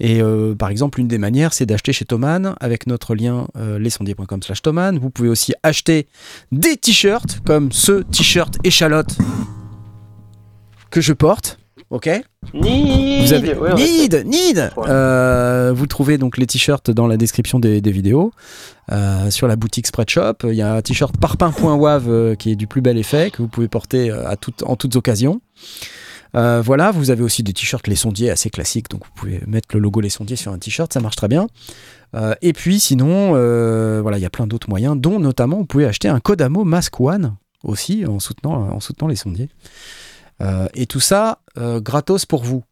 Et 0.00 0.22
euh, 0.22 0.54
par 0.54 0.70
exemple, 0.70 0.98
une 0.98 1.08
des 1.08 1.18
manières, 1.18 1.52
c'est 1.52 1.66
d'acheter 1.66 1.92
chez 1.92 2.06
Thoman 2.06 2.56
avec 2.58 2.86
notre 2.86 3.14
lien 3.14 3.46
euh, 3.56 3.78
lescendier.com 3.78 4.42
slash 4.42 4.62
Thoman. 4.62 4.98
Vous 4.98 5.10
pouvez 5.10 5.28
aussi 5.28 5.52
acheter 5.62 6.08
des 6.50 6.78
t-shirts 6.78 7.40
comme 7.44 7.70
ce 7.70 8.02
t-shirt 8.02 8.56
échalote 8.64 9.18
que 10.90 11.00
je 11.00 11.12
porte. 11.12 11.59
Ok 11.90 12.08
Need 12.54 13.26
vous 13.26 13.32
avez 13.32 13.54
Ouais, 13.54 13.74
Need, 13.74 14.24
Need. 14.26 14.70
Ouais. 14.76 14.84
Euh, 14.88 15.72
vous 15.74 15.86
trouvez 15.86 16.18
donc 16.18 16.38
les 16.38 16.46
t-shirts 16.46 16.90
dans 16.90 17.06
la 17.06 17.16
description 17.16 17.58
des, 17.58 17.80
des 17.80 17.90
vidéos. 17.90 18.32
Euh, 18.92 19.30
sur 19.30 19.46
la 19.48 19.56
boutique 19.56 19.86
Spreadshop, 19.86 20.34
il 20.44 20.54
y 20.54 20.62
a 20.62 20.74
un 20.74 20.82
t-shirt 20.82 21.16
parpin.wav 21.16 22.04
euh, 22.08 22.34
qui 22.36 22.52
est 22.52 22.56
du 22.56 22.66
plus 22.66 22.80
bel 22.80 22.96
effet 22.96 23.30
que 23.30 23.38
vous 23.42 23.48
pouvez 23.48 23.68
porter 23.68 24.10
à 24.10 24.36
toutes- 24.36 24.62
en 24.62 24.76
toutes 24.76 24.96
occasions. 24.96 25.40
Euh, 26.36 26.62
voilà, 26.64 26.92
vous 26.92 27.10
avez 27.10 27.22
aussi 27.24 27.42
des 27.42 27.52
t-shirts 27.52 27.86
Les 27.88 27.96
Sondiers 27.96 28.30
assez 28.30 28.50
classiques, 28.50 28.88
donc 28.88 29.04
vous 29.04 29.10
pouvez 29.16 29.40
mettre 29.48 29.68
le 29.74 29.80
logo 29.80 30.00
Les 30.00 30.10
Sondiers 30.10 30.36
sur 30.36 30.52
un 30.52 30.58
t-shirt, 30.58 30.92
ça 30.92 31.00
marche 31.00 31.16
très 31.16 31.28
bien. 31.28 31.48
Euh, 32.14 32.34
et 32.40 32.52
puis 32.52 32.78
sinon, 32.80 33.32
euh, 33.34 33.98
voilà, 34.00 34.16
il 34.18 34.20
y 34.20 34.26
a 34.26 34.30
plein 34.30 34.46
d'autres 34.46 34.68
moyens, 34.70 34.96
dont 34.96 35.18
notamment 35.18 35.56
vous 35.58 35.66
pouvez 35.66 35.86
acheter 35.86 36.08
un 36.08 36.20
Codamo 36.20 36.62
Mask 36.64 37.00
One 37.00 37.34
aussi 37.64 38.06
en 38.06 38.20
soutenant, 38.20 38.54
en 38.70 38.80
soutenant 38.80 39.08
Les 39.08 39.16
Sondiers. 39.16 39.48
Euh, 40.40 40.68
et 40.74 40.86
tout 40.86 41.00
ça 41.00 41.40
euh, 41.58 41.80
gratos 41.80 42.24
pour 42.26 42.44
vous, 42.44 42.64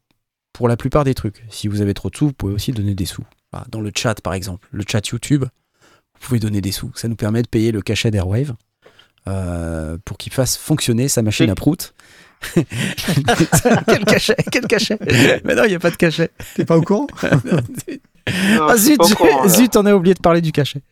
pour 0.53 0.69
la 0.69 0.77
plupart 0.77 1.05
des 1.05 1.15
trucs. 1.15 1.45
Si 1.51 1.69
vous 1.69 1.81
avez 1.81 1.95
trop 1.95 2.11
de 2.11 2.17
sous, 2.17 2.27
vous 2.29 2.33
pouvez 2.33 2.55
aussi 2.55 2.73
donner 2.73 2.95
des 2.95 3.07
sous. 3.07 3.25
Voilà, 3.53 3.67
dans 3.71 3.81
le 3.81 3.91
chat 3.95 4.21
par 4.21 4.35
exemple, 4.35 4.69
le 4.71 4.85
chat 4.89 5.07
YouTube, 5.09 5.45
vous 5.45 6.27
pouvez 6.27 6.41
donner 6.41 6.61
des 6.61 6.73
sous. 6.73 6.91
Ça 6.95 7.09
nous 7.09 7.17
permet 7.17 7.43
de 7.43 7.49
payer 7.49 7.73
le 7.73 7.83
cachet 7.83 8.11
d'Airwave 8.11 8.55
euh, 9.27 9.99
pour 10.05 10.17
qu'il 10.19 10.33
fasse 10.33 10.57
fonctionner 10.57 11.09
sa 11.09 11.23
machine 11.23 11.51
à 11.51 11.55
prout. 11.55 11.95
quel 12.55 14.05
cachet 14.05 14.37
Quel 14.51 14.67
cachet 14.67 14.99
Mais 15.45 15.55
non, 15.55 15.65
il 15.65 15.71
n'y 15.71 15.75
a 15.75 15.81
pas 15.81 15.91
de 15.91 15.97
cachet. 15.97 16.31
T'es 16.55 16.65
pas 16.65 16.77
au 16.77 16.83
courant? 16.83 17.07
Non, 18.55 18.67
Ah 18.69 18.77
zut, 18.77 18.99
pas 18.99 19.07
au 19.07 19.15
courant, 19.15 19.49
zut, 19.49 19.75
on 19.79 19.87
a 19.87 19.95
oublié 19.95 20.13
de 20.13 20.21
parler 20.21 20.43
du 20.43 20.53
cachet. 20.53 20.83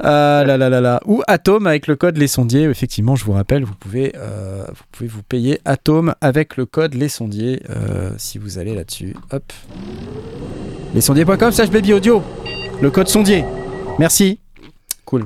Ah 0.00 0.42
là 0.46 0.56
là 0.56 0.68
là 0.68 0.80
là. 0.80 1.00
Ou 1.06 1.22
Atom 1.26 1.66
avec 1.66 1.86
le 1.86 1.96
code 1.96 2.16
Les 2.16 2.26
Sondiers. 2.26 2.64
Effectivement, 2.64 3.16
je 3.16 3.24
vous 3.24 3.32
rappelle, 3.32 3.64
vous 3.64 3.74
pouvez, 3.74 4.12
euh, 4.16 4.64
vous 4.68 4.84
pouvez 4.90 5.08
vous 5.08 5.22
payer 5.22 5.60
Atom 5.64 6.14
avec 6.20 6.56
le 6.56 6.66
code 6.66 6.94
Les 6.94 7.08
Sondiers 7.08 7.62
euh, 7.70 8.10
si 8.18 8.38
vous 8.38 8.58
allez 8.58 8.74
là-dessus. 8.74 9.14
Hop. 9.30 9.52
Lesondiers.com 10.94 11.52
slash 11.52 11.70
baby 11.70 11.92
audio. 11.92 12.22
Le 12.80 12.90
code 12.90 13.08
sondier. 13.08 13.44
Merci. 13.98 14.40
Cool. 15.04 15.24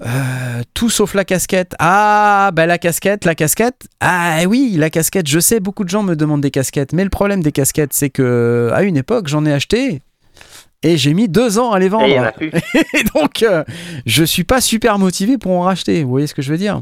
Euh, 0.00 0.62
tout 0.74 0.90
sauf 0.90 1.14
la 1.14 1.24
casquette. 1.24 1.74
Ah, 1.78 2.50
bah 2.54 2.66
la 2.66 2.78
casquette, 2.78 3.24
la 3.24 3.34
casquette. 3.34 3.88
Ah 4.00 4.40
oui, 4.48 4.74
la 4.78 4.90
casquette. 4.90 5.26
Je 5.26 5.38
sais, 5.38 5.60
beaucoup 5.60 5.84
de 5.84 5.88
gens 5.88 6.02
me 6.02 6.16
demandent 6.16 6.40
des 6.40 6.50
casquettes. 6.50 6.92
Mais 6.92 7.04
le 7.04 7.10
problème 7.10 7.42
des 7.42 7.52
casquettes, 7.52 7.92
c'est 7.92 8.10
que 8.10 8.70
à 8.72 8.82
une 8.82 8.96
époque, 8.96 9.28
j'en 9.28 9.44
ai 9.44 9.52
acheté 9.52 10.02
et 10.82 10.96
j'ai 10.96 11.14
mis 11.14 11.28
deux 11.28 11.58
ans 11.58 11.72
à 11.72 11.78
les 11.78 11.88
vendre. 11.88 12.06
Et 12.06 12.10
il 12.10 12.16
y 12.16 12.20
en 12.20 12.24
a 12.24 12.32
plus. 12.32 12.50
Et 12.94 13.04
donc, 13.14 13.42
euh, 13.42 13.64
je 14.06 14.24
suis 14.24 14.44
pas 14.44 14.60
super 14.60 14.98
motivé 14.98 15.38
pour 15.38 15.52
en 15.52 15.62
racheter. 15.62 16.02
Vous 16.04 16.10
voyez 16.10 16.26
ce 16.26 16.34
que 16.34 16.42
je 16.42 16.50
veux 16.50 16.58
dire? 16.58 16.80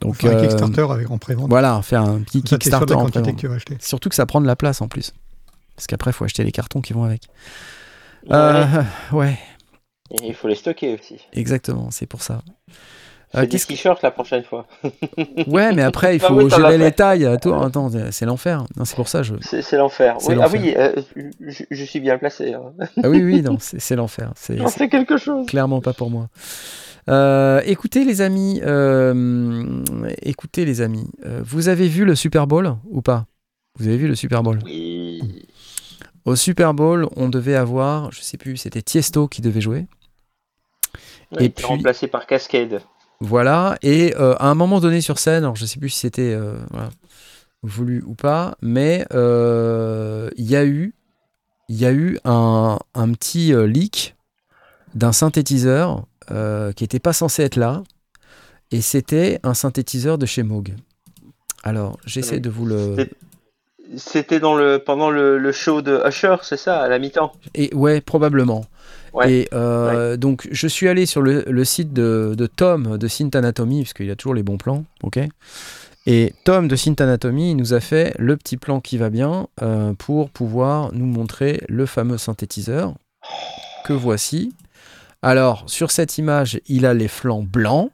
Donc, 0.00 0.16
Faire 0.16 0.32
un 0.32 0.34
euh, 0.36 0.42
Kickstarter 0.42 0.86
avec 0.90 1.10
en 1.10 1.18
prévente. 1.18 1.48
voilà, 1.48 1.80
faire 1.82 2.02
un 2.02 2.20
petit 2.20 2.40
ça, 2.46 2.58
Kickstarter 2.58 2.94
en 2.94 3.08
prévente. 3.08 3.40
Surtout 3.80 4.08
que 4.08 4.14
ça 4.14 4.26
prend 4.26 4.40
de 4.40 4.46
la 4.46 4.56
place 4.56 4.80
en 4.82 4.88
plus. 4.88 5.12
Parce 5.74 5.86
qu'après, 5.86 6.10
il 6.10 6.14
faut 6.14 6.24
acheter 6.24 6.44
les 6.44 6.52
cartons 6.52 6.80
qui 6.80 6.92
vont 6.92 7.04
avec. 7.04 7.22
Ouais. 8.28 8.34
Euh, 8.36 8.82
ouais, 9.12 9.38
Et 10.10 10.28
il 10.28 10.34
faut 10.34 10.48
les 10.48 10.54
stocker 10.54 10.94
aussi. 10.94 11.18
exactement, 11.32 11.90
c'est 11.90 12.06
pour 12.06 12.22
ça. 12.22 12.42
Fais 13.36 13.42
Euh, 13.42 13.46
des 13.46 13.58
t-shirts 13.58 14.02
la 14.02 14.10
prochaine 14.10 14.42
fois. 14.44 14.66
Ouais, 15.46 15.72
mais 15.72 15.82
après, 15.82 16.16
il 16.16 16.22
Ah 16.24 16.28
faut 16.28 16.34
oui, 16.34 16.46
as 16.52 16.56
gérer 16.56 16.72
fait. 16.72 16.78
les 16.78 16.92
tailles. 16.92 17.26
Attends, 17.26 17.62
attends, 17.62 17.90
c'est 18.10 18.24
l'enfer. 18.26 18.64
Non, 18.76 18.84
c'est 18.84 18.96
pour 18.96 19.08
ça. 19.08 19.22
Je... 19.22 19.34
C'est 19.42 19.62
c'est 19.62 19.76
l'enfer. 19.76 20.16
Oui, 20.20 20.26
ah 20.30 20.34
l'enfer. 20.34 20.60
oui, 20.62 20.74
euh, 20.76 20.92
je, 21.40 21.64
je 21.70 21.84
suis 21.84 22.00
bien 22.00 22.18
placé. 22.18 22.54
hein. 22.54 22.72
Ah 23.02 23.08
oui, 23.08 23.22
oui, 23.22 23.42
non, 23.42 23.58
c'est 23.60 23.94
l'enfer. 23.96 24.32
C'est 24.36 24.88
quelque 24.88 25.16
chose. 25.16 25.46
clairement 25.46 25.80
pas 25.80 25.92
pour 25.92 26.10
moi. 26.10 26.28
Euh, 27.08 27.60
écoutez, 27.64 28.04
les 28.04 28.20
amis, 28.20 28.60
euh, 28.64 29.64
écoutez, 30.22 30.64
les 30.64 30.80
amis, 30.80 31.08
euh, 31.24 31.40
vous 31.44 31.68
avez 31.68 31.86
vu 31.88 32.04
le 32.04 32.16
Super 32.16 32.46
Bowl 32.48 32.74
ou 32.90 33.00
pas? 33.00 33.26
Vous 33.78 33.86
avez 33.86 33.96
vu 33.96 34.08
le 34.08 34.14
Super 34.16 34.42
Bowl? 34.42 34.58
Oui. 34.64 35.46
Au 36.24 36.34
Super 36.34 36.74
Bowl, 36.74 37.06
on 37.14 37.28
devait 37.28 37.54
avoir, 37.54 38.10
je 38.10 38.20
sais 38.22 38.36
plus, 38.38 38.56
c'était 38.56 38.82
Tiesto 38.82 39.28
qui 39.28 39.40
devait 39.42 39.60
jouer. 39.60 39.86
Ouais, 41.32 41.44
Et 41.44 41.48
puis- 41.48 41.64
remplacé 41.66 42.08
par 42.08 42.26
Cascade. 42.26 42.80
Voilà, 43.20 43.78
et 43.82 44.14
euh, 44.16 44.34
à 44.38 44.48
un 44.50 44.54
moment 44.54 44.78
donné 44.78 45.00
sur 45.00 45.18
scène, 45.18 45.44
alors 45.44 45.56
je 45.56 45.64
sais 45.64 45.78
plus 45.78 45.88
si 45.88 46.00
c'était 46.00 46.34
euh, 46.34 46.54
voilà, 46.70 46.90
voulu 47.62 48.02
ou 48.06 48.14
pas, 48.14 48.56
mais 48.60 49.06
euh, 49.12 50.28
il 50.36 50.44
y 50.50 50.56
a 50.56 50.64
eu, 50.64 50.94
y 51.68 51.86
a 51.86 51.92
eu 51.92 52.18
un, 52.24 52.78
un 52.94 53.12
petit 53.12 53.54
leak 53.54 54.16
d'un 54.94 55.12
synthétiseur 55.12 56.04
qui 56.28 56.82
n'était 56.82 56.98
pas 56.98 57.12
censé 57.12 57.42
être 57.42 57.56
là, 57.56 57.82
et 58.70 58.80
c'était 58.80 59.40
un 59.44 59.54
synthétiseur 59.54 60.18
de 60.18 60.26
chez 60.26 60.42
Moog. 60.42 60.74
Alors, 61.62 61.98
j'essaie 62.04 62.40
de 62.40 62.50
vous 62.50 62.66
le... 62.66 62.96
C'était- 62.96 63.16
C'était 63.96 64.40
dans 64.40 64.56
le 64.56 64.78
pendant 64.78 65.10
le, 65.10 65.38
le 65.38 65.52
show 65.52 65.80
de 65.80 66.02
Usher, 66.04 66.38
c'est 66.42 66.56
ça, 66.56 66.80
à 66.82 66.88
la 66.88 66.98
mi-temps? 66.98 67.32
Et 67.54 67.72
ouais, 67.72 68.00
probablement. 68.00 68.64
Ouais. 69.16 69.32
Et 69.32 69.48
euh, 69.54 70.18
donc, 70.18 70.46
je 70.50 70.68
suis 70.68 70.88
allé 70.88 71.06
sur 71.06 71.22
le, 71.22 71.42
le 71.48 71.64
site 71.64 71.94
de, 71.94 72.34
de 72.36 72.46
Tom 72.46 72.98
de 72.98 73.08
Synth 73.08 73.34
Anatomy, 73.34 73.82
parce 73.82 73.94
qu'il 73.94 74.10
a 74.10 74.14
toujours 74.14 74.34
les 74.34 74.42
bons 74.42 74.58
plans, 74.58 74.84
ok 75.02 75.18
Et 76.04 76.34
Tom 76.44 76.68
de 76.68 76.76
Synth 76.76 77.00
Anatomy 77.00 77.54
nous 77.54 77.72
a 77.72 77.80
fait 77.80 78.14
le 78.18 78.36
petit 78.36 78.58
plan 78.58 78.80
qui 78.80 78.98
va 78.98 79.08
bien 79.08 79.46
euh, 79.62 79.94
pour 79.94 80.28
pouvoir 80.28 80.92
nous 80.92 81.06
montrer 81.06 81.62
le 81.66 81.86
fameux 81.86 82.18
synthétiseur 82.18 82.92
que 83.86 83.94
voici. 83.94 84.54
Alors, 85.22 85.64
sur 85.66 85.90
cette 85.90 86.18
image, 86.18 86.60
il 86.68 86.84
a 86.84 86.92
les 86.92 87.08
flancs 87.08 87.42
blancs. 87.42 87.90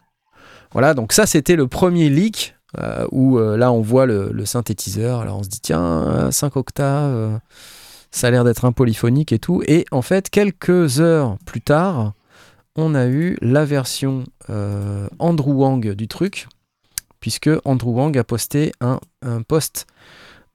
Voilà, 0.73 0.93
donc 0.93 1.13
ça, 1.13 1.27
c'était 1.27 1.55
le 1.55 1.69
premier 1.69 2.09
leak 2.09 2.57
euh, 2.81 3.07
où 3.13 3.39
là, 3.39 3.71
on 3.71 3.81
voit 3.81 4.07
le, 4.07 4.31
le 4.33 4.45
synthétiseur. 4.45 5.21
Alors, 5.21 5.39
on 5.39 5.43
se 5.45 5.49
dit, 5.49 5.61
tiens, 5.61 6.31
5 6.33 6.57
octaves. 6.57 7.39
Ça 8.13 8.29
a 8.29 8.31
l'air 8.31 8.45
d'être 8.45 8.65
un 8.65 8.73
polyphonique 8.73 9.33
et 9.33 9.39
tout. 9.39 9.63
Et 9.67 9.85
en 9.91 10.03
fait, 10.03 10.31
quelques 10.31 11.01
heures 11.01 11.37
plus 11.45 11.61
tard, 11.63 12.13
on 12.77 12.95
a 12.95 13.07
eu 13.07 13.37
la 13.41 13.65
version 13.65 14.25
euh, 14.51 15.09
Andrew 15.19 15.53
Wang 15.53 15.93
du 15.95 16.07
truc, 16.07 16.47
puisque 17.19 17.51
Andrew 17.65 17.91
Wang 17.91 18.17
a 18.17 18.25
posté 18.25 18.73
un, 18.81 19.01
un 19.23 19.43
post 19.43 19.87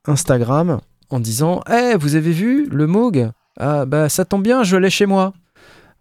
Instagram 0.06 0.80
en 1.10 1.20
disant 1.20 1.62
Eh, 1.70 1.96
vous 2.00 2.16
avez 2.16 2.32
vu 2.32 2.68
le 2.70 2.88
Moog? 2.88 3.32
Ah, 3.60 3.86
bah 3.86 4.08
ça 4.08 4.24
tombe 4.24 4.44
bien, 4.44 4.64
je 4.64 4.78
l'ai 4.78 4.90
chez 4.90 5.06
moi. 5.08 5.34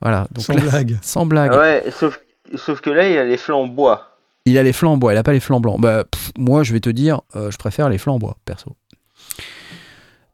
Voilà, 0.02 0.26
donc 0.30 0.44
Sans 0.44 0.54
là, 0.54 0.60
blague. 0.60 0.98
sans 1.02 1.26
blague. 1.26 1.52
Ouais, 1.52 1.84
sauf, 1.90 2.20
sauf 2.54 2.80
que 2.82 2.90
là, 2.90 3.08
il 3.08 3.16
a 3.16 3.24
les 3.24 3.38
flancs 3.38 3.62
en 3.62 3.66
bois. 3.66 4.18
Il 4.44 4.58
a 4.58 4.62
les 4.62 4.74
flancs 4.74 4.92
en 4.92 4.96
bois, 4.98 5.14
il 5.14 5.16
a 5.16 5.22
pas 5.22 5.32
les 5.32 5.40
flancs 5.40 5.60
blancs. 5.60 5.80
Bah, 5.80 6.04
pff, 6.04 6.32
moi, 6.36 6.62
je 6.62 6.72
vais 6.72 6.80
te 6.80 6.90
dire, 6.90 7.22
euh, 7.34 7.50
je 7.50 7.56
préfère 7.56 7.88
les 7.88 7.98
flancs 7.98 8.14
en 8.14 8.18
bois, 8.18 8.36
perso. 8.44 8.76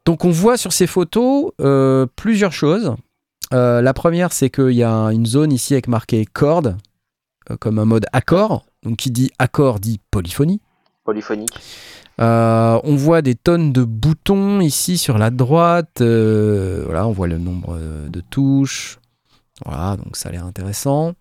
Donc, 0.05 0.25
on 0.25 0.31
voit 0.31 0.57
sur 0.57 0.73
ces 0.73 0.87
photos 0.87 1.51
euh, 1.61 2.05
plusieurs 2.15 2.51
choses. 2.51 2.95
Euh, 3.53 3.81
la 3.81 3.93
première, 3.93 4.33
c'est 4.33 4.49
qu'il 4.49 4.71
y 4.71 4.83
a 4.83 4.93
une 5.07 5.25
zone 5.25 5.51
ici 5.51 5.73
avec 5.73 5.87
marqué 5.87 6.25
corde, 6.25 6.77
euh, 7.49 7.57
comme 7.57 7.79
un 7.79 7.85
mode 7.85 8.05
accord. 8.11 8.65
Donc, 8.83 8.97
qui 8.97 9.11
dit 9.11 9.31
accord 9.39 9.79
dit 9.79 10.01
polyphonie. 10.11 10.61
Polyphonique. 11.05 11.57
On 12.17 12.95
voit 12.95 13.21
des 13.21 13.35
tonnes 13.35 13.71
de 13.71 13.83
boutons 13.83 14.59
ici 14.59 14.97
sur 14.97 15.17
la 15.17 15.29
droite. 15.29 16.01
voilà, 16.01 17.07
on 17.07 17.11
voit 17.11 17.27
le 17.27 17.37
nombre 17.37 17.77
de 18.09 18.21
touches. 18.21 18.99
Voilà, 19.65 19.95
donc 19.97 20.17
ça 20.17 20.29
a 20.29 20.31
l'air 20.31 20.45
intéressant. 20.45 21.13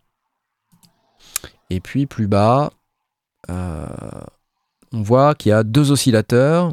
Et 1.70 1.80
puis 1.80 2.07
plus 2.07 2.26
bas, 2.26 2.72
on 3.49 5.03
voit 5.03 5.35
qu'il 5.35 5.51
y 5.51 5.53
a 5.53 5.62
deux 5.62 5.91
oscillateurs. 5.91 6.72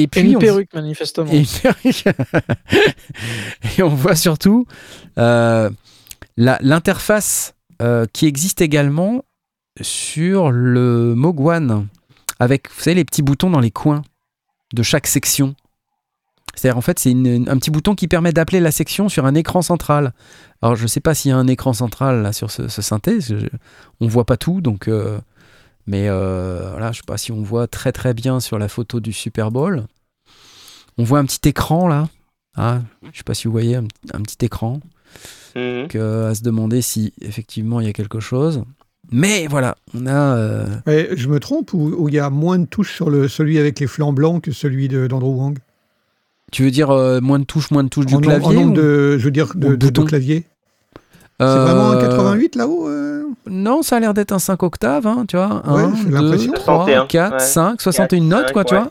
Et 0.00 0.04
Et 0.04 0.06
puis 0.08 0.20
une 0.22 0.36
on, 0.36 0.40
perruque, 0.40 0.72
manifestement. 0.74 1.30
et, 1.30 1.38
une 1.38 1.46
perruque. 1.46 2.04
Et 3.78 3.82
on 3.82 3.88
voit 3.88 4.16
surtout 4.16 4.66
euh, 5.18 5.70
l'interface 6.36 7.54
euh, 7.82 8.06
qui 8.12 8.26
existe 8.26 8.60
également 8.60 9.24
sur 9.80 10.50
le 10.50 11.14
One, 11.16 11.86
avec 12.38 12.68
vous 12.74 12.80
savez, 12.80 12.94
les 12.96 13.04
petits 13.04 13.22
boutons 13.22 13.50
dans 13.50 13.60
les 13.60 13.70
coins 13.70 14.02
de 14.74 14.82
chaque 14.82 15.06
section. 15.06 15.54
C'est-à-dire, 16.54 16.76
en 16.76 16.80
fait, 16.80 16.98
c'est 16.98 17.12
un 17.12 17.56
petit 17.58 17.70
bouton 17.70 17.94
qui 17.94 18.08
permet 18.08 18.32
d'appeler 18.32 18.60
la 18.60 18.70
section 18.72 19.08
sur 19.08 19.24
un 19.24 19.34
écran 19.34 19.62
central. 19.62 20.12
Alors, 20.62 20.74
je 20.76 20.82
ne 20.82 20.88
sais 20.88 21.00
pas 21.00 21.14
s'il 21.14 21.30
y 21.30 21.32
a 21.32 21.36
un 21.36 21.46
écran 21.46 21.72
central 21.72 22.22
là, 22.22 22.32
sur 22.32 22.50
ce, 22.50 22.68
ce 22.68 22.82
synthé. 22.82 23.18
on 24.00 24.04
ne 24.06 24.10
voit 24.10 24.26
pas 24.26 24.36
tout, 24.36 24.60
donc. 24.60 24.88
euh, 24.88 25.18
mais 25.90 26.08
euh, 26.08 26.68
voilà, 26.70 26.86
je 26.92 26.98
ne 26.98 27.02
sais 27.02 27.06
pas 27.06 27.18
si 27.18 27.32
on 27.32 27.42
voit 27.42 27.66
très 27.66 27.90
très 27.90 28.14
bien 28.14 28.38
sur 28.38 28.58
la 28.58 28.68
photo 28.68 29.00
du 29.00 29.12
Super 29.12 29.50
Bowl. 29.50 29.84
On 30.98 31.02
voit 31.04 31.18
un 31.18 31.24
petit 31.24 31.48
écran 31.48 31.88
là. 31.88 32.08
Ah, 32.56 32.80
je 33.02 33.08
ne 33.08 33.12
sais 33.12 33.22
pas 33.24 33.34
si 33.34 33.46
vous 33.48 33.52
voyez 33.52 33.76
un, 33.76 33.84
un 34.14 34.20
petit 34.22 34.44
écran. 34.44 34.80
Mhm. 35.56 35.82
Donc, 35.82 35.94
euh, 35.96 36.30
à 36.30 36.34
se 36.36 36.42
demander 36.42 36.80
si 36.82 37.12
effectivement 37.20 37.80
il 37.80 37.86
y 37.86 37.90
a 37.90 37.92
quelque 37.92 38.20
chose. 38.20 38.62
Mais 39.10 39.48
voilà, 39.48 39.76
on 39.94 40.06
a. 40.06 40.36
euh, 40.36 40.66
Ouais, 40.86 41.08
je 41.16 41.26
me 41.28 41.40
trompe 41.40 41.72
ou 41.74 41.88
ou 41.98 42.08
il 42.08 42.14
y 42.14 42.20
a 42.20 42.30
moins 42.30 42.58
de 42.60 42.66
touches 42.66 42.94
sur 42.94 43.10
le, 43.10 43.26
celui 43.26 43.58
avec 43.58 43.80
les 43.80 43.88
flancs 43.88 44.12
blancs 44.12 44.42
que 44.44 44.52
celui 44.52 44.86
de- 44.86 45.08
d'Andrew 45.08 45.34
Wang? 45.36 45.58
Tu 46.52 46.62
veux 46.62 46.70
dire 46.70 46.90
euh, 46.90 47.20
moins 47.20 47.38
de 47.40 47.44
touches, 47.44 47.70
moins 47.72 47.82
de 47.84 47.88
touches 47.88 48.06
du 48.06 48.14
nom- 48.14 48.20
clavier 48.20 48.46
en 48.46 48.52
nombre 48.52 48.72
ou- 48.72 48.76
de, 48.76 49.18
je 49.18 49.24
veux 49.24 49.30
dire, 49.32 49.52
de, 49.56 49.74
de 49.74 50.00
clavier? 50.02 50.44
Euh, 51.40 51.54
C'est 51.54 51.72
vraiment 51.72 51.90
un 51.92 52.00
88 52.00 52.56
là-haut 52.56 52.88
euh 52.88 53.24
Non, 53.46 53.82
ça 53.82 53.96
a 53.96 54.00
l'air 54.00 54.12
d'être 54.14 54.32
un 54.32 54.38
5 54.38 54.62
octaves, 54.62 55.06
hein, 55.06 55.24
tu 55.26 55.36
vois. 55.36 55.62
Ouais, 55.66 55.82
1, 55.84 55.94
j'ai 55.96 56.04
2, 56.04 56.10
l'impression. 56.10 56.52
3, 56.52 56.74
61, 56.86 57.06
4, 57.06 57.32
ouais. 57.32 57.38
5, 57.40 57.80
61 57.80 58.20
notes, 58.24 58.46
cinq, 58.48 58.52
quoi, 58.52 58.64
tu 58.64 58.74
vois. 58.74 58.90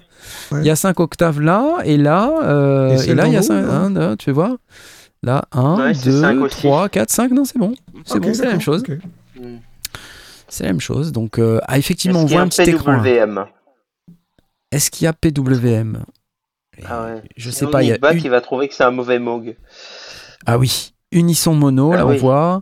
Ouais. 0.51 0.59
Il 0.61 0.65
y 0.65 0.69
a 0.69 0.75
5 0.75 0.99
octaves 0.99 1.39
là, 1.41 1.77
et 1.83 1.97
là, 1.97 2.31
euh, 2.43 2.97
Et 2.97 3.09
et, 3.11 3.15
là, 3.15 3.27
il 3.27 3.33
y 3.33 3.37
a 3.37 3.41
d'en 3.41 3.45
haut, 3.45 3.89
5, 3.89 3.93
là 3.99 4.15
tu 4.17 4.31
vois. 4.31 4.57
Là, 5.21 5.43
1, 5.51 5.75
Ouais, 5.77 5.93
c'est 5.93 6.11
cinq 6.11 6.35
2, 6.35 6.41
aussi. 6.45 6.57
3, 6.57 6.89
4, 6.89 7.09
5, 7.09 7.31
non, 7.31 7.45
c'est 7.45 7.57
bon. 7.59 7.73
C'est 8.05 8.15
Ok, 8.15 8.21
bon, 8.23 8.33
c'est 8.33 8.45
la 8.45 8.51
même 8.51 8.61
chose. 8.61 8.81
ok. 8.81 8.97
Mhm. 9.39 9.59
C'est 10.47 10.63
la 10.63 10.69
même 10.71 10.79
chose. 10.81 11.11
Donc, 11.11 11.37
euh, 11.37 11.59
ah, 11.67 11.77
effectivement, 11.77 12.21
on 12.21 12.25
voit 12.25 12.41
un 12.41 12.47
petit 12.47 12.63
écran. 12.63 13.03
est-ce 14.71 14.89
qu'il 14.91 15.05
y 15.05 15.07
a 15.07 15.13
PWM 15.13 16.03
Ah 16.87 17.03
ouais. 17.05 17.21
Je 17.37 17.49
sais 17.51 17.67
pas, 17.67 17.83
il 17.83 17.89
y 17.89 17.91
a 17.91 17.95
une- 18.11 18.19
il 18.23 18.29
va 18.29 18.41
trouver 18.41 18.67
que 18.67 18.73
c'est 18.73 18.83
un 18.83 18.91
mauvais 18.91 19.19
Moog. 19.19 19.55
Ah 20.45 20.57
oui, 20.57 20.93
Unisson 21.11 21.53
mono, 21.55 21.91
Ah 21.93 21.97
là 21.97 22.07
on 22.07 22.15
voit. 22.17 22.61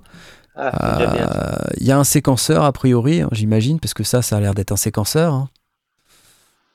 Ah, 0.55 0.95
bien. 0.97 1.11
ça. 1.27 1.59
Euh, 1.63 1.73
Il 1.79 1.85
y 1.85 1.91
a 1.91 1.97
un 1.99 2.03
séquenceur 2.03 2.63
a 2.63 2.71
priori, 2.71 3.21
hein, 3.21 3.29
j'imagine, 3.31 3.79
parce 3.79 3.93
que 3.93 4.03
ça, 4.03 4.21
ça 4.21 4.37
a 4.37 4.39
l'air 4.39 4.53
d'être 4.55 4.71
un 4.71 4.77
séquenceur. 4.77 5.33
hein. 5.33 5.49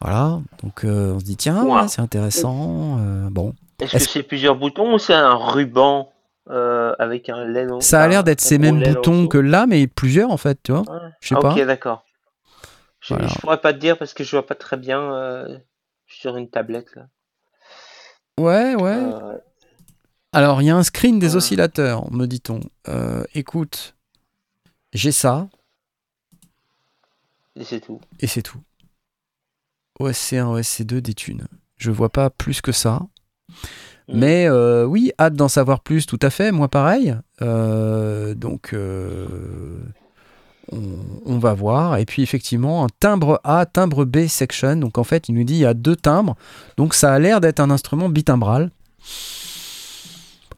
Voilà, 0.01 0.41
donc 0.63 0.85
euh, 0.85 1.13
on 1.15 1.21
se 1.21 1.25
dit 1.25 1.37
tiens, 1.37 1.65
ouais, 1.65 1.87
c'est 1.89 2.01
intéressant. 2.01 2.99
euh, 2.99 3.29
bon, 3.31 3.55
Est-ce 3.81 3.93
que 3.93 3.99
c'est 4.01 4.23
plusieurs 4.25 4.57
boutons 4.57 4.95
ou 4.95 4.99
c'est 4.99 5.15
un 5.15 5.35
ruban 5.35 6.09
avec 6.99 7.29
un 7.29 7.45
laine 7.47 7.81
ça 7.81 8.03
a 8.03 8.09
l'air 8.09 8.25
d'être 8.25 8.41
ces 8.41 8.59
mêmes 8.59 8.83
boutons 8.83 9.27
que 9.29 9.39
là, 9.39 9.67
mais 9.67 9.87
plusieurs 9.87 10.31
en 10.31 10.37
fait, 10.37 10.59
tu 10.63 10.73
vois. 10.73 10.81
Ouais. 10.83 11.09
Je 11.21 11.29
sais 11.29 11.35
Ah, 11.39 11.41
pas. 11.41 11.53
Ok, 11.55 11.65
d'accord. 11.65 12.05
Je, 13.01 13.15
Voilà. 13.15 13.29
je 13.29 13.39
pourrais 13.41 13.61
pas 13.61 13.73
te 13.73 13.79
dire 13.79 13.97
parce 13.97 14.13
que 14.13 14.23
je 14.25 14.31
vois 14.33 14.47
pas 14.47 14.55
très 14.57 14.77
bien 14.77 15.47
sur 16.09 16.37
une 16.37 16.51
tablette 16.51 16.95
là. 16.97 17.07
Ouais, 18.39 18.75
ouais. 18.75 19.01
Euh, 20.35 20.39
Alors, 20.39 20.63
il 20.63 20.67
y 20.67 20.71
a 20.71 20.77
un 20.77 20.83
screen 20.83 21.19
des 21.19 21.31
Ouais. 21.31 21.37
oscillateurs, 21.37 22.11
me 22.13 22.27
dit-on. 22.27 22.61
Euh, 22.89 23.25
écoute, 23.35 23.95
j'ai 24.93 25.13
ça 25.13 25.49
et 27.57 27.65
c'est 27.65 27.81
tout. 27.81 28.01
et 28.21 28.27
c'est 28.27 28.43
tout. 28.43 28.61
OSC1, 30.01 30.59
OSC2, 30.61 31.01
des 31.01 31.15
thunes. 31.15 31.47
Je 31.77 31.91
vois 31.91 32.09
pas 32.09 32.31
plus 32.31 32.61
que 32.61 32.73
ça. 32.73 33.03
Mm. 34.09 34.19
Mais 34.19 34.47
euh, 34.49 34.85
oui, 34.85 35.13
hâte 35.19 35.35
d'en 35.35 35.49
savoir 35.49 35.81
plus, 35.81 36.07
tout 36.07 36.19
à 36.23 36.31
fait. 36.31 36.51
Moi, 36.51 36.69
pareil. 36.69 37.15
Euh, 37.43 38.35
donc, 38.35 38.73
euh, 38.73 39.27
on, 40.73 40.81
on 41.27 41.39
va 41.39 41.53
voir. 41.55 41.99
Et 41.99 42.07
puis, 42.07 42.23
effectivement, 42.23 42.85
un 42.85 42.89
timbre 43.01 43.41
A, 43.45 43.67
timbre 43.67 44.05
B 44.07 44.27
section. 44.29 44.77
Donc, 44.77 44.97
en 44.99 45.05
fait, 45.05 45.29
il 45.29 45.35
nous 45.35 45.45
dit 45.45 45.55
il 45.55 45.61
y 45.61 45.67
a 45.67 45.75
deux 45.75 45.97
timbres. 45.97 46.37
Donc, 46.79 46.95
ça 46.95 47.13
a 47.13 47.19
l'air 47.19 47.41
d'être 47.41 47.61
un 47.61 47.71
instrument 47.71 48.09
bitimbral. 48.09 48.71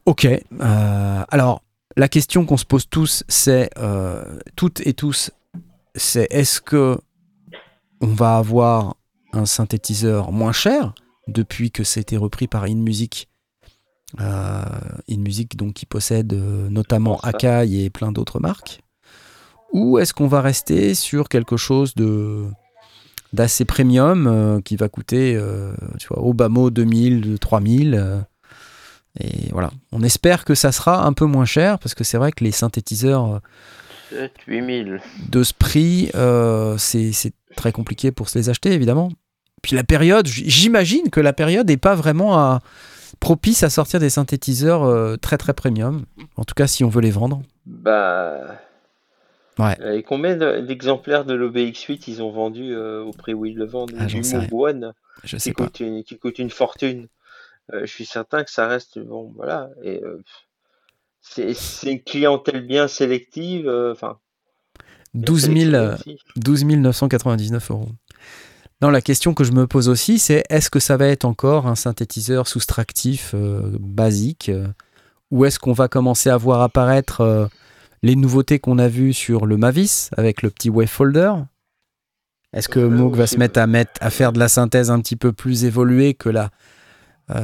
Ok. 0.07 0.27
euh, 0.27 1.25
alors, 1.29 1.63
la 1.97 2.09
question 2.09 2.45
qu'on 2.45 2.57
se 2.57 2.65
pose 2.65 2.89
tous, 2.89 3.25
c'est 3.29 3.71
euh, 3.79 4.39
toutes 4.57 4.87
et 4.87 4.93
tous, 4.93 5.31
c'est 5.95 6.27
est-ce 6.31 6.61
que 6.61 6.99
on 8.01 8.09
va 8.09 8.37
avoir 8.37 8.97
un 9.33 9.47
synthétiseur 9.47 10.33
moins 10.33 10.53
cher 10.53 10.95
depuis 11.29 11.71
que 11.71 11.85
c'était 11.85 12.17
repris 12.17 12.49
par 12.49 12.65
InMusic 12.65 13.29
euh, 14.21 14.63
InMusic 15.11 15.57
donc 15.57 15.75
qui 15.75 15.87
possède 15.87 16.33
notamment. 16.33 17.19
Akai 17.21 17.85
et 17.85 17.91
plein 17.91 18.13
d'autres 18.13 18.39
marques 18.39 18.85
ou 19.75 19.99
est-ce 19.99 20.15
qu'on 20.15 20.29
va 20.29 20.41
rester 20.41 20.95
sur 20.95 21.29
quelque 21.29 21.59
chose 21.59 21.95
de 21.95 22.47
d'assez 23.33 23.65
premium 23.65 24.27
euh, 24.29 24.61
qui 24.61 24.77
va 24.77 24.89
coûter 24.89 25.35
euh, 25.35 25.75
tu 25.99 26.07
vois 26.07 26.21
au 26.21 26.33
bas 26.33 26.49
mot 26.49 26.71
2000 26.71 27.39
3000 27.41 27.95
euh, 27.95 28.21
et 29.21 29.51
voilà 29.53 29.71
on 29.93 30.03
espère 30.03 30.45
que 30.45 30.55
ça 30.55 30.73
sera 30.73 31.05
un 31.07 31.13
peu 31.13 31.25
moins 31.27 31.45
cher 31.45 31.79
parce 31.79 31.95
que 31.95 32.03
c'est 32.05 32.19
vrai 32.19 32.33
que 32.33 32.43
les 32.45 32.51
synthétiseurs 32.53 33.41
7, 34.11 34.33
8000. 34.47 35.01
de 35.31 35.43
ce 35.43 35.53
prix, 35.55 36.11
euh, 36.15 36.77
c'est 36.79 37.13
très 37.57 37.73
compliqué 37.73 38.13
pour 38.13 38.29
se 38.29 38.39
les 38.39 38.49
acheter, 38.51 38.73
évidemment. 38.73 39.11
Puis 39.63 39.75
la 39.77 39.83
période, 39.85 40.27
j'imagine 40.27 41.09
que 41.11 41.21
la 41.21 41.33
période 41.33 41.69
n'est 41.69 41.77
pas 41.79 41.95
vraiment 41.95 42.37
à- 42.39 42.61
propice 43.21 43.63
à 43.63 43.71
sortir 43.71 44.01
des 44.01 44.11
synthétiseurs 44.11 44.83
euh, 44.85 45.17
très 45.17 45.39
très 45.39 45.55
premium. 45.55 46.05
En 46.37 46.45
tout 46.45 46.55
cas, 46.55 46.67
si 46.67 46.85
on 46.85 46.89
veut 46.89 47.01
les 47.01 47.11
vendre. 47.13 47.43
Bah. 47.65 48.41
Ouais. 49.59 49.77
Et 49.99 50.03
combien 50.03 50.37
de- 50.37 50.61
d'exemplaires 50.61 51.25
de 51.25 51.33
l'OBX8 51.35 52.05
ils 52.09 52.23
ont 52.23 52.31
vendu 52.33 52.75
euh, 52.75 53.03
au 53.05 53.13
prix 53.13 53.35
où 53.35 53.47
ils 53.47 53.57
le 53.57 53.65
vendent? 53.65 53.93
Ah, 53.99 54.07
Du 54.07 54.17
Moog 54.17 54.49
One 54.53 54.93
Je 55.23 55.37
qui 55.37 55.43
sais 55.43 55.53
pas. 55.53 55.65
coûte, 55.65 55.81
une, 55.81 56.03
qui 56.05 56.19
coûte 56.19 56.39
une 56.41 56.51
fortune. 56.51 57.07
Euh, 57.73 57.81
je 57.83 57.87
suis 57.87 58.07
certain 58.07 58.45
que 58.45 58.51
ça 58.51 58.67
reste 58.69 58.99
bon, 58.99 59.33
voilà. 59.37 59.71
Et 59.83 60.03
euh, 60.03 60.23
c'est 61.21 61.55
une 61.85 62.03
clientèle 62.03 62.67
bien 62.67 62.89
sélective. 62.89 63.67
euh, 63.69 63.93
Enfin, 63.93 64.19
bien 65.15 65.25
12 65.27 65.41
000, 65.41 65.55
sélectionnée 65.55 65.77
euh, 65.77 65.95
aussi. 65.95 66.19
12 66.37 66.65
999 66.67 67.71
euros. 67.71 67.89
Non, 68.83 68.91
la 68.91 69.01
question 69.01 69.33
que 69.35 69.45
je 69.45 69.53
me 69.53 69.67
pose 69.67 69.89
aussi, 69.89 70.19
c'est 70.19 70.45
est-ce 70.51 70.69
que 70.69 70.81
ça 70.81 70.97
va 70.97 71.07
être 71.07 71.25
encore 71.25 71.67
un 71.67 71.75
synthétiseur 71.75 72.47
soustractif 72.49 73.31
euh, 73.35 73.63
basique 73.81 74.49
euh, 74.51 74.67
ou 75.31 75.45
est-ce 75.45 75.59
qu'on 75.59 75.73
va 75.73 75.89
commencer 75.89 76.29
à 76.29 76.37
voir 76.37 76.61
apparaître 76.61 77.23
euh, 77.23 77.47
les 78.03 78.17
nouveautés 78.17 78.59
qu'on 78.59 78.79
a 78.79 78.89
vues 78.89 79.15
sur 79.15 79.47
le 79.47 79.57
Mavis 79.57 80.11
avec 80.17 80.43
le 80.43 80.51
petit 80.51 80.69
wavefolder? 80.69 81.33
Est-ce 82.53 82.69
que 82.69 82.81
Moog 82.81 83.17
va 83.17 83.27
se 83.27 83.37
mettre 83.37 83.59
à, 83.59 83.67
mettre 83.67 83.93
à 84.01 84.11
faire 84.11 84.33
de 84.33 84.39
la 84.39 84.49
synthèse 84.49 84.91
un 84.91 85.01
petit 85.01 85.17
peu 85.17 85.33
plus 85.33 85.65
évoluée 85.65 86.15
que 86.15 86.29
la 86.29 86.51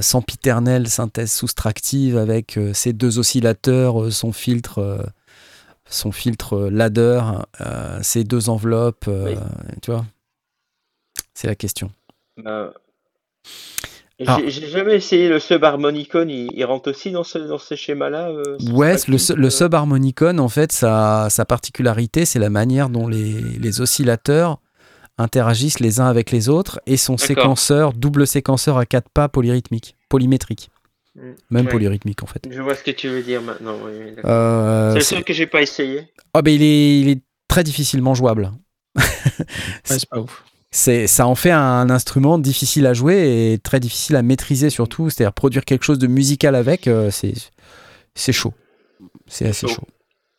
sempiternelle 0.00 0.88
synthèse 0.88 1.32
soustractive 1.32 2.16
avec 2.18 2.58
euh, 2.58 2.72
ses 2.74 2.92
deux 2.92 3.18
oscillateurs, 3.18 4.02
euh, 4.02 4.10
son 4.10 4.32
filtre, 4.32 4.78
euh, 4.78 5.02
son 5.86 6.12
filtre 6.12 6.54
euh, 6.54 6.70
ladder, 6.70 7.22
euh, 7.60 7.98
ses 8.02 8.24
deux 8.24 8.48
enveloppes, 8.48 9.06
euh, 9.08 9.34
tu 9.82 9.90
vois 9.90 10.04
C'est 11.34 11.46
la 11.46 11.54
question. 11.54 11.90
Ah. 12.44 12.72
J'ai 14.18 14.68
jamais 14.68 14.96
essayé 14.96 15.30
le 15.30 15.38
subharmonicon, 15.38 16.26
il, 16.28 16.50
il 16.52 16.64
rentre 16.66 16.90
aussi 16.90 17.10
dans 17.10 17.24
ce, 17.24 17.38
dans 17.38 17.56
ce 17.56 17.74
schéma-là 17.74 18.28
euh, 18.28 18.58
Ouais, 18.70 18.96
le, 19.08 19.34
le 19.34 19.46
euh, 19.46 19.50
subharmonicon, 19.50 20.36
en 20.38 20.48
fait, 20.50 20.72
sa, 20.72 21.28
sa 21.30 21.46
particularité, 21.46 22.26
c'est 22.26 22.38
la 22.38 22.50
manière 22.50 22.90
dont 22.90 23.08
les, 23.08 23.40
les 23.40 23.80
oscillateurs 23.80 24.58
interagissent 25.18 25.80
les 25.80 26.00
uns 26.00 26.06
avec 26.06 26.30
les 26.30 26.48
autres 26.48 26.80
et 26.86 26.96
son 26.96 27.16
séquenceur, 27.18 27.92
double 27.92 28.26
séquenceur 28.26 28.78
à 28.78 28.86
quatre 28.86 29.08
pas 29.10 29.28
polyrythmique, 29.28 29.96
polymétrique, 30.08 30.70
Mm. 31.16 31.20
même 31.50 31.66
Ouais. 31.66 31.72
polyrythmique 31.72 32.22
en 32.22 32.26
fait. 32.26 32.46
Je 32.48 32.62
vois 32.62 32.76
ce 32.76 32.84
que 32.84 32.92
tu 32.92 33.08
veux 33.08 33.22
dire 33.22 33.42
maintenant. 33.42 33.74
oui. 33.84 34.14
Euh, 34.24 34.92
c'est 34.92 34.98
le 34.98 35.04
seul 35.04 35.24
que 35.24 35.32
j'ai 35.32 35.46
pas 35.48 35.60
essayé. 35.60 36.08
Ah, 36.34 36.40
ben, 36.42 36.54
il, 36.54 36.62
est, 36.62 37.00
il 37.00 37.08
est 37.08 37.20
très 37.48 37.64
difficilement 37.64 38.14
jouable. 38.14 38.52
Ouais, 38.96 39.04
c'est 39.84 40.08
pas 40.08 40.20
ouf. 40.20 40.44
C'est, 40.70 41.08
ça 41.08 41.26
en 41.26 41.34
fait 41.34 41.50
un 41.50 41.90
instrument 41.90 42.38
difficile 42.38 42.86
à 42.86 42.94
jouer 42.94 43.52
et 43.52 43.58
très 43.58 43.80
difficile 43.80 44.14
à 44.14 44.22
maîtriser 44.22 44.70
surtout. 44.70 45.10
C'est-à-dire 45.10 45.32
produire 45.32 45.64
quelque 45.64 45.82
chose 45.84 45.98
de 45.98 46.06
musical 46.06 46.54
avec, 46.54 46.86
euh, 46.86 47.10
c'est, 47.10 47.34
c'est 48.14 48.32
chaud. 48.32 48.54
C'est 49.26 49.48
assez 49.48 49.66
chaud. 49.66 49.74
chaud. 49.74 49.86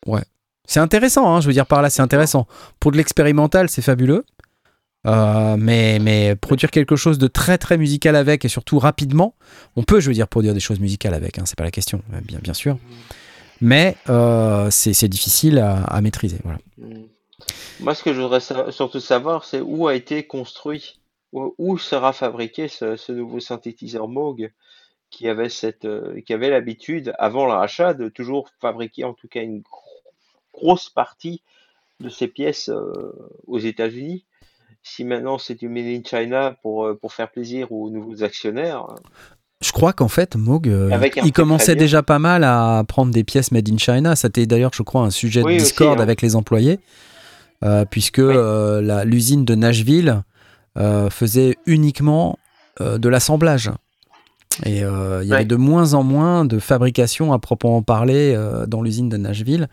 Ouais. 0.05 0.23
C'est 0.65 0.79
intéressant, 0.79 1.35
hein, 1.35 1.41
je 1.41 1.47
veux 1.47 1.53
dire 1.53 1.65
par 1.65 1.81
là, 1.81 1.89
c'est 1.89 2.01
intéressant. 2.01 2.47
Pour 2.79 2.93
de 2.93 2.97
l'expérimental, 2.97 3.69
c'est 3.69 3.81
fabuleux. 3.81 4.23
Euh, 5.07 5.55
mais, 5.57 6.35
produire 6.35 6.69
quelque 6.69 6.95
chose 6.95 7.17
de 7.17 7.27
très 7.27 7.57
très 7.57 7.77
musical 7.77 8.15
avec 8.15 8.45
et 8.45 8.47
surtout 8.47 8.77
rapidement, 8.79 9.35
on 9.75 9.83
peut, 9.83 9.99
je 9.99 10.07
veux 10.07 10.13
dire, 10.13 10.27
produire 10.27 10.53
des 10.53 10.59
choses 10.59 10.79
musicales 10.79 11.13
avec, 11.13 11.39
hein, 11.39 11.43
c'est 11.45 11.57
pas 11.57 11.63
la 11.63 11.71
question, 11.71 12.01
euh, 12.13 12.19
bien, 12.21 12.53
sûr. 12.53 12.77
Mais 13.61 13.95
euh, 14.09 14.69
c'est, 14.69 15.07
difficile 15.07 15.59
à, 15.59 16.01
maîtriser. 16.01 16.37
Moi, 17.79 17.95
ce 17.95 18.03
que 18.03 18.13
je 18.13 18.21
voudrais 18.21 18.41
surtout 18.71 18.99
savoir, 18.99 19.43
c'est 19.45 19.61
où 19.61 19.87
a 19.87 19.95
été 19.95 20.23
construit, 20.23 20.99
où, 21.31 21.77
sera 21.77 22.13
fabriqué 22.13 22.67
ce, 22.67 23.11
nouveau 23.11 23.39
synthétiseur 23.39 24.07
Moog 24.07 24.51
qui 25.09 25.27
avait 25.27 26.49
l'habitude, 26.49 27.13
avant 27.17 27.45
le 27.45 27.53
rachat, 27.53 27.93
de 27.93 28.07
toujours 28.07 28.49
fabriquer 28.59 29.03
en 29.03 29.13
tout 29.13 29.27
cas 29.27 29.41
une 29.41 29.61
gro- 29.61 29.81
grosse 30.53 30.89
partie 30.89 31.41
de 31.99 32.09
ses 32.09 32.27
pièces 32.27 32.69
aux 33.47 33.59
États-Unis? 33.59 34.25
Si 34.83 35.03
maintenant 35.03 35.37
c'est 35.37 35.55
du 35.55 35.69
Made 35.69 35.85
in 35.85 36.01
China 36.03 36.55
pour, 36.61 36.85
euh, 36.85 36.97
pour 36.99 37.13
faire 37.13 37.29
plaisir 37.29 37.71
aux 37.71 37.89
nouveaux 37.89 38.23
actionnaires, 38.23 38.87
Je 39.61 39.71
crois 39.71 39.93
qu'en 39.93 40.07
fait, 40.07 40.35
Moog, 40.35 40.67
euh, 40.67 40.89
il 41.23 41.31
commençait 41.31 41.75
déjà 41.75 42.01
pas 42.01 42.17
mal 42.17 42.43
à 42.43 42.83
prendre 42.87 43.11
des 43.11 43.23
pièces 43.23 43.51
made 43.51 43.69
in 43.69 43.77
China. 43.77 44.15
C'était 44.15 44.47
d'ailleurs, 44.47 44.71
je 44.73 44.81
crois, 44.81 45.03
un 45.03 45.11
sujet 45.11 45.43
Oui, 45.43 45.53
de 45.53 45.61
aussi, 45.61 45.65
Discord 45.71 45.99
hein. 45.99 46.03
avec 46.03 46.23
les 46.23 46.35
employés, 46.35 46.79
euh, 47.63 47.85
puisque 47.85 48.17
euh, 48.17 49.03
l'usine 49.05 49.45
de 49.45 49.53
Nashville 49.53 50.23
euh, 50.79 51.11
faisait 51.11 51.57
uniquement 51.67 52.37
de 52.79 53.09
l'assemblage. 53.09 53.69
Et 54.65 54.79
il 54.79 55.27
y 55.27 55.33
avait 55.33 55.45
de 55.45 55.55
moins 55.55 55.93
en 55.93 56.01
moins 56.01 56.45
de 56.45 56.57
fabrication 56.57 57.31
à 57.31 57.37
proprement 57.37 57.83
parler 57.83 58.35
dans 58.67 58.81
l'usine 58.81 59.07
de 59.07 59.17
Nashville. 59.17 59.67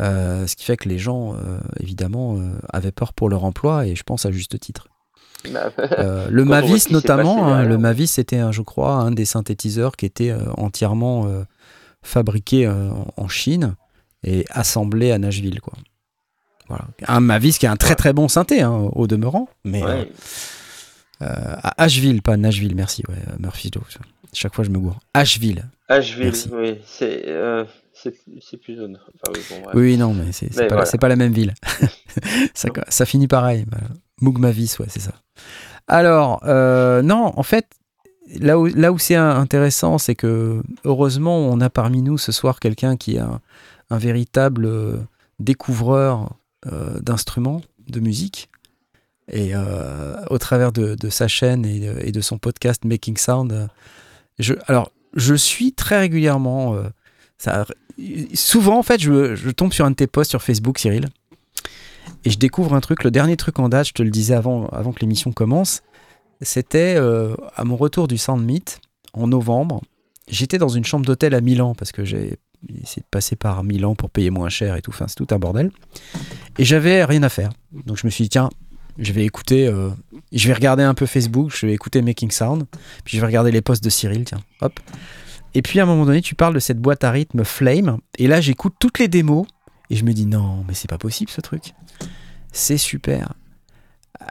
Euh, 0.00 0.46
ce 0.46 0.56
qui 0.56 0.64
fait 0.64 0.76
que 0.76 0.88
les 0.88 0.98
gens, 0.98 1.34
euh, 1.34 1.58
évidemment, 1.80 2.38
euh, 2.38 2.52
avaient 2.72 2.92
peur 2.92 3.12
pour 3.12 3.28
leur 3.28 3.44
emploi, 3.44 3.86
et 3.86 3.94
je 3.94 4.02
pense 4.02 4.24
à 4.26 4.30
juste 4.32 4.58
titre. 4.58 4.88
bah, 5.52 5.70
Euh, 5.98 6.28
le 6.30 6.44
Mavis 6.44 6.90
notamment, 6.90 7.46
hein, 7.48 7.64
le 7.64 7.76
Mavis 7.78 8.18
était, 8.18 8.38
un, 8.38 8.52
je 8.52 8.62
crois, 8.62 8.94
un 8.94 9.10
des 9.10 9.24
synthétiseurs 9.26 9.96
qui 9.96 10.06
était 10.06 10.34
entièrement 10.56 11.28
fabriqué 12.02 12.66
en 13.16 13.28
Chine 13.28 13.74
et 14.24 14.44
assemblé 14.50 15.10
à 15.12 15.18
Nashville, 15.18 15.60
quoi. 15.60 15.74
Voilà. 16.68 16.84
Un 17.06 17.20
Mavis 17.20 17.58
qui 17.58 17.66
est 17.66 17.68
un 17.68 17.76
très 17.76 17.96
très 17.96 18.12
bon 18.14 18.28
synthé 18.28 18.62
hein, 18.62 18.88
au 18.94 19.06
demeurant, 19.06 19.48
mais 19.64 19.82
ouais. 19.82 20.10
euh, 21.20 21.26
à 21.62 21.82
Asheville, 21.82 22.22
pas 22.22 22.36
Nashville, 22.38 22.74
merci, 22.74 23.02
ouais, 23.08 23.16
Murphy's-Law. 23.40 23.82
Chaque 24.32 24.54
fois 24.54 24.64
je 24.64 24.70
me 24.70 24.78
gourre. 24.78 24.98
Asheville. 25.12 25.68
Asheville, 25.88 26.26
Merci. 26.26 26.48
oui, 26.52 26.78
c'est 26.86 27.24
euh, 27.26 27.64
c'est 28.40 28.56
plus 28.56 28.76
zone. 28.76 28.98
Enfin, 29.14 29.40
oui, 29.74 29.96
bon, 29.96 30.08
non, 30.08 30.14
mais 30.14 30.32
c'est 30.32 30.48
pas, 30.54 30.68
voilà. 30.68 30.90
pas 30.90 31.08
la 31.08 31.16
même 31.16 31.32
ville. 31.32 31.54
ça, 32.54 33.06
finit 33.06 33.28
pareil. 33.28 33.64
bah, 33.66 33.78
Moog 34.20 34.38
Mavis, 34.38 34.78
ouais, 34.78 34.86
c'est 34.88 35.00
ça. 35.00 35.14
Alors, 35.88 36.40
euh, 36.44 37.02
non, 37.02 37.32
en 37.36 37.42
fait, 37.42 37.66
là 38.38 38.58
où, 38.58 38.66
là 38.66 38.92
où 38.92 38.98
c'est 38.98 39.16
intéressant, 39.16 39.98
c'est 39.98 40.14
que 40.14 40.62
heureusement, 40.84 41.38
on 41.38 41.60
a 41.60 41.70
parmi 41.70 42.02
nous 42.02 42.18
ce 42.18 42.32
soir 42.32 42.60
quelqu'un 42.60 42.96
qui 42.96 43.16
est 43.16 43.20
un, 43.20 43.40
un 43.90 43.98
véritable 43.98 44.64
euh, 44.66 44.96
découvreur 45.38 46.34
euh, 46.72 47.00
d'instruments, 47.00 47.62
de 47.88 48.00
musique. 48.00 48.48
Et 49.30 49.52
au 50.30 50.38
travers 50.38 50.72
de, 50.72 50.94
de 50.94 51.08
sa 51.08 51.28
chaîne 51.28 51.64
et 51.64 51.78
de, 51.78 51.94
et 52.04 52.10
de 52.10 52.20
son 52.20 52.38
podcast 52.38 52.84
Making 52.84 53.16
Sound, 53.16 53.68
je, 54.38 54.54
alors, 54.66 54.90
je 55.14 55.34
suis 55.34 55.72
très 55.72 55.98
régulièrement. 56.00 56.76
ça, 57.38 57.64
souvent, 58.34 58.78
en 58.78 58.82
fait, 58.82 59.00
je, 59.00 59.50
tombe 59.50 59.72
sur 59.72 59.84
un 59.84 59.90
de 59.90 59.96
tes 59.96 60.06
posts 60.06 60.30
sur 60.30 60.42
Facebook, 60.42 60.78
Cyril, 60.78 61.06
et 62.24 62.30
je 62.30 62.38
découvre 62.38 62.74
un 62.74 62.80
truc. 62.80 63.04
Le 63.04 63.10
dernier 63.10 63.36
truc 63.36 63.58
en 63.58 63.68
date, 63.68 63.88
je 63.88 63.92
te 63.92 64.02
le 64.02 64.10
disais 64.10 64.34
avant, 64.34 64.66
avant 64.68 64.92
que 64.92 65.00
l'émission 65.00 65.32
commence, 65.32 65.82
c'était 66.40 66.94
euh, 66.96 67.34
à 67.54 67.64
mon 67.64 67.76
retour 67.76 68.08
du 68.08 68.18
Sound 68.18 68.44
Meet 68.44 68.80
en 69.12 69.28
novembre. 69.28 69.82
J'étais 70.28 70.58
dans 70.58 70.68
une 70.68 70.84
chambre 70.84 71.04
d'hôtel 71.04 71.34
à 71.34 71.40
Milan 71.40 71.74
parce 71.74 71.92
que 71.92 72.04
j'ai 72.04 72.38
essayé 72.82 73.02
de 73.02 73.06
passer 73.10 73.36
par 73.36 73.64
Milan 73.64 73.94
pour 73.94 74.10
payer 74.10 74.30
moins 74.30 74.48
cher 74.48 74.76
et 74.76 74.82
tout. 74.82 74.90
Enfin, 74.90 75.06
c'est 75.08 75.16
tout 75.16 75.26
un 75.32 75.38
bordel. 75.38 75.70
Et 76.58 76.64
j'avais 76.64 77.04
rien 77.04 77.22
à 77.22 77.28
faire. 77.28 77.50
Donc 77.72 77.96
je 77.96 78.06
me 78.06 78.10
suis 78.10 78.24
dit, 78.24 78.30
tiens, 78.30 78.50
je 78.98 79.12
vais 79.12 79.24
écouter, 79.24 79.66
euh, 79.66 79.90
je 80.32 80.48
vais 80.48 80.54
regarder 80.54 80.82
un 80.82 80.94
peu 80.94 81.06
Facebook, 81.06 81.52
je 81.54 81.66
vais 81.66 81.72
écouter 81.72 82.02
Making 82.02 82.30
Sound, 82.30 82.64
puis 83.04 83.16
je 83.16 83.20
vais 83.20 83.26
regarder 83.26 83.50
les 83.50 83.62
posts 83.62 83.82
de 83.82 83.90
Cyril, 83.90 84.24
tiens, 84.24 84.40
hop. 84.60 84.78
Et 85.54 85.62
puis 85.62 85.80
à 85.80 85.82
un 85.82 85.86
moment 85.86 86.06
donné, 86.06 86.22
tu 86.22 86.34
parles 86.34 86.54
de 86.54 86.58
cette 86.60 86.78
boîte 86.78 87.04
à 87.04 87.10
rythme 87.10 87.44
Flame, 87.44 87.98
et 88.18 88.26
là 88.26 88.40
j'écoute 88.40 88.74
toutes 88.78 88.98
les 88.98 89.08
démos, 89.08 89.46
et 89.90 89.96
je 89.96 90.04
me 90.04 90.12
dis, 90.12 90.24
non, 90.26 90.64
mais 90.66 90.74
c'est 90.74 90.88
pas 90.88 90.98
possible 90.98 91.30
ce 91.30 91.40
truc. 91.42 91.74
C'est 92.52 92.78
super. 92.78 93.34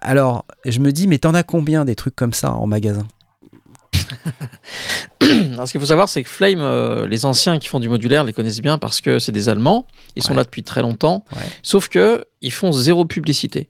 Alors, 0.02 0.45
je 0.65 0.80
me 0.80 0.91
dis, 0.91 1.07
mais 1.07 1.19
t'en 1.19 1.34
as 1.35 1.43
combien 1.43 1.85
des 1.85 1.95
trucs 1.95 2.15
comme 2.15 2.34
ça 2.34 2.53
en 2.53 2.65
magasin? 2.65 3.07
Alors, 5.22 5.68
ce 5.68 5.72
qu'il 5.72 5.81
faut 5.81 5.88
savoir, 5.88 6.10
c'est 6.10 6.23
que 6.23 6.30
Flame, 6.30 6.60
euh, 6.61 7.07
les 7.07 7.26
anciens 7.26 7.60
qui 7.60 7.68
font 7.68 7.80
du 7.80 7.89
modulaire 7.89 8.23
les 8.23 8.34
connaissent 8.34 8.61
bien 8.61 8.77
parce 8.77 9.02
que 9.02 9.19
c'est 9.19 9.31
des 9.31 9.49
Allemands. 9.49 9.85
Ils 10.15 10.23
sont 10.23 10.31
Ouais. 10.31 10.38
là 10.38 10.43
depuis 10.43 10.64
très 10.64 10.81
longtemps. 10.81 11.23
Ouais. 11.35 11.41
Sauf 11.61 11.89
que 11.89 12.26
ils 12.41 12.52
font 12.52 12.72
zéro 12.72 13.06
publicité. 13.06 13.69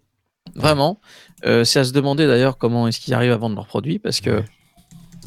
Vraiment. 0.55 0.99
Euh, 1.45 1.63
c'est 1.63 1.79
à 1.79 1.83
se 1.83 1.91
demander 1.91 2.27
d'ailleurs 2.27 2.57
comment 2.57 2.87
est-ce 2.87 2.99
qu'ils 2.99 3.13
arrivent 3.13 3.31
à 3.31 3.37
vendre 3.37 3.55
leurs 3.55 3.67
produits 3.67 3.99
parce 3.99 4.21
que 4.21 4.29
Ouais. 4.29 4.45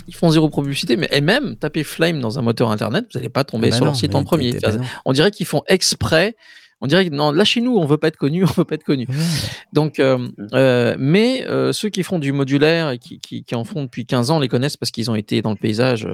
Ils 0.08 0.14
font 0.14 0.30
zéro 0.30 0.48
publicité. 0.50 0.96
Mais 0.96 1.08
et 1.12 1.20
même 1.20 1.56
taper 1.56 1.84
Flame 1.84 2.20
dans 2.20 2.38
un 2.38 2.42
moteur 2.42 2.70
internet, 2.70 3.06
vous 3.12 3.18
n'allez 3.18 3.28
pas 3.28 3.44
tomber 3.44 3.70
Bah 3.70 3.76
sur 3.76 3.84
non, 3.84 3.90
leur 3.92 3.96
site 3.96 4.14
en 4.14 4.24
premier. 4.24 4.52
On 5.04 5.12
dirait 5.12 5.30
qu'ils 5.30 5.46
font 5.46 5.62
exprès. 5.68 6.36
On 6.80 6.86
dirait 6.86 7.08
que 7.08 7.14
non, 7.14 7.30
là 7.32 7.44
chez 7.44 7.60
nous, 7.62 7.76
on 7.78 7.86
veut 7.86 7.96
pas 7.96 8.08
être 8.08 8.16
connu, 8.18 8.42
on 8.44 8.46
veut 8.48 8.64
pas 8.64 8.74
être 8.74 8.84
connu. 8.84 9.06
Donc, 9.72 9.98
euh, 10.00 10.28
euh, 10.52 10.96
mais 10.98 11.46
euh, 11.48 11.72
ceux 11.72 11.88
qui 11.88 12.02
font 12.02 12.18
du 12.18 12.32
modulaire 12.32 12.90
et 12.90 12.98
qui, 12.98 13.20
qui- 13.20 13.42
qui 13.44 13.54
en 13.54 13.64
font 13.64 13.84
depuis 13.84 14.04
15 14.04 14.30
ans 14.30 14.38
les 14.38 14.48
connaissent 14.48 14.76
parce 14.76 14.90
qu'ils 14.90 15.10
ont 15.10 15.14
été 15.14 15.40
dans 15.40 15.50
le 15.50 15.56
paysage 15.56 16.06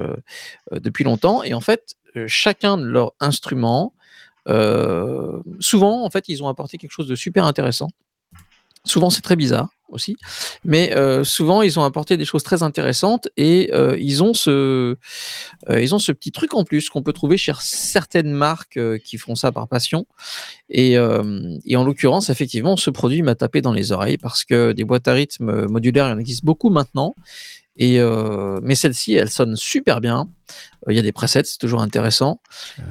depuis 0.71 1.03
longtemps. 1.03 1.43
Et 1.43 1.53
en 1.53 1.59
fait, 1.61 1.95
chacun 2.27 2.77
de 2.77 2.83
leurs 2.85 3.11
instruments, 3.19 3.93
souvent, 5.59 6.05
en 6.05 6.09
fait, 6.09 6.25
ils 6.29 6.41
ont 6.43 6.47
apporté 6.47 6.77
quelque 6.77 6.91
chose 6.91 7.07
de 7.07 7.15
super 7.15 7.45
intéressant. 7.45 7.89
Souvent, 8.85 9.09
c'est 9.09 9.21
très 9.21 9.35
bizarre 9.35 9.69
aussi, 9.91 10.17
mais 10.63 10.95
euh, 10.95 11.23
souvent, 11.23 11.61
ils 11.61 11.79
ont 11.79 11.83
apporté 11.83 12.17
des 12.17 12.25
choses 12.25 12.43
très 12.43 12.63
intéressantes 12.63 13.29
et 13.37 13.69
euh, 13.73 13.97
ils 13.99 14.23
ont 14.23 14.33
ce, 14.33 14.97
euh, 15.69 15.81
ils 15.81 15.93
ont 15.93 15.99
ce 15.99 16.11
petit 16.11 16.31
truc 16.31 16.53
en 16.53 16.63
plus 16.63 16.89
qu'on 16.89 17.03
peut 17.03 17.13
trouver 17.13 17.37
chez 17.37 17.53
certaines 17.59 18.31
marques 18.31 18.79
qui 19.03 19.17
font 19.17 19.35
ça 19.35 19.51
par 19.51 19.67
passion. 19.67 20.05
Et, 20.69 20.93
et 20.93 21.75
en 21.75 21.83
l'occurrence, 21.83 22.29
effectivement, 22.29 22.77
ce 22.77 22.89
produit 22.89 23.21
m'a 23.21 23.35
tapé 23.35 23.61
dans 23.61 23.73
les 23.73 23.91
oreilles 23.91 24.17
parce 24.17 24.43
que 24.45 24.71
des 24.71 24.85
boîtes 24.85 25.07
à 25.07 25.13
rythme 25.13 25.67
modulaires, 25.67 26.07
il 26.07 26.13
en 26.13 26.17
existe 26.17 26.45
beaucoup 26.45 26.69
maintenant. 26.69 27.13
Et 27.77 27.99
euh, 27.99 28.59
mais 28.63 28.75
celle-ci, 28.75 29.13
elle 29.15 29.29
sonne 29.29 29.55
super 29.55 30.01
bien. 30.01 30.29
Euh, 30.87 30.93
Il 30.93 30.95
y 30.95 30.99
a 30.99 31.01
des 31.01 31.11
presets, 31.11 31.43
c'est 31.45 31.57
toujours 31.57 31.81
intéressant. 31.81 32.41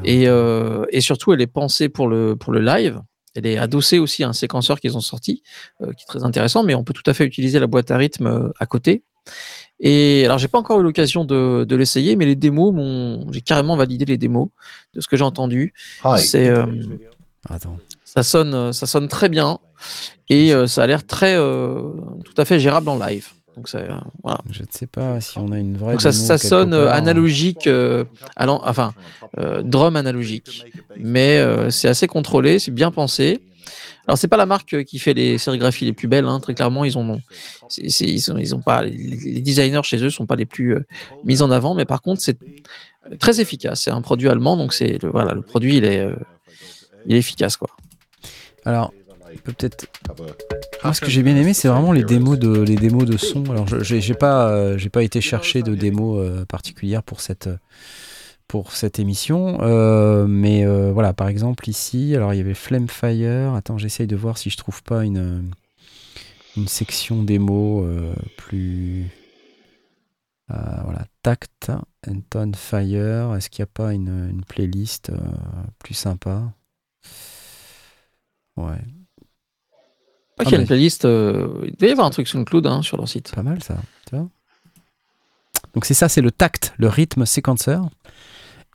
Et, 0.05 0.27
euh, 0.27 0.85
et 0.91 1.01
surtout, 1.01 1.33
elle 1.33 1.41
est 1.41 1.47
pensée 1.47 1.89
pour 1.89 2.09
le, 2.09 2.37
pour 2.37 2.53
le 2.53 2.61
live. 2.61 3.01
Elle 3.35 3.47
est 3.47 3.59
adossée 3.59 3.98
aussi 3.98 4.24
à 4.24 4.28
un 4.28 4.32
séquenceur 4.32 4.81
qu'ils 4.81 4.97
ont 4.97 5.01
sorti, 5.01 5.43
euh, 5.82 5.93
qui 5.93 6.02
est 6.02 6.07
très 6.07 6.24
intéressant, 6.24 6.62
mais 6.65 6.74
on 6.74 6.82
peut 6.85 6.93
tout 6.93 7.09
à 7.09 7.15
fait 7.15 7.24
utiliser 7.24 7.59
la 7.61 7.66
boîte 7.66 7.90
à 7.90 7.97
rythme 7.97 8.27
euh, 8.27 8.48
à 8.59 8.66
côté. 8.66 9.05
Et 9.78 10.24
alors, 10.24 10.39
j'ai 10.39 10.48
pas 10.48 10.59
encore 10.59 10.81
eu 10.81 10.82
l'occasion 10.82 11.24
de, 11.24 11.65
de 11.66 11.77
l'essayer, 11.77 12.16
mais 12.16 12.27
les 12.27 12.36
démos, 12.36 12.74
m'ont- 12.74 13.31
j'ai 13.32 13.40
carrément 13.40 13.77
validé 13.77 14.05
les 14.05 14.19
démos 14.19 14.48
de 14.94 15.01
ce 15.01 15.09
que 15.09 15.16
j'ai 15.16 15.24
entendu. 15.24 15.73
C'est, 16.19 16.48
euh, 16.48 16.66
Attends. 17.48 17.78
ça 18.05 18.23
sonne, 18.23 18.73
ça 18.73 18.86
sonne 18.86 19.09
très 19.09 19.28
bien 19.31 19.59
et 20.28 20.52
euh, 20.52 20.66
ça 20.66 20.82
a 20.82 20.86
l'air 20.86 21.07
très, 21.07 21.35
euh, 21.36 21.93
tout 22.24 22.35
à 22.36 22.44
fait 22.44 22.61
gérable 22.61 22.89
en 22.90 22.98
live. 22.98 23.28
Donc, 23.57 23.69
ça, 23.69 23.79
euh, 23.79 23.91
voilà. 24.23 24.41
Je 24.51 24.63
ne 24.63 24.69
sais 24.71 24.87
pas 24.87 25.21
si 25.21 25.39
on 25.39 25.51
a 25.53 25.59
une 25.59 25.77
vraie. 25.77 25.93
Donc 25.93 26.03
ça, 26.03 26.13
sonne 26.39 26.73
euh, 26.73 26.87
part. 26.87 26.95
analogique, 26.95 27.67
euh, 27.67 28.05
allant- 28.37 28.63
enfin, 28.65 28.95
euh, 29.39 29.63
drum 29.63 29.97
analogique, 29.97 30.65
mais 30.97 31.43
c'est 31.71 31.89
assez 31.89 32.07
contrôlé, 32.07 32.59
c'est 32.59 32.71
bien 32.71 32.91
pensé. 32.91 33.41
Alors 34.07 34.19
c'est 34.19 34.29
pas 34.29 34.39
la 34.39 34.47
marque 34.47 34.85
qui 34.85 34.99
fait 34.99 35.15
les 35.15 35.39
sérigraphies 35.39 35.85
les 35.85 35.93
plus 35.93 36.09
belles, 36.09 36.25
hein, 36.25 36.41
très 36.41 36.55
clairement 36.55 36.85
ils 36.85 36.99
ont, 36.99 37.21
ils 37.79 38.55
ont 38.55 38.61
pas, 38.61 38.83
les, 38.83 39.41
designers 39.41 39.83
chez 39.85 40.03
eux 40.03 40.11
sont 40.11 40.27
pas 40.27 40.35
les 40.35 40.47
plus 40.47 40.77
mis 41.23 41.43
en 41.43 41.51
avant, 41.51 41.75
mais 41.75 41.85
par 41.85 42.03
contre 42.03 42.21
c'est 42.21 42.39
très 43.21 43.41
efficace. 43.41 43.83
C'est 43.83 43.91
un 43.91 44.01
produit 44.01 44.29
allemand, 44.29 44.57
donc 44.57 44.73
c'est 44.73 45.01
le, 45.03 45.11
voilà, 45.11 45.35
le 45.35 45.43
produit 45.43 45.77
il 45.77 45.85
est, 45.85 46.05
il 47.07 47.15
est 47.15 47.19
efficace 47.19 47.57
quoi. 47.57 47.69
Alors, 48.65 48.93
peut-être. 49.39 49.86
Moi, 50.82 50.94
ce 50.94 51.01
que 51.01 51.11
j'ai 51.11 51.23
bien 51.23 51.36
aimé, 51.36 51.52
c'est 51.55 51.69
vraiment 51.69 51.93
les 51.93 52.05
démos 52.05 52.39
de 52.39 52.61
les 52.62 52.77
démos 52.77 53.05
de 53.05 53.16
son. 53.16 53.44
Alors, 53.51 53.66
je- 53.69 53.82
j'ai 54.01 54.15
pas 54.15 54.48
euh, 54.51 54.78
j'ai 54.78 54.89
pas 54.90 55.02
été 55.02 55.20
chercher 55.20 55.62
de 55.62 55.74
démos 55.74 56.19
euh, 56.20 56.44
particulières 56.44 57.02
pour 57.02 57.20
cette 57.20 57.48
pour 58.48 58.73
cette 58.73 58.98
émission, 58.98 59.59
euh, 59.62 60.27
mais 60.27 60.65
euh, 60.66 60.90
voilà, 60.93 61.12
par 61.12 61.28
exemple 61.28 61.69
ici, 61.69 62.16
alors 62.16 62.35
il 62.35 62.39
y 62.39 62.40
avait 62.40 62.55
Flamefire. 62.55 63.55
Attends, 63.55 63.78
j'essaye 63.78 64.09
de 64.09 64.16
voir 64.16 64.39
si 64.39 64.51
je 64.51 64.57
trouve 64.57 64.82
pas 64.82 65.05
une 65.05 65.51
une 66.57 66.66
section 66.66 67.23
démo 67.23 67.85
euh, 67.85 68.12
plus 68.36 69.07
voilà 70.48 71.05
Tact 71.23 71.70
Anton 72.09 72.51
Fire. 72.57 73.36
Est-ce 73.36 73.48
qu'il 73.51 73.62
n'y 73.62 73.69
a 73.69 73.73
pas 73.73 73.94
une, 73.94 74.28
une 74.31 74.44
playlist 74.44 75.12
plus 75.78 75.94
sympa? 75.94 76.52
Ouais. 78.57 78.81
Ok, 80.41 80.47
il 80.47 80.53
y 80.53 80.57
a 80.57 80.61
une 80.61 80.67
playlist, 80.67 81.05
euh, 81.05 81.49
il 81.65 81.73
devait 81.77 81.89
y 81.89 81.93
avoir 81.93 82.07
un 82.07 82.11
truc 82.11 82.29
sur 82.29 82.39
le 82.39 82.45
cloud 82.45 82.67
hein, 82.67 82.83
sur 82.83 82.97
leur 82.97 83.09
site. 83.09 83.33
Pas 83.35 83.43
mal 83.43 83.62
ça, 83.62 83.77
tu 84.09 84.17
vois. 84.17 84.29
Donc 85.75 85.85
c'est 85.85 85.95
ça, 85.95 86.09
c'est 86.09 86.21
le 86.21 86.31
tact, 86.31 86.75
le 86.79 86.89
rythme 86.89 87.27
séquenceur. 87.27 87.89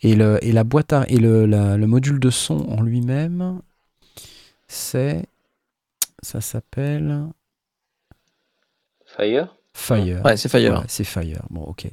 Et, 0.01 0.15
le, 0.15 0.37
et 0.43 0.51
la 0.51 0.63
boîte 0.63 0.93
à, 0.93 1.05
et 1.07 1.17
le, 1.17 1.45
la- 1.45 1.77
le 1.77 1.87
module 1.87 2.19
de 2.19 2.29
son 2.29 2.57
en 2.69 2.81
lui-même, 2.81 3.61
c'est. 4.67 5.25
Ça 6.21 6.41
s'appelle 6.41 7.27
Fire? 9.05 9.55
Fire. 9.73 10.23
Ouais, 10.25 10.37
c'est 10.37 10.49
Fire. 10.49 10.79
Ouais, 10.79 10.85
c'est 10.87 11.03
Fire. 11.03 11.43
Bon, 11.49 11.61
ok. 11.63 11.87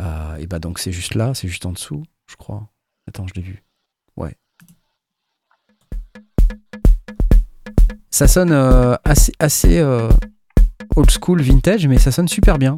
Euh, 0.00 0.36
et 0.36 0.46
bah 0.46 0.58
donc 0.58 0.78
c'est 0.78 0.92
juste 0.92 1.14
là, 1.14 1.34
c'est 1.34 1.48
juste 1.48 1.66
en 1.66 1.72
dessous, 1.72 2.02
je 2.26 2.36
crois. 2.36 2.68
Attends, 3.06 3.26
je 3.26 3.34
l'ai 3.34 3.42
vu. 3.42 3.62
Ouais. 4.16 4.34
Ça 8.14 8.28
sonne 8.28 8.52
euh, 8.52 8.94
assez, 9.02 9.32
assez 9.40 9.80
euh, 9.80 10.08
old 10.94 11.10
school, 11.10 11.42
vintage, 11.42 11.88
mais 11.88 11.98
ça 11.98 12.12
sonne 12.12 12.28
super 12.28 12.58
bien. 12.58 12.76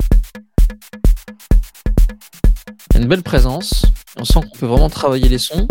Il 2.94 2.94
y 2.94 2.96
a 2.96 3.02
une 3.02 3.06
belle 3.06 3.22
présence. 3.22 3.84
On 4.16 4.24
sent 4.24 4.40
qu'on 4.40 4.58
peut 4.58 4.64
vraiment 4.64 4.88
travailler 4.88 5.28
les 5.28 5.36
sons. 5.36 5.68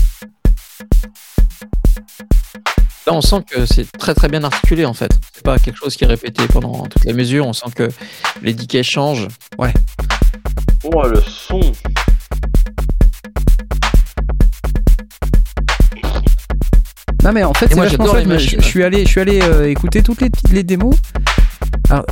Là, 3.07 3.13
on 3.13 3.21
sent 3.21 3.43
que 3.49 3.65
c'est 3.65 3.91
très 3.91 4.13
très 4.13 4.27
bien 4.27 4.43
articulé 4.43 4.85
en 4.85 4.93
fait. 4.93 5.09
C'est 5.33 5.43
pas 5.43 5.57
quelque 5.57 5.79
chose 5.79 5.95
qui 5.95 6.03
est 6.03 6.07
répété 6.07 6.47
pendant 6.47 6.85
toutes 6.85 7.05
les 7.05 7.13
mesures. 7.13 7.47
On 7.47 7.53
sent 7.53 7.71
que 7.73 7.89
les 8.43 8.53
decays 8.53 8.83
changent. 8.83 9.29
Oh, 10.83 11.07
le 11.07 11.21
son 11.21 11.71
Non 17.25 17.31
mais 17.33 17.43
en 17.43 17.53
fait, 17.53 17.73
moi, 17.75 17.85
vachement 17.85 18.05
j'adore 18.05 18.15
chouette, 18.15 18.25
les 18.27 18.33
mais 18.33 18.39
je, 18.39 18.45
machines. 18.45 18.61
je 18.61 18.65
suis 18.65 18.83
allé, 18.83 19.03
je 19.03 19.09
suis 19.09 19.19
allé 19.19 19.39
euh, 19.41 19.67
écouter 19.69 20.03
toutes 20.03 20.21
les, 20.21 20.29
les 20.51 20.63
démos. 20.63 20.95
Alors, 21.89 22.05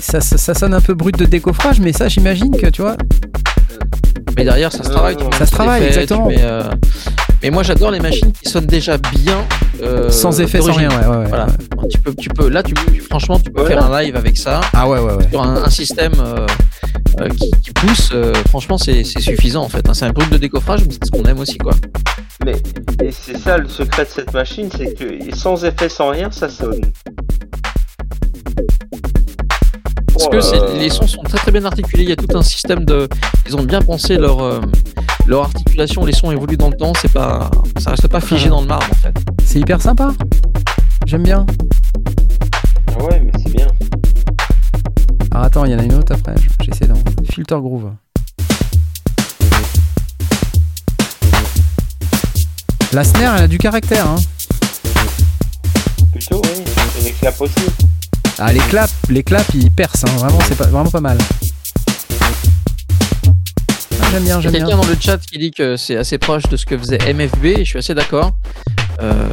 ça, 0.00 0.20
ça, 0.20 0.36
ça 0.36 0.54
sonne 0.54 0.74
un 0.74 0.80
peu 0.80 0.94
brut 0.94 1.16
de 1.16 1.24
décoffrage, 1.24 1.78
mais 1.80 1.92
ça, 1.92 2.08
j'imagine 2.08 2.56
que 2.56 2.66
tu 2.66 2.82
vois. 2.82 2.96
Mais 4.36 4.44
derrière, 4.44 4.72
ça 4.72 4.82
se 4.82 4.90
travaille. 4.90 5.16
Ça 5.38 5.46
se 5.46 5.50
travaille, 5.52 5.84
exactement. 5.84 6.26
mets, 6.28 6.36
euh, 6.40 6.64
Mais 7.42 7.50
moi, 7.50 7.62
j'adore 7.62 7.90
les 7.92 8.00
machines 8.00 8.32
qui 8.32 8.50
sonnent 8.50 8.66
déjà 8.66 8.98
bien. 8.98 9.44
euh, 9.82 10.10
sans 10.10 10.40
effet, 10.40 10.60
sans 10.60 10.72
rien, 10.72 10.88
ouais, 10.90 11.06
ouais, 11.06 11.16
ouais. 11.18 11.28
Voilà. 11.28 11.46
Tu 11.90 11.98
peux, 12.00 12.14
tu 12.14 12.28
peux, 12.28 12.48
là, 12.48 12.62
tu, 12.62 12.74
tu- 12.92 13.00
franchement, 13.00 13.38
tu 13.38 13.50
peux 13.50 13.62
Ouais. 13.62 13.68
faire 13.68 13.84
un 13.92 14.02
live 14.02 14.16
avec 14.16 14.36
ça. 14.36 14.60
Ah 14.72 14.88
ouais, 14.88 14.98
ouais, 14.98 15.12
ouais. 15.14 15.28
sur 15.30 15.42
un, 15.42 15.62
un 15.64 15.70
système 15.70 16.12
euh, 16.18 16.46
euh, 17.20 17.28
qui, 17.28 17.50
qui 17.62 17.70
pousse, 17.72 18.10
euh, 18.12 18.32
franchement, 18.48 18.78
c'est 18.78 19.04
c'est 19.04 19.20
suffisant 19.20 19.62
en 19.62 19.68
fait. 19.68 19.88
hein. 19.88 19.94
C'est 19.94 20.06
un 20.06 20.12
brut 20.12 20.28
de 20.30 20.38
décoffrage, 20.38 20.80
mais 20.86 20.92
c'est 20.94 21.04
ce 21.06 21.10
qu'on 21.10 21.28
aime 21.28 21.38
aussi, 21.38 21.58
quoi. 21.58 21.72
Mais 22.44 22.62
et 23.02 23.10
c'est 23.12 23.38
ça 23.38 23.56
le 23.58 23.68
secret 23.68 24.04
de 24.04 24.10
cette 24.10 24.32
machine, 24.32 24.68
c'est 24.76 24.94
que 24.94 25.34
sans 25.34 25.64
effet, 25.64 25.88
sans 25.88 26.10
rien, 26.10 26.30
ça 26.30 26.48
sonne. 26.48 26.80
parce 30.12 30.28
que 30.28 30.40
c'est- 30.40 30.78
les 30.78 30.88
sons 30.90 31.06
sont 31.06 31.22
très 31.22 31.38
très 31.38 31.52
bien 31.52 31.64
articulés. 31.64 32.02
Il 32.04 32.08
y 32.08 32.12
a 32.12 32.16
tout 32.16 32.36
un 32.36 32.42
système 32.42 32.84
de. 32.84 33.08
Ils 33.46 33.56
ont 33.56 33.62
bien 33.62 33.80
pensé 33.82 34.16
leur, 34.16 34.40
euh, 34.42 34.60
leur 35.26 35.42
articulation. 35.42 36.04
Les 36.04 36.12
sons 36.12 36.30
évoluent 36.30 36.56
dans 36.56 36.70
le 36.70 36.76
temps. 36.76 36.92
C'est 37.00 37.12
pas, 37.12 37.50
ça 37.78 37.90
reste 37.90 38.08
pas 38.08 38.20
figé 38.20 38.48
dans 38.48 38.60
le 38.62 38.66
marbre 38.66 38.86
en 38.90 38.94
fait. 38.94 39.14
C'est 39.44 39.58
hyper 39.60 39.80
sympa. 39.80 40.12
J'aime 41.06 41.22
bien. 41.22 41.44
Ah 42.98 43.04
ouais, 43.04 43.20
mais 43.24 43.32
c'est 43.44 43.52
bien. 43.52 43.66
Alors 45.30 45.44
attends, 45.44 45.64
il 45.66 45.72
y 45.72 45.74
en 45.74 45.78
a 45.78 45.84
une 45.84 45.94
autre 45.94 46.12
après. 46.14 46.34
J'essaie 46.62 46.86
d'en. 46.86 46.94
Filter 47.30 47.56
Groove. 47.60 47.92
La 52.92 53.04
snare, 53.04 53.36
elle 53.36 53.44
a 53.44 53.48
du 53.48 53.58
caractère. 53.58 54.06
Hein. 54.06 54.16
Plutôt, 56.12 56.40
oui. 56.44 56.64
Et 57.00 57.04
les 57.04 57.12
claps 57.12 57.40
aussi. 57.40 57.54
Ah, 58.38 58.52
les 58.52 58.60
claps, 58.60 58.92
les 59.08 59.22
claps, 59.22 59.48
ils 59.54 59.70
percent. 59.70 60.04
hein. 60.08 60.16
Vraiment, 60.18 60.38
c'est 60.48 60.56
pas, 60.56 60.66
vraiment 60.66 60.90
pas 60.90 61.00
mal. 61.00 61.18
Ah, 64.00 64.08
j'aime 64.12 64.22
bien, 64.24 64.24
Il 64.24 64.26
y 64.26 64.30
a 64.32 64.40
j'aime 64.40 64.52
quelqu'un 64.52 64.66
bien. 64.68 64.76
dans 64.76 64.86
le 64.86 64.96
chat 64.98 65.18
qui 65.18 65.38
dit 65.38 65.50
que 65.50 65.76
c'est 65.76 65.96
assez 65.96 66.18
proche 66.18 66.44
de 66.44 66.56
ce 66.56 66.64
que 66.64 66.78
faisait 66.78 66.98
MFB. 67.12 67.44
Et 67.46 67.58
je 67.64 67.70
suis 67.70 67.78
assez 67.78 67.94
d'accord. 67.94 68.32
Euh, 69.02 69.28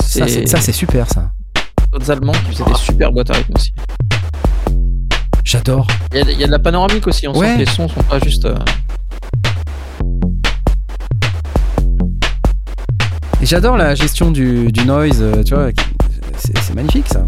Ça, 0.00 0.26
c'est 0.26 0.28
c'est- 0.28 0.46
Ça, 0.46 0.60
c'est 0.60 0.72
super, 0.72 1.06
ça. 1.10 1.30
d'autres 1.92 2.10
Allemands 2.10 2.32
qui 2.32 2.52
faisaient 2.52 2.64
des 2.64 2.74
super 2.78 3.12
boîtes 3.12 3.30
à 3.30 3.34
rythme 3.34 3.52
aussi. 3.56 3.72
J'adore. 5.44 5.86
Il 6.12 6.18
y, 6.18 6.20
a, 6.22 6.30
il 6.30 6.40
y 6.40 6.44
a 6.44 6.46
de 6.46 6.52
la 6.52 6.58
panoramique 6.58 7.06
aussi. 7.06 7.28
On 7.28 7.36
Ouais. 7.36 7.46
sent 7.48 7.54
que 7.54 7.58
les 7.60 7.66
sons 7.66 7.88
sont 7.88 8.02
pas 8.02 8.18
juste. 8.20 8.44
euh, 8.44 8.54
Et 13.40 13.46
j'adore 13.46 13.76
la 13.76 13.94
gestion 13.94 14.30
du, 14.30 14.72
du 14.72 14.86
noise, 14.86 15.20
euh, 15.20 15.42
tu 15.42 15.54
vois. 15.54 15.68
C'est 16.36 16.74
magnifique, 16.74 17.06
ça. 17.08 17.26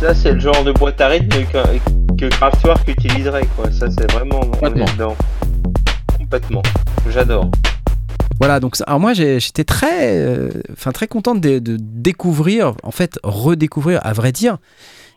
Ça, 0.00 0.14
c'est 0.14 0.32
le 0.32 0.40
genre 0.40 0.64
de 0.64 0.72
boîte 0.72 1.00
à 1.00 1.08
rythme 1.08 1.44
que, 1.44 2.16
que 2.16 2.26
Kraftwerk 2.26 2.88
utiliserait, 2.88 3.46
quoi. 3.54 3.70
Ça, 3.70 3.88
c'est 3.90 4.10
vraiment. 4.12 4.40
Complètement. 4.40 5.16
Complètement. 6.18 6.62
J'adore. 7.10 7.50
Voilà, 8.38 8.60
donc 8.60 8.76
alors 8.86 9.00
moi 9.00 9.14
j'étais 9.14 9.64
très, 9.64 10.18
euh, 10.18 10.50
très 10.92 11.06
contente 11.06 11.40
de, 11.40 11.58
de 11.58 11.78
découvrir, 11.80 12.74
en 12.82 12.90
fait 12.90 13.18
redécouvrir, 13.22 14.00
à 14.04 14.12
vrai 14.12 14.30
dire, 14.30 14.58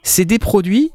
c'est 0.04 0.24
des 0.24 0.40
produits. 0.40 0.92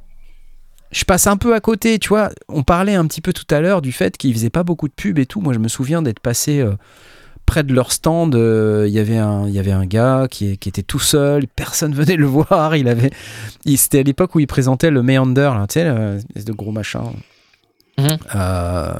Je 0.90 1.04
passe 1.04 1.26
un 1.26 1.36
peu 1.36 1.54
à 1.54 1.60
côté, 1.60 1.98
tu 1.98 2.08
vois. 2.08 2.30
On 2.48 2.62
parlait 2.62 2.94
un 2.94 3.06
petit 3.06 3.20
peu 3.20 3.34
tout 3.34 3.44
à 3.50 3.60
l'heure 3.60 3.82
du 3.82 3.92
fait 3.92 4.16
qu'ils 4.16 4.32
faisaient 4.32 4.48
pas 4.48 4.62
beaucoup 4.62 4.88
de 4.88 4.94
pubs 4.94 5.18
et 5.18 5.26
tout. 5.26 5.42
Moi 5.42 5.52
je 5.52 5.58
me 5.58 5.68
souviens 5.68 6.00
d'être 6.00 6.20
passé 6.20 6.60
euh, 6.60 6.72
près 7.46 7.62
de 7.62 7.72
leur 7.74 7.92
stand. 7.92 8.34
euh, 8.34 8.84
Il 8.88 8.92
y 8.94 8.98
avait 8.98 9.18
un, 9.18 9.46
il 9.46 9.54
y 9.54 9.58
avait 9.58 9.72
un 9.72 9.86
gars 9.86 10.26
qui, 10.30 10.56
qui 10.58 10.68
était 10.68 10.82
tout 10.82 10.98
seul, 11.00 11.46
personne 11.46 11.94
venait 11.94 12.16
le 12.16 12.26
voir. 12.26 12.76
Il 12.76 12.88
avait, 12.88 13.10
c'était 13.76 14.00
à 14.00 14.02
l'époque 14.02 14.34
où 14.34 14.40
il 14.40 14.46
présentait 14.46 14.90
le 14.90 15.02
Meander, 15.02 15.50
là, 15.54 15.66
tu 15.68 15.74
sais, 15.74 15.84
le- 15.84 16.18
de 16.44 16.52
gros 16.52 16.72
machin. 16.72 17.04
Mhm. 17.96 18.16
Euh, 18.34 18.92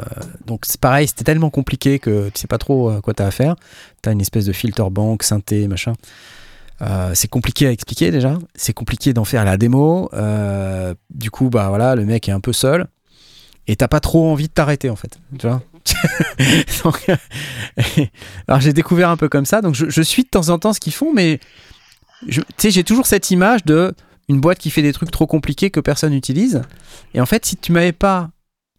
donc 0.47 0.61
c'est 0.67 0.81
pareil, 0.81 1.09
c'était 1.09 1.25
tellement 1.25 1.51
compliqué 1.51 1.99
que 1.99 2.29
tu 2.29 2.41
sais 2.41 2.47
pas 2.47 2.59
trop 2.59 2.91
euh, 2.91 3.01
quoi 3.01 3.13
t'as 3.13 3.27
à 3.27 3.31
faire. 3.33 3.57
T'as 4.03 4.13
une 4.13 4.21
espèce 4.21 4.45
de 4.45 4.53
filter 4.53 4.85
bank, 4.91 5.23
synthé, 5.25 5.67
machin. 5.67 5.95
Euh, 6.83 7.11
c'est 7.15 7.29
compliqué 7.29 7.67
à 7.67 7.73
expliquer 7.73 8.11
déjà. 8.13 8.39
C'est 8.55 8.73
compliqué 8.73 9.13
d'en 9.13 9.25
faire 9.25 9.45
la 9.45 9.57
démo. 9.57 10.11
Du 11.11 11.31
coup, 11.33 11.49
bah 11.51 11.69
voilà, 11.71 11.95
le 11.97 12.05
mec 12.05 12.29
est 12.29 12.33
un 12.33 12.41
peu 12.41 12.53
seul. 12.53 12.87
Et 13.67 13.77
t'as 13.77 13.89
pas 13.89 14.01
trop 14.01 14.31
envie 14.31 14.47
de 14.49 14.53
t'arrêter 14.53 14.91
en 14.91 14.97
fait. 14.97 15.19
Tu 15.39 15.47
vois 15.49 15.63
Donc, 16.85 17.07
Alors 18.49 18.61
j'ai 18.61 18.73
découvert 18.73 19.11
un 19.11 19.17
peu 19.17 19.29
comme 19.29 19.47
ça. 19.47 19.61
Donc 19.63 19.75
je, 19.75 19.89
je 19.89 20.03
suis 20.03 20.25
de 20.25 20.29
temps 20.29 20.49
en 20.49 20.59
temps 20.59 20.73
ce 20.73 20.81
qu'ils 20.81 20.93
font, 20.95 21.13
mais 21.13 21.41
tu 22.29 22.43
sais, 22.57 22.71
j'ai 22.71 22.85
toujours 22.85 23.07
cette 23.07 23.31
image 23.31 23.65
de 23.65 23.95
une 24.29 24.41
boîte 24.41 24.59
qui 24.59 24.71
fait 24.71 24.83
des 24.83 24.93
trucs 24.93 25.11
trop 25.11 25.27
compliqués 25.27 25.71
que 25.71 25.81
personne 25.81 26.13
n'utilise. 26.13 26.63
Et 27.13 27.21
en 27.21 27.27
fait, 27.27 27.45
si 27.45 27.57
tu 27.57 27.73
m'avais 27.73 27.93
pas 27.93 28.31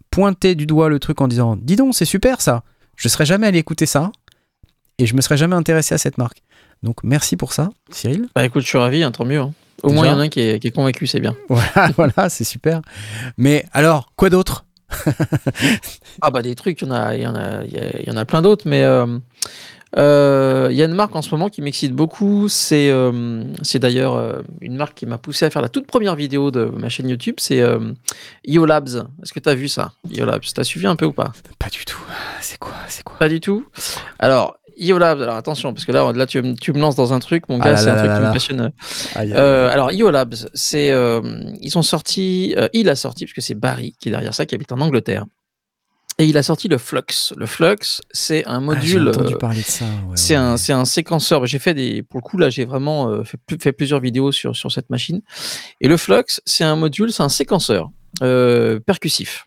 pointé 0.09 0.55
du 0.55 0.65
doigt 0.65 0.89
le 0.89 0.99
truc 0.99 1.19
en 1.21 1.27
disant 1.27 1.57
dis 1.57 1.75
donc 1.75 1.93
c'est 1.93 2.05
super 2.05 2.39
ça 2.39 2.63
je 2.95 3.09
serais 3.09 3.25
jamais 3.25 3.47
allé 3.47 3.59
écouter 3.59 3.85
ça 3.85 4.13
et 4.97 5.05
je 5.05 5.13
me 5.13 5.19
serais 5.19 5.35
jamais 5.35 5.55
intéressé 5.57 5.93
à 5.93 5.97
cette 5.97 6.17
marque 6.17 6.41
donc 6.83 7.03
merci 7.03 7.35
pour 7.35 7.51
ça 7.51 7.69
Cyril 7.91 8.27
Bah 8.33 8.45
écoute, 8.45 8.61
je 8.63 8.67
suis 8.67 8.77
ravi, 8.77 9.03
hein, 9.03 9.11
tant 9.11 9.25
mieux. 9.25 9.39
hein. 9.41 9.51
Au 9.83 9.91
moins, 9.91 10.05
il 10.05 10.09
y 10.09 10.11
en 10.13 10.19
a 10.19 10.23
un 10.23 10.29
qui 10.29 10.39
est, 10.39 10.59
qui 10.59 10.67
est 10.67 10.71
convaincu, 10.71 11.05
c'est 11.05 11.19
bien. 11.19 11.35
voilà, 11.49 11.91
voilà 11.97 12.29
c'est 12.29 12.45
super 12.45 12.79
mais 13.37 13.65
alors 13.73 14.13
quoi 14.15 14.29
d'autre? 14.29 14.64
Ah 16.21 16.31
bah 16.31 16.41
des 16.41 16.55
trucs, 16.55 16.81
il 16.81 16.87
y 16.87 16.91
en 16.91 16.93
a, 16.93 17.15
il 17.15 17.21
y 17.21 17.27
en 17.27 17.35
a, 17.35 17.63
il 17.65 18.07
y 18.07 18.11
en 18.11 18.17
a 18.17 18.25
plein 18.25 18.41
d'autres, 18.41 18.67
mais 18.67 18.83
euh, 18.83 19.05
euh, 19.97 20.67
il 20.71 20.77
y 20.77 20.81
a 20.81 20.85
une 20.85 20.93
marque 20.93 21.15
en 21.15 21.21
ce 21.21 21.29
moment 21.31 21.49
qui 21.49 21.61
m'excite 21.61 21.93
beaucoup. 21.93 22.49
C'est, 22.49 22.89
euh, 22.89 23.43
c'est 23.61 23.79
d'ailleurs 23.79 24.15
euh, 24.15 24.41
une 24.61 24.75
marque 24.75 24.95
qui 24.95 25.05
m'a 25.05 25.17
poussé 25.17 25.45
à 25.45 25.49
faire 25.49 25.61
la 25.61 25.69
toute 25.69 25.87
première 25.87 26.15
vidéo 26.15 26.51
de 26.51 26.65
ma 26.65 26.89
chaîne 26.89 27.09
YouTube. 27.09 27.35
C'est 27.37 27.63
IOLabs. 28.45 29.07
Est-ce 29.23 29.33
que 29.33 29.39
tu 29.39 29.49
as 29.49 29.55
vu 29.55 29.67
ça 29.67 29.93
IOLabs, 30.09 30.43
t'as 30.53 30.63
suivi 30.63 30.87
un 30.87 30.95
peu 30.95 31.05
ou 31.05 31.13
pas? 31.13 31.31
Pas 31.59 31.69
du 31.69 31.85
tout 31.85 31.99
c'est 32.41 32.59
quoi? 32.59 32.73
C'est 32.87 33.03
quoi? 33.03 33.17
Pas 33.17 33.29
du 33.29 33.39
tout? 33.39 33.65
Alors 34.19 34.57
IOLabs. 34.77 35.21
Alors 35.21 35.35
attention, 35.35 35.73
parce 35.73 35.85
que 35.85 35.91
là, 35.91 36.11
là 36.13 36.25
tu, 36.25 36.41
me- 36.41 36.55
tu 36.55 36.73
me 36.73 36.79
lances 36.79 36.95
dans 36.95 37.13
un 37.13 37.19
truc, 37.19 37.47
mon 37.49 37.59
Ah 37.61 37.71
gars, 37.71 37.77
c'est 37.77 37.89
un 37.89 37.95
là 37.95 37.99
truc 37.99 38.09
là 38.09 38.15
qui 38.17 38.21
là. 38.21 38.27
me 38.29 38.33
passionne. 38.33 38.71
Euh, 39.35 39.69
alors, 39.69 39.91
IOLabs, 39.91 40.35
c'est, 40.53 40.91
euh, 40.91 41.21
ils 41.61 41.71
sont 41.71 41.81
sortis, 41.81 42.53
euh, 42.57 42.67
il 42.73 42.89
a 42.89 42.95
sorti, 42.95 43.25
parce 43.25 43.33
que 43.33 43.41
c'est 43.41 43.55
Barry 43.55 43.95
qui 43.99 44.09
est 44.09 44.11
derrière 44.11 44.33
ça, 44.33 44.45
qui 44.45 44.55
habite 44.55 44.71
en 44.71 44.79
Angleterre. 44.81 45.25
Et 46.17 46.25
il 46.25 46.37
a 46.37 46.43
sorti 46.43 46.69
le 46.69 46.77
Flux. 46.77 47.01
Le 47.35 47.45
Flux, 47.45 47.75
c'est 48.11 48.45
un 48.45 48.65
Ah, 48.69 48.79
j'ai 48.81 48.97
module. 48.99 49.09
entendu 49.09 49.33
euh, 49.33 49.37
parler 49.37 49.59
de 49.61 49.65
ça 49.65 49.83
ouais, 49.85 49.91
c'est 50.15 50.33
ouais. 50.35 50.39
un, 50.39 50.55
c'est 50.55 50.71
un 50.71 50.85
séquenceur. 50.85 51.45
J'ai 51.45 51.59
fait 51.59 51.73
des, 51.73 52.03
pour 52.03 52.19
le 52.19 52.23
coup, 52.23 52.37
là, 52.37 52.49
j'ai 52.49 52.63
vraiment 52.63 53.21
fait, 53.25 53.37
fait 53.61 53.73
plusieurs 53.73 53.99
vidéos 53.99 54.31
sur, 54.31 54.55
sur 54.55 54.71
cette 54.71 54.89
machine. 54.89 55.21
Et 55.81 55.89
le 55.89 55.97
Flux, 55.97 56.23
c'est 56.45 56.63
un 56.63 56.77
module, 56.77 57.11
c'est 57.11 57.23
un 57.23 57.27
séquenceur 57.29 57.89
percussif. 58.85 59.45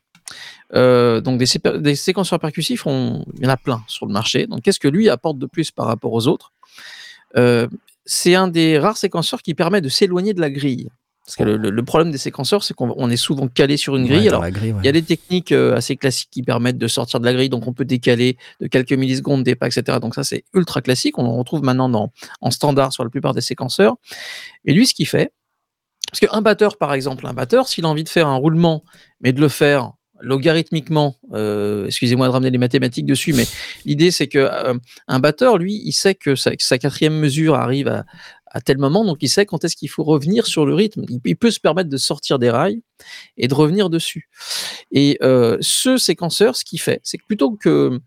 Euh, 0.75 1.21
donc 1.21 1.39
des, 1.39 1.47
sé- 1.47 1.61
des 1.79 1.97
séquenceurs 1.97 2.39
percussifs, 2.41 2.87
on- 2.87 3.25
il 3.39 3.45
y 3.45 3.47
en 3.47 3.51
a 3.51 3.57
plein 3.57 3.83
sur 3.87 4.07
le 4.07 4.13
marché. 4.13 4.47
Donc 4.47 4.63
qu'est-ce 4.63 4.81
que 4.81 4.89
lui 4.89 5.09
apporte 5.09 5.39
de 5.39 5.47
plus 5.47 5.71
par 5.71 5.87
rapport 5.87 6.13
aux 6.13 6.27
autres? 6.27 6.53
Euh, 7.37 7.67
C'est 8.05 8.35
un 8.35 8.49
des 8.49 8.79
rares 8.79 8.97
séquenceurs 8.97 9.43
qui 9.43 9.55
permet 9.55 9.81
de 9.81 9.89
s'éloigner 9.89 10.33
de 10.35 10.41
la 10.41 10.51
grille. 10.51 10.89
Parce 11.27 11.37
que 11.37 11.43
le, 11.45 11.83
problème 11.85 12.11
des 12.11 12.17
séquenceurs, 12.17 12.65
c'est 12.65 12.73
qu'on 12.73 12.95
on 12.97 13.11
est 13.11 13.19
souvent 13.19 13.49
calé 13.49 13.77
sur 13.77 13.97
une 13.97 14.07
grille. 14.07 14.29
Alors 14.29 14.41
ouais. 14.41 14.51
il 14.51 14.87
y 14.87 14.89
a 14.89 14.93
des 14.93 15.03
techniques 15.03 15.53
euh, 15.53 15.77
assez 15.77 15.95
classiques 15.95 16.31
qui 16.31 16.43
permettent 16.43 16.79
de 16.79 16.89
sortir 16.89 17.21
de 17.21 17.27
la 17.27 17.35
grille, 17.35 17.51
donc 17.51 17.67
on 17.67 17.75
peut 17.75 17.85
décaler 17.85 18.39
de 18.63 18.67
quelques 18.67 18.95
millisecondes 18.95 19.45
des 19.45 19.55
pas, 19.55 19.67
etc. 19.67 19.99
Donc 20.01 20.15
ça, 20.15 20.25
c'est 20.25 20.45
ultra 20.55 20.81
classique. 20.81 21.19
On 21.19 21.25
le 21.25 21.29
retrouve 21.29 21.63
maintenant 21.63 21.91
dans, 21.91 22.11
en 22.41 22.51
standard 22.51 22.95
sur 22.95 23.05
la 23.05 23.11
plupart 23.11 23.35
des 23.35 23.43
séquenceurs. 23.43 23.97
Et 24.65 24.73
lui, 24.73 24.87
ce 24.87 24.95
qu'il 24.95 25.07
fait, 25.07 25.31
parce 26.11 26.21
qu'un 26.21 26.41
batteur, 26.41 26.79
par 26.79 26.95
exemple, 26.95 27.27
un 27.27 27.35
batteur, 27.35 27.69
s'il 27.69 27.85
a 27.85 27.89
envie 27.89 28.05
de 28.05 28.09
faire 28.09 28.27
un 28.27 28.37
roulement, 28.37 28.83
mais 29.21 29.35
de 29.35 29.43
le 29.43 29.49
faire 29.49 29.93
logarithmiquement, 30.21 31.17
euh, 31.33 31.87
excusez-moi 31.87 32.27
de 32.27 32.33
ramener 32.33 32.51
les 32.51 32.59
mathématiques 32.59 33.07
dessus, 33.07 33.33
mais 33.33 33.47
l'idée 33.85 34.11
c'est 34.11 34.29
que 34.29 34.39
euh, 34.39 34.75
un 35.07 35.19
batteur, 35.19 35.59
lui, 35.59 35.81
il 35.85 35.93
sait 35.93 36.15
que 36.15 36.35
sa, 36.35 36.57
quatrième 36.79 37.19
mesure 37.19 37.55
arrive 37.55 37.89
à, 37.89 38.61
tel 38.61 38.79
moment, 38.79 39.05
donc 39.05 39.19
il 39.21 39.29
sait 39.29 39.47
quand 39.47 39.65
est-ce 39.65 39.77
qu'il 39.77 39.91
faut 39.91 40.05
revenir 40.05 40.47
sur 40.47 40.67
le 40.67 40.75
rythme. 40.75 41.05
Il, 41.25 41.37
peut 41.37 41.51
se 41.51 41.61
permettre 41.61 41.91
de 41.91 41.97
sortir 41.97 42.39
des 42.39 42.51
rails 42.51 42.83
et 43.37 43.47
de 43.47 43.55
revenir 43.55 43.91
dessus. 43.91 44.29
Et 44.91 45.19
euh, 45.23 45.59
ce 45.61 45.97
séquenceur, 45.97 46.57
ce 46.57 46.65
qu'il 46.65 46.81
fait, 46.81 47.01
c'est 47.05 47.19
que 47.19 47.27
plutôt 47.27 47.53
que 47.53 48.01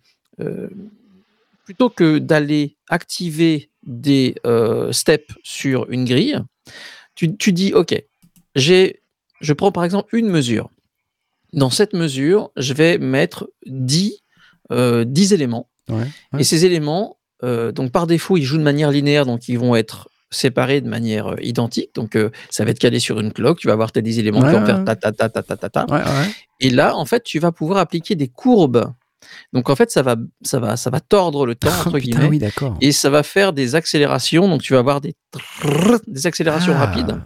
plutôt 1.63 1.91
que 1.91 2.17
d'aller 2.17 2.75
activer 2.89 3.69
des 3.83 4.35
steps 4.91 5.33
sur 5.43 5.89
une 5.91 6.05
grille, 6.05 6.39
tu, 7.13 7.37
tu 7.37 7.53
dis 7.53 7.73
ok, 7.73 7.95
j'ai, 8.55 9.01
je 9.39 9.53
prends 9.53 9.71
par 9.71 9.83
exemple 9.83 10.15
une 10.15 10.27
mesure. 10.27 10.71
Dans 11.53 11.69
cette 11.69 11.93
mesure, 11.93 12.51
je 12.55 12.73
vais 12.73 12.97
mettre 12.97 13.49
10, 13.65 14.13
euh, 14.71 15.03
10 15.05 15.33
éléments. 15.33 15.67
Ouais, 15.89 15.97
ouais. 16.33 16.41
Et 16.41 16.43
ces 16.43 16.65
éléments, 16.65 17.17
euh, 17.43 17.71
donc 17.71 17.91
par 17.91 18.07
défaut, 18.07 18.37
ils 18.37 18.43
jouent 18.43 18.57
de 18.57 18.63
manière 18.63 18.91
linéaire, 18.91 19.25
donc 19.25 19.47
ils 19.49 19.59
vont 19.59 19.75
être 19.75 20.09
séparés 20.33 20.79
de 20.79 20.87
manière 20.87 21.27
euh, 21.33 21.35
identique. 21.41 21.93
Donc 21.95 22.15
euh, 22.15 22.29
ça 22.49 22.63
va 22.63 22.71
être 22.71 22.79
calé 22.79 22.99
sur 22.99 23.19
une 23.19 23.33
cloque. 23.33 23.59
Tu 23.59 23.67
vas 23.67 23.73
avoir 23.73 23.91
tes 23.91 24.01
10 24.01 24.19
éléments 24.19 24.39
qui 24.41 24.47
vont 24.53 24.65
faire 24.65 24.85
ta 24.85 24.95
ta 24.95 25.11
ta 25.11 25.27
ta 25.29 25.43
ta 25.43 25.69
ta. 25.69 25.85
Et 26.61 26.69
là, 26.69 26.95
en 26.95 27.03
fait, 27.05 27.23
tu 27.23 27.39
vas 27.39 27.51
pouvoir 27.51 27.79
appliquer 27.79 28.15
des 28.15 28.29
courbes. 28.29 28.93
Donc 29.53 29.69
en 29.69 29.75
fait, 29.75 29.91
ça 29.91 30.01
va, 30.03 30.15
ça 30.41 30.59
va, 30.59 30.77
ça 30.77 30.89
va 30.89 30.99
tordre 31.01 31.45
le 31.45 31.55
temps 31.55 31.67
Oh, 31.69 31.87
entre 31.89 31.99
putain, 31.99 32.27
guillemets. 32.27 32.27
oui 32.29 32.77
Et 32.81 32.91
ça 32.93 33.09
va 33.09 33.23
faire 33.23 33.51
des 33.53 33.75
accélérations. 33.75 34.47
Donc 34.47 34.61
tu 34.61 34.71
vas 34.73 34.79
avoir 34.79 35.01
des, 35.01 35.15
des 36.07 36.27
accélérations 36.27 36.73
Ah. 36.75 36.85
rapides. 36.85 37.19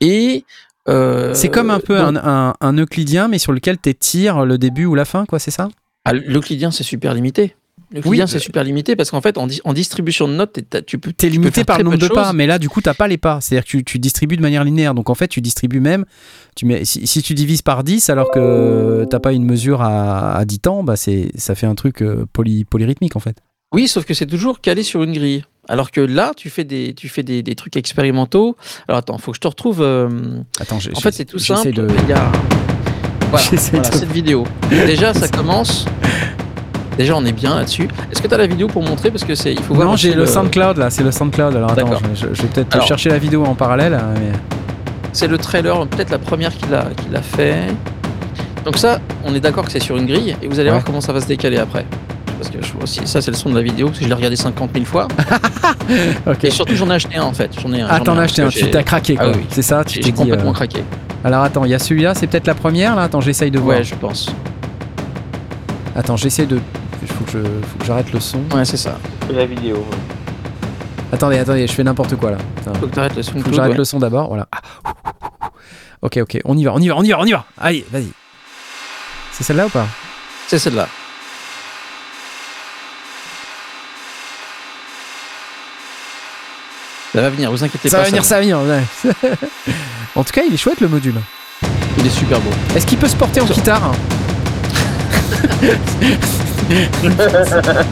Et 0.00 0.44
euh, 0.90 1.34
c'est 1.34 1.48
comme 1.48 1.70
un 1.70 1.80
peu 1.80 1.96
donc, 1.98 2.16
un, 2.16 2.50
un, 2.50 2.54
un 2.60 2.78
euclidien 2.78 3.28
mais 3.28 3.38
sur 3.38 3.52
lequel 3.52 3.78
t'étires 3.78 4.44
le 4.44 4.58
début 4.58 4.84
ou 4.86 4.94
la 4.94 5.04
fin 5.04 5.24
quoi 5.26 5.38
c'est 5.38 5.50
ça? 5.50 5.68
Ah, 6.04 6.12
l'euclidien, 6.14 6.70
c'est 6.70 6.82
super 6.82 7.12
limité. 7.14 7.54
L'euclidien, 7.92 8.26
c'est 8.26 8.38
super 8.38 8.62
limité 8.64 8.94
parce 8.96 9.10
qu'en 9.10 9.20
fait, 9.20 9.36
en, 9.36 9.46
di- 9.48 9.60
en 9.64 9.72
distribution 9.72 10.28
de 10.28 10.32
notes, 10.34 10.60
t'es- 10.70 10.82
tu 10.82 10.98
peux. 10.98 11.12
T'es 11.12 11.26
tu 11.28 11.32
peux 11.36 11.42
limité 11.42 11.64
par 11.64 11.76
le 11.78 11.84
nombre 11.84 11.98
de 11.98 12.06
pas, 12.08 12.32
mais 12.32 12.46
là, 12.46 12.58
du 12.58 12.68
coup, 12.68 12.80
t'as 12.80 12.94
pas 12.94 13.08
les 13.08 13.18
pas. 13.18 13.40
C'est-à-dire 13.40 13.64
que 13.64 13.68
tu, 13.70 13.84
tu 13.84 13.98
distribues 13.98 14.36
de 14.36 14.42
manière 14.42 14.62
linéaire. 14.64 14.94
Donc, 14.94 15.10
en 15.10 15.14
fait, 15.14 15.26
tu 15.28 15.40
distribues 15.40 15.80
même. 15.80 16.04
Tu 16.56 16.66
mets, 16.66 16.84
si, 16.84 17.06
si 17.06 17.20
tu 17.20 17.34
divises 17.34 17.62
par 17.62 17.82
10 17.84 18.08
alors 18.08 18.30
que 18.30 19.04
t'as 19.10 19.18
pas 19.18 19.32
une 19.32 19.44
mesure 19.44 19.82
à, 19.82 20.36
à 20.36 20.44
10 20.44 20.60
temps, 20.60 20.84
bah 20.84 20.94
ça 20.96 21.54
fait 21.54 21.66
un 21.66 21.74
truc 21.74 22.00
euh, 22.02 22.24
poly, 22.32 22.64
polyrythmique, 22.64 23.16
en 23.16 23.20
fait. 23.20 23.36
Oui, 23.72 23.86
sauf 23.86 24.04
que 24.04 24.14
c'est 24.14 24.26
toujours 24.26 24.60
calé 24.60 24.82
sur 24.82 25.02
une 25.02 25.12
grille. 25.12 25.44
Alors 25.68 25.92
que 25.92 26.00
là, 26.00 26.32
tu 26.36 26.50
fais 26.50 26.64
des, 26.64 26.92
tu 26.94 27.08
fais 27.08 27.22
des, 27.22 27.42
des 27.44 27.54
trucs 27.54 27.76
expérimentaux. 27.76 28.56
Alors 28.88 28.98
attends, 28.98 29.16
faut 29.18 29.30
que 29.30 29.36
je 29.36 29.40
te 29.40 29.46
retrouve. 29.46 29.80
euh, 29.80 30.08
Attends, 30.58 30.78
En 30.94 31.00
fait, 31.00 31.12
c'est 31.12 31.24
tout 31.24 31.38
simple. 31.38 31.72
de. 31.72 31.86
Il 32.04 32.08
y 32.08 32.12
a. 32.12 32.30
Voilà, 33.30 33.46
J'essaie 33.48 33.76
voilà, 33.76 33.88
de- 33.90 33.94
cette 33.94 34.10
vidéo. 34.10 34.44
Déjà, 34.70 35.14
ça 35.14 35.28
commence. 35.36 35.84
Déjà, 36.98 37.14
on 37.16 37.24
est 37.24 37.30
bien 37.32 37.54
là-dessus. 37.54 37.86
Est-ce 38.10 38.20
que 38.20 38.26
tu 38.26 38.34
as 38.34 38.38
la 38.38 38.48
vidéo 38.48 38.66
pour 38.66 38.82
montrer? 38.82 39.12
Parce 39.12 39.22
que 39.22 39.36
c'est, 39.36 39.52
il 39.52 39.62
faut 39.62 39.72
voir. 39.72 39.86
Non, 39.86 39.94
j'ai 39.94 40.14
le 40.14 40.26
SoundCloud 40.26 40.76
là, 40.78 40.90
c'est 40.90 41.04
le 41.04 41.12
SoundCloud. 41.12 41.54
Alors 41.54 41.70
attends, 41.70 41.92
je, 42.12 42.26
vais 42.26 42.48
peut-être 42.48 42.74
Alors. 42.74 42.88
chercher 42.88 43.08
la 43.10 43.18
vidéo 43.18 43.44
en 43.44 43.54
parallèle. 43.54 43.94
hein, 43.94 44.14
mais- 44.16 44.32
C'est 45.12 45.28
le 45.28 45.38
trailer, 45.38 45.86
peut-être 45.86 46.10
la 46.10 46.18
première 46.18 46.52
qu'il 46.56 46.74
a, 46.74 46.86
qu'il 46.86 47.14
a 47.14 47.22
fait. 47.22 47.68
Donc 48.64 48.76
ça, 48.78 48.98
on 49.24 49.32
est 49.32 49.40
d'accord 49.40 49.64
que 49.64 49.70
c'est 49.70 49.78
sur 49.78 49.96
une 49.96 50.06
grille, 50.06 50.34
et 50.42 50.48
vous 50.48 50.58
allez 50.58 50.68
Ouais. 50.70 50.74
voir 50.74 50.84
comment 50.84 51.00
ça 51.00 51.12
va 51.12 51.20
se 51.20 51.26
décaler 51.28 51.58
après. 51.58 51.86
Parce 52.40 52.50
que 52.50 52.62
je 52.64 52.72
vois 52.72 52.84
aussi, 52.84 53.00
ça 53.06 53.20
c'est 53.20 53.30
le 53.30 53.36
son 53.36 53.50
de 53.50 53.54
la 53.56 53.60
vidéo, 53.60 53.88
parce 53.88 53.98
que 53.98 54.04
je 54.04 54.08
l'ai 54.08 54.14
regardé 54.14 54.34
50 54.34 54.70
000 54.72 54.86
fois. 54.86 55.06
Et 56.42 56.50
surtout, 56.50 56.74
j'en 56.74 56.88
ai 56.88 56.94
acheté 56.94 57.16
un 57.16 57.24
en 57.24 57.34
fait. 57.34 57.50
J'en 57.60 57.70
ai 57.74 57.82
un. 57.82 57.86
Ah, 57.90 57.96
j'en 57.98 58.02
ai 58.02 58.06
t'en 58.06 58.16
as 58.16 58.22
acheté 58.22 58.40
un, 58.40 58.48
tu 58.48 58.70
t'as 58.70 58.82
craqué 58.82 59.14
quoi. 59.14 59.26
Ah 59.34 59.36
oui. 59.36 59.44
C'est 59.50 59.60
ça, 59.60 59.84
tu 59.84 59.96
J'ai 59.96 60.10
dit. 60.10 60.12
complètement 60.14 60.52
euh, 60.52 60.54
craqué. 60.54 60.82
Alors 61.22 61.42
attends, 61.42 61.66
il 61.66 61.70
y 61.70 61.74
a 61.74 61.78
celui-là, 61.78 62.14
c'est 62.14 62.26
peut-être 62.28 62.46
la 62.46 62.54
première 62.54 62.96
là? 62.96 63.02
Attends, 63.02 63.20
j'essaye 63.20 63.50
de 63.50 63.58
voir. 63.58 63.76
Ouais, 63.76 63.84
je 63.84 63.94
pense. 63.94 64.30
Attends, 65.94 66.16
j'essaie 66.16 66.46
de. 66.46 66.58
Il 67.02 67.08
faut 67.08 67.24
que 67.24 67.30
je, 67.32 67.38
faut 67.38 67.78
que 67.78 67.84
j'arrête 67.84 68.10
le 68.10 68.20
son. 68.20 68.38
Ouais, 68.54 68.64
c'est 68.64 68.78
ça. 68.78 68.96
La 69.30 69.44
vidéo. 69.44 69.76
ouais. 69.76 69.98
Attendez, 71.12 71.36
attendez, 71.38 71.66
je 71.66 71.72
fais 71.72 71.84
n'importe 71.84 72.16
quoi 72.16 72.30
là. 72.30 72.38
Attends. 72.62 72.72
Faut 72.80 72.86
que 72.86 72.94
t'arrêtes 72.94 73.16
le 73.16 73.22
Faut 73.22 73.32
son. 73.32 73.42
que 73.42 73.52
j'arrête 73.52 73.76
le 73.76 73.84
son 73.84 73.98
d'abord. 73.98 74.28
Voilà. 74.28 74.48
Ah. 74.50 75.50
Ok, 76.00 76.16
ok, 76.22 76.38
on 76.46 76.56
y 76.56 76.64
va, 76.64 76.72
on 76.74 76.78
y 76.78 76.88
va, 76.88 76.96
on 76.96 77.02
y 77.02 77.10
va, 77.10 77.18
on 77.20 77.26
y 77.26 77.32
va. 77.32 77.44
Allez, 77.60 77.84
vas-y. 77.92 78.08
C'est 79.32 79.44
celle-là 79.44 79.66
ou 79.66 79.68
pas? 79.68 79.86
C'est 80.46 80.58
celle-là. 80.58 80.88
Ça 87.14 87.20
va 87.22 87.30
venir, 87.30 87.50
vous 87.50 87.62
inquiétez 87.64 87.88
Ça 87.88 87.96
pas. 87.98 88.02
va 88.04 88.08
venir, 88.08 88.24
ça 88.24 88.36
va 88.36 88.40
venir. 88.42 88.58
ouais. 88.60 89.10
en 90.16 90.22
tout 90.24 90.32
cas, 90.32 90.42
il 90.46 90.54
est 90.54 90.56
chouette 90.56 90.80
le 90.80 90.88
module. 90.88 91.14
Il 91.98 92.06
est 92.06 92.10
super 92.10 92.38
beau. 92.40 92.50
Est-ce 92.76 92.86
qu'il 92.86 92.98
peut 92.98 93.08
se 93.08 93.16
porter 93.16 93.40
en 93.40 93.46
guitare 93.46 93.92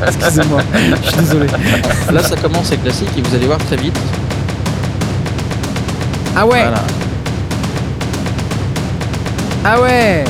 Excusez-moi, 0.06 0.60
je 1.02 1.08
suis 1.08 1.16
désolé. 1.18 1.46
Là, 2.12 2.22
ça 2.22 2.36
commence, 2.36 2.66
c'est 2.68 2.76
classique, 2.80 3.08
et 3.16 3.22
vous 3.22 3.34
allez 3.34 3.46
voir 3.46 3.58
très 3.58 3.76
vite. 3.76 3.98
Ah 6.36 6.46
ouais, 6.46 6.62
Voilà. 6.62 6.82
ah 9.64 9.80
ouais. 9.80 10.24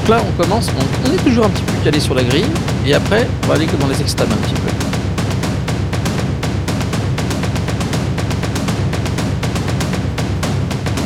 Donc 0.00 0.08
là, 0.08 0.22
on 0.26 0.42
commence, 0.42 0.68
on, 0.78 1.08
on 1.10 1.12
est 1.12 1.22
toujours 1.24 1.46
un 1.46 1.50
petit 1.50 1.62
peu 1.62 1.72
calé 1.84 1.98
sur 2.00 2.14
la 2.14 2.22
grille, 2.22 2.46
et 2.86 2.94
après, 2.94 3.26
on 3.44 3.48
va 3.48 3.54
aller 3.54 3.66
que 3.66 3.76
dans 3.76 3.88
les 3.88 4.00
extrêmes 4.00 4.28
un 4.30 4.46
petit 4.46 4.54
peu. 4.54 4.70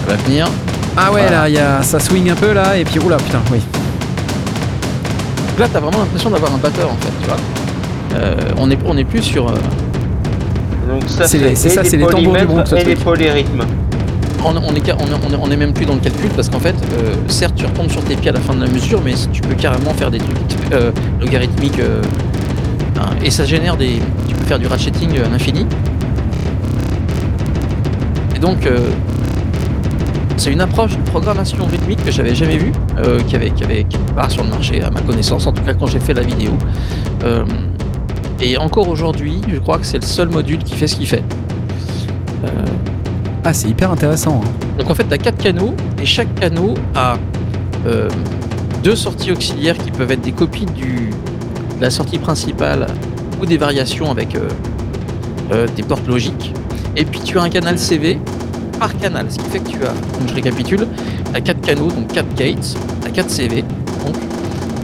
Va 0.04 0.14
venir. 0.16 0.46
Ah 0.96 1.12
ouais, 1.12 1.22
Voilà. 1.22 1.42
là, 1.42 1.48
il 1.48 1.54
y 1.54 1.58
a, 1.58 1.82
ça 1.82 1.98
swing 1.98 2.30
un 2.30 2.34
peu 2.36 2.52
là, 2.52 2.76
et 2.76 2.84
puis 2.84 2.98
oula, 3.00 3.16
putain, 3.16 3.40
oui. 3.50 3.58
Donc 5.48 5.58
là, 5.58 5.66
t'as 5.72 5.80
vraiment 5.80 5.98
l'impression 5.98 6.30
d'avoir 6.30 6.52
un 6.54 6.58
batteur 6.58 6.90
en 6.90 6.96
fait, 6.96 7.12
tu 7.20 7.26
vois. 7.28 7.36
Euh, 8.16 8.34
on 8.58 8.70
est 8.70 8.78
on 8.86 8.96
est 8.96 9.04
plus 9.04 9.22
sur. 9.22 9.48
euh, 9.48 9.54
Donc 10.88 11.02
ça, 11.08 11.26
C'est 11.26 11.38
les- 11.38 11.54
ça, 11.56 11.82
c'est 11.84 11.96
les 11.96 12.06
tambours 12.06 12.36
du 12.36 12.46
Bronx, 12.46 12.64
Et 12.76 12.84
les 12.84 12.94
polyrythmes. 12.96 13.62
on, 14.44 14.50
on 14.50 14.52
est, 14.52 14.62
on, 14.62 14.74
est, 14.74 14.84
on 14.92 15.32
est- 15.32 15.38
on 15.42 15.50
est 15.50 15.56
même 15.56 15.72
plus 15.72 15.86
dans 15.86 15.94
le 15.94 16.00
calcul 16.00 16.28
parce 16.30 16.48
qu'en 16.48 16.60
fait, 16.60 16.74
euh, 16.92 17.14
certes, 17.28 17.54
tu 17.56 17.64
retombes 17.66 17.90
sur 17.90 18.02
tes 18.04 18.14
pieds 18.16 18.30
à 18.30 18.34
la 18.34 18.40
fin 18.40 18.54
de 18.54 18.64
la 18.64 18.70
mesure, 18.70 19.00
mais 19.04 19.14
tu 19.32 19.40
peux 19.40 19.54
carrément 19.54 19.94
faire 19.94 20.10
des 20.10 20.18
trucs 20.18 20.36
euh, 20.72 20.90
logarithmiques 21.20 21.80
euh, 21.80 22.02
hein, 23.00 23.10
et 23.24 23.30
ça 23.30 23.44
génère 23.44 23.76
des. 23.76 24.00
Tu 24.28 24.34
peux 24.34 24.44
faire 24.44 24.58
du 24.58 24.66
ratcheting 24.66 25.10
à 25.24 25.28
l'infini. 25.28 25.66
Et 28.36 28.38
donc, 28.38 28.66
euh, 28.66 28.78
c'est 30.36 30.52
une 30.52 30.60
approche 30.60 30.96
de 30.96 31.02
programmation 31.10 31.64
rythmique 31.66 32.04
que 32.04 32.10
j'avais 32.10 32.34
jamais 32.34 32.56
vue, 32.56 32.72
euh, 32.98 33.20
qui 33.20 33.36
avait, 33.36 33.50
qui 33.50 33.64
avait 33.64 33.84
qui 33.84 33.96
avait 33.96 34.12
pas 34.14 34.28
sur 34.28 34.42
le 34.42 34.50
marché 34.50 34.82
à 34.82 34.90
ma 34.90 35.00
connaissance, 35.00 35.46
en 35.46 35.52
tout 35.52 35.62
cas 35.62 35.74
quand 35.74 35.86
j'ai 35.86 36.00
fait 36.00 36.14
la 36.14 36.22
vidéo. 36.22 36.52
Euh, 37.24 37.44
et 38.40 38.56
encore 38.58 38.88
aujourd'hui, 38.88 39.40
je 39.48 39.58
crois 39.58 39.78
que 39.78 39.86
c'est 39.86 39.98
le 39.98 40.04
seul 40.06 40.28
module 40.28 40.58
qui 40.58 40.74
fait 40.74 40.86
ce 40.88 40.96
qu'il 40.96 41.06
fait. 41.06 41.22
Euh, 42.44 42.48
Ah, 43.44 43.52
c'est 43.52 43.68
hyper 43.68 43.90
intéressant. 43.90 44.40
hein. 44.44 44.48
donc 44.78 44.90
en 44.90 44.94
fait, 44.94 45.04
tu 45.06 45.14
as 45.14 45.18
quatre 45.18 45.38
canaux 45.38 45.74
et 46.02 46.06
chaque 46.06 46.34
canot 46.34 46.74
a 46.94 47.16
euh, 47.86 48.08
deux 48.82 48.96
sorties 48.96 49.30
auxiliaires 49.32 49.76
qui 49.78 49.90
peuvent 49.90 50.10
être 50.10 50.22
des 50.22 50.32
copies 50.32 50.66
du, 50.66 51.10
de 51.76 51.82
la 51.82 51.90
sortie 51.90 52.18
principale 52.18 52.86
ou 53.40 53.46
des 53.46 53.56
variations 53.58 54.10
avec 54.10 54.36
des 55.76 55.82
portes 55.82 56.06
logiques. 56.08 56.52
Et 56.96 57.04
puis 57.04 57.20
tu 57.20 57.38
as 57.38 57.42
un 57.42 57.50
canal 57.50 57.78
CV 57.78 58.18
par 58.78 58.96
canal, 58.98 59.26
ce 59.28 59.38
qui 59.38 59.48
fait 59.50 59.58
que 59.60 59.68
tu 59.68 59.76
as, 59.84 59.88
donc 60.18 60.28
je 60.28 60.34
récapitule, 60.34 60.86
tu 61.30 61.36
as 61.36 61.40
quatre 61.40 61.60
canaux, 61.60 61.88
donc 61.88 62.08
quatre 62.12 62.34
gates, 62.34 62.76
tu 63.02 63.08
as 63.08 63.10
quatre 63.10 63.30
CV. 63.30 63.62
Donc 63.62 64.16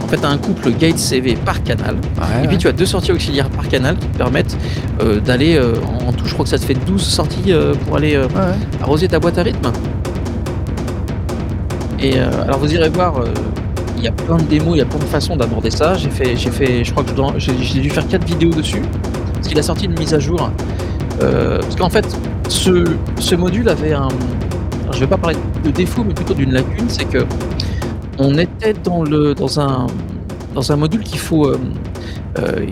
en 0.03 0.07
fait, 0.07 0.17
tu 0.17 0.25
as 0.25 0.29
un 0.29 0.37
couple 0.37 0.71
gate 0.71 0.97
CV 0.97 1.35
par 1.35 1.61
canal. 1.63 1.95
Ouais, 2.17 2.43
Et 2.43 2.47
puis 2.47 2.55
ouais. 2.55 2.57
tu 2.57 2.67
as 2.67 2.71
deux 2.73 2.85
sorties 2.85 3.11
auxiliaires 3.11 3.49
par 3.49 3.67
canal 3.67 3.97
qui 3.97 4.07
te 4.07 4.17
permettent 4.17 4.57
euh, 5.01 5.19
d'aller 5.19 5.55
euh, 5.55 5.75
en, 6.07 6.11
tout, 6.11 6.25
je 6.25 6.33
crois 6.33 6.43
que 6.43 6.49
ça 6.49 6.57
te 6.57 6.65
fait 6.65 6.73
12 6.73 7.01
sorties 7.01 7.51
euh, 7.53 7.73
pour 7.85 7.97
aller 7.97 8.17
Ouais, 8.17 8.27
arroser 8.81 9.07
ta 9.07 9.19
boîte 9.19 9.37
à 9.37 9.43
rythme. 9.43 9.71
Et 11.99 12.17
alors 12.19 12.57
vous 12.57 12.73
irez 12.73 12.89
voir, 12.89 13.13
il 13.97 14.03
y 14.03 14.07
a 14.07 14.11
plein 14.11 14.37
de 14.37 14.43
démos, 14.43 14.73
il 14.75 14.79
y 14.79 14.81
a 14.81 14.85
plein 14.85 14.97
de 14.97 15.03
façons 15.03 15.35
d'aborder 15.35 15.69
ça. 15.69 15.93
J'ai 15.95 16.09
fait, 16.09 16.35
j'ai 16.35 16.49
fait, 16.49 16.83
je 16.83 16.91
crois 16.91 17.03
que 17.03 17.11
j'ai 17.37 17.53
j'ai 17.61 17.79
dû 17.79 17.89
faire 17.91 18.07
quatre 18.07 18.25
vidéos 18.25 18.49
dessus 18.49 18.81
parce 19.35 19.47
qu'il 19.47 19.59
a 19.59 19.63
sorti 19.63 19.85
une 19.85 19.97
mise 19.99 20.13
à 20.15 20.19
jour. 20.19 20.49
Euh, 21.21 21.59
parce 21.59 21.75
qu'en 21.75 21.89
fait, 21.89 22.07
ce, 22.51 23.35
module 23.35 23.69
avait 23.69 23.93
un, 23.93 24.09
je 24.93 24.99
vais 24.99 25.07
pas 25.07 25.17
parler 25.17 25.37
de 25.63 25.71
défaut, 25.71 26.03
mais 26.03 26.13
plutôt 26.13 26.33
d'une 26.33 26.51
lacune, 26.51 26.89
c'est 26.89 27.05
que 27.05 27.25
on 28.19 28.37
était 28.37 28.73
dans 28.73 29.03
le 29.03 29.33
dans 29.33 29.59
un 29.59 29.87
dans 30.53 30.71
un 30.71 30.75
module 30.75 31.01
qu'il 31.01 31.19
faut 31.19 31.47
euh, 31.47 31.57
euh, 32.39 32.65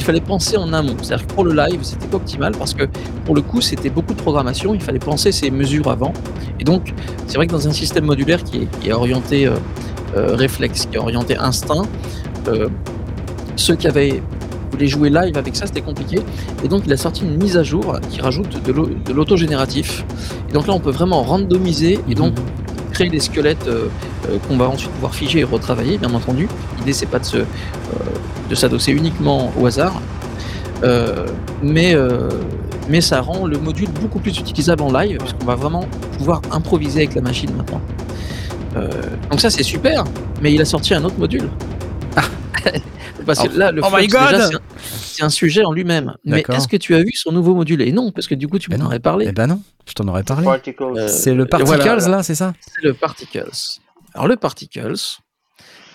fallait 0.00 0.20
penser 0.20 0.56
en 0.56 0.72
amont. 0.72 0.94
C'est-à-dire 1.02 1.26
que 1.26 1.34
pour 1.34 1.42
le 1.42 1.52
live, 1.52 1.80
c'était 1.82 2.06
pas 2.06 2.18
optimal 2.18 2.52
parce 2.56 2.74
que 2.74 2.84
pour 3.24 3.34
le 3.34 3.42
coup, 3.42 3.60
c'était 3.60 3.90
beaucoup 3.90 4.14
de 4.14 4.20
programmation. 4.20 4.72
Il 4.72 4.80
fallait 4.80 5.00
penser 5.00 5.32
ces 5.32 5.50
mesures 5.50 5.88
avant. 5.90 6.12
Et 6.60 6.64
donc, 6.64 6.94
c'est 7.26 7.36
vrai 7.36 7.48
que 7.48 7.52
dans 7.52 7.66
un 7.66 7.72
système 7.72 8.04
modulaire 8.04 8.44
qui 8.44 8.68
est, 8.84 8.92
orienté 8.92 9.48
euh, 9.48 9.56
réflexe, 10.14 10.86
qui 10.86 10.96
est 10.96 11.00
orienté 11.00 11.36
instinct, 11.36 11.86
ceux 13.56 13.74
qui 13.74 13.88
avaient 13.88 14.22
voulaient 14.70 14.86
jouer 14.88 15.10
live 15.10 15.36
avec 15.36 15.56
ça, 15.56 15.66
c'était 15.66 15.80
compliqué. 15.82 16.18
Et 16.64 16.68
donc, 16.68 16.82
il 16.86 16.92
a 16.92 16.96
sorti 16.96 17.22
une 17.24 17.36
mise 17.36 17.56
à 17.56 17.62
jour 17.62 17.98
qui 18.10 18.20
rajoute 18.20 18.62
de 18.62 18.72
l'au- 18.72 18.86
de 18.88 19.12
l'autogénératif. 19.12 20.04
Et 20.50 20.52
donc 20.52 20.66
là, 20.66 20.74
on 20.74 20.80
peut 20.80 20.90
vraiment 20.90 21.22
randomiser 21.22 22.00
et 22.08 22.14
donc 22.14 22.34
créer 22.92 23.10
des 23.10 23.20
squelettes 23.20 23.66
euh, 23.68 23.88
euh, 24.30 24.38
qu'on 24.48 24.56
va 24.56 24.68
ensuite 24.68 24.90
pouvoir 24.92 25.14
figer 25.14 25.40
et 25.40 25.44
retravailler, 25.44 25.98
bien 25.98 26.12
entendu. 26.14 26.48
L'idée, 26.78 26.92
c'est 26.94 27.06
pas 27.06 27.18
de 27.18 27.24
se, 27.26 27.36
euh, 27.36 27.44
de 28.48 28.54
s'adosser 28.54 28.92
uniquement 28.92 29.52
au 29.60 29.66
hasard, 29.66 30.00
mais, 31.62 31.96
mais 32.88 33.00
ça 33.00 33.20
rend 33.20 33.46
le 33.46 33.58
module 33.58 33.88
beaucoup 34.00 34.18
plus 34.20 34.38
utilisable 34.38 34.82
en 34.82 34.92
live, 34.92 35.18
puisqu'on 35.18 35.46
va 35.46 35.56
vraiment 35.56 35.84
pouvoir 36.16 36.40
improviser 36.52 37.00
avec 37.00 37.14
la 37.14 37.22
machine 37.22 37.50
maintenant. 37.56 37.80
Donc 39.30 39.40
ça, 39.40 39.50
c'est 39.50 39.62
super, 39.62 40.04
mais 40.42 40.52
il 40.54 40.60
a 40.60 40.64
sorti 40.64 40.94
un 40.94 41.02
autre 41.04 41.18
module. 41.18 41.48
Parce 43.26 43.46
que 43.46 43.56
là, 43.58 43.72
le 43.72 43.82
Oh 43.84 43.88
my 43.92 44.08
Flux, 44.08 44.18
c'est 44.78 45.22
un- 45.24 45.28
sujet 45.28 45.64
en 45.64 45.72
lui-même. 45.72 46.14
Mais 46.24 46.44
est-ce 46.48 46.68
que 46.68 46.76
tu 46.76 46.94
as 46.94 47.02
vu 47.02 47.10
son 47.14 47.32
nouveau 47.32 47.54
module? 47.54 47.82
Et 47.82 47.90
non, 47.92 48.12
parce 48.12 48.26
que 48.28 48.34
du 48.34 48.46
coup, 48.48 48.58
tu 48.58 48.70
Ben 48.70 48.78
m'en 48.80 48.86
aurais 48.86 49.00
parlé. 49.00 49.26
Eh 49.28 49.32
ben 49.32 49.46
non, 49.48 49.60
je 49.88 49.92
t'en 49.94 50.06
aurais 50.08 50.22
parlé. 50.22 50.44
Particles. 50.44 50.82
Euh, 50.82 51.08
C'est 51.08 51.34
le 51.34 51.44
Particles 51.46 51.76
voilà. 51.76 52.08
là, 52.08 52.22
c'est 52.22 52.34
ça? 52.36 52.52
C'est 52.60 52.82
le 52.84 52.94
Particles. 52.94 53.50
Alors 54.14 54.28
le 54.28 54.36
Particles, 54.36 54.94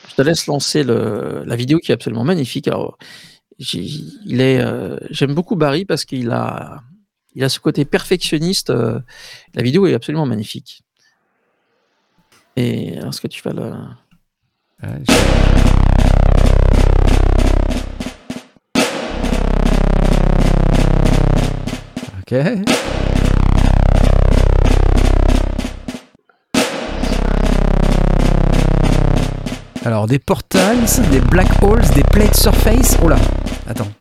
je 0.09 0.15
te 0.15 0.21
laisse 0.21 0.45
lancer 0.47 0.83
le, 0.83 1.43
la 1.45 1.55
vidéo 1.55 1.79
qui 1.79 1.91
est 1.91 1.95
absolument 1.95 2.23
magnifique. 2.25 2.67
Alors, 2.67 2.97
il 3.73 4.41
est, 4.41 4.59
euh, 4.59 4.97
j'aime 5.09 5.33
beaucoup 5.33 5.55
Barry 5.55 5.85
parce 5.85 6.03
qu'il 6.05 6.29
a, 6.31 6.81
il 7.35 7.43
a 7.43 7.49
ce 7.49 7.59
côté 7.59 7.85
perfectionniste. 7.85 8.69
euh, 8.71 8.99
la 9.55 9.63
vidéo 9.63 9.87
est 9.87 9.93
absolument 9.93 10.25
magnifique. 10.25 10.83
Et 12.57 12.95
est-ce 12.95 13.21
que 13.21 13.27
tu 13.27 13.41
vas 13.43 13.53
le, 13.53 13.71
Ouais, 14.83 14.99
je- 15.07 16.10
Ok. 22.31 22.37
Alors 29.83 30.07
des 30.07 30.19
portals, 30.19 30.77
des 31.11 31.19
black 31.19 31.49
holes, 31.61 31.81
des 31.93 32.03
plate 32.03 32.33
surface. 32.35 32.97
Oh 33.03 33.09
là, 33.09 33.17
attends. 33.67 33.91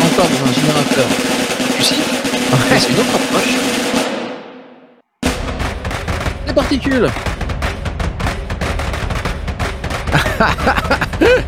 encore 0.00 0.28
dans 0.30 0.48
un 0.48 0.52
générateur 0.54 1.04
lucide, 1.76 1.98
mais 2.70 2.78
c'est 2.78 2.88
une 2.88 3.00
autre 3.00 3.16
approche. 3.16 3.54
Les 6.46 6.54
particules. 6.54 7.10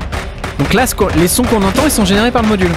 Donc 0.59 0.75
là, 0.75 0.85
les 1.17 1.29
sons 1.29 1.45
qu'on 1.45 1.63
entend, 1.63 1.83
ils 1.85 1.91
sont 1.91 2.05
générés 2.05 2.31
par 2.31 2.43
le 2.43 2.49
module. 2.49 2.71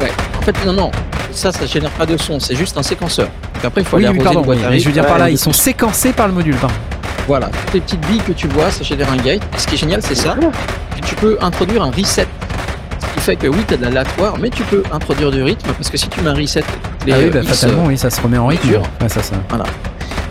Ouais. 0.00 0.12
En 0.38 0.42
fait, 0.42 0.54
non, 0.66 0.72
non. 0.72 0.90
Ça, 1.32 1.52
ça 1.52 1.64
génère 1.66 1.90
pas 1.90 2.06
de 2.06 2.16
son. 2.16 2.40
C'est 2.40 2.56
juste 2.56 2.76
un 2.76 2.82
séquenceur. 2.82 3.28
Donc 3.54 3.64
après, 3.64 3.80
il 3.82 3.86
faut 3.86 3.96
Oui, 3.96 4.04
aller 4.06 4.18
oui, 4.18 4.24
pardon. 4.24 4.40
une 4.40 4.46
boîte 4.46 4.58
oui, 4.60 4.64
à 4.66 4.70
mais 4.70 4.78
je 4.78 4.86
veux 4.86 4.92
dire 4.92 5.06
par 5.06 5.18
là, 5.18 5.30
ils 5.30 5.38
sont 5.38 5.52
séquencés 5.52 6.12
par 6.12 6.26
le 6.28 6.34
module. 6.34 6.56
pardon. 6.56 6.74
Voilà. 7.26 7.46
Toutes 7.48 7.74
les 7.74 7.80
petites 7.80 8.00
billes 8.06 8.20
que 8.26 8.32
tu 8.32 8.48
vois, 8.48 8.70
ça 8.70 8.82
génère 8.82 9.10
un 9.12 9.16
gate. 9.16 9.42
Et 9.54 9.58
ce 9.58 9.66
qui 9.66 9.74
est 9.76 9.78
génial, 9.78 10.02
c'est 10.02 10.14
ça. 10.14 10.36
Tu 11.06 11.14
peux 11.14 11.38
introduire 11.40 11.82
un 11.82 11.90
reset. 11.90 12.26
Ce 13.00 13.06
qui 13.14 13.20
fait 13.20 13.36
que 13.36 13.46
oui, 13.46 13.58
tu 13.66 13.74
as 13.74 13.76
de 13.76 13.82
l'aléatoire, 13.84 14.36
mais 14.38 14.50
tu 14.50 14.62
peux 14.64 14.82
introduire 14.92 15.30
du 15.30 15.42
rythme 15.42 15.70
parce 15.72 15.88
que 15.90 15.96
si 15.96 16.08
tu 16.08 16.20
mets 16.20 16.30
un 16.30 16.34
reset, 16.34 16.62
les 17.06 17.12
ah 17.12 17.16
oui, 17.18 17.30
bah, 17.30 17.42
fatalement, 17.42 17.84
oui, 17.86 17.96
ça 17.96 18.10
se 18.10 18.20
remet 18.20 18.38
en 18.38 18.46
rythme. 18.46 18.68
Ouais, 19.00 19.08
ça, 19.08 19.22
ça. 19.22 19.34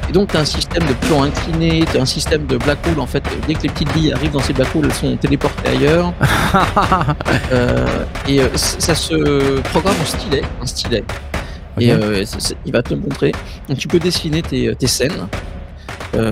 Et 0.09 0.11
donc, 0.11 0.31
tu 0.31 0.37
as 0.37 0.39
un 0.39 0.45
système 0.45 0.83
de 0.87 0.93
plan 0.93 1.21
incliné, 1.23 1.85
tu 1.91 1.97
as 1.97 2.01
un 2.01 2.05
système 2.05 2.47
de 2.47 2.57
black 2.57 2.79
hole. 2.87 2.99
En 2.99 3.05
fait, 3.05 3.23
dès 3.47 3.53
que 3.53 3.61
les 3.63 3.69
petites 3.69 3.93
billes 3.93 4.11
arrivent 4.11 4.31
dans 4.31 4.39
ces 4.39 4.53
black 4.53 4.75
holes, 4.75 4.85
elles 4.85 4.93
sont 4.93 5.15
téléportées 5.17 5.69
ailleurs. 5.69 6.13
Euh, 7.51 8.05
et 8.27 8.41
euh, 8.41 8.47
ça 8.55 8.95
se 8.95 9.59
programme 9.69 9.95
en 10.01 10.05
stylet, 10.05 10.41
un 10.61 10.65
stylet. 10.65 11.03
Et 11.79 11.91
euh, 11.91 12.23
il 12.65 12.71
va 12.71 12.81
te 12.81 12.93
le 12.93 12.99
montrer. 12.99 13.31
Donc, 13.67 13.77
tu 13.77 13.87
peux 13.87 13.99
dessiner 13.99 14.41
tes, 14.41 14.73
tes 14.75 14.87
scènes. 14.87 15.27
Euh, 16.15 16.31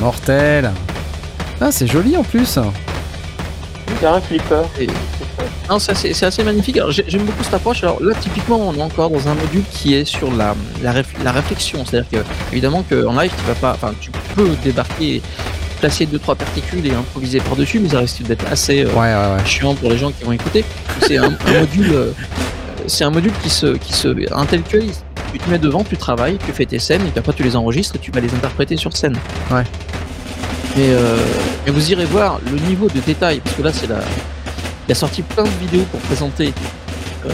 Mortel. 0.00 0.70
Ah, 1.60 1.70
c'est 1.72 1.86
joli 1.86 2.16
en 2.16 2.22
plus. 2.22 2.58
C'est 4.00 4.06
un 4.06 4.20
flipper. 4.20 4.62
et- 4.80 4.86
Non, 5.70 5.78
c'est 5.78 5.92
assez, 5.92 6.24
assez 6.24 6.44
magnifique. 6.44 6.78
J'aime 7.08 7.22
beaucoup 7.24 7.42
cette 7.42 7.54
approche. 7.54 7.82
Alors 7.82 8.02
là, 8.02 8.14
typiquement, 8.20 8.58
on 8.68 8.74
est 8.74 8.82
encore 8.82 9.08
dans 9.10 9.26
un 9.28 9.34
module 9.34 9.62
qui 9.70 9.94
est 9.94 10.04
sur 10.04 10.30
la, 10.32 10.54
la, 10.82 10.92
réf- 10.92 11.22
la 11.24 11.32
réflexion. 11.32 11.84
C'est-à-dire 11.86 12.10
que, 12.20 12.52
évidemment, 12.52 12.82
qu'en 12.88 13.18
live, 13.18 13.30
tu 13.36 13.44
vas 13.46 13.54
pas, 13.54 13.72
enfin, 13.72 13.94
tu 14.00 14.10
peux 14.36 14.50
débarquer, 14.62 15.22
placer 15.80 16.04
deux 16.06 16.18
trois 16.18 16.34
particules 16.34 16.86
et 16.86 16.92
improviser 16.92 17.40
par-dessus, 17.40 17.78
mais 17.80 17.88
ça 17.88 17.98
risque 18.00 18.22
d'être 18.22 18.44
assez 18.50 18.84
euh, 18.84 18.88
Ouais, 18.90 19.00
ouais, 19.14 19.36
ouais. 19.38 19.44
chiant 19.46 19.74
pour 19.74 19.88
les 19.90 19.96
gens 19.98 20.10
qui 20.12 20.22
vont 20.24 20.32
écouter. 20.32 20.64
C'est 21.00 21.16
un, 21.16 21.24
un 21.46 21.60
module, 21.60 21.92
euh, 21.94 22.10
c'est 22.86 23.04
un 23.04 23.10
module 23.10 23.32
qui 23.42 23.48
se, 23.48 23.66
qui 23.76 23.92
se 23.94 24.08
intellectualise. 24.34 25.02
Tu 25.32 25.38
te 25.38 25.50
mets 25.50 25.58
devant, 25.58 25.82
tu 25.82 25.96
travailles, 25.96 26.38
tu 26.46 26.52
fais 26.52 26.66
tes 26.66 26.78
scènes, 26.78 27.00
et 27.02 27.10
puis 27.10 27.18
après 27.18 27.32
tu 27.32 27.42
les 27.42 27.56
enregistres 27.56 27.96
et 27.96 27.98
tu 27.98 28.10
vas 28.12 28.20
les 28.20 28.32
interpréter 28.34 28.76
sur 28.76 28.94
scène. 28.96 29.16
Ouais. 29.50 29.64
Mais, 30.76 30.88
euh, 30.90 31.16
mais 31.66 31.72
vous 31.72 31.90
irez 31.90 32.04
voir 32.04 32.38
le 32.50 32.58
niveau 32.68 32.88
de 32.88 33.00
détail, 33.00 33.40
parce 33.40 33.56
que 33.56 33.62
là 33.62 33.72
c'est 33.72 33.88
la, 33.88 33.96
il 34.88 34.92
a 34.92 34.94
sorti 34.94 35.22
plein 35.22 35.44
de 35.44 35.48
vidéos 35.60 35.84
pour 35.90 36.00
présenter 36.00 36.52
euh, 37.26 37.30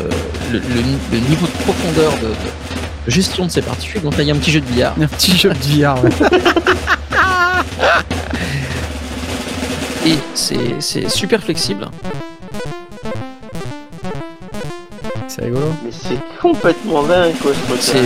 le, 0.52 0.58
le- 0.58 0.64
le 1.12 1.18
niveau 1.18 1.46
de 1.46 1.52
profondeur 1.64 2.12
de, 2.22 2.28
de 2.28 3.10
gestion 3.10 3.46
de 3.46 3.50
ces 3.50 3.62
particules. 3.62 4.02
Donc 4.02 4.16
là 4.16 4.22
il 4.22 4.28
y 4.28 4.30
a 4.30 4.34
un 4.34 4.38
petit 4.38 4.52
jeu 4.52 4.60
de 4.60 4.66
billard. 4.66 4.94
Un 5.00 5.06
petit 5.06 5.36
jeu 5.36 5.50
de 5.50 5.58
billard. 5.58 6.02
ouais. 6.04 6.10
Et 10.06 10.16
c'est 10.34 10.76
c'est 10.80 11.08
super 11.10 11.42
flexible. 11.42 11.88
C'est 15.28 15.42
rigolo. 15.44 15.66
Mais 15.84 15.90
c'est 15.92 16.18
complètement 16.40 17.02
dingue 17.02 17.34
quoi 17.42 17.52
ce 17.80 17.98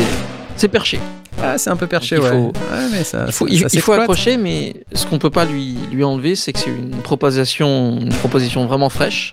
c'est 0.57 0.69
perché. 0.69 0.99
Ah, 1.43 1.59
c'est 1.59 1.71
un 1.71 1.77
peu 1.77 1.87
perché, 1.87 2.17
Il 2.17 2.23
ouais. 2.23 2.31
faut- 2.31 2.53
Ouais, 2.73 2.89
mais 2.91 3.05
ça, 3.05 3.25
Il 3.27 3.33
faut, 3.33 3.47
ça- 3.47 3.53
il, 3.53 3.59
ça 3.59 3.61
il 3.61 3.63
faut 3.63 3.69
s'exploite. 3.69 4.01
accrocher, 4.01 4.37
mais 4.37 4.75
ce 4.93 5.07
qu'on 5.07 5.19
peut 5.19 5.31
pas 5.31 5.45
lui, 5.45 5.77
lui 5.93 6.03
enlever, 6.05 6.37
c'est 6.37 6.53
que 6.53 6.59
c'est 6.59 6.71
une 6.71 6.91
proposition, 7.03 7.99
une 8.01 8.09
proposition 8.15 8.67
vraiment 8.67 8.89
fraîche 8.89 9.33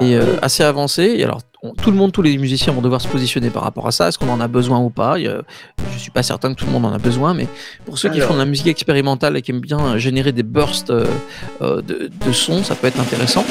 et 0.00 0.14
euh, 0.14 0.36
assez 0.42 0.62
avancée. 0.62 1.14
Et 1.16 1.24
alors, 1.24 1.40
on- 1.62 1.72
tout 1.72 1.90
le 1.90 1.96
monde, 1.96 2.12
tous 2.12 2.22
les 2.22 2.36
musiciens 2.38 2.72
vont 2.72 2.80
devoir 2.80 3.00
se 3.00 3.08
positionner 3.08 3.50
par 3.50 3.62
rapport 3.64 3.86
à 3.86 3.90
ça. 3.92 4.08
Est-ce 4.08 4.18
qu'on 4.18 4.28
en 4.30 4.40
a 4.40 4.46
besoin 4.48 4.78
ou 4.78 4.90
pas? 4.90 5.18
Y 5.18 5.26
a- 5.28 5.42
Je 5.94 5.98
suis 5.98 6.10
pas 6.12 6.22
certain 6.22 6.54
que 6.54 6.58
tout 6.58 6.64
le 6.66 6.72
monde 6.72 6.86
en 6.86 6.92
a 6.92 6.98
besoin, 6.98 7.34
mais 7.34 7.46
pour 7.84 7.98
ceux 7.98 8.08
qui 8.08 8.20
font 8.20 8.32
de 8.34 8.38
la 8.38 8.44
musique 8.46 8.68
expérimentale 8.68 9.36
et 9.36 9.42
qui 9.42 9.50
aiment 9.50 9.60
bien 9.60 9.80
euh, 9.80 9.98
générer 9.98 10.32
des 10.32 10.42
bursts 10.44 10.90
euh, 10.90 11.04
euh, 11.60 11.82
de, 11.82 12.08
de 12.24 12.32
sons, 12.32 12.62
ça 12.62 12.74
peut 12.74 12.86
être 12.86 13.00
intéressant. 13.00 13.44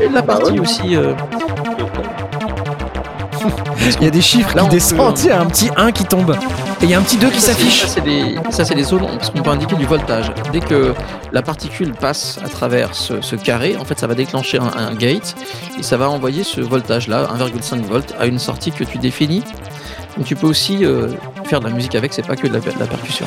Et 0.00 0.04
la 0.08 0.22
bah 0.22 0.34
partie 0.38 0.60
aussi. 0.60 0.94
Il 4.00 4.04
y 4.04 4.06
a 4.06 4.10
des 4.10 4.20
chiffres 4.20 4.54
Là, 4.56 4.62
qui 4.62 4.68
peut- 4.68 4.74
descendent, 4.74 5.18
il 5.20 5.26
y 5.26 5.30
a 5.30 5.40
un 5.40 5.46
petit 5.46 5.70
1 5.76 5.92
qui 5.92 6.04
tombe. 6.04 6.36
Et 6.80 6.84
il 6.84 6.90
y 6.90 6.94
a 6.94 6.98
un 6.98 7.02
petit 7.02 7.16
2 7.16 7.28
qui 7.30 7.40
s'affiche. 7.40 7.82
Ça, 7.82 7.88
c'est 7.88 8.00
des, 8.02 8.36
ça, 8.50 8.64
c'est 8.64 8.74
des 8.74 8.84
zones, 8.84 9.06
parce 9.18 9.30
qu'on 9.30 9.40
peut 9.42 9.50
indiquer 9.50 9.76
du 9.76 9.86
voltage. 9.86 10.32
Dès 10.52 10.60
que 10.60 10.94
la 11.32 11.42
particule 11.42 11.92
passe 11.92 12.38
à 12.44 12.48
travers 12.48 12.94
ce, 12.94 13.20
ce 13.20 13.36
carré, 13.36 13.76
en 13.80 13.84
fait, 13.84 13.98
ça 13.98 14.06
va 14.06 14.14
déclencher 14.14 14.58
un, 14.58 14.70
un 14.76 14.94
gate 14.94 15.34
et 15.78 15.82
ça 15.82 15.96
va 15.96 16.08
envoyer 16.10 16.44
ce 16.44 16.60
voltage-là, 16.60 17.28
1,5 17.38 17.82
volts, 17.82 18.14
à 18.20 18.26
une 18.26 18.38
sortie 18.38 18.70
que 18.72 18.84
tu 18.84 18.98
définis. 18.98 19.42
Donc, 20.16 20.26
tu 20.26 20.36
peux 20.36 20.46
aussi 20.46 20.84
euh, 20.84 21.08
faire 21.44 21.60
de 21.60 21.66
la 21.68 21.72
musique 21.72 21.94
avec, 21.94 22.12
c'est 22.12 22.26
pas 22.26 22.36
que 22.36 22.46
de 22.46 22.52
la, 22.54 22.60
de 22.60 22.66
la 22.78 22.86
percussion. 22.86 23.26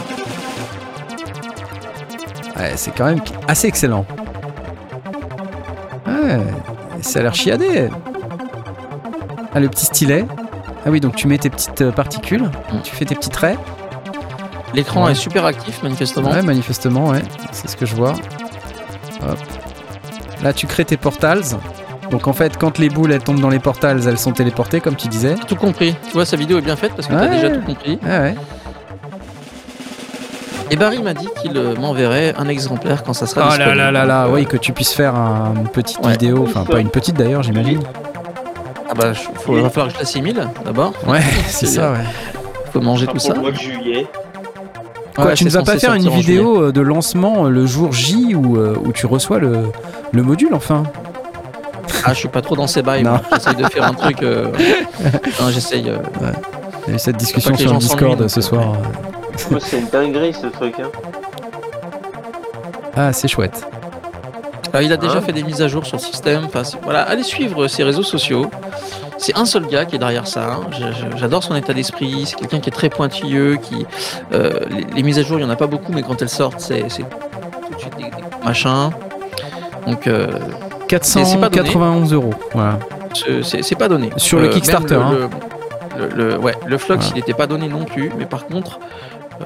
Ouais, 2.57 2.73
c'est 2.75 2.91
quand 2.95 3.05
même 3.05 3.21
assez 3.47 3.67
excellent. 3.67 4.05
Ouais, 6.07 6.39
ça 7.01 7.19
a 7.19 7.23
l'air 7.23 7.33
chiadé. 7.35 7.89
Ah, 9.53 9.59
le 9.59 9.67
petit 9.69 9.85
stylet. 9.85 10.25
Ah 10.85 10.89
oui, 10.89 10.99
donc 10.99 11.15
tu 11.15 11.27
mets 11.27 11.37
tes 11.37 11.49
petites 11.49 11.81
euh, 11.81 11.91
particules, 11.91 12.49
tu 12.83 12.95
fais 12.95 13.05
tes 13.05 13.15
petits 13.15 13.29
traits. 13.29 13.59
L'écran 14.73 15.05
Ouais. 15.05 15.11
est 15.11 15.15
super 15.15 15.45
actif, 15.45 15.83
manifestement. 15.83 16.31
Ouais, 16.31 16.41
manifestement, 16.41 17.07
ouais. 17.09 17.21
C'est 17.51 17.69
ce 17.69 17.75
que 17.75 17.85
je 17.85 17.93
vois. 17.95 18.13
Hop. 19.27 19.37
Là, 20.43 20.53
tu 20.53 20.65
crées 20.65 20.85
tes 20.85 20.97
portals. 20.97 21.43
Donc 22.09 22.27
en 22.27 22.33
fait, 22.33 22.57
quand 22.57 22.77
les 22.79 22.89
boules 22.89 23.11
elles 23.11 23.21
tombent 23.23 23.39
dans 23.39 23.49
les 23.49 23.59
portals, 23.59 24.01
elles 24.07 24.17
sont 24.17 24.31
téléportées, 24.31 24.79
comme 24.81 24.95
tu 24.95 25.07
disais. 25.07 25.35
Tout 25.47 25.55
compris. 25.55 25.95
Tu 26.07 26.13
vois, 26.13 26.25
sa 26.25 26.35
vidéo 26.37 26.57
est 26.57 26.61
bien 26.61 26.75
faite 26.75 26.93
parce 26.95 27.07
que 27.07 27.13
t'as 27.13 27.27
déjà 27.27 27.49
tout 27.49 27.61
compris. 27.61 27.99
Ouais, 28.03 28.19
ouais. 28.19 28.35
Et 30.71 30.77
Barry 30.77 31.01
m'a 31.03 31.13
dit 31.13 31.27
qu'il 31.41 31.55
euh, 31.57 31.75
m'enverrait 31.75 32.33
un 32.37 32.47
exemplaire 32.47 33.03
quand 33.03 33.13
ça 33.13 33.27
sera 33.27 33.41
Oh 33.41 33.49
là 33.49 33.55
disponible. 33.57 33.77
là 33.77 33.91
là 33.91 34.05
là, 34.05 34.23
Donc, 34.23 34.31
euh, 34.31 34.35
oui, 34.35 34.45
que 34.45 34.55
tu 34.57 34.71
puisses 34.71 34.93
faire 34.93 35.15
un- 35.15 35.53
une 35.57 35.67
petite 35.67 35.99
Ouais. 35.99 36.13
vidéo, 36.13 36.45
enfin 36.47 36.63
pas 36.63 36.79
une 36.79 36.89
petite 36.89 37.17
d'ailleurs, 37.17 37.43
j'imagine. 37.43 37.81
Ah 38.91 38.93
bah, 38.93 39.13
faut, 39.13 39.55
il 39.55 39.63
va 39.63 39.69
falloir 39.69 39.87
que 39.87 39.93
je 39.93 39.99
l'assimile 39.99 40.47
d'abord. 40.65 40.93
Ouais, 41.07 41.21
c'est 41.47 41.65
ça, 41.65 41.93
ouais. 41.93 42.03
Faut 42.73 42.81
manger 42.81 43.07
tout 43.07 43.19
ça. 43.19 43.33
le 43.33 43.39
mois 43.39 43.51
de 43.51 43.55
juillet. 43.57 44.05
Quoi, 45.15 45.25
Ouais, 45.27 45.33
tu 45.33 45.45
ne 45.45 45.49
vas 45.49 45.63
pas 45.63 45.77
faire 45.79 45.93
une 45.93 46.09
vidéo 46.09 46.61
euh, 46.63 46.71
de 46.71 46.81
lancement 46.81 47.45
euh, 47.45 47.49
le 47.49 47.65
jour 47.65 47.91
J 47.93 48.35
où, 48.35 48.57
euh, 48.57 48.75
où 48.83 48.91
tu 48.91 49.05
reçois 49.05 49.39
le, 49.39 49.71
le 50.11 50.23
module 50.23 50.53
enfin? 50.53 50.83
Ah, 52.05 52.13
je 52.13 52.19
suis 52.19 52.27
pas 52.29 52.41
trop 52.41 52.55
dans 52.55 52.67
ces 52.67 52.81
bails. 52.81 53.05
J'essaye 53.33 53.55
de 53.55 53.65
faire 53.65 53.83
un 53.83 53.93
truc. 53.93 54.23
euh, 54.23 54.51
non, 55.41 55.49
j'essaye. 55.49 55.89
euh, 55.89 55.97
Il 56.87 56.89
y 56.89 56.93
a 56.93 56.95
eu 56.95 56.99
cette 56.99 57.17
discussion 57.17 57.55
sur 57.55 57.71
le 57.73 57.79
Discord 57.79 58.27
ce 58.27 58.41
soir. 58.41 58.73
Moi, 59.49 59.59
c'est 59.61 59.79
une 59.79 59.87
dinguerie 59.87 60.33
ce 60.33 60.47
truc. 60.47 60.75
Hein. 60.79 60.89
Ah, 62.95 63.13
c'est 63.13 63.27
chouette. 63.27 63.65
Alors, 64.73 64.81
il 64.83 64.91
a 64.93 64.97
déjà 64.97 65.17
Hein 65.17 65.21
fait 65.21 65.33
des 65.33 65.43
mises 65.43 65.61
à 65.61 65.67
jour 65.67 65.85
sur 65.85 65.97
le 65.97 66.01
système. 66.01 66.43
Enfin, 66.45 66.61
voilà, 66.83 67.01
allez 67.03 67.23
suivre 67.23 67.67
ses 67.67 67.83
réseaux 67.83 68.03
sociaux. 68.03 68.49
C'est 69.17 69.37
un 69.37 69.45
seul 69.45 69.67
gars 69.67 69.85
qui 69.85 69.95
est 69.95 69.99
derrière 69.99 70.25
ça. 70.27 70.53
hein. 70.53 70.61
J'adore 71.17 71.43
son 71.43 71.55
état 71.55 71.73
d'esprit. 71.73 72.25
C'est 72.25 72.35
quelqu'un 72.37 72.59
qui 72.59 72.69
est 72.69 72.73
très 72.73 72.89
pointilleux. 72.89 73.57
Qui, 73.57 73.85
euh, 74.33 74.59
les, 74.69 74.85
les 74.95 75.03
mises 75.03 75.19
à 75.19 75.23
jour, 75.23 75.37
il 75.39 75.41
y 75.43 75.45
en 75.45 75.49
a 75.49 75.55
pas 75.55 75.67
beaucoup, 75.67 75.91
mais 75.91 76.01
quand 76.03 76.21
elles 76.21 76.29
sortent, 76.29 76.59
c'est 76.59 76.79
tout 76.87 76.87
de 77.75 77.79
suite 77.79 77.95
des, 77.97 78.03
des 78.05 78.45
machins. 78.45 78.89
Donc, 79.87 80.07
euh, 80.07 80.27
c'est 81.01 81.37
pas 81.39 81.49
donné. 81.49 81.63
491 81.63 82.13
euros. 82.13 82.33
Voilà. 82.53 82.79
c'est- 83.13 83.75
pas 83.77 83.87
donné. 83.87 84.09
Sur 84.17 84.37
le 84.39 84.45
même 84.45 84.53
Kickstarter, 84.53 84.95
hein. 84.95 85.29
Le, 85.97 86.07
le- 86.07 86.29
le- 86.29 86.37
ouais, 86.37 86.55
le 86.65 86.77
Flux, 86.77 86.95
Voilà. 86.95 87.11
il 87.11 87.15
n'était 87.15 87.33
pas 87.33 87.45
donné 87.47 87.67
non 87.67 87.83
plus, 87.85 88.11
mais 88.17 88.25
par 88.25 88.45
contre, 88.47 88.79
euh, 89.41 89.45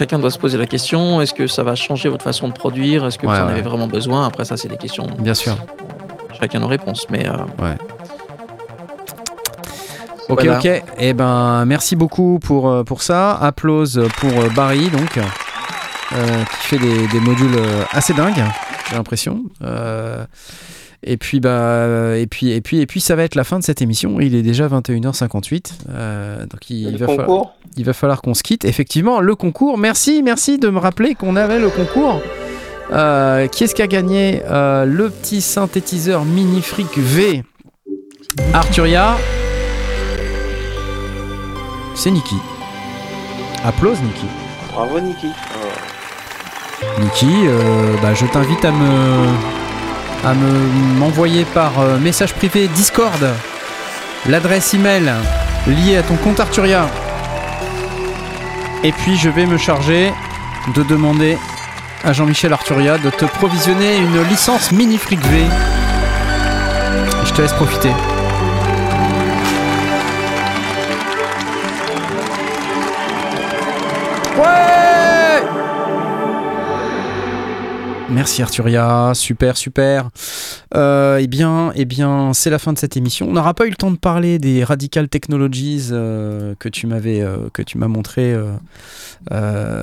chacun 0.00 0.18
doit 0.18 0.30
se 0.30 0.38
poser 0.38 0.56
la 0.56 0.64
question 0.66 1.20
est-ce 1.20 1.34
que 1.34 1.46
ça 1.46 1.62
va 1.62 1.74
changer 1.74 2.08
votre 2.08 2.24
façon 2.24 2.48
de 2.48 2.54
produire 2.54 3.04
Est-ce 3.06 3.18
que 3.18 3.26
Ouais, 3.26 3.34
vous 3.36 3.42
en 3.42 3.46
ouais. 3.48 3.52
avez 3.52 3.60
vraiment 3.60 3.86
besoin? 3.86 4.26
Après, 4.26 4.46
ça, 4.46 4.56
c'est 4.56 4.66
des 4.68 4.78
questions. 4.78 5.06
Bien 5.18 5.34
sûr. 5.34 5.54
Chacun 6.40 6.60
nos 6.60 6.68
réponses. 6.68 7.06
Mais 7.10 7.28
euh, 7.28 7.34
Ok, 10.30 10.44
Voilà. 10.44 10.58
ok. 10.58 10.82
Eh 10.98 11.12
ben, 11.12 11.64
merci 11.66 11.96
beaucoup 11.96 12.38
pour, 12.38 12.68
euh, 12.70 12.82
pour 12.82 13.02
ça. 13.02 13.32
Applause 13.36 14.02
pour 14.18 14.30
euh, 14.30 14.48
Barry, 14.56 14.88
donc, 14.88 15.18
euh, 15.18 16.44
qui 16.62 16.66
fait 16.68 16.78
des, 16.78 17.06
des 17.08 17.20
modules 17.20 17.58
assez 17.92 18.14
dingues, 18.14 18.42
j'ai 18.88 18.96
l'impression. 18.96 19.42
Euh, 19.62 20.24
et 21.02 21.16
puis, 21.16 21.40
bah, 21.40 22.16
et 22.16 22.26
puis, 22.26 22.50
et 22.50 22.60
puis, 22.60 22.80
et 22.80 22.86
puis, 22.86 23.00
ça 23.00 23.16
va 23.16 23.22
être 23.24 23.34
la 23.34 23.44
fin 23.44 23.58
de 23.58 23.64
cette 23.64 23.80
émission. 23.80 24.20
Il 24.20 24.34
est 24.34 24.42
déjà 24.42 24.68
21h58. 24.68 25.72
euh, 25.88 26.44
donc, 26.46 26.68
il, 26.68 26.96
va 26.98 27.06
falloir, 27.06 27.54
il 27.76 27.84
va 27.84 27.92
falloir 27.94 28.20
qu'on 28.20 28.34
se 28.34 28.42
quitte. 28.42 28.66
Effectivement, 28.66 29.20
le 29.20 29.34
concours. 29.34 29.78
Merci, 29.78 30.22
merci 30.22 30.58
de 30.58 30.68
me 30.68 30.78
rappeler 30.78 31.14
qu'on 31.14 31.36
avait 31.36 31.58
le 31.58 31.70
concours. 31.70 32.20
Euh, 32.92 33.46
qui 33.46 33.64
est-ce 33.64 33.74
qui 33.74 33.82
a 33.82 33.86
gagné 33.86 34.42
Euh, 34.50 34.84
le 34.84 35.08
petit 35.08 35.40
synthétiseur 35.40 36.24
Mini 36.24 36.60
Freak 36.60 36.98
V? 36.98 37.44
Arturia 38.52 39.16
C'est 41.94 42.10
Niki. 42.10 42.36
Applause 43.64 44.00
Niki. 44.02 44.26
Bravo 44.72 45.00
Niki. 45.00 45.28
Niki, 47.00 47.46
bah, 48.02 48.12
je 48.14 48.26
t'invite 48.26 48.64
à 48.64 48.72
me 48.72 49.59
à 50.24 50.34
me 50.34 50.98
m'envoyer 50.98 51.44
par 51.44 51.80
euh, 51.80 51.98
message 51.98 52.34
privé 52.34 52.68
Discord 52.68 53.24
l'adresse 54.28 54.74
email 54.74 55.10
liée 55.66 55.96
à 55.96 56.02
ton 56.02 56.16
compte 56.16 56.40
Arturia. 56.40 56.88
Et 58.82 58.92
puis 58.92 59.16
je 59.16 59.28
vais 59.28 59.46
me 59.46 59.56
charger 59.56 60.12
de 60.74 60.82
demander 60.82 61.38
à 62.04 62.12
Jean-Michel 62.12 62.52
Arturia 62.52 62.98
de 62.98 63.10
te 63.10 63.24
provisionner 63.24 63.98
une 63.98 64.22
licence 64.28 64.72
mini 64.72 64.98
fric 64.98 65.20
V. 65.20 65.44
Je 67.24 67.32
te 67.32 67.42
laisse 67.42 67.52
profiter. 67.52 67.90
Ouais 74.36 74.69
Merci 78.12 78.42
Arturia, 78.42 79.12
super 79.14 79.56
super. 79.56 80.10
Euh, 80.74 81.18
eh 81.20 81.26
bien, 81.28 81.72
eh 81.76 81.84
bien, 81.84 82.32
c'est 82.34 82.50
la 82.50 82.58
fin 82.58 82.72
de 82.72 82.78
cette 82.78 82.96
émission. 82.96 83.28
On 83.28 83.32
n'aura 83.32 83.54
pas 83.54 83.66
eu 83.66 83.70
le 83.70 83.76
temps 83.76 83.90
de 83.92 83.96
parler 83.96 84.38
des 84.38 84.64
Radical 84.64 85.08
Technologies 85.08 85.88
euh, 85.92 86.54
que 86.58 86.68
tu 86.68 86.86
m'avais, 86.86 87.20
euh, 87.20 87.48
que 87.52 87.62
tu 87.62 87.78
m'as 87.78 87.88
montré, 87.88 88.36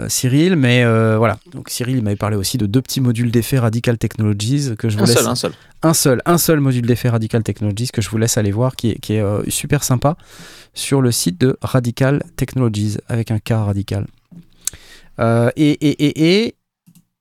Cyril. 0.09 0.55
Mais 0.57 0.83
voilà. 1.17 1.39
Donc 1.51 1.69
Cyril 1.69 1.97
il 1.97 2.03
m'avait 2.03 2.15
parlé 2.17 2.35
aussi 2.35 2.57
de 2.57 2.65
deux 2.65 2.81
petits 2.81 3.01
modules 3.01 3.31
d'effet 3.31 3.59
Radical 3.59 3.97
Technologies 3.97 4.75
que 4.77 4.89
je 4.89 4.97
vous 4.97 5.03
Un 5.03 5.07
laisse. 5.07 5.17
seul, 5.17 5.27
un 5.27 5.35
seul. 5.35 5.51
un 5.83 5.93
seul, 5.93 6.21
un 6.25 6.37
seul 6.37 6.59
module 6.59 6.85
d'effet 6.85 7.09
Radical 7.09 7.43
Technologies 7.43 7.89
que 7.93 8.01
je 8.01 8.09
vous 8.09 8.17
laisse 8.17 8.37
aller 8.37 8.51
voir, 8.51 8.75
qui 8.75 8.91
est, 8.91 8.99
qui 8.99 9.13
est 9.13 9.49
super 9.49 9.83
sympa 9.83 10.17
sur 10.73 11.01
le 11.01 11.11
site 11.11 11.39
de 11.39 11.57
Radical 11.61 12.23
Technologies 12.35 12.97
avec 13.07 13.31
un 13.31 13.39
K 13.39 13.51
radical. 13.51 14.05
Euh, 15.19 15.49
et, 15.55 15.71
et, 15.71 16.05
et, 16.05 16.45
et 16.45 16.55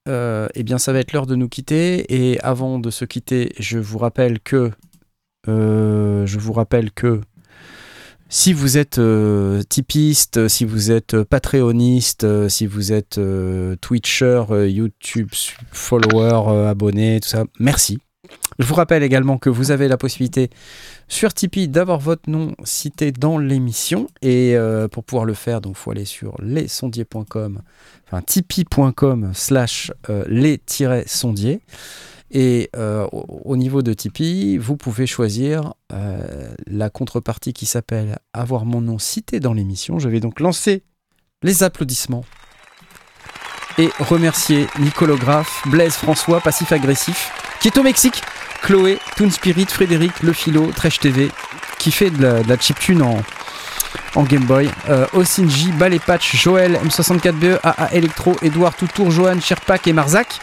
euh, 0.07 0.47
eh 0.55 0.63
bien, 0.63 0.77
ça 0.77 0.93
va 0.93 0.99
être 0.99 1.13
l'heure 1.13 1.27
de 1.27 1.35
nous 1.35 1.49
quitter. 1.49 2.05
Et 2.13 2.39
avant 2.41 2.79
de 2.79 2.89
se 2.89 3.05
quitter, 3.05 3.53
je 3.59 3.79
vous 3.79 3.97
rappelle 3.97 4.39
que, 4.39 4.71
euh, 5.47 6.25
je 6.25 6.39
vous 6.39 6.53
rappelle 6.53 6.91
que 6.91 7.21
si 8.29 8.51
vous 8.53 8.77
êtes 8.77 8.97
euh, 8.99 9.63
tipiste, 9.63 10.47
si 10.47 10.65
vous 10.65 10.91
êtes 10.91 11.21
patreoniste, 11.23 12.49
si 12.49 12.65
vous 12.65 12.91
êtes 12.91 13.19
Twitcher, 13.81 14.43
YouTube 14.67 15.29
follower, 15.71 16.67
abonné, 16.67 17.19
tout 17.21 17.29
ça, 17.29 17.45
merci. 17.59 17.99
Je 18.59 18.65
vous 18.65 18.75
rappelle 18.75 19.03
également 19.03 19.37
que 19.37 19.49
vous 19.49 19.71
avez 19.71 19.87
la 19.87 19.97
possibilité 19.97 20.49
sur 21.07 21.33
Tipeee 21.33 21.67
d'avoir 21.67 21.99
votre 21.99 22.29
nom 22.29 22.55
cité 22.63 23.11
dans 23.11 23.37
l'émission. 23.37 24.07
Et 24.21 24.55
euh, 24.55 24.87
pour 24.87 25.03
pouvoir 25.03 25.25
le 25.25 25.33
faire, 25.33 25.61
donc 25.61 25.75
faut 25.75 25.91
aller 25.91 26.05
sur 26.05 26.35
lesondiers.com, 26.41 27.61
enfin 28.05 28.21
tipeee.com 28.21 29.31
slash 29.33 29.91
euh, 30.09 30.23
les-sondiers. 30.27 31.61
Et 32.29 32.69
euh, 32.75 33.07
au, 33.11 33.41
au 33.45 33.57
niveau 33.57 33.81
de 33.81 33.93
Tipeee, 33.93 34.57
vous 34.57 34.75
pouvez 34.75 35.07
choisir 35.07 35.73
la 36.67 36.89
contrepartie 36.89 37.53
qui 37.53 37.65
s'appelle 37.65 38.19
avoir 38.33 38.65
mon 38.65 38.81
nom 38.81 38.97
cité 38.97 39.39
dans 39.39 39.53
l'émission. 39.53 39.99
Je 39.99 40.09
vais 40.09 40.19
donc 40.19 40.39
lancer 40.39 40.83
les 41.43 41.63
applaudissements 41.63 42.25
et 43.77 43.89
remercier 43.99 44.67
Nicolographe, 44.79 45.61
Blaise 45.67 45.95
François, 45.95 46.41
Passif 46.41 46.71
Agressif, 46.71 47.31
qui 47.59 47.67
est 47.67 47.77
au 47.77 47.83
Mexique, 47.83 48.21
Chloé, 48.61 48.99
Toon 49.15 49.29
Spirit, 49.29 49.67
Frédéric, 49.69 50.21
Le 50.21 50.33
Philo, 50.33 50.71
TV, 51.01 51.31
qui 51.77 51.91
fait 51.91 52.09
de 52.09 52.41
la, 52.47 52.57
chiptune 52.57 53.01
en, 53.01 53.21
en 54.15 54.23
Game 54.23 54.43
Boy, 54.43 54.69
euh, 54.89 55.05
Osinji, 55.13 55.71
Ballet 55.71 55.99
Patch, 55.99 56.35
Joël, 56.35 56.79
M64BE, 56.85 57.59
AA 57.63 57.89
Electro, 57.93 58.35
Edouard 58.41 58.73
Toutour, 58.75 59.11
Johan, 59.11 59.39
Sherpak 59.39 59.87
et 59.87 59.93
Marzac. 59.93 60.39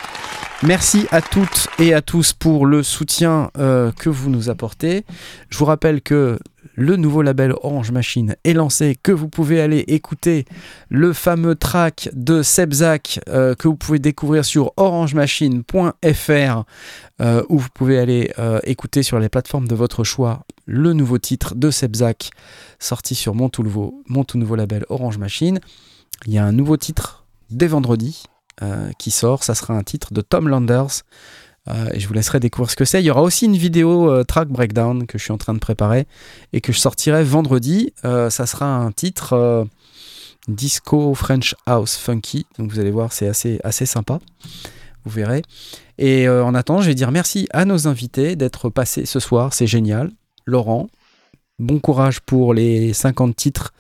Merci 0.63 1.07
à 1.11 1.21
toutes 1.21 1.69
et 1.79 1.93
à 1.93 2.01
tous 2.01 2.33
pour 2.33 2.65
le 2.65 2.83
soutien 2.83 3.51
euh, 3.59 3.93
que 3.93 4.09
vous 4.09 4.31
nous 4.31 4.49
apportez. 4.49 5.05
Je 5.51 5.59
vous 5.59 5.65
rappelle 5.65 6.01
que 6.01 6.39
le 6.75 6.97
nouveau 6.97 7.23
label 7.23 7.53
Orange 7.63 7.91
Machine 7.91 8.37
est 8.45 8.55
lancé, 8.55 8.97
que 9.03 9.13
vous 9.13 9.29
pouvez 9.29 9.61
aller 9.61 9.81
écouter 9.89 10.47
le 10.89 11.13
fameux 11.13 11.55
track 11.55 12.09
de 12.15 12.43
Sebzak 12.43 13.21
euh, 13.29 13.55
que 13.55 13.69
vous 13.69 13.77
pouvez 13.77 13.99
découvrir 13.99 14.45
sur 14.45 14.73
orangemachine.fr 14.77 16.65
euh, 17.21 17.43
où 17.49 17.59
vous 17.59 17.69
pouvez 17.75 17.99
aller 17.99 18.33
écouter 18.63 19.03
sur 19.03 19.19
les 19.19 19.29
plateformes 19.29 19.69
de 19.69 19.75
votre 19.75 20.03
choix 20.05 20.45
le 20.67 20.93
nouveau 20.95 21.19
titre 21.19 21.55
de 21.55 21.71
Sebzak 21.71 22.31
sorti 22.79 23.15
sur 23.15 23.35
mon 23.35 23.51
mon 24.09 24.25
tout 24.25 24.39
nouveau 24.39 24.57
label 24.57 24.87
Orange 24.89 25.19
Machine. 25.19 25.61
Il 26.27 26.33
y 26.33 26.39
a 26.39 26.45
un 26.45 26.53
nouveau 26.53 26.77
titre 26.77 27.27
dès 27.51 27.67
vendredi 27.67 28.25
euh, 28.63 28.91
qui 28.99 29.11
sort, 29.11 29.43
ça 29.43 29.55
sera 29.55 29.75
un 29.75 29.83
titre 29.83 30.13
de 30.13 30.21
Tom 30.21 30.49
Landers. 30.49 31.03
Euh, 31.69 31.89
et 31.93 31.99
je 31.99 32.07
vous 32.07 32.15
laisserai 32.15 32.41
découvrir 32.41 32.71
ce 32.71 32.77
que 32.77 32.85
c'est. 32.85 33.03
Il 33.03 33.07
y 33.07 33.11
aura 33.11 33.23
aussi 33.23 33.47
une 33.47 33.57
vidéo 33.57 34.11
euh, 34.11 34.23
track 34.23 34.49
breakdown 34.49 35.07
que 35.07 35.19
je 35.19 35.25
suis 35.25 35.33
en 35.33 35.39
train 35.39 35.55
de 35.55 35.59
préparer 35.59 36.07
et 36.53 36.61
que 36.61 36.73
je 36.73 36.79
sortirai 36.79 37.25
vendredi. 37.25 37.93
Ça 38.03 38.47
sera 38.47 38.67
un 38.67 38.93
titre 38.93 39.67
disco 40.47 41.15
French 41.15 41.55
house 41.67 41.97
funky. 41.97 42.47
Donc 42.59 42.71
vous 42.71 42.79
allez 42.79 42.91
voir, 42.91 43.13
c'est 43.13 43.27
assez, 43.27 43.61
assez 43.65 43.87
sympa. 43.87 44.21
Vous 45.05 45.11
verrez. 45.11 45.43
Et 45.99 46.29
en 46.29 46.55
attendant, 46.55 46.83
je 46.83 46.89
vais 46.89 46.95
dire 46.95 47.11
merci 47.11 47.49
à 47.51 47.65
nos 47.65 47.89
invités 47.89 48.37
d'être 48.37 48.69
passés 48.69 49.07
ce 49.07 49.21
soir. 49.21 49.55
C'est 49.55 49.67
génial. 49.67 50.11
Laurent, 50.45 50.89
bon 51.59 51.79
courage 51.79 52.21
pour 52.21 52.53
les 52.53 52.93
50 52.93 53.35
titres 53.35 53.73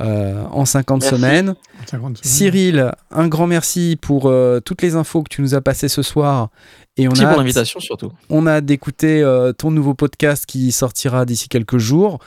euh, 0.00 0.42
en 0.50 0.64
50 0.64 1.02
Merci. 1.02 1.14
semaines. 1.16 1.54
50 1.86 1.88
secondes. 1.90 2.18
Cyril, 2.22 2.92
un 3.10 3.28
grand 3.28 3.46
merci 3.46 3.98
pour 4.00 4.26
euh, 4.26 4.60
toutes 4.60 4.82
les 4.82 4.96
infos 4.96 5.22
que 5.22 5.28
tu 5.28 5.42
nous 5.42 5.54
as 5.54 5.60
passées 5.60 5.88
ce 5.88 6.02
soir. 6.02 6.48
Et 6.96 7.06
on 7.06 7.10
Merci 7.10 7.24
a 7.24 7.28
pour 7.28 7.38
l'invitation 7.38 7.80
surtout. 7.80 8.12
on 8.28 8.46
a 8.46 8.52
hâte 8.54 8.66
d'écouter 8.66 9.22
euh, 9.22 9.52
ton 9.52 9.70
nouveau 9.70 9.94
podcast 9.94 10.44
qui 10.46 10.72
sortira 10.72 11.24
d'ici 11.24 11.48
quelques 11.48 11.78
jours. 11.78 12.18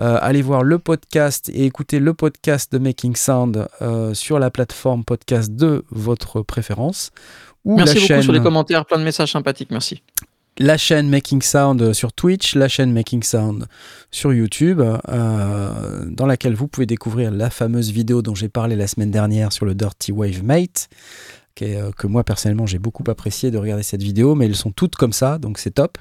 Euh, 0.00 0.18
allez 0.20 0.42
voir 0.42 0.62
le 0.62 0.78
podcast 0.78 1.50
et 1.52 1.66
écouter 1.66 1.98
le 1.98 2.14
podcast 2.14 2.72
de 2.72 2.78
Making 2.78 3.16
Sound 3.16 3.68
euh, 3.82 4.14
sur 4.14 4.38
la 4.38 4.50
plateforme 4.50 5.04
podcast 5.04 5.52
de 5.52 5.84
votre 5.90 6.42
préférence. 6.42 7.10
Ou 7.64 7.76
Merci 7.76 7.94
la 7.94 8.00
beaucoup 8.00 8.06
chaîne, 8.08 8.22
sur 8.22 8.32
les 8.32 8.40
commentaires, 8.40 8.86
plein 8.86 8.98
de 8.98 9.04
messages 9.04 9.32
sympathiques, 9.32 9.70
merci. 9.70 10.02
La 10.60 10.76
chaîne 10.76 11.08
Making 11.08 11.40
Sound 11.40 11.94
sur 11.94 12.12
Twitch, 12.12 12.54
la 12.54 12.68
chaîne 12.68 12.92
Making 12.92 13.22
Sound 13.22 13.66
sur 14.10 14.32
YouTube, 14.32 14.82
euh, 14.82 16.04
dans 16.06 16.26
laquelle 16.26 16.54
vous 16.54 16.68
pouvez 16.68 16.84
découvrir 16.84 17.30
la 17.30 17.48
fameuse 17.48 17.90
vidéo 17.90 18.20
dont 18.20 18.34
j'ai 18.34 18.50
parlé 18.50 18.76
la 18.76 18.86
semaine 18.86 19.10
dernière 19.10 19.52
sur 19.52 19.64
le 19.64 19.74
Dirty 19.74 20.12
Wave 20.12 20.44
Mate, 20.44 20.90
qui 21.54 21.64
est, 21.64 21.76
euh, 21.80 21.90
que 21.96 22.06
moi 22.06 22.24
personnellement 22.24 22.66
j'ai 22.66 22.78
beaucoup 22.78 23.04
apprécié 23.08 23.50
de 23.50 23.56
regarder 23.56 23.82
cette 23.82 24.02
vidéo, 24.02 24.34
mais 24.34 24.44
elles 24.44 24.54
sont 24.54 24.70
toutes 24.70 24.96
comme 24.96 25.14
ça, 25.14 25.38
donc 25.38 25.56
c'est 25.58 25.70
top. 25.70 25.96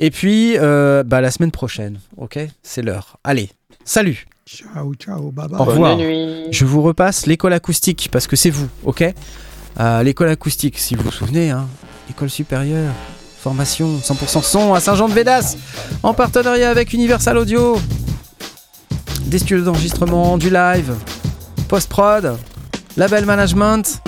Et 0.00 0.10
puis, 0.10 0.58
euh, 0.58 1.04
bah, 1.04 1.20
la 1.20 1.30
semaine 1.30 1.52
prochaine, 1.52 2.00
ok? 2.16 2.40
C'est 2.64 2.82
l'heure. 2.82 3.18
Allez, 3.22 3.50
salut 3.84 4.26
Ciao, 4.44 4.92
ciao, 4.96 5.30
bye 5.30 5.48
bye. 5.48 5.60
Au 5.60 5.64
revoir. 5.64 5.96
Bonne 5.96 6.06
nuit. 6.06 6.46
Je 6.50 6.64
vous 6.64 6.82
repasse 6.82 7.26
l'école 7.26 7.52
acoustique, 7.52 8.08
parce 8.10 8.26
que 8.26 8.34
c'est 8.34 8.50
vous, 8.50 8.68
ok? 8.82 9.04
Euh, 9.78 10.02
L'école 10.02 10.28
acoustique, 10.28 10.78
si 10.78 10.96
vous 10.96 11.04
vous 11.04 11.12
souvenez, 11.12 11.50
hein, 11.50 11.68
école 12.10 12.28
supérieure, 12.28 12.92
formation 13.44 13.98
100% 14.02 14.42
son 14.42 14.72
à 14.72 14.80
Saint-Jean-de-Védas, 14.80 15.56
en 16.02 16.14
partenariat 16.14 16.70
avec 16.70 16.94
Universal 16.94 17.36
Audio. 17.36 17.78
Des 19.26 19.38
studios 19.38 19.60
d'enregistrement, 19.60 20.38
du 20.38 20.48
live, 20.48 20.94
post-prod, 21.68 22.38
label 22.96 23.26
management, 23.26 24.00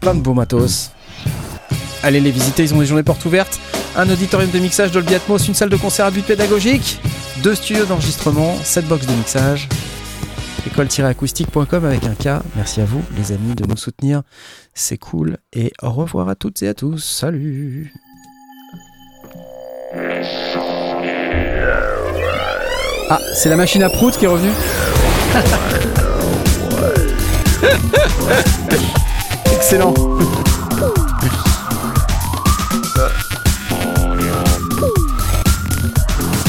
plein 0.00 0.14
de 0.14 0.20
beaux 0.20 0.32
matos. 0.32 0.92
Allez 2.02 2.20
les 2.20 2.30
visiter, 2.30 2.62
ils 2.62 2.72
ont 2.72 2.78
des 2.78 2.86
journées 2.86 3.02
portes 3.02 3.24
ouvertes, 3.26 3.60
un 3.94 4.08
auditorium 4.08 4.50
de 4.50 4.58
mixage 4.58 4.92
Dolby 4.92 5.14
Atmos, 5.16 5.46
une 5.46 5.54
salle 5.54 5.68
de 5.68 5.76
concert 5.76 6.06
à 6.06 6.10
but 6.10 6.24
pédagogique, 6.24 7.00
deux 7.42 7.54
studios 7.54 7.84
d'enregistrement, 7.84 8.56
7 8.64 8.88
box 8.88 9.06
de 9.06 9.12
mixage, 9.12 9.68
école-acoustique.com 10.66 11.84
avec 11.84 12.04
un 12.04 12.14
K. 12.14 12.42
Merci 12.56 12.80
à 12.80 12.84
vous, 12.84 13.02
les 13.16 13.32
amis, 13.32 13.54
de 13.54 13.66
nous 13.66 13.76
soutenir. 13.76 14.22
C'est 14.74 14.98
cool. 14.98 15.38
Et 15.52 15.72
au 15.82 15.90
revoir 15.90 16.28
à 16.28 16.34
toutes 16.34 16.62
et 16.62 16.68
à 16.68 16.74
tous. 16.74 16.98
Salut 16.98 17.92
Ah, 23.10 23.18
c'est 23.34 23.48
la 23.48 23.56
machine 23.56 23.82
à 23.82 23.90
prout 23.90 24.16
qui 24.16 24.24
est 24.24 24.28
revenue 24.28 24.52
Excellent 29.54 29.94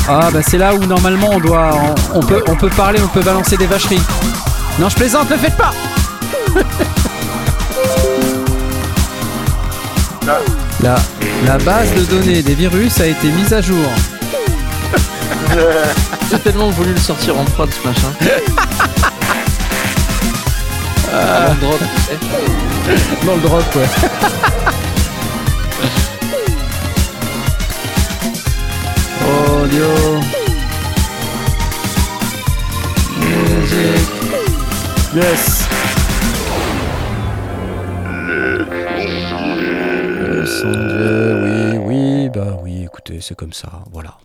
Ah 0.08 0.30
bah 0.32 0.40
c'est 0.46 0.58
là 0.58 0.74
où 0.76 0.86
normalement 0.86 1.30
on 1.32 1.40
doit 1.40 1.72
on, 2.14 2.20
on 2.20 2.22
peut 2.22 2.44
on 2.48 2.56
peut 2.56 2.70
parler, 2.70 3.00
on 3.02 3.08
peut 3.08 3.22
balancer 3.22 3.56
des 3.58 3.68
vacheries. 3.68 4.02
Non, 4.80 4.90
je 4.90 4.96
plaisante, 4.96 5.30
ne 5.30 5.36
le 5.36 5.42
faites 5.42 5.58
pas. 5.58 5.72
La, 10.82 10.96
la 11.46 11.58
base 11.60 11.94
de 11.94 12.02
données 12.02 12.42
des 12.42 12.56
virus 12.56 13.00
a 13.00 13.06
été 13.08 13.28
mise 13.30 13.54
à 13.54 13.62
jour. 13.62 13.86
J'ai 16.32 16.40
tellement 16.40 16.70
voulu 16.72 16.92
le 16.94 17.00
sortir 17.00 17.38
en 17.38 17.44
prod 17.46 17.70
ce 17.72 17.88
machin. 17.88 18.08
Avant 21.14 21.54
le 21.54 21.60
drop, 21.60 21.80
tu 21.80 22.02
sais. 22.02 22.18
Dans 23.26 23.36
le 23.36 23.42
drop, 23.42 23.76
ouais. 23.76 23.88
Yes. 29.64 30.04
Oui, 40.66 41.78
oui, 41.80 42.30
bah 42.30 42.58
oui, 42.62 42.84
écoutez, 42.84 43.22
c'est 43.22 43.36
comme 43.36 43.54
ça, 43.54 43.84
voilà. 43.92 44.18